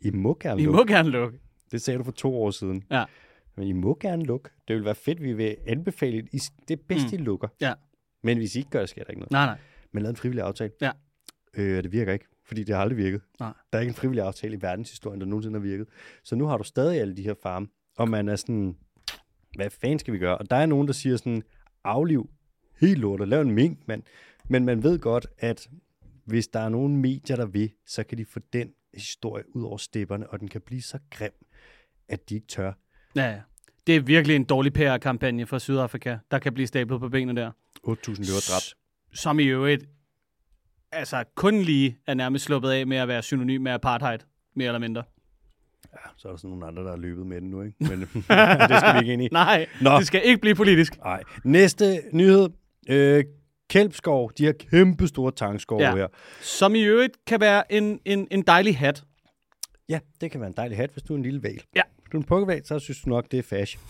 I 0.00 0.10
må 0.10 0.36
gerne 0.40 0.62
I 0.62 0.64
lukke. 0.64 0.76
må 0.76 0.84
gerne 0.84 1.10
lukke. 1.10 1.38
Det 1.72 1.82
sagde 1.82 1.98
du 1.98 2.04
for 2.04 2.12
to 2.12 2.42
år 2.42 2.50
siden. 2.50 2.82
Ja. 2.90 3.04
Men 3.56 3.66
I 3.68 3.72
må 3.72 3.98
gerne 4.00 4.24
lukke. 4.24 4.50
Det 4.68 4.76
vil 4.76 4.84
være 4.84 4.94
fedt, 4.94 5.22
vi 5.22 5.32
vil 5.32 5.56
anbefale, 5.66 6.18
I, 6.32 6.38
det 6.68 6.78
er 6.78 6.82
bedst, 6.88 7.06
Mm. 7.12 7.18
I 7.18 7.22
lukker. 7.22 7.48
Ja. 7.60 7.72
Men 8.22 8.38
hvis 8.38 8.54
I 8.54 8.58
ikke 8.58 8.70
gør 8.70 8.80
det, 8.80 8.88
sker 8.88 9.04
der 9.04 9.10
ikke 9.10 9.20
noget. 9.20 9.30
Nej, 9.32 9.46
nej. 9.46 9.58
Men 9.92 10.02
lavede 10.02 10.10
en 10.12 10.16
frivillig 10.16 10.44
aftale. 10.44 10.72
Ja. 10.80 10.90
Øh, 11.54 11.82
det 11.82 11.92
virker 11.92 12.12
ikke, 12.12 12.26
fordi 12.44 12.64
det 12.64 12.74
har 12.74 12.82
aldrig 12.82 12.96
virket. 12.98 13.20
Nej. 13.40 13.52
Der 13.72 13.78
er 13.78 13.80
ikke 13.80 13.90
en 13.90 13.94
frivillig 13.94 14.24
aftale 14.24 14.56
i 14.56 14.62
verdenshistorien, 14.62 15.20
der 15.20 15.26
nogensinde 15.26 15.58
har 15.58 15.62
virket. 15.66 15.86
Så 16.24 16.34
nu 16.36 16.46
har 16.46 16.56
du 16.58 16.64
stadig 16.64 17.00
alle 17.00 17.16
de 17.16 17.22
her 17.22 17.34
farme, 17.42 17.66
og 17.96 18.08
man 18.08 18.28
er 18.28 18.36
sådan, 18.36 18.76
hvad 19.56 19.70
fanden 19.70 19.98
skal 19.98 20.14
vi 20.14 20.18
gøre? 20.18 20.38
Og 20.38 20.50
der 20.50 20.56
er 20.56 20.66
nogen, 20.66 20.86
der 20.86 20.92
siger 20.92 21.16
sådan, 21.16 21.42
afliv 21.84 22.30
helt 22.80 22.98
lortet, 22.98 23.28
lav 23.28 23.40
en 23.40 23.50
mink, 23.50 23.78
mand. 23.88 24.02
Men 24.48 24.64
man 24.64 24.82
ved 24.82 24.98
godt, 24.98 25.26
at 25.38 25.68
hvis 26.24 26.48
der 26.48 26.60
er 26.60 26.68
nogen 26.68 26.96
medier, 26.96 27.36
der 27.36 27.46
vil, 27.46 27.72
så 27.86 28.04
kan 28.04 28.18
de 28.18 28.24
få 28.24 28.40
den 28.52 28.72
historie 28.94 29.56
ud 29.56 29.62
over 29.62 29.76
stepperne, 29.76 30.30
og 30.30 30.40
den 30.40 30.48
kan 30.48 30.60
blive 30.60 30.82
så 30.82 30.98
grim, 31.10 31.32
at 32.12 32.28
de 32.28 32.34
ikke 32.34 32.46
tør. 32.46 32.72
Ja, 33.16 33.30
ja. 33.30 33.40
Det 33.86 33.96
er 33.96 34.00
virkelig 34.00 34.36
en 34.36 34.44
dårlig 34.44 34.72
PR-kampagne 34.72 35.46
for 35.46 35.58
Sydafrika, 35.58 36.16
der 36.30 36.38
kan 36.38 36.54
blive 36.54 36.66
stablet 36.66 37.00
på 37.00 37.08
benene 37.08 37.40
der. 37.40 37.50
8.000 37.50 37.92
løver 38.08 38.50
dræbt. 38.50 38.74
Som 39.14 39.38
i 39.38 39.44
øvrigt, 39.44 39.84
altså 40.92 41.24
kun 41.34 41.62
lige 41.62 41.98
er 42.06 42.14
nærmest 42.14 42.44
sluppet 42.44 42.70
af 42.70 42.86
med 42.86 42.96
at 42.96 43.08
være 43.08 43.22
synonym 43.22 43.60
med 43.62 43.72
apartheid, 43.72 44.18
mere 44.54 44.66
eller 44.66 44.78
mindre. 44.78 45.02
Ja, 45.92 46.10
så 46.16 46.28
er 46.28 46.32
der 46.32 46.36
sådan 46.36 46.50
nogle 46.50 46.66
andre, 46.66 46.82
der 46.82 46.90
har 46.90 46.96
løbet 46.96 47.26
med 47.26 47.40
den 47.40 47.50
nu, 47.50 47.62
ikke? 47.62 47.76
Men 47.90 48.00
det 48.70 48.78
skal 48.80 48.94
vi 48.94 48.98
ikke 48.98 49.12
ind 49.12 49.22
i. 49.22 49.28
Nej, 49.32 49.66
Nå. 49.80 49.98
det 49.98 50.06
skal 50.06 50.20
ikke 50.24 50.40
blive 50.40 50.54
politisk. 50.54 50.98
Nej. 50.98 51.22
Næste 51.44 52.02
nyhed. 52.12 52.48
Øh, 52.88 53.24
Kælpskov, 53.68 54.32
de 54.38 54.44
her 54.44 54.52
kæmpe 54.52 55.06
store 55.06 55.32
tangskove 55.32 55.82
ja. 55.82 55.96
her. 55.96 56.06
Som 56.40 56.74
i 56.74 56.82
øvrigt 56.82 57.16
kan 57.26 57.40
være 57.40 57.72
en, 57.72 58.00
en, 58.04 58.28
en 58.30 58.42
dejlig 58.42 58.78
hat. 58.78 59.04
Ja, 59.88 59.98
det 60.20 60.30
kan 60.30 60.40
være 60.40 60.48
en 60.48 60.56
dejlig 60.56 60.76
hat, 60.76 60.90
hvis 60.90 61.02
du 61.02 61.12
er 61.12 61.16
en 61.16 61.22
lille 61.22 61.42
val. 61.42 61.60
Ja. 61.76 61.82
Du 62.12 62.16
er 62.16 62.20
en 62.20 62.26
pukkevæg, 62.26 62.66
så 62.66 62.78
synes 62.78 63.00
du 63.00 63.08
nok, 63.08 63.30
det 63.30 63.38
er 63.38 63.42
fashion. 63.42 63.82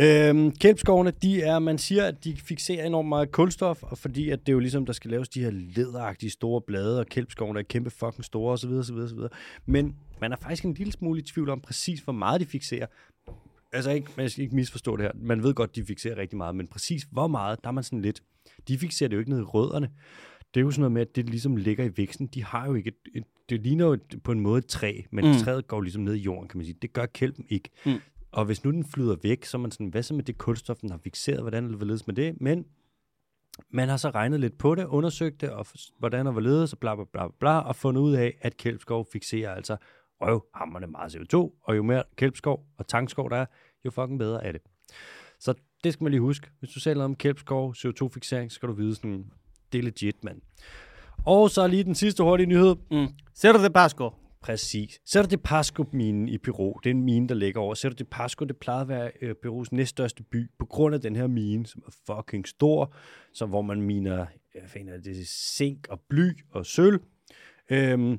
Øhm, 0.00 0.52
kælpskovene, 0.56 1.12
de 1.22 1.42
er, 1.42 1.58
man 1.58 1.78
siger, 1.78 2.04
at 2.04 2.24
de 2.24 2.36
fixerer 2.36 2.86
enormt 2.86 3.08
meget 3.08 3.32
kulstof, 3.32 3.82
og 3.82 3.98
fordi 3.98 4.30
at 4.30 4.40
det 4.40 4.48
er 4.48 4.52
jo 4.52 4.58
ligesom, 4.58 4.86
der 4.86 4.92
skal 4.92 5.10
laves 5.10 5.28
de 5.28 5.40
her 5.40 5.50
læderagtige 5.50 6.30
store 6.30 6.60
blade, 6.60 7.00
og 7.00 7.06
kælpskovene 7.06 7.58
er 7.58 7.62
kæmpe 7.62 7.90
fucking 7.90 8.24
store, 8.24 8.52
osv., 8.52 8.70
osv., 8.70 8.94
osv. 8.94 9.18
Men 9.66 9.96
man 10.20 10.32
er 10.32 10.36
faktisk 10.36 10.64
en 10.64 10.74
lille 10.74 10.92
smule 10.92 11.20
i 11.20 11.22
tvivl 11.22 11.50
om 11.50 11.60
præcis, 11.60 12.00
hvor 12.00 12.12
meget 12.12 12.40
de 12.40 12.46
fixerer. 12.46 12.86
Altså, 13.72 13.90
ikke, 13.90 14.10
man 14.16 14.30
skal 14.30 14.44
ikke 14.44 14.56
misforstå 14.56 14.96
det 14.96 15.04
her. 15.04 15.12
Man 15.14 15.42
ved 15.42 15.54
godt, 15.54 15.76
de 15.76 15.84
fixerer 15.84 16.18
rigtig 16.18 16.36
meget, 16.36 16.56
men 16.56 16.68
præcis 16.68 17.06
hvor 17.10 17.26
meget, 17.26 17.58
der 17.64 17.68
er 17.68 17.72
man 17.72 17.84
sådan 17.84 18.02
lidt. 18.02 18.22
De 18.68 18.78
fixerer 18.78 19.08
det 19.08 19.16
jo 19.16 19.20
ikke 19.20 19.30
ned 19.30 19.40
i 19.40 19.42
rødderne. 19.42 19.90
Det 20.54 20.60
er 20.60 20.64
jo 20.64 20.70
sådan 20.70 20.80
noget 20.80 20.92
med, 20.92 21.02
at 21.02 21.16
det 21.16 21.28
ligesom 21.30 21.56
ligger 21.56 21.84
i 21.84 21.90
væksten. 21.96 22.26
De 22.26 22.44
har 22.44 22.66
jo 22.66 22.74
ikke 22.74 22.88
et, 22.88 22.96
et 23.14 23.24
det 23.48 23.60
ligner 23.62 23.86
jo 23.86 23.92
et, 23.92 24.20
på 24.24 24.32
en 24.32 24.40
måde 24.40 24.58
et 24.58 24.66
træ, 24.66 25.00
men 25.10 25.24
Mm. 25.24 25.32
træet 25.32 25.66
går 25.66 25.80
ligesom 25.80 26.02
ned 26.02 26.14
i 26.14 26.18
jorden, 26.18 26.48
kan 26.48 26.58
man 26.58 26.64
sige. 26.64 26.78
Det 26.82 26.92
gør 26.92 27.06
kælpen 27.06 27.46
ikke. 27.48 27.70
Mm. 27.86 27.92
Og 28.32 28.44
hvis 28.44 28.64
nu 28.64 28.70
den 28.70 28.84
flyder 28.84 29.16
væk, 29.22 29.44
så 29.44 29.56
er 29.56 29.60
man 29.60 29.70
sådan, 29.70 29.86
hvad 29.86 30.02
så 30.02 30.14
med 30.14 30.24
det 30.24 30.38
kulstof, 30.38 30.76
den 30.78 30.90
har 30.90 30.98
fixeret, 30.98 31.40
hvordan 31.40 31.64
eller 31.64 31.76
hvorledes 31.76 32.06
med 32.06 32.14
det? 32.14 32.40
Men 32.40 32.64
man 33.70 33.88
har 33.88 33.96
så 33.96 34.10
regnet 34.10 34.40
lidt 34.40 34.58
på 34.58 34.74
det, 34.74 34.84
undersøgt 34.84 35.40
det, 35.40 35.50
og 35.50 35.66
hvordan 35.98 36.26
og 36.26 36.32
hvorledes, 36.32 36.72
og 36.72 36.78
bla 36.78 36.94
bla 36.94 37.04
bla 37.12 37.28
bla, 37.40 37.58
og 37.58 37.76
fundet 37.76 38.02
ud 38.02 38.12
af, 38.14 38.38
at 38.40 38.56
kælpskov 38.56 39.06
fixerer 39.12 39.54
altså 39.54 39.76
røvhammerne 40.20 40.86
meget 40.86 41.14
CO2, 41.16 41.36
og 41.62 41.76
jo 41.76 41.82
mere 41.82 42.02
kælpskov 42.16 42.66
og 42.76 42.86
tangskov 42.86 43.30
der 43.30 43.36
er, 43.36 43.46
jo 43.84 43.90
fucking 43.90 44.18
bedre 44.18 44.44
er 44.44 44.52
det. 44.52 44.60
Så 45.40 45.54
det 45.84 45.92
skal 45.92 46.04
man 46.04 46.10
lige 46.10 46.20
huske. 46.20 46.50
Hvis 46.58 46.70
du 46.70 46.80
selv 46.80 47.00
om 47.02 47.14
kælpskov, 47.16 47.74
CO2-fixering, 47.78 48.50
så 48.50 48.54
skal 48.54 48.68
du 48.68 48.72
vide 48.74 48.94
sådan, 48.94 49.30
det 49.74 49.78
er 49.78 49.82
legit, 49.82 50.24
mand. 50.24 50.40
Og 51.26 51.50
så 51.50 51.66
lige 51.66 51.84
den 51.84 51.94
sidste 51.94 52.22
hurtige 52.22 52.46
nyhed. 52.46 52.76
Mm. 52.90 53.08
Ser 53.34 53.52
du 53.52 53.62
det, 53.62 53.72
Pasco? 53.72 54.10
Præcis. 54.44 55.00
Cerro 55.06 55.26
de 55.26 55.36
Pasco-minen 55.36 56.28
i 56.28 56.38
Peru, 56.38 56.72
det 56.84 56.90
er 56.90 56.94
en 56.94 57.02
mine, 57.02 57.28
der 57.28 57.34
ligger 57.34 57.60
over. 57.60 57.74
Cerro 57.74 57.92
de 57.92 58.04
Pasco, 58.04 58.44
det 58.44 58.56
plejede 58.56 58.82
at 58.82 58.88
være 58.88 59.10
øh, 59.22 59.34
Perus 59.42 59.72
næststørste 59.72 60.22
by, 60.22 60.50
på 60.58 60.66
grund 60.66 60.94
af 60.94 61.00
den 61.00 61.16
her 61.16 61.26
mine, 61.26 61.66
som 61.66 61.82
er 61.86 61.92
fucking 62.06 62.48
stor, 62.48 62.94
så 63.32 63.46
hvor 63.46 63.62
man 63.62 63.82
miner, 63.82 64.26
jeg 64.54 64.62
finder 64.66 64.98
det 64.98 65.20
er 65.20 65.24
zink 65.26 65.86
og 65.90 66.00
bly 66.08 66.30
og 66.50 66.66
sølv. 66.66 67.00
Øhm, 67.70 68.18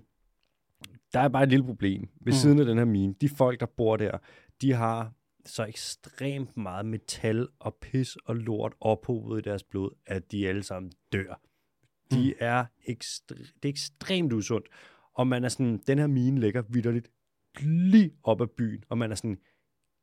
der 1.13 1.19
er 1.19 1.27
bare 1.27 1.43
et 1.43 1.49
lille 1.49 1.65
problem. 1.65 2.01
Ved 2.01 2.33
mm. 2.33 2.37
siden 2.37 2.59
af 2.59 2.65
den 2.65 2.77
her 2.77 2.85
mine, 2.85 3.15
de 3.21 3.29
folk, 3.29 3.59
der 3.59 3.65
bor 3.65 3.97
der, 3.97 4.17
de 4.61 4.73
har 4.73 5.11
så 5.45 5.63
ekstremt 5.65 6.57
meget 6.57 6.85
metal 6.85 7.47
og 7.59 7.75
pis 7.81 8.15
og 8.15 8.35
lort 8.35 8.73
ophobet 8.79 9.37
i 9.39 9.41
deres 9.41 9.63
blod, 9.63 9.89
at 10.05 10.31
de 10.31 10.47
alle 10.47 10.63
sammen 10.63 10.91
dør. 11.13 11.41
De 12.11 12.27
Mm. 12.27 12.33
er 12.39 12.65
ekstre- 12.89 13.35
det 13.35 13.65
er 13.65 13.69
ekstremt 13.69 14.33
usundt. 14.33 14.67
Og 15.13 15.27
man 15.27 15.43
er 15.43 15.49
sådan, 15.49 15.77
den 15.87 15.99
her 15.99 16.07
mine 16.07 16.39
ligger 16.39 16.61
vidderligt 16.69 17.11
lige 17.61 18.11
op 18.23 18.41
ad 18.41 18.47
byen, 18.47 18.83
og 18.89 18.97
man 18.97 19.11
er 19.11 19.15
sådan, 19.15 19.37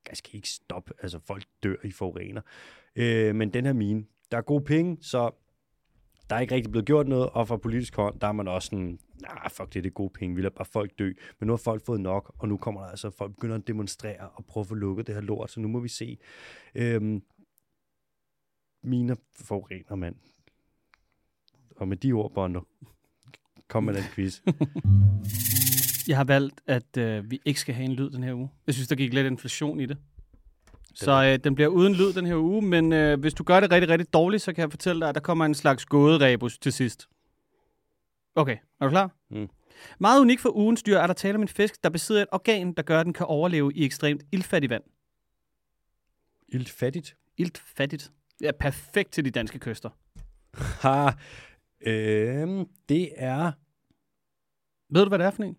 jeg 0.08 0.16
skal 0.16 0.34
ikke 0.36 0.48
stoppe, 0.48 0.92
altså 1.02 1.18
folk 1.18 1.44
dør 1.62 1.76
i 1.84 1.90
forurener. 1.90 2.40
Øh, 2.96 3.34
men 3.34 3.52
den 3.52 3.64
her 3.66 3.72
mine, 3.72 4.04
der 4.30 4.36
er 4.36 4.42
gode 4.42 4.64
penge, 4.64 4.98
så 5.00 5.30
der 6.32 6.36
er 6.36 6.40
ikke 6.40 6.54
rigtig 6.54 6.70
blevet 6.70 6.86
gjort 6.86 7.08
noget, 7.08 7.30
og 7.30 7.48
fra 7.48 7.56
politisk 7.56 7.96
hånd, 7.96 8.20
der 8.20 8.26
er 8.26 8.32
man 8.32 8.48
også 8.48 8.66
sådan, 8.66 8.98
nah, 9.22 9.50
fuck 9.50 9.74
det, 9.74 9.84
det 9.84 9.90
er 9.90 9.94
gode 9.94 10.10
penge, 10.10 10.36
vi 10.36 10.42
lader 10.42 10.54
bare 10.54 10.64
folk 10.64 10.98
dø. 10.98 11.12
Men 11.40 11.46
nu 11.46 11.52
har 11.52 11.56
folk 11.56 11.84
fået 11.86 12.00
nok, 12.00 12.34
og 12.38 12.48
nu 12.48 12.56
kommer 12.56 12.80
der 12.80 12.88
altså, 12.88 13.10
folk 13.10 13.34
begynder 13.34 13.56
at 13.56 13.66
demonstrere 13.66 14.28
og 14.28 14.44
prøve 14.44 14.62
at 14.62 14.68
få 14.68 14.74
lukket 14.74 15.06
det 15.06 15.14
her 15.14 15.22
lort, 15.22 15.50
så 15.50 15.60
nu 15.60 15.68
må 15.68 15.80
vi 15.80 15.88
se. 15.88 16.18
Øhm, 16.74 17.22
mine 18.82 19.16
forurener, 19.40 19.96
mand. 19.96 20.14
Og 21.76 21.88
med 21.88 21.96
de 21.96 22.12
ord, 22.12 22.34
Bondo, 22.34 22.60
kom 23.68 23.84
med 23.84 23.94
den 23.94 24.04
quiz. 24.14 24.40
Jeg 26.08 26.16
har 26.16 26.24
valgt, 26.24 26.60
at 26.66 26.96
øh, 26.96 27.30
vi 27.30 27.40
ikke 27.44 27.60
skal 27.60 27.74
have 27.74 27.84
en 27.84 27.92
lyd 27.92 28.10
den 28.10 28.22
her 28.22 28.34
uge. 28.34 28.50
Jeg 28.66 28.74
synes, 28.74 28.88
der 28.88 28.96
gik 28.96 29.14
lidt 29.14 29.26
inflation 29.26 29.80
i 29.80 29.86
det. 29.86 29.98
Så 30.94 31.24
øh, 31.24 31.44
den 31.44 31.54
bliver 31.54 31.68
uden 31.68 31.94
lyd 31.94 32.12
den 32.12 32.26
her 32.26 32.36
uge, 32.36 32.62
men 32.62 32.92
øh, 32.92 33.20
hvis 33.20 33.34
du 33.34 33.44
gør 33.44 33.60
det 33.60 33.72
rigtig, 33.72 33.88
rigtig 33.88 34.12
dårligt, 34.12 34.42
så 34.42 34.52
kan 34.52 34.62
jeg 34.62 34.70
fortælle 34.70 35.00
dig, 35.00 35.08
at 35.08 35.14
der 35.14 35.20
kommer 35.20 35.44
en 35.44 35.54
slags 35.54 35.84
gåderebus 35.84 36.58
til 36.58 36.72
sidst. 36.72 37.08
Okay, 38.34 38.56
er 38.80 38.84
du 38.84 38.90
klar? 38.90 39.10
Mm. 39.30 39.48
Meget 39.98 40.20
unikt 40.20 40.40
for 40.40 40.56
ugens 40.56 40.82
dyr 40.82 40.98
er 40.98 41.06
der 41.06 41.14
tale 41.14 41.34
om 41.34 41.42
en 41.42 41.48
fisk, 41.48 41.84
der 41.84 41.90
besidder 41.90 42.22
et 42.22 42.28
organ, 42.32 42.72
der 42.72 42.82
gør, 42.82 43.00
at 43.00 43.06
den 43.06 43.12
kan 43.12 43.26
overleve 43.26 43.72
i 43.74 43.84
ekstremt 43.84 44.22
iltfattigt 44.32 44.70
vand. 44.70 44.82
Iltfattigt. 46.48 47.16
Iltfattigt. 47.36 48.12
Ja, 48.40 48.50
perfekt 48.60 49.12
til 49.12 49.24
de 49.24 49.30
danske 49.30 49.58
kyster. 49.58 49.90
Ha, 50.82 51.10
øhm, 51.80 52.66
det 52.88 53.10
er, 53.16 53.52
Ved 54.94 55.02
du, 55.02 55.08
hvad 55.08 55.18
det 55.18 55.26
er 55.26 55.30
for 55.30 55.42
en? 55.42 55.56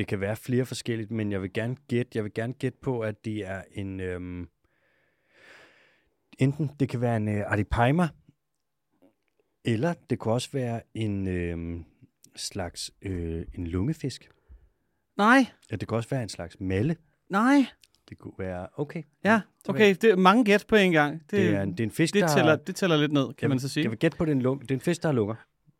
Det 0.00 0.08
kan 0.08 0.20
være 0.20 0.36
flere 0.36 0.66
forskelligt, 0.66 1.10
men 1.10 1.32
jeg 1.32 1.42
vil 1.42 1.52
gerne 1.52 1.76
gætte, 1.88 2.10
jeg 2.14 2.24
vil 2.24 2.34
gerne 2.34 2.52
gætte 2.52 2.78
på, 2.82 3.00
at 3.00 3.24
det 3.24 3.46
er 3.46 3.62
en, 3.72 4.00
øhm, 4.00 4.48
enten 6.38 6.70
det 6.80 6.88
kan 6.88 7.00
være 7.00 7.16
en 7.16 7.28
øh, 7.28 7.42
Aripaima, 7.46 8.08
eller 9.64 9.94
det 10.10 10.18
kunne 10.18 10.34
også 10.34 10.48
være 10.52 10.80
en 10.94 11.28
øhm, 11.28 11.84
slags 12.36 12.90
øh, 13.02 13.46
en 13.54 13.66
lungefisk. 13.66 14.30
Nej, 15.16 15.46
Ja, 15.70 15.76
det 15.76 15.88
kunne 15.88 15.98
også 15.98 16.08
være 16.08 16.22
en 16.22 16.28
slags 16.28 16.56
malle. 16.60 16.96
nej. 17.28 17.66
Det 18.08 18.18
kunne 18.18 18.34
være, 18.38 18.68
okay. 18.76 19.02
Ja, 19.24 19.40
okay, 19.68 19.94
det 20.02 20.04
er 20.10 20.16
mange 20.16 20.44
gæt 20.44 20.64
på 20.68 20.76
en 20.76 20.92
gang. 20.92 21.22
Det, 21.22 21.30
Det 21.30 21.48
er, 21.48 21.62
en, 21.62 21.70
det 21.70 21.80
er 21.80 21.84
en 21.84 21.90
fisk, 21.90 22.14
det, 22.14 22.22
der 22.22 22.28
tæller, 22.34 22.56
det 22.56 22.76
tæller 22.76 22.96
lidt 22.96 23.12
ned, 23.12 23.26
kan 23.26 23.34
jeg, 23.42 23.48
man 23.48 23.60
så 23.60 23.68
sige. 23.68 23.84
Jeg 23.84 23.90
vil 23.90 23.98
gætte 23.98 24.16
på, 24.16 24.24
det 24.24 24.30
er 24.30 24.34
en, 24.34 24.42
lung, 24.42 24.60
det 24.60 24.70
er 24.70 24.74
en 24.74 24.80
fisk, 24.80 25.02
der 25.02 25.08
har 25.08 25.12
lunger. 25.14 25.34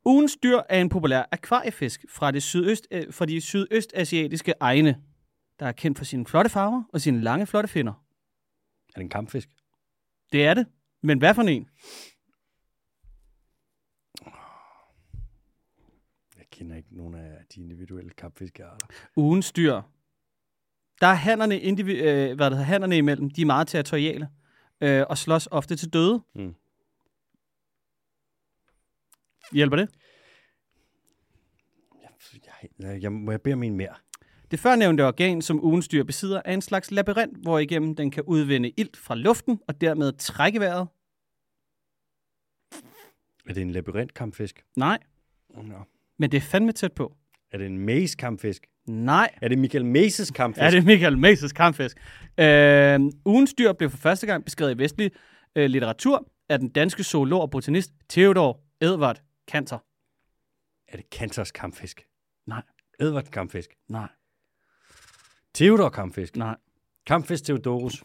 Ugens 0.05 0.37
dyr 0.43 0.61
er 0.69 0.81
en 0.81 0.89
populær 0.89 1.23
akvariefisk 1.33 2.05
fra, 2.09 2.31
det 2.31 2.43
sydøst, 2.43 2.87
øh, 2.91 3.13
fra 3.13 3.27
de 3.27 3.41
sydøstasiatiske 3.41 4.55
egne, 4.61 5.03
der 5.61 5.67
er 5.67 5.73
kendt 5.73 5.99
for 5.99 6.05
sine 6.05 6.27
flotte 6.27 6.51
farver 6.51 6.83
og 6.93 7.01
sine 7.01 7.21
lange, 7.21 7.47
flotte 7.47 7.69
finner. 7.69 7.93
Er 8.89 8.95
det 8.95 9.03
en 9.03 9.09
kampfisk? 9.09 9.49
Det 10.33 10.45
er 10.47 10.55
det. 10.55 10.67
Men 11.03 11.19
hvad 11.19 11.35
for 11.35 11.43
en? 11.43 11.69
Jeg 16.39 16.45
kender 16.51 16.77
ikke 16.77 16.97
nogen 16.97 17.15
af 17.15 17.39
de 17.55 17.61
individuelle 17.61 18.11
kampfiskearter. 18.11 18.87
Ugens 19.17 19.53
dyr. 19.53 19.81
Der 21.01 21.07
er 21.07 21.15
hannerne, 21.15 21.57
indivi- 21.61 22.03
øh, 22.03 22.37
hvad 22.37 22.51
det 22.51 22.59
hedder, 22.59 22.63
hannerne 22.63 22.97
imellem. 22.97 23.31
De 23.31 23.43
er 23.43 23.47
meget 23.47 23.69
territoriale 23.69 24.29
øh, 24.81 25.05
og 25.09 25.19
slås 25.19 25.49
ofte 25.51 25.77
til 25.77 25.93
døde. 25.93 26.23
Mm. 26.35 26.55
Hjælper 29.53 29.77
det? 29.77 29.89
Jeg, 32.03 32.69
jeg, 32.79 33.03
jeg, 33.03 33.13
må 33.13 33.31
jeg 33.31 33.41
bede 33.41 33.53
om 33.53 33.63
en 33.63 33.77
mere? 33.77 33.95
Det 34.51 34.61
førnævnte 34.61 35.07
organ, 35.07 35.43
som 35.43 35.65
ugens 35.65 35.89
dyr 35.89 36.05
besidder, 36.05 36.43
er 36.45 36.55
en 36.55 36.63
slags 36.63 36.91
labyrint, 36.91 37.43
hvor 37.43 37.59
igennem 37.59 37.97
den 37.97 38.11
kan 38.11 38.23
udvinde 38.23 38.73
ilt 38.77 38.97
fra 38.97 39.15
luften 39.15 39.61
og 39.69 39.81
dermed 39.81 40.13
trække 40.13 40.61
vejret. 40.61 40.89
Er 43.49 43.55
det 43.55 43.63
en 43.63 43.71
labyrintkampfisk? 43.71 44.65
Nej, 44.77 44.99
Nå. 45.55 45.75
men 46.19 46.31
det 46.31 46.37
er 46.37 46.41
fandme 46.43 46.73
tæt 46.73 46.93
på. 46.93 47.17
Er 47.53 47.59
det 47.59 47.67
en 47.67 47.79
maze-kampfisk? 47.79 48.67
Nej, 48.89 49.31
Er 49.43 49.49
det 49.49 49.59
Michael 49.59 49.87
Maces 49.87 50.31
kampfisk? 50.31 50.63
Ja, 50.63 50.71
det 50.71 50.79
er 50.79 50.83
Michael 50.83 51.19
Maces 51.19 51.53
kampfisk. 51.53 51.97
Øh, 52.39 53.01
ugens 53.25 53.55
dyr 53.55 53.73
blev 53.73 53.91
for 53.91 53.99
første 53.99 54.27
gang 54.27 54.45
beskrevet 54.45 54.75
i 54.75 54.79
vestlig 54.79 55.11
øh, 55.57 55.67
litteratur 55.71 56.29
af 56.49 56.59
den 56.59 56.69
danske 56.69 57.05
zoolog 57.05 57.41
og 57.41 57.51
botanist 57.51 57.91
Theodor 58.09 58.61
Edvard 58.81 59.23
Cantor. 59.51 59.85
er 60.89 60.97
det 60.97 61.11
Kantors 61.11 61.53
kampfisk? 61.53 62.07
Nej. 62.47 62.63
Edvard 63.01 63.25
kampfisk? 63.31 63.71
Nej, 63.89 64.09
Theodor 65.55 65.89
kampfisk? 65.89 66.37
nej. 66.37 66.57
Kampfisk 67.07 67.45
Theodorus? 67.45 68.05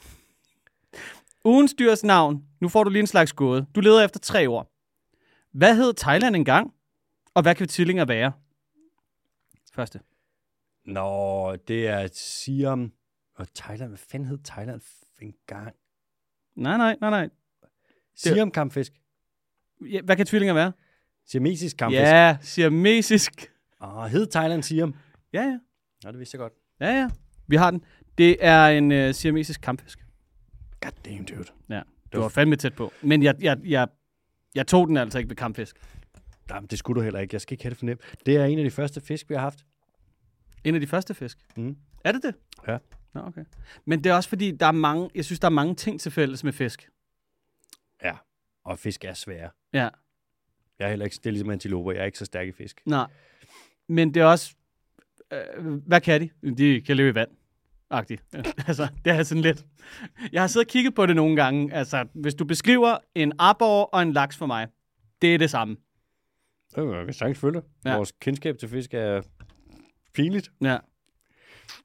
Ugens 1.46 1.74
dyrs 1.74 2.04
navn. 2.04 2.48
Nu 2.62 2.70
får 2.70 2.84
du 2.84 2.89
lige 2.89 3.00
en 3.00 3.08
slags 3.08 3.34
gåde. 3.34 3.66
Du 3.76 3.82
leder 3.82 4.06
efter 4.06 4.20
tre 4.20 4.48
ord. 4.48 4.72
Hvad 5.52 5.76
hed 5.76 5.93
Thailand 5.93 6.36
engang? 6.36 6.74
Og 7.34 7.41
hvad 7.41 7.56
kan 7.56 7.68
tvillinger 7.68 8.06
være? 8.06 8.32
Første. 9.74 10.00
Nå, 10.86 11.56
det 11.56 11.88
er 11.88 12.08
Siam. 12.14 12.93
Og 13.36 13.54
Thailand, 13.54 13.89
hvad 13.89 13.98
fanden 13.98 14.30
hed 14.30 14.38
Thailand 14.43 14.82
engang? 15.22 15.76
Nej, 16.56 16.78
nej, 16.78 16.98
nej, 17.02 17.10
nej. 17.10 17.30
Siam 18.16 18.52
kampfisk? 18.52 18.93
Ja, 19.82 20.02
hvad 20.02 20.16
kan 20.16 20.26
tvillinger 20.26 20.54
være? 20.54 20.72
Siamesisk 21.26 21.78
kampfisk? 21.78 22.01
Ja, 22.01 22.38
siamesisk. 22.41 23.51
Åh, 23.82 24.05
hed 24.05 24.28
Thailand 24.28 24.63
Siam? 24.63 24.95
Ja, 25.34 25.41
ja. 25.41 25.57
Nå, 26.03 26.11
det 26.11 26.19
vidste 26.19 26.36
jeg 26.36 26.39
godt. 26.39 26.53
Ja, 26.80 26.88
ja. 26.88 27.09
Vi 27.47 27.55
har 27.55 27.71
den. 27.71 27.84
Det 28.17 28.38
er 28.39 28.67
en 28.67 28.91
øh, 28.91 29.13
siamesisk 29.13 29.61
kampfisk. 29.61 29.99
God 30.82 30.91
damn, 31.05 31.26
dude. 31.26 31.49
Ja, 31.69 31.82
du 32.13 32.19
var 32.19 32.30
fandme 32.30 32.55
tæt 32.55 32.73
på. 32.73 32.93
Men 33.01 33.23
jeg, 33.23 33.36
jeg, 33.39 33.57
jeg, 33.65 33.88
jeg 34.55 34.67
tog 34.67 34.88
den 34.88 34.97
altså 34.97 35.17
ikke 35.17 35.30
ved 35.30 35.36
kampfisk. 35.36 35.76
Jamen, 36.49 36.67
det 36.67 36.80
skulle 36.80 36.99
du 36.99 37.03
heller 37.03 37.19
ikke. 37.19 37.36
Jeg 37.36 37.41
skal 37.41 37.53
ikke 37.53 37.63
have 37.63 37.69
det 37.69 37.78
for 37.78 37.86
nemt. 37.86 38.01
Det 38.26 38.38
er 38.38 38.45
en 38.45 38.59
af 38.59 38.63
de 38.63 38.71
første 38.71 39.01
fisk, 39.01 39.30
vi 39.30 39.36
har 39.36 39.41
haft. 39.41 39.65
En 40.63 40.76
af 40.76 40.82
de 40.82 40.88
første 40.88 41.13
fisk. 41.13 41.38
Mm. 41.55 41.78
Er 42.03 42.11
det 42.11 42.23
det? 42.23 42.36
Ja. 42.67 42.78
Nå, 43.13 43.21
okay. 43.21 43.43
Men 43.86 44.03
det 44.03 44.09
er 44.09 44.13
også 44.13 44.30
fordi, 44.30 44.51
der 44.51 44.65
er 44.65 44.71
mange, 44.71 45.09
jeg 45.15 45.26
synes, 45.26 45.39
der 45.39 45.45
er 45.45 45.51
mange 45.51 45.76
ting 45.76 46.01
til 46.01 46.11
fælles 46.11 46.43
med 46.43 46.53
fisk. 46.53 46.89
Ja, 48.03 48.13
og 48.63 48.80
fisk 48.80 49.05
er 49.05 49.13
svære. 49.13 49.49
Ja. 49.73 49.89
Jeg 50.80 50.86
er 50.86 50.89
heller 50.89 51.05
ikke, 51.05 51.15
det 51.15 51.26
er 51.26 51.32
ligesom 51.32 51.49
antiloper, 51.49 51.91
jeg 51.91 52.01
er 52.01 52.05
ikke 52.05 52.17
så 52.17 52.26
stærk 52.26 52.47
i 52.47 52.51
fisk. 52.51 52.82
Nej. 52.86 53.07
Men 53.88 54.13
det 54.13 54.21
er 54.21 54.26
også, 54.26 54.55
øh, 55.34 55.73
hvad 55.73 56.01
kan 56.01 56.21
de? 56.21 56.55
De 56.55 56.82
kan 56.82 56.97
leve 56.97 57.09
i 57.09 57.15
vand. 57.15 57.30
Agtigt. 57.89 58.23
altså, 58.67 58.88
det 59.05 59.13
er 59.13 59.23
sådan 59.23 59.41
lidt. 59.41 59.65
Jeg 60.32 60.41
har 60.41 60.47
siddet 60.47 60.67
og 60.67 60.71
kigget 60.71 60.95
på 60.95 61.05
det 61.05 61.15
nogle 61.15 61.36
gange. 61.36 61.73
Altså, 61.73 62.07
hvis 62.13 62.36
du 62.36 62.45
beskriver 62.45 62.97
en 63.15 63.34
arbor 63.39 63.84
og 63.84 64.01
en 64.01 64.13
laks 64.13 64.38
for 64.38 64.45
mig, 64.45 64.67
det 65.21 65.34
er 65.34 65.38
det 65.38 65.49
samme. 65.49 65.78
Det 66.76 66.76
kan 66.76 67.05
jeg 67.07 67.15
sagtens 67.15 67.39
følge. 67.39 67.61
Ja. 67.86 67.89
Ja. 67.89 67.95
Vores 67.95 68.11
kendskab 68.11 68.57
til 68.57 68.69
fisk 68.69 68.93
er 68.93 69.21
pinligt. 70.13 70.51
Ja. 70.61 70.78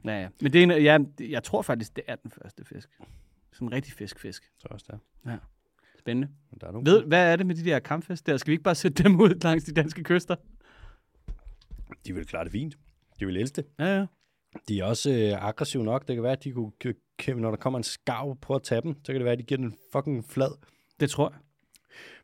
Ja, 0.05 0.21
ja. 0.21 0.29
Men 0.41 0.53
det 0.53 0.59
er 0.59 0.63
en, 0.63 0.83
ja, 0.83 0.99
jeg 1.21 1.43
tror 1.43 1.63
faktisk, 1.63 1.97
det 1.97 2.05
er 2.07 2.17
den 2.17 2.31
første 2.31 2.65
fisk. 2.65 2.89
Sådan 3.53 3.69
en 3.69 3.73
rigtig 3.73 3.93
fisk-fisk. 3.93 4.51
Så 4.59 4.69
også 4.71 4.87
der. 4.91 4.99
Spændende. 6.01 6.29
Der 6.61 6.67
er. 6.67 6.73
Ved, 6.85 7.05
hvad 7.05 7.33
er 7.33 7.37
det 7.37 7.47
med 7.47 7.55
de 7.55 7.65
der 7.65 7.79
kampfisk 7.79 8.27
der? 8.27 8.37
Skal 8.37 8.51
vi 8.51 8.53
ikke 8.53 8.63
bare 8.63 8.75
sætte 8.75 9.03
dem 9.03 9.21
ud 9.21 9.35
langs 9.43 9.65
de 9.65 9.73
danske 9.73 10.03
kyster? 10.03 10.37
De 12.07 12.15
vil 12.15 12.27
klare 12.27 12.45
det 12.45 12.53
fint. 12.53 12.79
De 13.21 13.27
vil 13.27 13.37
elske 13.37 13.57
det. 13.57 13.67
Ja, 13.79 13.99
ja. 13.99 14.07
De 14.69 14.81
er 14.81 14.85
også 14.85 15.11
øh, 15.11 15.45
aggressive 15.47 15.85
nok. 15.85 16.09
Det 16.09 16.17
kan 16.17 16.23
være, 16.23 16.33
at 16.33 16.45
de 16.45 16.53
kunne, 16.53 16.73
når 17.41 17.51
der 17.51 17.57
kommer 17.57 17.79
en 17.79 17.83
skarv 17.83 18.37
på 18.41 18.55
at 18.55 18.63
tage 18.63 18.81
dem, 18.81 18.95
så 19.05 19.13
kan 19.13 19.15
det 19.15 19.25
være, 19.25 19.33
at 19.33 19.39
de 19.39 19.43
giver 19.43 19.57
den 19.57 19.67
en 19.67 19.77
fucking 19.93 20.25
flad. 20.25 20.59
Det 21.01 21.11
tror 21.11 21.31
jeg. 21.31 21.39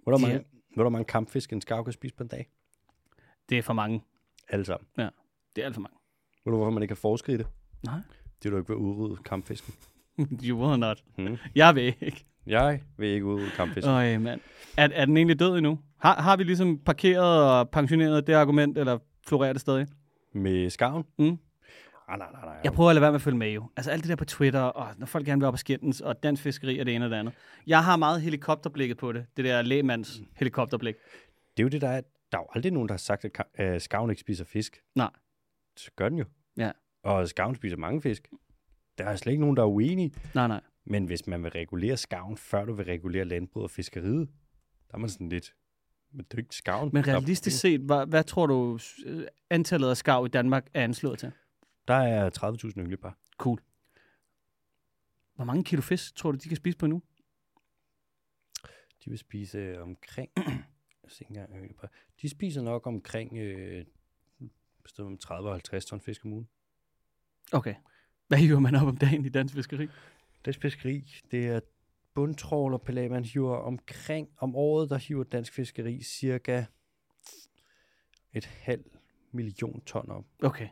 Hvor 0.03 0.13
der, 0.13 0.19
De 0.19 0.23
mange, 0.23 0.45
hvor 0.75 0.83
der 0.83 0.91
mange 0.91 1.05
kampfisk, 1.05 1.53
en 1.53 1.61
skarv 1.61 1.85
kan 1.85 1.93
spise 1.93 2.15
på 2.15 2.23
en 2.23 2.29
dag? 2.29 2.49
Det 3.49 3.59
er 3.59 3.63
for 3.63 3.73
mange. 3.73 4.03
Alle 4.49 4.65
sammen. 4.65 4.87
Det 5.57 5.63
er 5.63 5.65
alt 5.67 5.75
for 5.75 5.81
mange. 5.83 5.97
Ved 6.45 6.51
du, 6.53 6.57
hvorfor 6.57 6.71
man 6.71 6.83
ikke 6.83 6.91
kan 6.93 6.97
forske 6.97 7.33
i 7.33 7.37
det? 7.37 7.47
Nej. 7.85 8.01
Det 8.43 8.47
er 8.47 8.51
du 8.51 8.57
ikke 8.57 8.69
ved 8.69 8.77
at 8.77 8.81
udrydde 8.81 9.23
kampfisken. 9.23 9.75
you 10.49 10.67
will 10.67 10.81
not. 10.81 11.05
Hmm. 11.17 11.37
Jeg 11.55 11.75
ved 11.75 11.93
ikke. 12.01 12.27
Jeg 12.47 12.81
vil 12.99 13.09
ikke 13.09 13.25
udrydde 13.27 13.51
kampfisken. 13.51 13.93
Øj, 13.93 14.19
mand. 14.19 14.41
Er, 14.77 14.89
er 14.93 15.05
den 15.05 15.17
egentlig 15.17 15.39
død 15.39 15.57
endnu? 15.57 15.79
Har, 15.99 16.15
har 16.23 16.37
vi 16.37 16.45
ligesom 16.45 16.79
parkeret 16.79 17.51
og 17.51 17.71
pensioneret 17.71 18.27
det 18.27 18.33
argument, 18.33 18.79
eller 18.79 18.99
florerer 19.27 19.53
det 19.53 19.61
stadig? 19.61 19.87
Med 20.33 20.71
skarven? 20.71 21.05
Mm. 21.19 21.39
Ah, 22.09 22.19
nej, 22.19 22.29
nej, 22.33 22.45
nej. 22.45 22.57
Jeg 22.65 22.73
prøver 22.73 22.91
at 22.91 22.95
lade 22.95 23.03
være 23.03 23.11
med 23.11 23.15
at 23.17 23.23
følge 23.23 23.39
med 23.39 23.51
jo. 23.53 23.71
Altså 23.77 23.91
alt 23.91 24.03
det 24.03 24.09
der 24.09 24.17
på 24.17 24.25
Twitter, 24.25 24.61
og 24.61 24.95
når 24.99 25.07
folk 25.07 25.27
gerne 25.27 25.41
vil 25.41 25.47
op 25.47 25.55
og 25.55 25.59
skændes, 25.59 26.01
og 26.01 26.23
dansk 26.23 26.43
fiskeri 26.43 26.79
og 26.79 26.87
det 26.87 26.95
ene 26.95 27.05
og 27.05 27.11
det 27.11 27.17
andet. 27.17 27.35
Jeg 27.67 27.85
har 27.85 27.97
meget 27.97 28.23
helikopterblikket 28.23 28.97
på 28.97 29.13
det. 29.13 29.27
Det 29.37 29.45
der 29.45 29.63
lægemands 29.63 30.21
helikopterblik. 30.37 30.95
Det 31.57 31.63
er 31.63 31.65
jo 31.65 31.69
det, 31.69 31.81
der 31.81 31.89
er. 31.89 32.01
Der 32.33 32.39
er 32.39 32.43
jo 32.43 32.47
aldrig 32.55 32.73
nogen, 32.73 32.89
der 32.89 32.93
har 32.93 32.99
sagt, 32.99 33.25
at 33.25 33.33
øh, 33.59 33.81
skarven 33.81 34.11
ikke 34.11 34.21
spiser 34.21 34.45
fisk. 34.45 34.81
Nej. 34.95 35.11
Så 35.77 35.91
gør 35.97 36.09
den 36.09 36.19
jo. 36.19 36.25
Ja. 36.57 36.71
Og 37.05 37.29
skarven 37.29 37.55
spiser 37.55 37.77
mange 37.77 38.03
fisk. 38.03 38.29
Der 38.99 39.05
er 39.05 39.17
slet 39.17 39.33
ikke 39.33 39.41
nogen, 39.41 39.57
der 39.57 39.63
er 39.63 39.67
uenige. 39.67 40.13
Nej, 40.35 40.49
nej. 40.49 40.61
Men 40.87 41.05
hvis 41.07 41.27
man 41.27 41.43
vil 41.43 41.51
regulere 41.51 41.97
skarven, 41.97 42.37
før 42.37 42.65
du 42.65 42.73
vil 42.73 42.85
regulere 42.85 43.25
landbrug 43.25 43.63
og 43.63 43.71
fiskeriet, 43.71 44.29
der 44.89 44.95
er 44.95 44.99
man 44.99 45.11
sådan 45.11 45.29
lidt... 45.29 45.55
Men 46.13 46.25
det 46.25 46.35
er 46.35 46.39
ikke 46.39 46.55
skarven. 46.55 46.91
Men 46.93 47.07
realistisk 47.07 47.61
set, 47.61 47.81
hvad, 47.81 48.07
hvad 48.07 48.25
tror 48.25 48.47
du 48.47 48.79
øh, 49.07 49.27
antallet 49.51 49.91
af 49.91 49.97
skarv 49.97 50.27
i 50.27 50.29
Danmark 50.29 50.67
er 50.75 50.85
anslået 50.85 51.19
til? 51.19 51.33
Der 51.89 51.95
er 51.95 52.31
30.000 52.65 52.79
ynglepar. 52.81 53.19
Cool. 53.39 53.61
Hvor 55.35 55.45
mange 55.45 55.65
kilo 55.65 55.83
fisk 55.83 56.15
tror 56.17 56.33
du, 56.33 56.39
de 56.43 56.49
kan 56.49 56.57
spise 56.57 56.79
på 56.79 56.87
nu? 56.87 57.03
De 59.05 59.11
vil 59.11 59.19
spise 59.19 59.59
øh, 59.59 59.83
omkring 59.83 60.31
se 61.09 61.25
engang, 61.29 61.51
øh, 61.57 61.71
bare- 61.81 61.91
de 62.23 62.29
spiser 62.29 62.63
nok 62.63 62.87
omkring 62.87 63.37
øh, 63.37 63.85
sted 64.87 65.05
om 65.05 65.19
30 65.19 65.49
og 65.49 65.55
50 65.55 65.85
ton 65.87 66.01
fisk 66.01 66.25
om 66.25 66.33
ugen. 66.33 66.49
Okay. 67.53 67.75
Hvad 68.29 68.39
hiver 68.39 68.59
man 68.59 68.75
op 68.75 68.87
om 68.87 68.97
dagen 68.97 69.25
i 69.25 69.29
dansk 69.29 69.55
fiskeri? 69.55 69.89
Dansk 70.47 70.61
fiskeri, 70.63 71.15
det 71.31 71.47
er 71.47 71.61
bundtrål 72.15 72.75
og 72.75 72.83
pelag, 72.83 73.11
man 73.11 73.25
hiver 73.25 73.57
omkring, 73.57 74.29
om 74.39 74.57
året, 74.57 74.91
der 74.91 74.97
hiver 74.97 75.25
dansk 75.25 75.55
fiskeri 75.55 76.03
cirka 76.03 76.65
et 78.33 78.45
halv 78.45 78.85
million 79.33 79.81
ton 79.81 80.11
op. 80.11 80.25
Okay. 80.43 80.69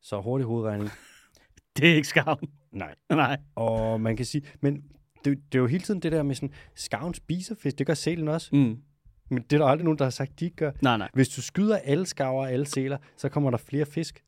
Så 0.00 0.20
hurtig 0.20 0.46
hovedregning. 0.46 0.90
Det 1.76 1.90
er 1.90 1.94
ikke 1.94 2.08
skavn. 2.08 2.50
Nej. 2.72 2.94
Nej. 3.10 3.40
Og 3.54 4.00
man 4.00 4.16
kan 4.16 4.26
sige, 4.26 4.42
men 4.60 4.84
det, 5.24 5.38
det 5.52 5.58
er 5.58 5.58
jo 5.58 5.66
hele 5.66 5.82
tiden 5.84 6.00
det 6.00 6.12
der 6.12 6.22
med 6.22 6.34
sådan, 6.34 6.52
skarven 6.74 7.14
spiser 7.14 7.54
fisk, 7.54 7.78
det 7.78 7.86
gør 7.86 7.94
sælen 7.94 8.28
også. 8.28 8.56
Mm. 8.56 8.82
Men 9.28 9.42
det 9.42 9.52
er 9.52 9.58
der 9.58 9.66
aldrig 9.66 9.84
nogen, 9.84 9.98
der 9.98 10.04
har 10.04 10.10
sagt, 10.10 10.40
de 10.40 10.44
ikke 10.44 10.56
gør. 10.56 10.72
Nej, 10.82 10.96
nej. 10.96 11.08
Hvis 11.14 11.28
du 11.28 11.42
skyder 11.42 11.76
alle 11.76 12.06
skarver 12.06 12.40
og 12.40 12.52
alle 12.52 12.66
sæler, 12.66 12.98
så 13.16 13.28
kommer 13.28 13.50
der 13.50 13.58
flere 13.58 13.86
fisk. 13.86 14.24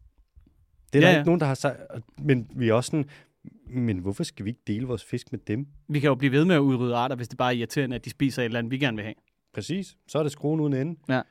Det 0.92 0.98
er 0.98 1.02
Ja, 1.02 1.06
der 1.06 1.12
ja. 1.12 1.18
ikke 1.18 1.28
nogen, 1.28 1.40
der 1.40 1.46
har 1.46 1.54
sagt. 1.54 1.78
Men 2.18 2.50
vi 2.56 2.68
er 2.68 2.74
også 2.74 2.90
sådan, 2.90 3.10
men 3.74 3.98
hvorfor 3.98 4.24
skal 4.24 4.44
vi 4.44 4.50
ikke 4.50 4.62
dele 4.66 4.86
vores 4.86 5.04
fisk 5.04 5.32
med 5.32 5.40
dem? 5.46 5.66
Vi 5.88 6.00
kan 6.00 6.08
jo 6.08 6.14
blive 6.14 6.32
ved 6.32 6.44
med 6.44 6.54
at 6.54 6.58
udrydde 6.60 6.96
arter, 6.96 7.16
hvis 7.16 7.28
det 7.28 7.38
bare 7.38 7.52
er 7.54 7.56
irriterende, 7.58 7.96
at 7.96 8.04
de 8.04 8.10
spiser 8.10 8.42
et 8.42 8.44
eller 8.44 8.58
andet, 8.58 8.70
vi 8.70 8.78
gerne 8.78 8.96
vil 8.96 9.04
have. 9.04 9.14
Præcis. 9.54 9.96
Så 10.08 10.18
er 10.18 10.22
det 10.22 10.32
skruen 10.32 10.60
uden 10.60 10.72
ende. 10.74 10.96
Ja. 11.08 11.22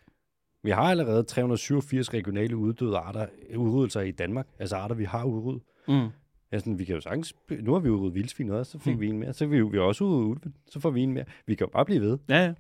Vi 0.63 0.71
har 0.71 0.81
allerede 0.81 1.23
387 1.23 2.13
regionale 2.13 2.57
uddøde 2.57 2.97
arter, 2.97 3.25
udryddelser 3.55 4.01
i 4.01 4.11
Danmark. 4.11 4.47
Altså 4.59 4.75
arter, 4.75 4.95
vi 4.95 5.03
har 5.05 5.23
udryddet. 5.25 5.61
Mm. 5.87 6.07
Altså, 6.51 6.71
vi 6.73 6.85
kan 6.85 6.95
jo 6.95 7.01
sagtens... 7.01 7.33
Nu 7.59 7.73
har 7.73 7.79
vi 7.79 7.89
udryddet 7.89 8.15
vildsvin 8.15 8.49
også, 8.49 8.71
så 8.71 8.79
fik 8.79 8.93
Hmm. 8.93 9.01
vi 9.01 9.07
en 9.07 9.19
mere. 9.19 9.33
Så 9.33 9.45
vi, 9.45 9.61
vi 9.61 9.77
også 9.79 10.03
udryddet 10.03 10.25
ulven, 10.27 10.53
så 10.69 10.79
får 10.79 10.89
vi 10.89 11.01
en 11.01 11.13
mere. 11.13 11.25
Vi 11.47 11.55
kan 11.55 11.65
jo 11.67 11.71
bare 11.73 11.85
blive 11.85 12.01
ved. 12.01 12.17
Ja, 12.29 12.45
ja. 12.45 12.53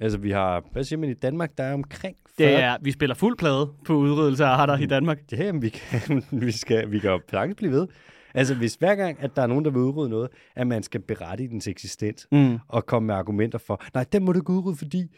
Altså, 0.00 0.18
vi 0.18 0.30
har... 0.30 0.64
Hvad 0.72 0.84
siger 0.84 0.98
man 1.00 1.10
i 1.10 1.14
Danmark? 1.14 1.58
Der 1.58 1.64
er 1.64 1.74
omkring 1.74 2.16
40... 2.38 2.48
Det 2.48 2.60
er, 2.62 2.76
vi 2.82 2.90
spiller 2.92 3.14
fuld 3.14 3.38
plade 3.38 3.72
på 3.84 3.94
udryddelse 3.96 4.44
af 4.44 4.48
arter 4.48 4.78
i 4.78 4.86
Danmark. 4.86 5.18
Ja, 5.32 5.44
jamen, 5.44 5.62
vi 5.62 5.68
kan, 5.68 6.22
vi, 6.46 6.52
skal, 6.52 6.90
vi 6.90 6.98
kan 6.98 7.10
jo 7.10 7.20
sagtens 7.30 7.56
blive 7.56 7.72
ved. 7.72 7.86
Altså, 8.34 8.54
hvis 8.54 8.74
hver 8.74 8.94
gang, 8.94 9.20
at 9.20 9.36
der 9.36 9.42
er 9.42 9.46
nogen, 9.46 9.64
der 9.64 9.70
vil 9.70 9.80
udrydde 9.80 10.10
noget, 10.10 10.28
at 10.56 10.66
man 10.66 10.82
skal 10.82 11.00
berette 11.00 11.44
i 11.44 11.46
dens 11.46 11.68
eksistens, 11.68 12.28
Mm. 12.32 12.58
og 12.68 12.86
komme 12.86 13.06
med 13.06 13.14
argumenter 13.14 13.58
for, 13.58 13.82
nej, 13.94 14.04
den 14.04 14.24
må 14.24 14.32
du 14.32 14.38
ikke 14.38 14.50
udrydde, 14.50 14.76
fordi 14.76 15.14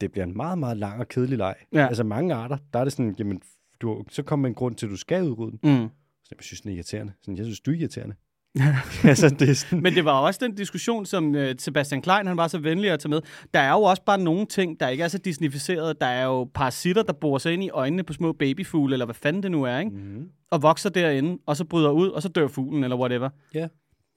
det 0.00 0.12
bliver 0.12 0.24
en 0.26 0.36
meget, 0.36 0.58
meget 0.58 0.76
lang 0.76 1.00
og 1.00 1.08
kedelig 1.08 1.38
leg. 1.38 1.54
Ja. 1.72 1.86
Altså, 1.86 2.04
mange 2.04 2.34
arter, 2.34 2.56
der 2.72 2.78
er 2.78 2.84
det 2.84 2.92
sådan, 2.92 3.14
jamen, 3.18 3.42
du, 3.80 4.04
så 4.08 4.22
kommer 4.22 4.48
en 4.48 4.54
grund 4.54 4.74
til, 4.74 4.86
at 4.86 4.90
du 4.90 4.96
skal 4.96 5.22
udrydde 5.24 5.58
den. 5.62 5.82
Mm. 5.82 5.88
Så 6.24 6.28
jeg 6.36 6.44
synes, 6.44 6.60
den 6.60 6.70
er 6.70 6.74
irriterende. 6.74 7.12
Sådan, 7.22 7.36
jeg 7.36 7.44
synes, 7.44 7.60
du 7.60 7.70
er 7.70 7.74
irriterende. 7.74 8.14
altså, 9.04 9.28
det 9.28 9.50
er 9.50 9.54
sådan, 9.54 9.82
Men 9.82 9.94
det 9.94 10.04
var 10.04 10.20
også 10.20 10.40
den 10.42 10.54
diskussion, 10.54 11.06
som 11.06 11.34
øh, 11.34 11.54
Sebastian 11.58 12.02
Klein 12.02 12.26
han 12.26 12.36
var 12.36 12.48
så 12.48 12.58
venlig 12.58 12.90
at 12.90 13.00
tage 13.00 13.10
med. 13.10 13.20
Der 13.54 13.60
er 13.60 13.70
jo 13.72 13.82
også 13.82 14.02
bare 14.04 14.18
nogle 14.18 14.46
ting, 14.46 14.80
der 14.80 14.88
ikke 14.88 15.04
er 15.04 15.08
så 15.08 15.18
disnificeret. 15.18 16.00
Der 16.00 16.06
er 16.06 16.24
jo 16.24 16.44
parasitter, 16.44 17.02
der 17.02 17.12
borer 17.12 17.38
sig 17.38 17.52
ind 17.52 17.64
i 17.64 17.70
øjnene 17.70 18.02
på 18.02 18.12
små 18.12 18.32
babyfugle, 18.32 18.94
eller 18.94 19.06
hvad 19.06 19.14
fanden 19.14 19.42
det 19.42 19.50
nu 19.50 19.62
er, 19.62 19.78
ikke? 19.78 19.90
mm, 19.90 20.28
og 20.50 20.62
vokser 20.62 20.90
derinde, 20.90 21.38
og 21.46 21.56
så 21.56 21.64
bryder 21.64 21.90
ud, 21.90 22.08
og 22.08 22.22
så 22.22 22.28
dør 22.28 22.48
fuglen, 22.48 22.84
eller 22.84 22.96
whatever. 22.96 23.30
ja, 23.54 23.68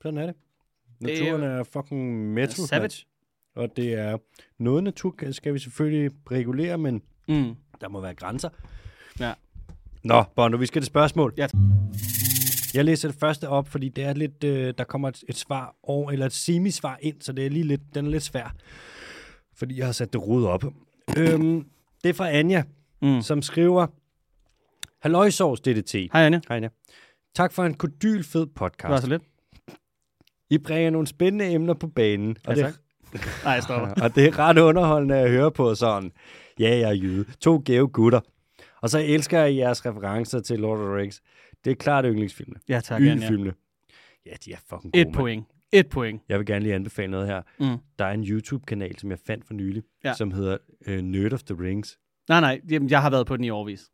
sådan 0.02 0.18
er 0.20 0.26
det. 0.26 0.36
Det 1.02 1.20
er 1.20 1.24
Naturen 1.24 1.44
er 1.44 1.64
fucking 1.64 2.34
metro. 2.34 2.66
Savage. 2.66 3.06
Og 3.56 3.70
det 3.78 3.94
er 3.94 4.18
noget 4.60 4.84
natur, 4.84 5.16
skal 5.32 5.54
vi 5.54 5.60
selvfølgelig 5.60 6.12
regulere, 6.32 6.78
men 6.78 7.02
Mm. 7.28 7.56
Der 7.82 7.90
må 7.90 8.02
være 8.02 8.14
grænser. 8.14 8.50
Ja. 9.20 9.34
Nå, 10.04 10.24
Bondo, 10.36 10.58
vi 10.58 10.66
skal 10.66 10.82
til 10.82 10.88
spørgsmål. 10.88 11.34
Ja. 11.38 11.48
Jeg 12.76 12.86
læser 12.86 13.08
det 13.10 13.18
første 13.20 13.50
op, 13.50 13.68
fordi 13.68 13.90
det 13.90 14.04
er 14.04 14.14
lidt, 14.14 14.44
øh, 14.44 14.74
der 14.78 14.84
kommer 14.84 15.10
et, 15.10 15.24
et 15.30 15.36
svar 15.38 15.76
over, 15.84 16.12
eller 16.12 16.26
et 16.26 16.34
semisvar 16.34 16.98
ind, 17.02 17.22
så 17.22 17.34
det 17.34 17.46
er 17.46 17.50
lige 17.50 17.64
lidt, 17.64 17.82
den 17.96 18.06
er 18.06 18.10
lidt 18.10 18.24
svær. 18.24 18.56
Fordi 19.58 19.78
jeg 19.78 19.86
har 19.86 19.92
sat 19.94 20.14
det 20.14 20.28
rod 20.28 20.46
op. 20.46 20.64
øhm, 21.18 21.66
det 22.04 22.10
er 22.10 22.14
fra 22.14 22.30
Anja, 22.30 22.64
Mm. 23.02 23.22
som 23.22 23.42
skriver, 23.42 23.88
Halløjsovs 25.02 25.62
DDT. 25.62 25.94
Hej, 25.94 26.26
Anja. 26.26 26.40
Hej 26.48 26.58
Anja. 26.58 26.70
Tak 27.36 27.52
for 27.52 27.64
en 27.64 27.74
kodylfed 27.74 28.42
Det 28.42 28.50
var 28.60 28.70
podcast. 28.70 29.04
så 29.04 29.10
lidt. 29.10 29.22
I 30.50 30.58
bringer 30.58 30.90
nogle 30.90 31.08
spændende 31.08 31.46
emner 31.54 31.74
på 31.74 31.88
banen. 31.88 32.38
Ja, 32.46 32.50
Og 32.50 32.56
det, 32.56 32.64
tak. 32.64 32.74
Nej, 33.44 33.60
stopper. 33.62 33.88
og 34.04 34.16
det 34.16 34.26
er 34.26 34.40
ret 34.40 34.58
underholdende 34.58 35.16
at 35.16 35.30
høre 35.30 35.52
på 35.52 35.76
sådan. 35.76 36.12
Ja, 36.60 36.70
jeg 36.70 36.82
er 36.90 36.94
jyde. 36.94 37.26
To 37.42 37.62
gave 37.66 37.88
gutter. 37.88 38.20
Og 38.82 38.90
så 38.90 39.00
elsker 39.00 39.40
jeg 39.40 39.56
jeres 39.56 39.86
referencer 39.86 40.40
til 40.40 40.60
Lord 40.60 40.80
of 40.80 40.86
the 40.86 40.96
Rings. 40.96 41.22
Det 41.66 41.72
er 41.72 41.76
klart 41.76 42.06
yndlingsfilmene. 42.08 42.60
Ja, 42.70 42.80
tak. 42.80 43.02
Yndlingsfilmene. 43.02 43.54
Ja, 44.26 44.32
de 44.46 44.54
er 44.54 44.58
fucking 44.70 44.94
gode, 44.94 45.02
Et 45.02 45.08
mand. 45.08 45.14
point. 45.16 45.46
Et 45.72 45.88
point. 45.90 46.22
Jeg 46.30 46.40
vil 46.40 46.46
gerne 46.46 46.64
lige 46.64 46.76
anbefale 46.76 47.12
noget 47.12 47.28
her. 47.28 47.42
Mm. 47.60 47.78
Der 48.00 48.06
er 48.06 48.12
en 48.12 48.24
YouTube-kanal, 48.24 49.00
som 49.00 49.10
jeg 49.12 49.20
fandt 49.28 49.46
for 49.46 49.54
nylig, 49.54 49.84
Ja. 50.04 50.14
som 50.14 50.32
hedder 50.32 50.58
uh, 50.88 50.94
Nerd 50.96 51.34
of 51.34 51.44
the 51.44 51.56
Rings. 51.64 52.00
Nej, 52.30 52.40
nej, 52.40 52.62
jamen, 52.72 52.90
jeg 52.90 53.02
har 53.02 53.10
været 53.10 53.28
på 53.28 53.38
den 53.38 53.46
i 53.46 53.50
årvis. 53.50 53.90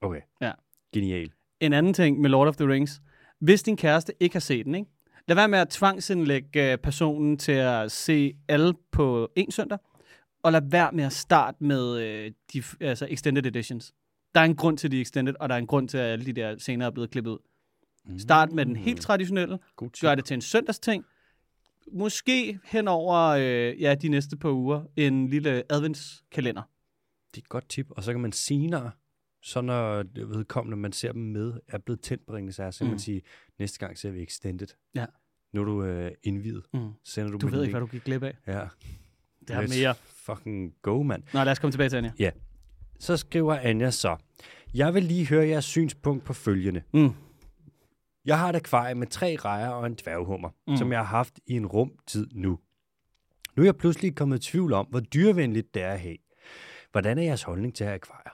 Okay. 0.00 0.20
Ja. 0.40 0.52
Genial. 0.94 1.30
En 1.60 1.72
anden 1.72 1.94
ting 1.94 2.20
med 2.20 2.30
Lord 2.30 2.48
of 2.48 2.56
the 2.56 2.68
Rings. 2.68 3.00
Hvis 3.40 3.62
din 3.62 3.76
kæreste 3.76 4.12
ikke 4.20 4.34
har 4.34 4.40
set 4.40 4.66
den, 4.66 4.74
ikke? 4.74 4.90
lad 5.28 5.34
være 5.36 5.48
med 5.48 5.58
at 5.58 5.68
tvangsindlægge 5.68 6.72
øh, 6.72 6.78
personen 6.78 7.36
til 7.38 7.52
at 7.52 7.92
se 7.92 8.32
alle 8.48 8.74
på 8.92 9.30
en 9.36 9.50
søndag, 9.50 9.78
og 10.42 10.52
lad 10.52 10.62
være 10.70 10.92
med 10.92 11.04
at 11.04 11.12
starte 11.12 11.64
med 11.64 11.98
øh, 12.00 12.30
de 12.52 12.62
altså 12.80 13.06
extended 13.10 13.46
editions. 13.46 13.92
Der 14.34 14.40
er 14.40 14.44
en 14.44 14.56
grund 14.56 14.78
til 14.78 14.90
de 14.90 15.00
extended, 15.00 15.34
og 15.40 15.48
der 15.48 15.54
er 15.54 15.58
en 15.58 15.66
grund 15.66 15.88
til, 15.88 15.98
at 15.98 16.04
alle 16.12 16.26
de 16.26 16.32
der 16.32 16.58
scener 16.58 16.86
er 16.86 16.90
blevet 16.90 17.10
klippet 17.10 17.30
ud. 17.30 17.38
Start 18.18 18.52
med 18.52 18.66
den 18.66 18.76
helt 18.76 19.00
traditionelle, 19.00 19.58
God 19.76 20.00
gør 20.00 20.14
det 20.14 20.24
til 20.24 20.34
en 20.34 20.40
søndagsting. 20.40 21.04
Måske 21.92 22.58
hen 22.64 22.88
over 22.88 23.16
øh, 23.28 23.80
ja, 23.82 23.94
de 23.94 24.08
næste 24.08 24.36
par 24.36 24.50
uger 24.50 24.82
en 24.96 25.28
lille 25.28 25.72
adventskalender. 25.72 26.62
Det 27.34 27.40
er 27.40 27.44
et 27.44 27.48
godt 27.48 27.68
tip. 27.68 27.86
Og 27.90 28.02
så 28.02 28.12
kan 28.12 28.20
man 28.20 28.32
senere, 28.32 28.90
så 29.42 29.60
når 29.60 30.04
vedkommende, 30.26 30.76
man 30.76 30.92
ser 30.92 31.12
dem 31.12 31.22
med, 31.22 31.52
er 31.68 31.78
blevet 31.78 32.00
tændt 32.00 32.26
på 32.26 32.32
Ringens 32.34 32.56
Herre, 32.56 32.72
så 32.72 32.78
kan 32.78 32.86
Mm. 32.86 32.90
man 32.90 32.98
sige, 32.98 33.22
næste 33.58 33.78
gang 33.78 33.98
ser 33.98 34.10
vi 34.10 34.22
Extended. 34.22 34.66
Ja. 34.94 35.06
Nu 35.52 35.60
er 35.60 35.64
du 35.64 35.84
øh, 35.84 36.10
indvidet. 36.22 36.64
Mm. 36.74 36.88
Sender 37.04 37.30
du, 37.32 37.38
Du 37.38 37.48
ved 37.48 37.62
ikke, 37.62 37.72
hvad 37.72 37.80
link. 37.80 37.90
du 37.92 37.96
gik 37.96 38.04
glip 38.04 38.22
af. 38.22 38.36
Ja. 38.46 38.64
Det 39.48 39.50
er 39.56 39.80
mere. 39.82 39.94
fucking 40.06 40.74
go, 40.82 41.02
mand. 41.02 41.22
Nå, 41.34 41.44
lad 41.44 41.52
os 41.52 41.58
komme 41.58 41.72
tilbage 41.72 41.88
til 41.90 41.96
Anja. 41.96 42.12
Så 43.00 43.16
skriver 43.16 43.58
Anja 43.58 43.90
så, 43.90 44.16
jeg 44.74 44.94
vil 44.94 45.02
lige 45.02 45.26
høre 45.26 45.48
jeres 45.48 45.64
synspunkt 45.64 46.24
på 46.24 46.32
følgende. 46.32 46.82
Mm. 46.94 47.10
Jeg 48.24 48.38
har 48.38 48.48
et 48.48 48.56
akvarie 48.56 48.94
med 48.94 49.06
tre 49.06 49.36
rejer 49.36 49.68
og 49.68 49.86
en 49.86 49.94
dværghummer, 49.94 50.50
Mm. 50.68 50.76
som 50.76 50.92
jeg 50.92 50.98
har 50.98 51.04
haft 51.04 51.40
i 51.46 51.52
en 51.52 51.66
rum 51.66 51.92
tid 52.06 52.26
nu. 52.32 52.58
Nu 53.56 53.62
er 53.62 53.66
jeg 53.66 53.76
pludselig 53.76 54.14
kommet 54.14 54.46
i 54.46 54.50
tvivl 54.50 54.72
om, 54.72 54.86
hvor 54.86 55.00
dyrevenligt 55.00 55.74
det 55.74 55.82
er 55.82 55.92
at 55.92 56.00
have. 56.00 56.16
Hvordan 56.92 57.18
er 57.18 57.22
jeres 57.22 57.42
holdning 57.42 57.74
til 57.74 57.84
at 57.84 57.88
have 57.88 57.94
akvarier? 57.94 58.30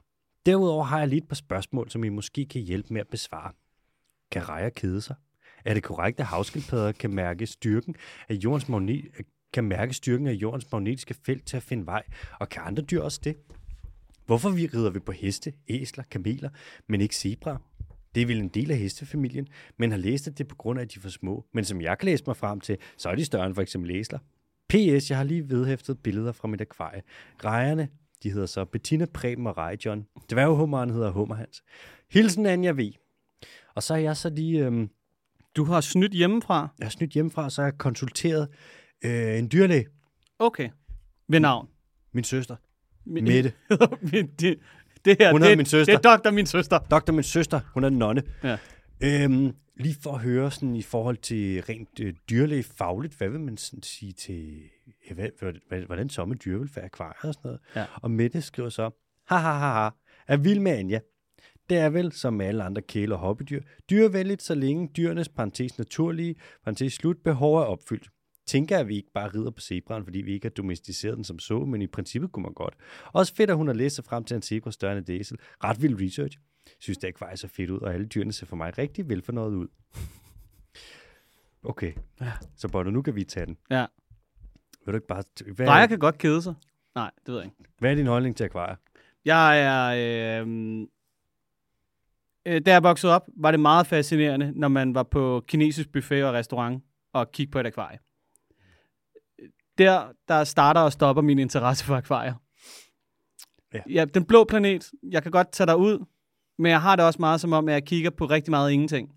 Derudover 0.46 0.84
har 0.84 0.98
jeg 0.98 1.08
lige 1.08 1.22
et 1.22 1.28
par 1.28 1.34
spørgsmål, 1.34 1.90
som 1.90 2.04
I 2.04 2.08
måske 2.08 2.46
kan 2.46 2.60
hjælpe 2.62 2.92
med 2.92 3.00
at 3.00 3.08
besvare. 3.08 3.52
Kan 4.30 4.48
rejer 4.48 4.68
kede 4.68 5.00
sig? 5.00 5.16
Er 5.64 5.74
det 5.74 5.82
korrekt, 5.82 6.20
at 6.20 6.26
havskildpadder 6.26 6.92
kan 6.92 7.14
mærke 7.14 7.46
styrken 7.46 7.94
af 8.28 8.34
jordens 8.34 8.68
magnet, 8.68 9.04
kan 9.52 9.64
mærke 9.64 9.94
styrken 9.94 10.26
af 10.26 10.32
jordens 10.32 10.72
magnetiske 10.72 11.14
felt 11.26 11.46
til 11.46 11.56
at 11.56 11.62
finde 11.62 11.86
vej? 11.86 12.02
Og 12.40 12.48
kan 12.48 12.62
andre 12.64 12.82
dyr 12.82 13.00
også 13.02 13.20
det? 13.24 13.36
Hvorfor 14.26 14.50
vi 14.50 14.66
rider 14.66 14.90
vi 14.90 14.98
på 14.98 15.12
heste, 15.12 15.52
æsler, 15.68 16.04
kameler, 16.10 16.48
men 16.88 17.00
ikke 17.00 17.16
zebra? 17.16 17.60
Det 18.14 18.22
er 18.22 18.26
vel 18.26 18.38
en 18.38 18.48
del 18.48 18.70
af 18.70 18.76
hestefamilien, 18.78 19.48
men 19.76 19.90
har 19.90 19.98
læst, 19.98 20.26
at 20.28 20.38
det 20.38 20.44
er 20.44 20.48
på 20.48 20.54
grund 20.56 20.78
af, 20.78 20.82
at 20.84 20.94
de 20.94 20.98
er 20.98 21.02
for 21.02 21.08
små. 21.08 21.44
Men 21.54 21.64
som 21.64 21.80
jeg 21.80 21.98
kan 21.98 22.06
læse 22.06 22.24
mig 22.26 22.36
frem 22.36 22.60
til, 22.60 22.76
så 22.96 23.08
er 23.08 23.14
de 23.14 23.24
større 23.24 23.46
end 23.46 23.54
for 23.54 23.62
eksempel 23.62 23.90
æsler. 23.90 24.18
P.S. 24.68 25.10
Jeg 25.10 25.18
har 25.18 25.24
lige 25.24 25.50
vedhæftet 25.50 25.98
billeder 26.02 26.32
fra 26.32 26.48
mit 26.48 26.60
akvarie. 26.60 27.02
Rejerne, 27.44 27.88
de 28.22 28.30
hedder 28.30 28.46
så 28.46 28.64
Bettina, 28.64 29.06
Preben 29.14 29.46
og 29.46 29.56
Rej 29.56 29.76
John. 29.84 30.06
Dværghummeren 30.30 30.90
hedder 30.90 31.10
Hummerhans. 31.10 31.62
Hilsen 32.10 32.46
Anja 32.46 32.72
V. 32.72 32.80
Og 33.74 33.82
så 33.82 33.94
er 33.94 33.98
jeg 33.98 34.16
så 34.16 34.30
lige, 34.30 34.66
øhm, 34.66 34.90
Du 35.56 35.64
har 35.64 35.80
snydt 35.80 36.12
hjemmefra. 36.12 36.68
jeg 36.78 36.84
har 36.86 36.90
snydt 36.90 37.10
hjemmefra, 37.10 37.50
så 37.50 37.62
har 37.62 37.66
jeg 37.68 37.78
konsulteret 37.78 38.48
øh, 39.04 39.38
en 39.38 39.48
dyrlæge, 39.52 39.86
Okay. 40.38 40.70
Ved 41.28 41.40
navn. 41.40 41.68
min 42.12 42.24
søster, 42.24 42.56
Min- 43.06 43.24
Mette. 43.24 43.52
Min- 44.12 44.30
det, 44.40 44.58
det 45.04 45.16
her, 45.20 45.32
Hun 45.32 45.40
det, 45.40 45.46
hedder 45.46 45.56
min 45.56 45.66
søster. 45.66 45.98
Det 45.98 46.06
er 46.06 46.10
doktor, 46.10 46.30
min 46.30 46.46
søster. 46.46 46.78
Doktor, 46.78 47.12
min 47.12 47.22
søster, 47.22 47.60
hun 47.74 47.84
er 47.84 47.88
nonne. 47.90 48.22
Ja. 48.44 48.56
Øhm, 49.00 49.52
lige 49.76 49.96
for 50.02 50.12
at 50.12 50.20
høre 50.20 50.50
sådan 50.50 50.76
i 50.76 50.82
forhold 50.82 51.16
til 51.16 51.62
rent 51.62 52.00
øh, 52.00 52.14
dyrlægefagligt, 52.30 53.14
hvad 53.14 53.28
vil 53.28 53.40
man 53.40 53.56
sådan 53.56 53.82
sige 53.82 54.12
til, 54.12 54.60
hvad, 55.14 55.28
hvad, 55.68 55.80
hvordan 55.80 56.08
så 56.08 56.24
med 56.24 56.36
dyrevelfærd, 56.36 56.84
akvarier 56.84 57.28
og 57.28 57.34
sådan 57.34 57.40
noget? 57.44 57.60
Ja. 57.76 57.84
Og 58.02 58.10
Mette 58.10 58.42
skriver 58.42 58.68
så, 58.68 58.90
ha 59.28 59.36
ha 59.36 59.52
ha 59.52 59.72
ha, 59.82 59.90
er 60.28 60.36
vild 60.36 60.60
med 60.60 60.72
Anja. 60.72 61.00
Det 61.70 61.78
er 61.78 61.88
vel, 61.90 62.12
som 62.12 62.34
med 62.34 62.46
alle 62.46 62.64
andre 62.64 62.82
kæle- 62.82 63.14
og 63.14 63.18
hobbydyr, 63.18 63.62
dyrevældigt, 63.90 64.42
så 64.42 64.54
længe 64.54 64.88
dyrenes 64.96 65.28
parentes 65.28 65.78
naturlige, 65.78 66.34
parentes 66.64 66.92
slut, 66.92 67.16
behov 67.24 67.56
er 67.56 67.62
opfyldt. 67.64 68.08
Tænker, 68.46 68.78
at 68.78 68.88
vi 68.88 68.96
ikke 68.96 69.12
bare 69.14 69.28
rider 69.28 69.50
på 69.50 69.60
zebraen, 69.60 70.04
fordi 70.04 70.18
vi 70.20 70.32
ikke 70.32 70.44
har 70.44 70.50
domesticeret 70.50 71.16
den 71.16 71.24
som 71.24 71.38
så, 71.38 71.58
men 71.58 71.82
i 71.82 71.86
princippet 71.86 72.32
kunne 72.32 72.42
man 72.42 72.52
godt. 72.54 72.74
Også 73.12 73.34
fedt, 73.34 73.50
at 73.50 73.56
hun 73.56 73.66
har 73.66 73.74
læst 73.74 73.94
sig 73.96 74.04
frem 74.04 74.24
til 74.24 74.34
en 74.34 74.42
zebra 74.42 74.70
større 74.70 74.98
end 74.98 75.08
en 75.08 75.20
æsel. 75.20 75.38
Ret 75.64 75.82
vild 75.82 76.00
research. 76.02 76.38
Synes 76.78 76.98
det 76.98 77.08
ikke 77.08 77.20
var 77.20 77.34
så 77.34 77.48
fedt 77.48 77.70
ud, 77.70 77.78
og 77.80 77.94
alle 77.94 78.06
dyrene 78.06 78.32
ser 78.32 78.46
for 78.46 78.56
mig 78.56 78.78
rigtig 78.78 79.08
velfornøjet 79.08 79.54
ud. 79.54 79.68
Okay, 81.64 81.92
Ja. 82.20 82.32
så 82.56 82.68
Bono, 82.68 82.90
nu 82.90 83.02
kan 83.02 83.14
vi 83.16 83.24
tage 83.24 83.46
den. 83.46 83.56
Ja. 83.70 83.86
Vil 84.84 84.92
du 84.92 84.96
ikke 84.96 85.06
bare... 85.06 85.22
Hvad, 85.54 85.66
Drejer 85.66 85.86
kan 85.86 85.98
godt 85.98 86.18
kede 86.18 86.42
sig. 86.42 86.54
Nej, 86.94 87.10
det 87.26 87.32
ved 87.34 87.36
jeg 87.40 87.44
ikke. 87.44 87.56
Hvad 87.78 87.90
er 87.90 87.94
din 87.94 88.06
holdning 88.06 88.36
til 88.36 88.44
akvarier? 88.44 88.76
Jeg 89.24 89.60
er... 89.62 90.42
Øh, 90.42 90.80
øh, 92.46 92.60
da 92.66 92.70
jeg 92.72 92.82
voksede 92.82 93.14
op, 93.14 93.28
var 93.36 93.50
det 93.50 93.60
meget 93.60 93.86
fascinerende, 93.86 94.52
når 94.54 94.68
man 94.68 94.94
var 94.94 95.02
på 95.02 95.44
kinesisk 95.48 95.92
buffet 95.92 96.24
og 96.24 96.34
restaurant 96.34 96.84
og 97.12 97.32
kiggede 97.32 97.52
på 97.52 97.58
et 97.60 97.66
akvarie. 97.66 97.98
Der, 99.78 100.12
der 100.28 100.44
starter 100.44 100.80
og 100.80 100.92
stopper 100.92 101.22
min 101.22 101.38
interesse 101.38 101.84
for 101.84 101.96
akvarier. 101.96 102.34
Ja. 103.74 103.80
ja. 103.90 104.04
Den 104.04 104.24
blå 104.24 104.44
planet, 104.44 104.90
jeg 105.10 105.22
kan 105.22 105.32
godt 105.32 105.52
tage 105.52 105.66
dig 105.66 105.76
ud, 105.76 106.04
men 106.58 106.70
jeg 106.70 106.82
har 106.82 106.96
det 106.96 107.04
også 107.04 107.18
meget 107.18 107.40
som 107.40 107.52
om, 107.52 107.68
at 107.68 107.74
jeg 107.74 107.84
kigger 107.84 108.10
på 108.10 108.26
rigtig 108.26 108.50
meget 108.50 108.72
ingenting. 108.72 109.12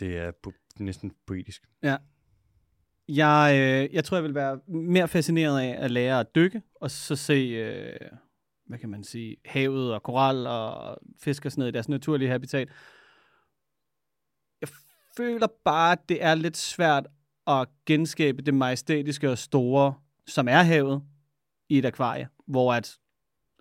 Det 0.00 0.16
er 0.16 0.32
po- 0.46 0.74
næsten 0.78 1.12
poetisk. 1.26 1.62
Jeg, 3.08 3.52
øh, 3.54 3.94
jeg 3.94 4.04
tror, 4.04 4.16
jeg 4.16 4.24
vil 4.24 4.34
være 4.34 4.60
mere 4.68 5.08
fascineret 5.08 5.60
af 5.60 5.84
at 5.84 5.90
lære 5.90 6.20
at 6.20 6.34
dykke, 6.34 6.62
og 6.74 6.90
så 6.90 7.16
se, 7.16 7.32
øh, 7.32 8.10
hvad 8.66 8.78
kan 8.78 8.88
man 8.88 9.04
sige, 9.04 9.36
havet 9.44 9.94
og 9.94 10.02
koral 10.02 10.46
og 10.46 10.98
fisk 11.22 11.44
og 11.44 11.52
sådan 11.52 11.60
noget 11.60 11.72
i 11.72 11.74
deres 11.74 11.88
naturlige 11.88 12.30
habitat. 12.30 12.68
Jeg 14.60 14.68
føler 15.16 15.46
bare, 15.64 15.92
at 15.92 16.08
det 16.08 16.24
er 16.24 16.34
lidt 16.34 16.56
svært 16.56 17.06
at 17.50 17.68
genskabe 17.86 18.42
det 18.42 18.54
majestætiske 18.54 19.30
og 19.30 19.38
store, 19.38 19.94
som 20.26 20.48
er 20.48 20.62
havet, 20.62 21.02
i 21.68 21.78
et 21.78 21.84
akvarie, 21.84 22.28
hvor 22.46 22.74
at 22.74 22.98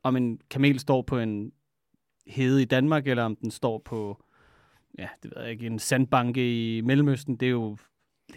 om 0.04 0.16
en 0.16 0.40
kamel 0.50 0.80
står 0.80 1.02
på 1.02 1.20
en 1.20 1.52
hede 2.28 2.62
i 2.62 2.66
Danmark, 2.66 3.08
eller 3.08 3.24
om 3.24 3.36
den 3.36 3.52
står 3.52 3.82
på, 3.86 4.24
ja, 4.98 5.10
det 5.24 5.32
ved 5.36 5.44
jeg 5.44 5.52
ikke, 5.52 5.66
en 5.66 5.80
sandbanke 5.80 6.78
i 6.78 6.82
Mellemøsten, 6.82 7.36
det 7.36 7.46
er 7.46 7.50
jo 7.50 7.78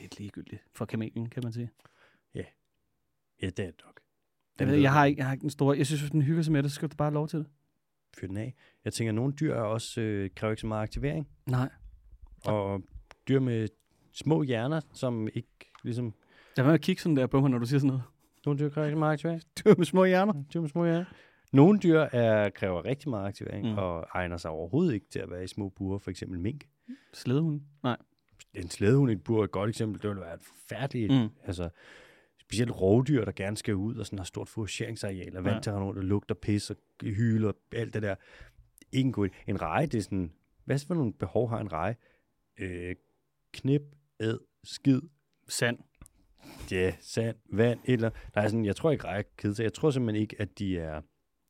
lidt 0.01 0.19
ligegyldigt 0.19 0.63
for 0.75 0.85
kamelen, 0.85 1.29
kan 1.29 1.43
man 1.43 1.53
sige. 1.53 1.71
Ja, 3.43 3.51
det 3.51 3.59
er 3.59 3.71
det 3.71 3.81
nok. 3.85 4.01
Jeg, 4.59 4.69
ved, 4.69 4.77
jeg, 4.77 4.93
har 4.93 5.05
ikke, 5.05 5.19
jeg 5.19 5.27
har 5.27 5.33
ikke 5.33 5.43
den 5.43 5.51
store... 5.51 5.79
Jeg 5.79 5.87
synes, 5.87 6.01
hvis 6.01 6.11
den 6.11 6.23
hygger 6.23 6.43
sig 6.43 6.53
med 6.53 6.63
det, 6.63 6.71
så 6.71 6.75
skal 6.75 6.89
du 6.89 6.97
bare 6.97 7.07
have 7.07 7.15
lov 7.15 7.29
til 7.29 7.39
det. 7.39 7.47
Fyr 8.17 8.27
den 8.27 8.37
af. 8.37 8.55
Jeg 8.85 8.93
tænker, 8.93 9.11
at 9.11 9.15
nogle 9.15 9.33
dyr 9.33 9.55
er 9.55 9.63
også, 9.63 10.01
øh, 10.01 10.31
kræver 10.37 10.53
ikke 10.53 10.61
så 10.61 10.67
meget 10.67 10.83
aktivering. 10.83 11.29
Nej. 11.47 11.69
Og 12.45 12.83
dyr 13.29 13.41
med 13.41 13.69
små 14.13 14.43
hjerner, 14.43 14.81
som 14.93 15.29
ikke 15.35 15.49
ligesom... 15.85 16.15
Jeg 16.57 16.67
vil 16.67 16.81
kigge 16.81 17.03
sådan 17.03 17.17
der 17.17 17.27
på 17.27 17.41
mig, 17.41 17.51
når 17.51 17.59
du 17.59 17.67
siger 17.67 17.79
sådan 17.81 17.87
noget. 17.89 18.03
Nogle 18.47 18.61
dyr 18.61 18.69
kræver 18.69 18.87
ikke 18.87 18.99
meget 18.99 19.13
aktivering. 19.13 19.43
Du 19.65 19.75
med 19.79 19.87
små 19.87 20.05
hjerner. 20.05 20.45
Dyr 20.55 20.61
med 20.61 20.69
små 20.69 20.85
hjerner. 20.85 21.05
Nogle 21.53 21.79
dyr 21.79 21.99
er, 22.01 22.51
kræver 22.51 22.85
rigtig 22.85 23.11
meget 23.11 23.27
aktivering, 23.29 23.73
Mm. 23.73 23.79
og 23.79 24.07
egner 24.15 24.37
sig 24.37 24.51
overhovedet 24.51 24.95
ikke 24.95 25.07
til 25.11 25.19
at 25.19 25.31
være 25.31 25.45
i 25.45 25.47
små 25.47 25.69
burer. 25.69 25.99
For 25.99 26.11
eksempel 26.11 26.39
mink. 26.41 26.69
Slædehund. 27.13 27.61
Nej. 27.83 27.97
En 28.55 28.69
slædehund 28.71 29.11
i 29.11 29.15
et 29.15 29.25
bur 29.25 29.41
er 29.41 29.45
et 29.45 29.51
godt 29.51 29.69
eksempel. 29.69 30.03
Det 30.03 30.09
ville 30.11 30.21
være 30.23 30.35
et 30.35 30.43
forfærdeligt... 30.43 31.13
Mm. 31.13 31.29
Altså, 31.45 31.69
specielt 32.41 32.71
rovdyr, 32.81 33.25
der 33.25 33.33
gerne 33.33 33.57
skal 33.57 33.75
ud 33.75 33.97
og 33.97 34.07
sådan 34.07 34.19
har 34.19 34.25
stort 34.25 34.49
fourageringsareal, 34.49 35.37
og 35.37 35.45
Ja. 35.45 35.57
at 35.57 35.69
rundt 35.69 35.99
og 35.99 36.05
lugter 36.05 36.35
pis 36.35 36.71
og 36.71 36.77
hyler 37.03 37.49
og 37.49 37.55
alt 37.73 37.95
det 37.95 38.03
der. 38.03 38.15
Ikke 38.93 39.07
en 39.07 39.13
god. 39.13 39.29
En 39.47 39.63
reje, 39.63 39.87
det 39.87 39.99
er 39.99 40.03
sådan... 40.03 40.33
Hvad 40.65 40.79
for 40.87 40.95
nogle 40.95 41.13
behov 41.13 41.49
har 41.51 41.61
en 41.61 41.73
reje? 41.73 41.97
Øh, 42.59 42.95
knip, 43.53 43.83
æd, 44.23 44.39
skid, 44.64 45.01
Sand. 45.49 45.79
ja, 46.70 46.93
sand, 47.01 47.37
vand, 47.53 47.81
et 47.85 47.93
eller 47.93 48.11
er 48.35 48.49
sådan, 48.49 48.64
jeg 48.64 48.77
tror 48.77 48.91
ikke 48.91 49.05
reje 49.05 49.25
kede 49.37 49.55
sig. 49.55 49.64
Jeg 49.64 49.73
tror 49.73 49.91
simpelthen 49.91 50.23
ikke, 50.23 50.37
at 50.39 50.59
de 50.59 50.79
er... 50.79 51.01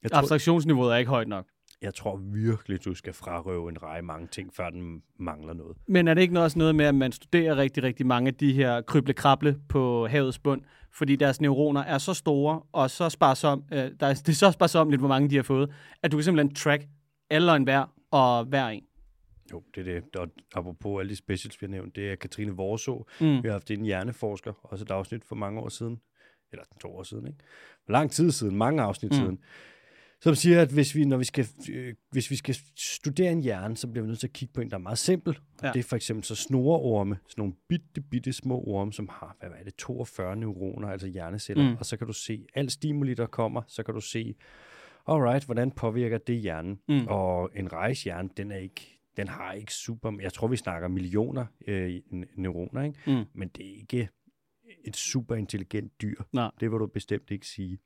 Jeg 0.02 0.10
tror, 0.10 0.18
Abstraktionsniveauet 0.18 0.92
er 0.92 0.96
ikke 0.96 1.08
højt 1.08 1.28
nok. 1.28 1.46
jeg 1.82 1.94
tror 1.94 2.16
virkelig, 2.16 2.84
du 2.84 2.94
skal 2.94 3.12
frarøve 3.12 3.68
en 3.70 3.82
reje 3.82 4.02
mange 4.02 4.26
ting, 4.26 4.54
før 4.54 4.70
den 4.70 5.02
mangler 5.18 5.54
noget. 5.54 5.76
Men 5.88 6.08
er 6.08 6.14
det 6.14 6.22
ikke 6.22 6.40
også 6.40 6.58
noget 6.58 6.74
med, 6.74 6.84
at 6.84 6.94
man 6.94 7.12
studerer 7.12 7.56
rigtig, 7.56 7.82
rigtig 7.82 8.06
mange 8.06 8.28
af 8.28 8.34
de 8.34 8.52
her 8.52 8.80
kryble-krable 8.80 9.56
på 9.68 10.06
havets 10.06 10.38
bund, 10.38 10.62
fordi 10.92 11.16
deres 11.16 11.40
neuroner 11.40 11.80
er 11.80 11.98
så 11.98 12.14
store, 12.14 12.62
og 12.72 12.90
så 12.90 13.08
sparsom, 13.08 13.64
øh, 13.72 13.78
der 13.78 14.06
er, 14.06 14.14
det 14.14 14.28
er 14.28 14.32
så 14.32 14.50
sparsomligt, 14.50 15.00
hvor 15.00 15.08
mange 15.08 15.30
de 15.30 15.36
har 15.36 15.42
fået, 15.42 15.70
at 16.02 16.12
du 16.12 16.16
kan 16.16 16.24
simpelthen 16.24 16.54
track 16.54 16.84
alle 17.30 17.52
og 17.52 17.56
enhver 17.56 17.94
og 18.10 18.44
hver 18.44 18.68
en. 18.68 18.82
Jo, 19.52 19.62
det 19.74 19.88
er 19.88 20.00
det. 20.00 20.16
Og 20.16 20.28
apropos 20.54 21.00
alle 21.00 21.10
de 21.10 21.16
specials, 21.16 21.60
vi 21.62 21.66
har 21.66 21.70
nævnt, 21.70 21.96
det 21.96 22.10
er 22.12 22.16
Katrine 22.16 22.52
Vorså. 22.52 23.04
Mm. 23.20 23.26
Vi 23.42 23.48
har 23.48 23.52
haft 23.52 23.70
en 23.70 23.84
hjerneforsker, 23.84 24.52
også 24.62 24.84
et 24.84 24.90
afsnit 24.90 25.24
for 25.24 25.36
mange 25.36 25.60
år 25.60 25.68
siden. 25.68 26.00
Eller 26.52 26.64
to 26.80 26.96
år 26.96 27.02
siden, 27.02 27.26
ikke? 27.26 27.38
For 27.84 27.92
lang 27.92 28.10
tid 28.10 28.30
siden, 28.30 28.56
mange 28.56 28.82
afsnit 28.82 29.12
Mm. 29.12 29.16
siden. 29.18 29.38
Som 30.20 30.34
siger, 30.34 30.62
at 30.62 30.72
hvis 30.72 30.94
vi, 30.94 31.04
når 31.04 31.16
vi 31.16 31.24
skal, 31.24 31.46
øh, 31.70 31.94
hvis 32.10 32.30
vi 32.30 32.36
skal 32.36 32.56
studere 32.76 33.32
en 33.32 33.40
hjerne, 33.42 33.76
så 33.76 33.88
bliver 33.88 34.02
vi 34.02 34.08
nødt 34.08 34.20
til 34.20 34.26
at 34.26 34.32
kigge 34.32 34.52
på 34.54 34.60
en, 34.60 34.70
der 34.70 34.76
er 34.76 34.80
meget 34.80 34.98
simpel. 34.98 35.38
Ja. 35.62 35.66
Ja. 35.66 35.72
Det 35.72 35.78
er 35.78 35.82
for 35.82 35.96
eksempel 35.96 36.24
så 36.24 36.34
snoreorme, 36.34 37.18
sådan 37.28 37.40
nogle 37.42 37.54
bitte, 37.68 38.00
bitte 38.00 38.32
små 38.32 38.64
orme, 38.66 38.92
som 38.92 39.08
har, 39.12 39.36
hvad 39.40 39.50
er 39.60 39.64
det, 39.64 39.74
42 39.76 40.36
neuroner, 40.36 40.88
altså 40.88 41.06
hjerneceller. 41.06 41.62
Mm. 41.64 41.70
Mm. 41.70 41.76
Og 41.78 41.86
så 41.86 41.96
kan 41.96 42.06
du 42.06 42.12
se, 42.12 42.46
al 42.54 42.70
stimuli, 42.70 43.14
der 43.14 43.26
kommer, 43.26 43.62
så 43.68 43.82
kan 43.82 43.94
du 43.94 44.00
se, 44.00 44.34
alright, 45.08 45.44
hvordan 45.44 45.70
påvirker 45.70 46.18
det 46.18 46.36
hjernen? 46.40 46.78
Mm. 46.88 47.06
Og 47.08 47.50
en 47.56 47.72
rejshjerne, 47.72 48.28
den 48.36 48.50
er 48.52 48.56
ikke, 48.58 48.91
den 49.16 49.28
har 49.28 49.52
ikke 49.52 49.74
super, 49.74 50.12
jeg 50.20 50.32
tror, 50.32 50.46
vi 50.46 50.56
snakker 50.56 50.88
millioner 50.88 51.46
øh, 51.66 52.00
neuroner, 52.36 52.82
ikke? 52.82 52.98
Mm. 53.06 53.24
men 53.34 53.48
det 53.48 53.66
er 53.66 53.74
ikke 53.76 54.08
et 54.84 54.96
super 54.96 55.34
intelligent 55.34 56.02
dyr. 56.02 56.22
Nej. 56.32 56.50
Det 56.60 56.70
vil 56.70 56.78
du 56.78 56.86
bestemt 56.86 57.30
ikke 57.30 57.46
sige. 57.46 57.78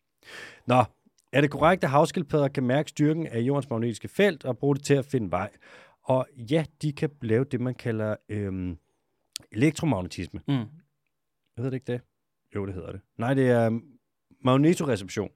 Nå, 0.66 0.84
er 1.32 1.40
det 1.40 1.50
korrekt, 1.50 1.84
at 1.84 1.90
havskildpadder 1.90 2.48
kan 2.48 2.62
mærke 2.62 2.88
styrken 2.88 3.26
af 3.26 3.40
jordens 3.40 3.70
magnetiske 3.70 4.08
felt 4.08 4.44
og 4.44 4.58
bruge 4.58 4.74
det 4.74 4.84
til 4.84 4.94
at 4.94 5.04
finde 5.04 5.30
vej? 5.30 5.50
Og 6.02 6.26
ja, 6.50 6.64
de 6.82 6.92
kan 6.92 7.10
lave 7.22 7.44
det, 7.44 7.60
man 7.60 7.74
kalder 7.74 8.16
øhm, 8.28 8.78
elektromagnetisme. 9.52 10.40
Mm. 10.48 10.54
Hedder 11.56 11.70
det 11.70 11.74
ikke 11.74 11.92
det? 11.92 12.00
Jo, 12.54 12.66
det 12.66 12.74
hedder 12.74 12.92
det. 12.92 13.00
Nej, 13.18 13.34
det 13.34 13.50
er 13.50 13.80
magnetoreception. 14.44 15.30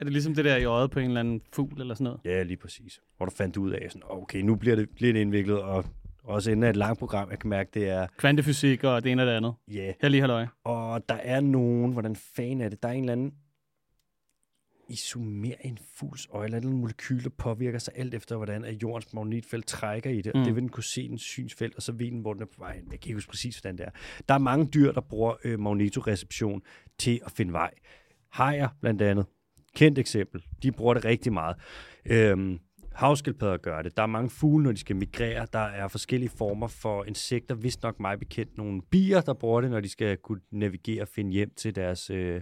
Er 0.00 0.04
det 0.04 0.12
ligesom 0.12 0.34
det 0.34 0.44
der 0.44 0.56
i 0.56 0.64
øjet 0.64 0.90
på 0.90 0.98
en 0.98 1.06
eller 1.06 1.20
anden 1.20 1.40
fugl 1.52 1.80
eller 1.80 1.94
sådan 1.94 2.04
noget? 2.04 2.20
Ja, 2.24 2.42
lige 2.42 2.56
præcis. 2.56 3.00
Hvor 3.16 3.26
du 3.26 3.32
fandt 3.32 3.56
ud 3.56 3.70
af, 3.70 3.86
sådan, 3.90 4.02
okay, 4.04 4.40
nu 4.40 4.54
bliver 4.54 4.76
det 4.76 4.88
lidt 4.98 5.16
indviklet, 5.16 5.62
og 5.62 5.84
også 6.24 6.50
inden 6.50 6.64
af 6.64 6.70
et 6.70 6.76
langt 6.76 6.98
program, 6.98 7.30
jeg 7.30 7.38
kan 7.38 7.50
mærke, 7.50 7.70
det 7.74 7.88
er, 7.88 8.06
Kvantefysik 8.16 8.84
og 8.84 9.04
det 9.04 9.12
ene 9.12 9.22
og 9.22 9.26
det 9.26 9.32
andet. 9.32 9.54
ja, 9.68 9.74
yeah. 9.74 9.94
Her 10.02 10.08
lige 10.08 10.20
halløj. 10.20 10.46
Og 10.64 11.08
der 11.08 11.14
er 11.14 11.40
nogen, 11.40 11.92
hvordan 11.92 12.16
fanden 12.16 12.60
er 12.60 12.68
det? 12.68 12.82
Der 12.82 12.88
er 12.88 12.92
en 12.92 13.00
eller 13.00 13.12
anden 13.12 13.34
isomer 14.88 15.54
en 15.60 15.78
fugls 15.94 16.28
øje, 16.32 16.44
eller 16.44 16.56
andet 16.56 16.72
molekyl, 16.74 17.24
der 17.24 17.30
påvirker 17.30 17.78
sig 17.78 17.94
alt 17.96 18.14
efter, 18.14 18.36
hvordan 18.36 18.64
at 18.64 18.82
jordens 18.82 19.12
magnetfelt 19.12 19.66
trækker 19.66 20.10
i 20.10 20.22
det. 20.22 20.34
Mm. 20.34 20.38
Mm. 20.38 20.40
Og 20.40 20.46
det 20.46 20.54
vil 20.54 20.62
den 20.62 20.68
kunne 20.68 20.84
se 20.84 21.02
i 21.02 21.08
en 21.08 21.18
synsfelt, 21.18 21.74
og 21.76 21.82
så 21.82 21.92
ved 21.92 22.10
den, 22.10 22.20
hvor 22.20 22.32
den 22.32 22.42
er 22.42 22.46
på 22.46 22.58
vej 22.58 22.74
hen. 22.74 22.82
Jeg 22.82 23.00
kan 23.00 23.08
ikke 23.08 23.14
huske 23.14 23.30
præcis, 23.30 23.58
hvordan 23.58 23.78
det 23.78 23.86
er. 23.86 23.90
Der 24.28 24.34
er 24.34 24.38
mange 24.38 24.66
dyr, 24.66 24.92
der 24.92 25.00
bruger 25.00 25.34
øh, 25.44 25.60
magnetoreception 25.60 26.62
til 26.98 27.20
at 27.24 27.32
finde 27.32 27.52
vej. 27.52 27.70
Hajer 28.30 28.68
blandt 28.80 29.02
andet. 29.02 29.26
Kendt 29.74 29.98
eksempel. 29.98 30.44
De 30.62 30.72
bruger 30.72 30.94
det 30.94 31.04
rigtig 31.04 31.32
meget. 31.32 31.56
Øhm, 32.06 32.58
Havskildpadder 32.94 33.56
gør 33.56 33.82
det. 33.82 33.96
Der 33.96 34.02
er 34.02 34.06
mange 34.06 34.30
fugle, 34.30 34.64
når 34.64 34.72
de 34.72 34.78
skal 34.78 34.96
migrere. 34.96 35.46
Der 35.52 35.58
er 35.58 35.88
forskellige 35.88 36.30
former 36.38 36.66
for 36.66 37.04
insekter. 37.04 37.54
Vist 37.54 37.82
nok 37.82 38.00
mig 38.00 38.18
bekendt 38.18 38.58
nogle 38.58 38.82
bier, 38.90 39.20
der 39.20 39.34
bruger 39.34 39.60
det, 39.60 39.70
når 39.70 39.80
de 39.80 39.88
skal 39.88 40.16
kunne 40.16 40.40
navigere 40.50 41.02
og 41.02 41.08
finde 41.08 41.32
hjem 41.32 41.50
til 41.56 41.74
deres 41.74 42.10
øh, 42.10 42.40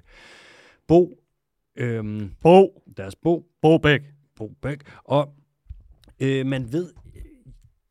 bo. 0.86 1.18
Øhm, 1.76 2.30
Bo. 2.42 2.82
deres 2.96 3.16
bo. 3.16 3.46
Bobæk. 3.62 4.00
Bo 4.36 4.52
bæk. 4.62 4.78
Og 5.04 5.34
øh, 6.20 6.46
man 6.46 6.72
ved, 6.72 6.92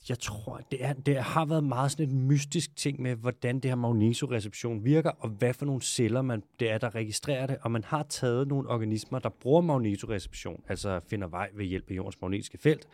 jeg 0.09 0.19
tror, 0.19 0.61
det, 0.71 0.85
er, 0.85 0.93
det 0.93 1.17
har 1.17 1.45
været 1.45 1.63
meget 1.63 1.91
sådan 1.91 2.05
et 2.07 2.13
mystisk 2.15 2.75
ting 2.75 3.01
med, 3.01 3.15
hvordan 3.15 3.55
det 3.59 3.71
her 3.71 3.75
magnetoreception 3.75 4.85
virker, 4.85 5.09
og 5.09 5.29
hvad 5.29 5.53
for 5.53 5.65
nogle 5.65 5.81
celler 5.81 6.21
man, 6.21 6.43
det 6.59 6.71
er, 6.71 6.77
der 6.77 6.95
registrerer 6.95 7.47
det. 7.47 7.57
Og 7.61 7.71
man 7.71 7.83
har 7.83 8.03
taget 8.03 8.47
nogle 8.47 8.69
organismer, 8.69 9.19
der 9.19 9.29
bruger 9.29 9.61
magnetoreception, 9.61 10.63
altså 10.67 10.99
finder 11.09 11.27
vej 11.27 11.49
ved 11.55 11.65
hjælp 11.65 11.91
af 11.91 11.95
jordens 11.95 12.21
magnetiske 12.21 12.57
felt. 12.57 12.87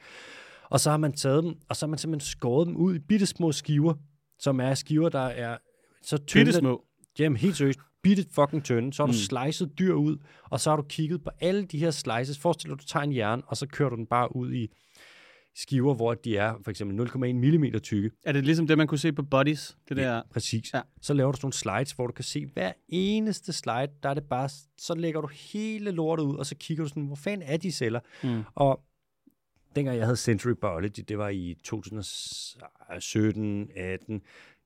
Og 0.70 0.80
så 0.80 0.90
har 0.90 0.98
man 0.98 1.14
taget 1.14 1.44
dem, 1.44 1.54
og 1.70 1.76
så 1.76 1.86
har 1.86 1.90
man 1.90 2.00
simpelthen 2.00 2.28
skåret 2.28 2.68
dem 2.68 2.76
ud 2.76 2.96
i 2.96 3.00
bitte 3.00 3.26
små 3.26 3.52
skiver, 3.52 3.94
som 4.40 4.60
er 4.60 4.74
skiver, 4.74 5.10
der 5.10 5.20
er 5.20 5.58
så 6.02 6.18
tynde. 6.18 6.46
Bitte 6.46 6.60
små. 6.60 6.84
Jamen 7.20 7.38
helt 7.38 7.58
seriøst, 7.58 7.80
bitte 8.04 8.26
fucking 8.32 8.64
tynde. 8.64 8.94
Så 8.94 9.04
har 9.04 9.08
du 9.08 9.12
Mm. 9.12 9.16
mm. 9.16 9.44
slicet 9.46 9.80
dyr 9.80 9.94
ud, 9.94 10.18
og 10.50 10.60
så 10.60 10.70
har 10.70 10.78
du 10.78 10.84
kigget 10.84 11.24
på 11.24 11.30
alle 11.40 11.66
de 11.66 11.78
her 11.80 11.92
slices. 11.92 12.38
Forestil 12.40 12.70
dig, 12.70 12.74
at 12.74 12.80
du 12.82 12.86
tager 12.86 13.04
en 13.04 13.16
jern, 13.16 13.42
og 13.48 13.58
så 13.58 13.68
kører 13.68 13.90
du 13.90 13.96
den 13.96 14.06
bare 14.06 14.36
ud 14.36 14.54
i 14.54 14.68
skiver, 15.58 15.94
hvor 15.94 16.14
de 16.14 16.38
er 16.38 16.54
for 16.64 16.72
eksempel 16.72 17.08
0,1 17.08 17.18
mm 17.18 17.80
tykke. 17.80 18.12
Er 18.26 18.32
det 18.32 18.46
ligesom 18.46 18.68
det, 18.68 18.78
man 18.78 18.88
kunne 18.88 18.98
se 18.98 19.14
på 19.14 19.24
Bodies? 19.24 19.78
Det 19.90 19.98
der... 19.98 20.16
Ja, 20.16 20.22
præcis. 20.32 20.74
Ja. 20.74 20.78
Ja. 20.78 20.84
Så 21.02 21.14
laver 21.14 21.32
du 21.32 21.38
sådan 21.38 21.46
nogle 21.46 21.54
slides, 21.54 21.92
hvor 21.92 22.08
du 22.08 22.14
kan 22.14 22.24
se 22.24 22.46
hver 22.46 22.72
eneste 22.90 23.54
slide, 23.54 23.88
der 24.04 24.10
er 24.10 24.14
det 24.14 24.24
bare, 24.24 24.50
så 24.78 24.96
lægger 24.96 25.22
du 25.22 25.28
hele 25.28 25.92
lortet 25.92 26.24
ud, 26.24 26.36
og 26.36 26.46
så 26.46 26.56
kigger 26.56 26.84
du 26.84 26.88
sådan, 26.88 27.06
hvor 27.06 27.16
fanden 27.16 27.48
er 27.48 27.58
de 27.58 27.72
celler? 27.72 28.00
Mm. 28.24 28.44
Og 28.56 28.82
dengang 29.76 29.98
jeg 29.98 30.06
havde 30.06 30.18
Century 30.18 30.54
Biology, 30.62 31.04
det 31.08 31.18
var 31.18 31.30
i 31.30 31.56
2017, 31.64 33.70
18, 33.76 34.22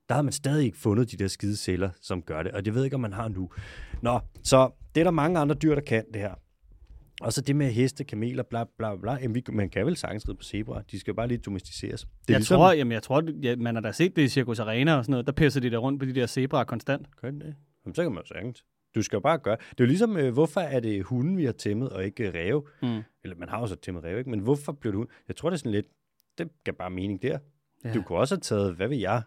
der 0.08 0.14
havde 0.14 0.24
man 0.24 0.32
stadig 0.32 0.64
ikke 0.64 0.78
fundet 0.78 1.10
de 1.10 1.16
der 1.16 1.28
skide 1.28 1.56
celler, 1.56 1.90
som 2.00 2.22
gør 2.22 2.42
det. 2.42 2.52
Og 2.52 2.64
det 2.64 2.74
ved 2.74 2.82
jeg 2.82 2.86
ikke, 2.86 2.94
om 2.94 3.00
man 3.00 3.12
har 3.12 3.28
nu. 3.28 3.50
Nå, 4.02 4.20
så 4.42 4.70
det 4.94 5.00
er 5.00 5.04
der 5.04 5.10
mange 5.10 5.38
andre 5.38 5.54
dyr, 5.54 5.74
der 5.74 5.82
kan 5.82 6.04
det 6.12 6.20
her. 6.20 6.34
Og 7.22 7.32
så 7.32 7.40
det 7.40 7.56
med 7.56 7.70
heste, 7.72 8.04
kameler, 8.04 8.42
bla 8.42 8.64
bla 8.78 8.96
bla. 8.96 9.12
Jamen, 9.12 9.34
vi, 9.34 9.44
man 9.52 9.70
kan 9.70 9.86
vel 9.86 9.96
sagtens 9.96 10.28
ride 10.28 10.36
på 10.36 10.42
zebra. 10.42 10.82
De 10.90 11.00
skal 11.00 11.14
bare 11.14 11.28
lige 11.28 11.38
domesticeres. 11.38 12.00
Det 12.00 12.08
Jeg 12.28 12.36
ligesom, 12.36 12.56
tror, 12.56 12.72
jamen, 12.72 12.92
jeg 12.92 13.02
tror, 13.02 13.22
ja, 13.42 13.56
man 13.56 13.74
har 13.74 13.82
da 13.82 13.92
set 13.92 14.16
det 14.16 14.22
i 14.22 14.28
Circus 14.28 14.58
Arena 14.58 14.94
og 14.94 15.04
sådan 15.04 15.10
noget. 15.10 15.26
Der 15.26 15.32
pisser 15.32 15.60
de 15.60 15.70
der 15.70 15.78
rundt 15.78 16.00
på 16.00 16.06
de 16.06 16.12
der 16.14 16.26
zebraer 16.26 16.64
konstant. 16.64 17.06
Kan 17.20 17.40
det? 17.40 17.54
Jamen, 17.84 17.94
så 17.94 18.02
kan 18.02 18.12
man 18.12 18.22
jo 18.22 18.26
sagtens. 18.26 18.64
Du 18.94 19.02
skal 19.02 19.16
jo 19.16 19.20
bare 19.20 19.38
gøre. 19.38 19.56
Det 19.70 19.80
er 19.80 19.84
jo 19.84 19.86
ligesom, 19.86 20.16
øh, 20.16 20.32
hvorfor 20.32 20.60
er 20.60 20.80
det 20.80 21.04
hunden, 21.04 21.36
vi 21.36 21.44
har 21.44 21.52
tæmmet, 21.52 21.88
og 21.90 22.04
ikke 22.04 22.28
øh, 22.28 22.34
ræve? 22.34 22.62
Mm. 22.82 23.02
Eller 23.24 23.36
man 23.36 23.48
har 23.48 23.60
jo 23.60 23.66
så 23.66 23.76
tæmmet 23.76 24.04
ræve, 24.04 24.18
ikke? 24.18 24.30
Men 24.30 24.40
hvorfor 24.40 24.72
blev 24.72 24.92
det 24.92 24.96
hund? 24.96 25.08
Jeg 25.28 25.36
tror, 25.36 25.50
det 25.50 25.54
er 25.54 25.58
sådan 25.58 25.72
lidt, 25.72 25.86
det 26.38 26.48
gav 26.64 26.74
bare 26.74 26.90
mening 26.90 27.22
der. 27.22 27.38
Ja. 27.84 27.92
Du 27.94 28.02
kunne 28.02 28.18
også 28.18 28.34
have 28.34 28.40
taget, 28.40 28.74
hvad 28.74 28.88
ved 28.88 28.96
jeg, 28.96 29.22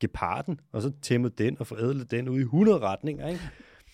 geparden, 0.00 0.60
og 0.72 0.82
så 0.82 0.92
tæmmet 1.02 1.38
den 1.38 1.56
og 1.60 1.66
forædlet 1.66 2.10
den 2.10 2.28
ud 2.28 2.38
i 2.38 2.42
100 2.42 2.78
retninger, 2.78 3.28
ikke? 3.28 3.42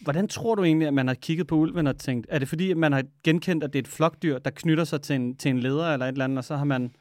Hvordan 0.05 0.29
tror 0.29 0.55
du 0.55 0.65
egentlig, 0.65 0.89
at 0.89 0.95
man 0.95 1.07
har 1.07 1.15
kigget 1.15 1.47
på 1.47 1.55
ulven 1.55 1.87
og 1.87 1.99
tænkt, 1.99 2.27
er 2.31 2.39
det 2.39 2.49
fordi, 2.49 2.71
at 2.71 2.77
man 2.77 2.93
har 2.93 3.05
genkendt, 3.25 3.65
at 3.65 3.73
det 3.73 3.79
er 3.79 3.83
et 3.83 3.89
flokdyr, 3.89 4.39
der 4.39 4.51
knytter 4.51 4.85
sig 4.85 5.03
til 5.03 5.17
en, 5.17 5.37
til 5.37 5.51
en 5.51 5.59
leder 5.59 5.93
eller 5.93 6.07
et 6.07 6.13
eller 6.13 6.25
andet, 6.25 6.39
og 6.39 6.45
så 6.45 6.57
har 6.57 6.65
man 6.65 6.95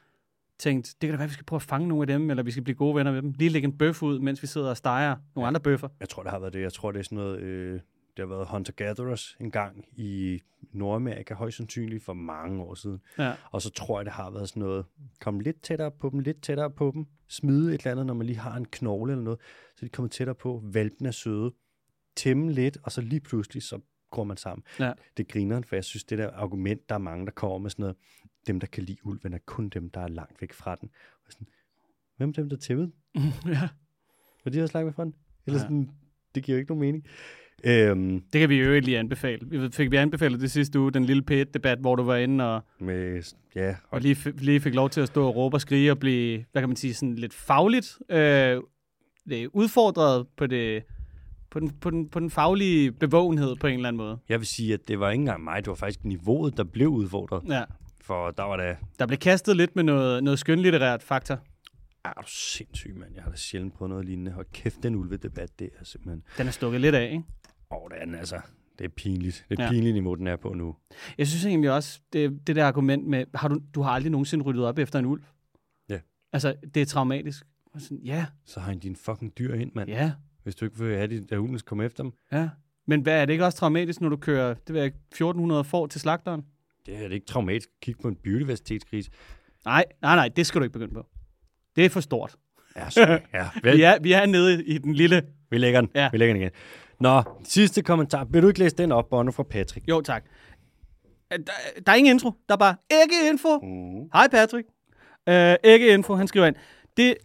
tænkt, 0.60 0.96
det 1.02 1.08
kan 1.08 1.10
da 1.10 1.18
være, 1.18 1.24
at 1.24 1.30
vi 1.30 1.34
skal 1.34 1.46
prøve 1.46 1.58
at 1.58 1.64
fange 1.64 1.88
nogle 1.88 2.04
af 2.04 2.08
dem, 2.08 2.30
eller 2.30 2.44
vi 2.44 2.52
skal 2.52 2.64
blive 2.64 2.76
gode 2.76 2.96
venner 2.96 3.12
med 3.12 3.22
dem. 3.22 3.34
Lige 3.38 3.50
lægge 3.50 3.66
en 3.66 3.78
bøf 3.78 4.04
ud, 4.04 4.20
mens 4.20 4.42
vi 4.42 4.48
sidder 4.48 4.70
og 4.70 4.78
steger 4.78 5.16
nogle 5.36 5.48
andre 5.48 5.62
bøffer. 5.62 5.88
Jeg 6.00 6.10
tror, 6.10 6.24
det 6.24 6.32
har 6.32 6.40
været 6.40 6.54
det. 6.54 6.62
Jeg 6.62 6.74
tror, 6.74 6.92
det 6.92 7.00
er 7.00 7.04
sådan 7.04 7.16
noget... 7.16 7.40
Øh, 7.40 7.80
det 8.18 8.30
har 8.30 8.36
været 8.36 8.48
hunter-gatherers 8.48 9.36
en 9.40 9.52
gang 9.52 9.86
i 9.96 10.42
Nordamerika, 10.72 11.34
højst 11.34 11.58
sandsynligt 11.58 12.04
for 12.04 12.14
mange 12.14 12.64
år 12.64 12.74
siden. 12.74 13.02
Ja. 13.18 13.34
Og 13.52 13.62
så 13.62 13.70
tror 13.70 14.00
jeg, 14.00 14.06
det 14.06 14.14
har 14.14 14.32
været 14.32 14.50
sådan 14.50 14.64
noget, 14.64 14.86
kom 15.22 15.40
lidt 15.40 15.62
tættere 15.62 15.92
på 15.92 16.10
dem, 16.10 16.20
lidt 16.20 16.42
tættere 16.42 16.72
på 16.72 16.92
dem, 16.94 17.06
smide 17.28 17.74
et 17.74 17.80
eller 17.80 17.92
andet, 17.92 18.06
når 18.06 18.14
man 18.14 18.28
lige 18.28 18.40
har 18.40 18.56
en 18.56 18.66
knogle 18.66 19.12
eller 19.12 19.24
noget, 19.24 19.40
så 19.76 19.86
de 19.86 19.90
kommer 19.90 20.10
tættere 20.10 20.36
på, 20.36 20.62
valpen 20.64 21.06
er 21.06 21.12
søde, 21.12 21.52
tæmme 22.15 22.52
lidt, 22.52 22.77
og 22.84 22.91
så 22.91 23.02
lige 23.02 23.19
pludselig, 23.19 23.64
så 23.64 23.80
går 24.11 24.23
man 24.23 24.38
sammen. 24.38 24.64
Ja. 24.80 24.91
Det 25.18 25.27
griner 25.27 25.61
for 25.61 25.76
jeg 25.76 25.84
synes, 25.84 26.03
det 26.03 26.18
der 26.18 26.31
argument, 26.31 26.90
der 26.90 26.95
er 26.95 26.99
mange, 26.99 27.26
der 27.26 27.31
kommer 27.31 27.57
med 27.57 27.69
sådan 27.69 27.84
noget, 27.84 27.95
dem, 28.48 28.60
der 28.60 28.68
kan 28.68 28.84
lide 28.84 29.06
ulven, 29.06 29.34
er 29.34 29.38
kun 29.45 29.69
dem, 29.69 29.90
der 29.90 30.02
er 30.02 30.07
langt 30.07 30.41
væk 30.41 30.53
fra 30.53 30.76
den. 30.76 30.90
Og 31.26 31.31
sådan, 31.31 31.48
Hvem 32.18 32.30
er 32.30 32.34
dem, 32.34 32.49
der 32.49 32.57
tæmmede 32.57 32.91
ja. 33.45 33.69
Var 34.44 34.52
de 34.52 34.64
også 34.64 34.77
langt 34.77 34.85
væk 34.85 34.95
fra 34.95 35.03
den? 35.03 35.14
Eller 35.45 35.60
Ja. 35.60 35.64
sådan, 35.64 35.90
det 36.35 36.44
giver 36.44 36.56
jo 36.56 36.60
ikke 36.60 36.72
nogen 36.72 36.81
mening. 36.81 37.06
Øhm, 37.65 38.22
Det 38.34 38.40
kan 38.40 38.49
vi 38.49 38.56
jo 38.56 38.72
ikke 38.73 38.85
lige 38.85 38.99
anbefale. 38.99 39.48
Vi 39.49 39.69
fik 39.72 39.91
vi 39.91 39.95
anbefalet 39.98 40.41
det 40.41 40.52
sidste 40.52 40.80
uge, 40.80 40.91
den 40.91 41.06
lille 41.06 41.23
P1-debat, 41.31 41.80
hvor 41.80 41.95
du 41.95 42.03
var 42.03 42.15
inde 42.15 42.56
og, 42.56 42.61
med, 42.80 43.23
ja, 43.56 43.76
og 43.90 44.02
lige, 44.02 44.31
lige 44.31 44.60
fik 44.60 44.73
lov 44.76 44.90
til 44.90 45.02
at 45.02 45.07
stå 45.07 45.27
og 45.27 45.35
råbe 45.35 45.56
og 45.56 45.61
skrige 45.61 45.91
og 45.91 45.99
blive, 45.99 46.45
hvad 46.52 46.61
kan 46.61 46.69
man 46.69 46.76
sige, 46.76 46.94
sådan 46.94 47.15
lidt 47.15 47.34
fagligt 47.34 47.98
øh, 48.10 48.61
udfordret 49.53 50.27
på, 50.38 50.48
det, 50.48 50.84
på, 51.54 51.60
den, 51.60 51.70
på, 51.70 51.90
den, 51.90 52.10
på 52.10 52.20
den 52.20 52.30
faglige 52.30 52.92
bevågenhed 52.92 53.56
på 53.56 53.68
en 53.68 53.74
eller 53.74 53.88
anden 53.88 53.98
måde. 53.98 54.18
Jeg 54.30 54.40
vil 54.40 54.48
sige, 54.48 54.74
at 54.74 54.88
det 54.88 55.00
var 55.00 55.10
ikke 55.10 55.20
engang 55.22 55.44
mig, 55.44 55.58
det 55.66 55.68
var 55.68 55.76
faktisk 55.76 56.04
niveauet, 56.06 56.58
der 56.58 56.64
blev 56.64 56.88
udfordret. 56.88 57.44
Ja. 57.50 57.64
For 58.02 58.32
der 58.32 58.44
var 58.44 58.58
da, 58.58 58.78
Der 59.00 59.06
blev 59.06 59.18
kastet 59.18 59.58
lidt 59.58 59.76
med 59.76 59.84
noget, 59.84 60.24
noget 60.24 60.40
skønlitterært 60.40 61.04
faktor. 61.04 61.40
er 62.06 62.14
du 62.14 62.28
sindssyg, 62.28 62.96
mand. 62.98 63.12
Jeg 63.16 63.24
har 63.24 63.32
da 63.32 63.38
sjældent 63.38 63.74
prøvet 63.74 63.90
noget 63.90 64.06
lignende. 64.06 64.32
Hold 64.32 64.46
kæft, 64.54 64.84
den 64.84 64.96
ulvedebat, 64.96 65.60
det 65.60 65.70
er 65.80 65.84
simpelthen... 65.84 66.24
Den 66.38 66.48
er 66.48 66.52
stukket 66.52 66.82
lidt 66.82 66.96
af, 66.96 67.04
ikke? 67.12 67.24
Åh, 67.72 67.90
det 67.92 67.98
er 68.02 68.06
den 68.06 68.16
altså. 68.16 68.40
Det 68.80 68.86
er 68.86 68.90
pinligt. 68.90 69.46
Det 69.50 69.60
er 69.60 69.64
Ja. 69.64 69.70
pinligt 69.70 69.94
niveau, 69.94 70.16
den 70.16 70.28
er 70.28 70.36
på 70.36 70.54
nu. 70.54 70.76
Jeg 71.18 71.28
synes 71.28 71.46
egentlig 71.46 71.72
også, 71.72 72.00
det, 72.14 72.48
det 72.48 72.56
der 72.56 72.66
argument 72.66 73.08
med, 73.08 73.26
har 73.36 73.48
du, 73.48 73.62
du 73.76 73.82
har 73.82 73.92
aldrig 73.92 74.12
nogensinde 74.12 74.46
ryddet 74.46 74.66
op 74.66 74.80
efter 74.80 75.00
en 75.00 75.06
ulv. 75.06 75.24
Ja. 75.90 76.00
Altså, 76.34 76.56
det 76.74 76.82
er 76.82 76.86
traumatisk. 76.86 77.44
Sådan, 77.80 77.98
ja, 78.04 78.26
Så 78.46 78.60
har 78.60 78.70
han 78.70 78.80
din 78.80 78.96
fucking 78.96 79.38
dyr 79.38 79.54
ind, 79.54 79.72
mand. 79.76 79.90
ja, 79.90 80.12
Hvis 80.44 80.56
du 80.56 80.65
ikke 80.65 80.78
vil 80.80 80.95
have, 80.98 81.24
at 81.32 81.38
ulven 81.38 81.60
skal 81.60 81.68
komme 81.68 81.86
efter 81.86 82.03
dem. 82.03 82.11
ja. 82.32 82.49
Men 82.88 83.02
hvad, 83.02 83.22
er 83.22 83.26
det 83.26 83.34
ikke 83.34 83.45
også 83.45 83.57
traumatisk, 83.57 84.02
når 84.02 84.10
du 84.10 84.18
kører 84.18 84.53
det 84.53 84.74
ved 84.74 84.76
jeg, 84.82 84.86
ikke, 84.86 84.98
1400 85.11 85.64
får 85.64 85.88
til 85.88 86.02
slagteren? 86.02 86.45
Det 86.86 86.95
er 86.98 87.07
det 87.07 87.11
ikke 87.11 87.26
traumatisk 87.26 87.70
at 87.70 87.80
kigge 87.82 88.02
på 88.02 88.07
en 88.07 88.15
biodiversitetskrise. 88.15 89.11
Nej, 89.65 89.86
nej, 90.02 90.15
nej, 90.15 90.28
det 90.28 90.45
skal 90.48 90.60
du 90.60 90.64
ikke 90.64 90.74
begynde 90.74 90.94
på. 90.94 91.06
Det 91.76 91.86
er 91.86 91.90
for 91.90 91.99
stort. 91.99 92.36
Ja, 92.76 92.90
sorry. 92.90 93.20
ja, 93.34 93.49
vel, 93.64 93.78
Vi 93.78 93.82
er, 93.82 93.98
vi 94.02 94.11
er 94.14 94.26
nede 94.26 94.64
i 94.65 94.78
den 94.78 94.94
lille... 94.94 95.24
vi 95.49 95.57
lægger 95.57 95.82
den. 95.82 95.90
Ja. 95.95 96.10
Vi 96.11 96.18
lægger 96.18 96.34
den 96.34 96.41
igen. 96.41 96.52
Nå, 96.99 97.24
sidste 97.44 97.82
kommentar. 97.84 98.24
Vil 98.24 98.41
du 98.44 98.48
ikke 98.48 98.60
læse 98.60 98.76
den 98.76 98.91
op, 98.91 99.10
Bono, 99.10 99.32
fra 99.32 99.44
Patrick? 99.44 99.88
Jo, 99.90 100.02
tak. 100.02 100.24
Øh, 101.34 101.40
Der, 101.40 101.52
der 101.86 101.91
er 101.91 101.95
ingen 101.95 102.15
intro. 102.15 102.32
Der 102.49 102.53
er 102.53 102.57
bare 102.60 102.76
ikke 103.03 103.30
info. 103.32 103.60
Mm. 103.60 104.10
Hej 104.14 104.28
Patrick. 104.28 104.68
Uh, 105.30 105.34
ikke 105.72 105.94
info, 105.94 106.15
han 106.15 106.28
skriver 106.28 106.45
ind. 106.48 106.56
Det, 106.98 107.15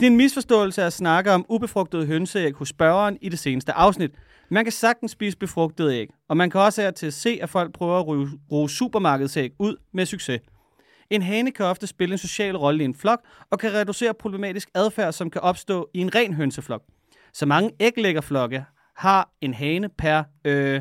det 0.00 0.06
er 0.06 0.10
en 0.10 0.16
misforståelse 0.16 0.82
at 0.82 0.92
snakke 0.92 1.32
om 1.32 1.46
ubefrugtede 1.48 2.06
hønseæg 2.06 2.52
hos 2.52 2.68
spørgeren 2.68 3.18
i 3.20 3.28
det 3.28 3.38
seneste 3.38 3.72
afsnit. 3.72 4.10
Man 4.50 4.64
kan 4.64 4.72
sagtens 4.72 5.10
spise 5.10 5.36
befrugtede 5.36 5.96
æg, 5.96 6.08
og 6.28 6.36
man 6.36 6.50
kan 6.50 6.60
også 6.60 6.86
og 6.86 6.94
til 6.94 7.12
se, 7.12 7.38
at 7.42 7.50
folk 7.50 7.72
prøver 7.72 7.98
at 7.98 8.06
ryge, 8.06 8.28
bruge 8.48 8.70
supermarkedsæg 8.70 9.52
ud 9.58 9.76
med 9.92 10.06
succes. 10.06 10.40
En 11.10 11.22
hane 11.22 11.50
kan 11.50 11.66
ofte 11.66 11.86
spille 11.86 12.12
en 12.12 12.18
social 12.18 12.56
rolle 12.56 12.82
i 12.82 12.84
en 12.84 12.94
flok, 12.94 13.24
og 13.50 13.58
kan 13.58 13.74
reducere 13.74 14.14
problematisk 14.14 14.70
adfærd, 14.74 15.12
som 15.12 15.30
kan 15.30 15.40
opstå 15.40 15.90
i 15.94 15.98
en 15.98 16.14
ren 16.14 16.34
hønseflok. 16.34 16.82
Så 17.32 17.46
mange 17.46 17.70
æglæggerflokke 17.80 18.64
har 18.96 19.30
en 19.40 19.54
hane 19.54 19.88
per 19.88 20.22
øh, 20.44 20.80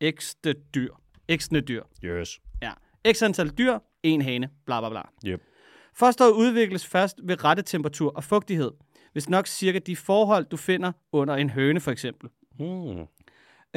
ekste 0.00 0.54
dyr. 0.74 0.94
Eksende 1.28 1.60
dyr. 1.60 1.82
Yes. 2.04 2.40
Ja. 2.62 2.72
X 3.12 3.22
antal 3.22 3.48
dyr, 3.48 3.78
en 4.02 4.22
hane, 4.22 4.48
bla 4.66 4.80
bla 4.80 4.88
bla. 4.88 5.02
Yep. 5.26 5.40
Fosteret 6.00 6.30
udvikles 6.30 6.86
først 6.86 7.20
ved 7.22 7.44
rette 7.44 7.62
temperatur 7.62 8.12
og 8.16 8.24
fugtighed. 8.24 8.70
Hvis 9.12 9.28
nok 9.28 9.46
cirka 9.46 9.78
de 9.78 9.96
forhold, 9.96 10.44
du 10.44 10.56
finder 10.56 10.92
under 11.12 11.34
en 11.34 11.50
høne 11.50 11.80
for 11.80 11.90
eksempel. 11.90 12.28
Mm. 12.58 13.06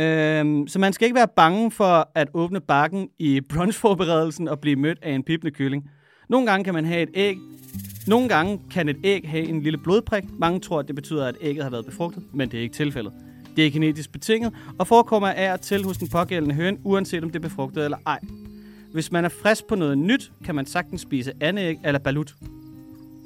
Øhm, 0.04 0.68
så 0.68 0.80
man 0.80 0.94
skal 0.94 1.06
ikke 1.06 1.16
være 1.16 1.28
bange 1.36 1.72
for 1.72 2.10
at 2.16 2.28
åbne 2.34 2.62
bakken 2.62 3.10
i 3.20 3.42
brunchforberedelsen 3.54 4.48
og 4.48 4.60
blive 4.60 4.76
mødt 4.76 4.98
af 5.02 5.12
en 5.12 5.24
pipende 5.24 5.52
kylling. 5.52 5.90
Nogle 6.30 6.48
gange 6.48 6.64
kan 6.64 6.74
man 6.74 6.86
have 6.86 7.02
et 7.02 7.10
æg. 7.14 7.38
Nogle 8.08 8.30
gange 8.30 8.62
kan 8.72 8.90
et 8.90 8.98
æg 9.04 9.30
have 9.30 9.44
en 9.44 9.62
lille 9.62 9.78
blodprik. 9.78 10.24
Mange 10.40 10.60
tror, 10.60 10.80
at 10.80 10.88
det 10.88 10.96
betyder, 10.96 11.28
at 11.28 11.36
ægget 11.42 11.64
har 11.64 11.72
været 11.72 11.86
befrugtet, 11.86 12.24
men 12.34 12.52
det 12.52 12.58
er 12.58 12.62
ikke 12.62 12.76
tilfældet. 12.76 13.14
Det 13.56 13.68
er 13.68 13.72
genetisk 13.72 14.12
betinget 14.12 14.54
og 14.80 14.88
forekommer 14.88 15.30
af 15.30 15.54
og 15.54 15.62
til 15.62 15.84
hos 15.84 15.98
den 15.98 16.08
pågældende 16.10 16.56
høne, 16.56 16.78
uanset 16.84 17.24
om 17.24 17.30
det 17.30 17.36
er 17.36 17.50
befrugtet 17.50 17.86
eller 17.86 17.98
ej. 18.06 18.20
Hvis 18.94 19.12
man 19.12 19.26
er 19.26 19.30
frisk 19.30 19.66
på 19.68 19.76
noget 19.76 19.98
nyt, 19.98 20.32
kan 20.46 20.56
man 20.56 20.66
sagtens 20.66 21.02
spise 21.02 21.32
anæg 21.40 21.78
eller 21.86 22.00
balut. 22.00 22.36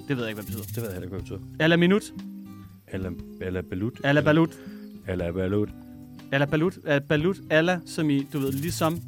Det 0.07 0.17
ved 0.17 0.23
jeg 0.23 0.29
ikke, 0.29 0.41
hvad 0.41 0.43
det 0.43 0.45
betyder. 0.45 0.63
Det 0.63 0.75
ved 0.77 0.83
jeg 0.83 0.91
heller 0.91 1.03
ikke, 1.03 1.09
hvad 1.09 1.19
det 1.19 1.29
betyder. 1.29 1.63
Eller 1.63 1.77
minut. 1.77 2.03
Eller, 2.93 3.11
eller 3.41 3.61
balut. 3.61 3.93
Eller 4.05 4.21
balut. 4.21 4.49
Eller 5.07 5.31
balut. 5.31 5.69
Eller 6.31 6.45
balut. 6.45 6.77
Eller 6.85 6.99
balut. 6.99 7.37
Eller 7.51 7.79
som 7.85 8.09
i, 8.09 8.27
du 8.33 8.39
ved, 8.39 8.51
ligesom. 8.51 8.99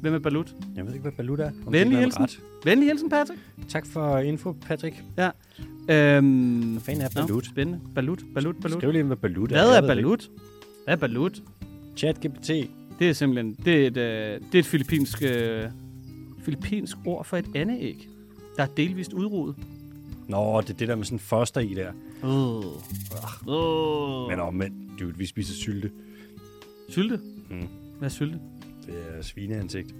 Hvem 0.00 0.14
er 0.14 0.18
balut? 0.18 0.54
Jeg 0.76 0.84
ved 0.86 0.92
ikke, 0.92 1.02
hvad 1.02 1.12
balut 1.12 1.40
er. 1.40 1.50
Om 1.66 1.72
Venlig 1.72 1.98
hilsen. 1.98 2.22
ret. 2.22 2.40
Venlig 2.64 2.88
hilsen, 2.88 3.10
Patrick. 3.10 3.40
Tak 3.68 3.86
for 3.86 4.18
info, 4.18 4.52
Patrick. 4.52 5.02
Ja. 5.18 5.30
Øhm, 5.90 6.60
Hvad 6.72 6.80
fanden 6.80 7.02
er 7.04 7.08
balut? 7.14 7.46
spændende. 7.46 7.80
Balut, 7.94 8.22
balut, 8.34 8.56
balut. 8.62 8.78
Skriv 8.80 8.90
lige, 8.92 9.02
hvad 9.02 9.16
balut 9.16 9.52
er. 9.52 9.66
Hvad 9.66 9.76
er 9.82 9.86
balut? 9.86 10.30
Hvad 10.84 10.94
er 10.94 10.98
balut? 10.98 11.42
ChatGPT. 11.96 12.48
Det 12.98 13.08
er 13.08 13.12
simpelthen 13.12 13.56
det 13.64 13.82
er 13.82 13.86
et, 13.86 13.96
øh, 13.96 14.40
det 14.52 14.54
er 14.54 14.58
et 14.58 14.66
filippinsk, 14.66 15.22
øh, 15.22 15.64
filippinsk 16.44 16.96
ord 17.06 17.24
for 17.24 17.36
et 17.36 17.46
andeæg, 17.54 18.08
der 18.56 18.62
er 18.62 18.66
delvist 18.76 19.12
udryddet. 19.12 19.56
Nå, 20.28 20.60
det 20.60 20.70
er 20.70 20.74
det 20.74 20.88
der 20.88 20.96
med 20.96 21.04
sådan 21.04 21.18
foster 21.18 21.60
i 21.60 21.74
der. 21.74 21.92
Uh. 22.22 22.64
Uh. 23.46 24.28
Men 24.30 24.40
omvendt, 24.40 25.00
dude, 25.00 25.16
vi 25.18 25.26
spiser 25.26 25.54
sylte. 25.54 25.90
Sylte? 26.88 27.20
Mm. 27.50 27.68
Hvad 27.98 28.08
er 28.08 28.12
sylte? 28.12 28.38
Det 28.86 28.94
er 29.18 29.22
svineansigt. 29.22 29.94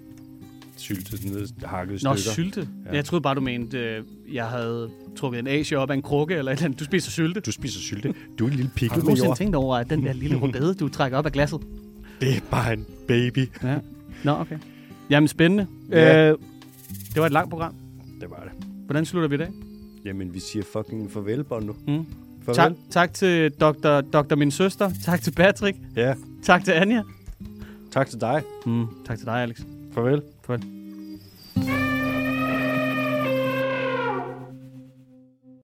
Sylte, 0.77 1.11
sådan 1.11 1.31
noget 1.31 1.53
hakket 1.65 2.03
Nå, 2.03 2.17
stykker. 2.17 2.33
sylte. 2.33 2.69
Ja. 2.87 2.95
Jeg 2.95 3.05
troede 3.05 3.23
bare, 3.23 3.35
du 3.35 3.41
mente, 3.41 3.79
øh, 3.79 4.05
jeg 4.33 4.47
havde 4.47 4.91
trukket 5.17 5.39
en 5.39 5.47
asie 5.47 5.79
op 5.79 5.91
af 5.91 5.95
en 5.95 6.03
krukke 6.03 6.35
eller 6.35 6.53
et 6.53 6.57
eller 6.57 6.65
andet. 6.65 6.81
Du 6.81 6.85
spiser 6.85 7.11
sylte. 7.11 7.41
Du 7.41 7.53
spiser 7.53 7.81
sylte. 7.81 8.15
Du 8.39 8.45
er 8.45 8.49
en 8.49 8.55
lille 8.57 8.69
Har 8.71 8.75
pikkel 8.77 9.01
du 9.01 9.07
med 9.07 9.17
nogensinde 9.17 9.37
tænkt 9.37 9.57
over, 9.57 9.77
at 9.77 9.91
den 9.91 10.07
der 10.07 10.13
lille 10.13 10.37
rødbede, 10.43 10.75
du 10.75 10.89
trækker 10.89 11.19
op 11.19 11.27
af 11.27 11.33
glasset? 11.33 11.61
Det 12.21 12.37
er 12.37 12.41
bare 12.51 12.73
en 12.73 12.87
baby. 13.09 13.49
Ja. 13.63 13.79
Nå, 14.25 14.33
okay. 14.33 14.59
Jamen, 15.11 15.29
spændende. 15.29 15.67
Ja. 15.91 16.31
Øh, 16.31 16.39
det 17.15 17.21
var 17.21 17.27
et 17.27 17.33
langt 17.33 17.51
program. 17.51 17.75
Det 18.21 18.31
var 18.31 18.43
det. 18.43 18.67
Hvordan 18.85 19.05
slutter 19.05 19.29
vi 19.29 19.35
i 19.35 19.39
dag? 19.39 19.49
Jamen, 20.05 20.35
vi 20.35 20.41
siger 20.41 20.63
fucking 20.73 21.11
farvel, 21.13 21.45
Bondo. 21.45 21.73
Mm. 21.87 22.07
Farvel. 22.43 22.55
Tak, 22.55 22.73
tak 22.91 23.15
til 23.15 23.51
Dr. 23.51 24.01
Dr. 24.01 24.35
Min 24.35 24.51
Søster. 24.51 24.91
Tak 25.05 25.21
til 25.23 25.31
Patrick. 25.31 25.79
Ja, 25.97 26.15
Tak 26.43 26.65
til 26.65 26.73
Anja. 26.73 27.03
tak 27.91 28.09
til 28.09 28.21
dig. 28.21 28.43
Mm. 28.67 28.87
Tak 29.07 29.19
til 29.19 29.27
dig, 29.27 29.43
Alex. 29.43 29.61
Farvel. 29.93 30.23
Farvel. 30.47 30.80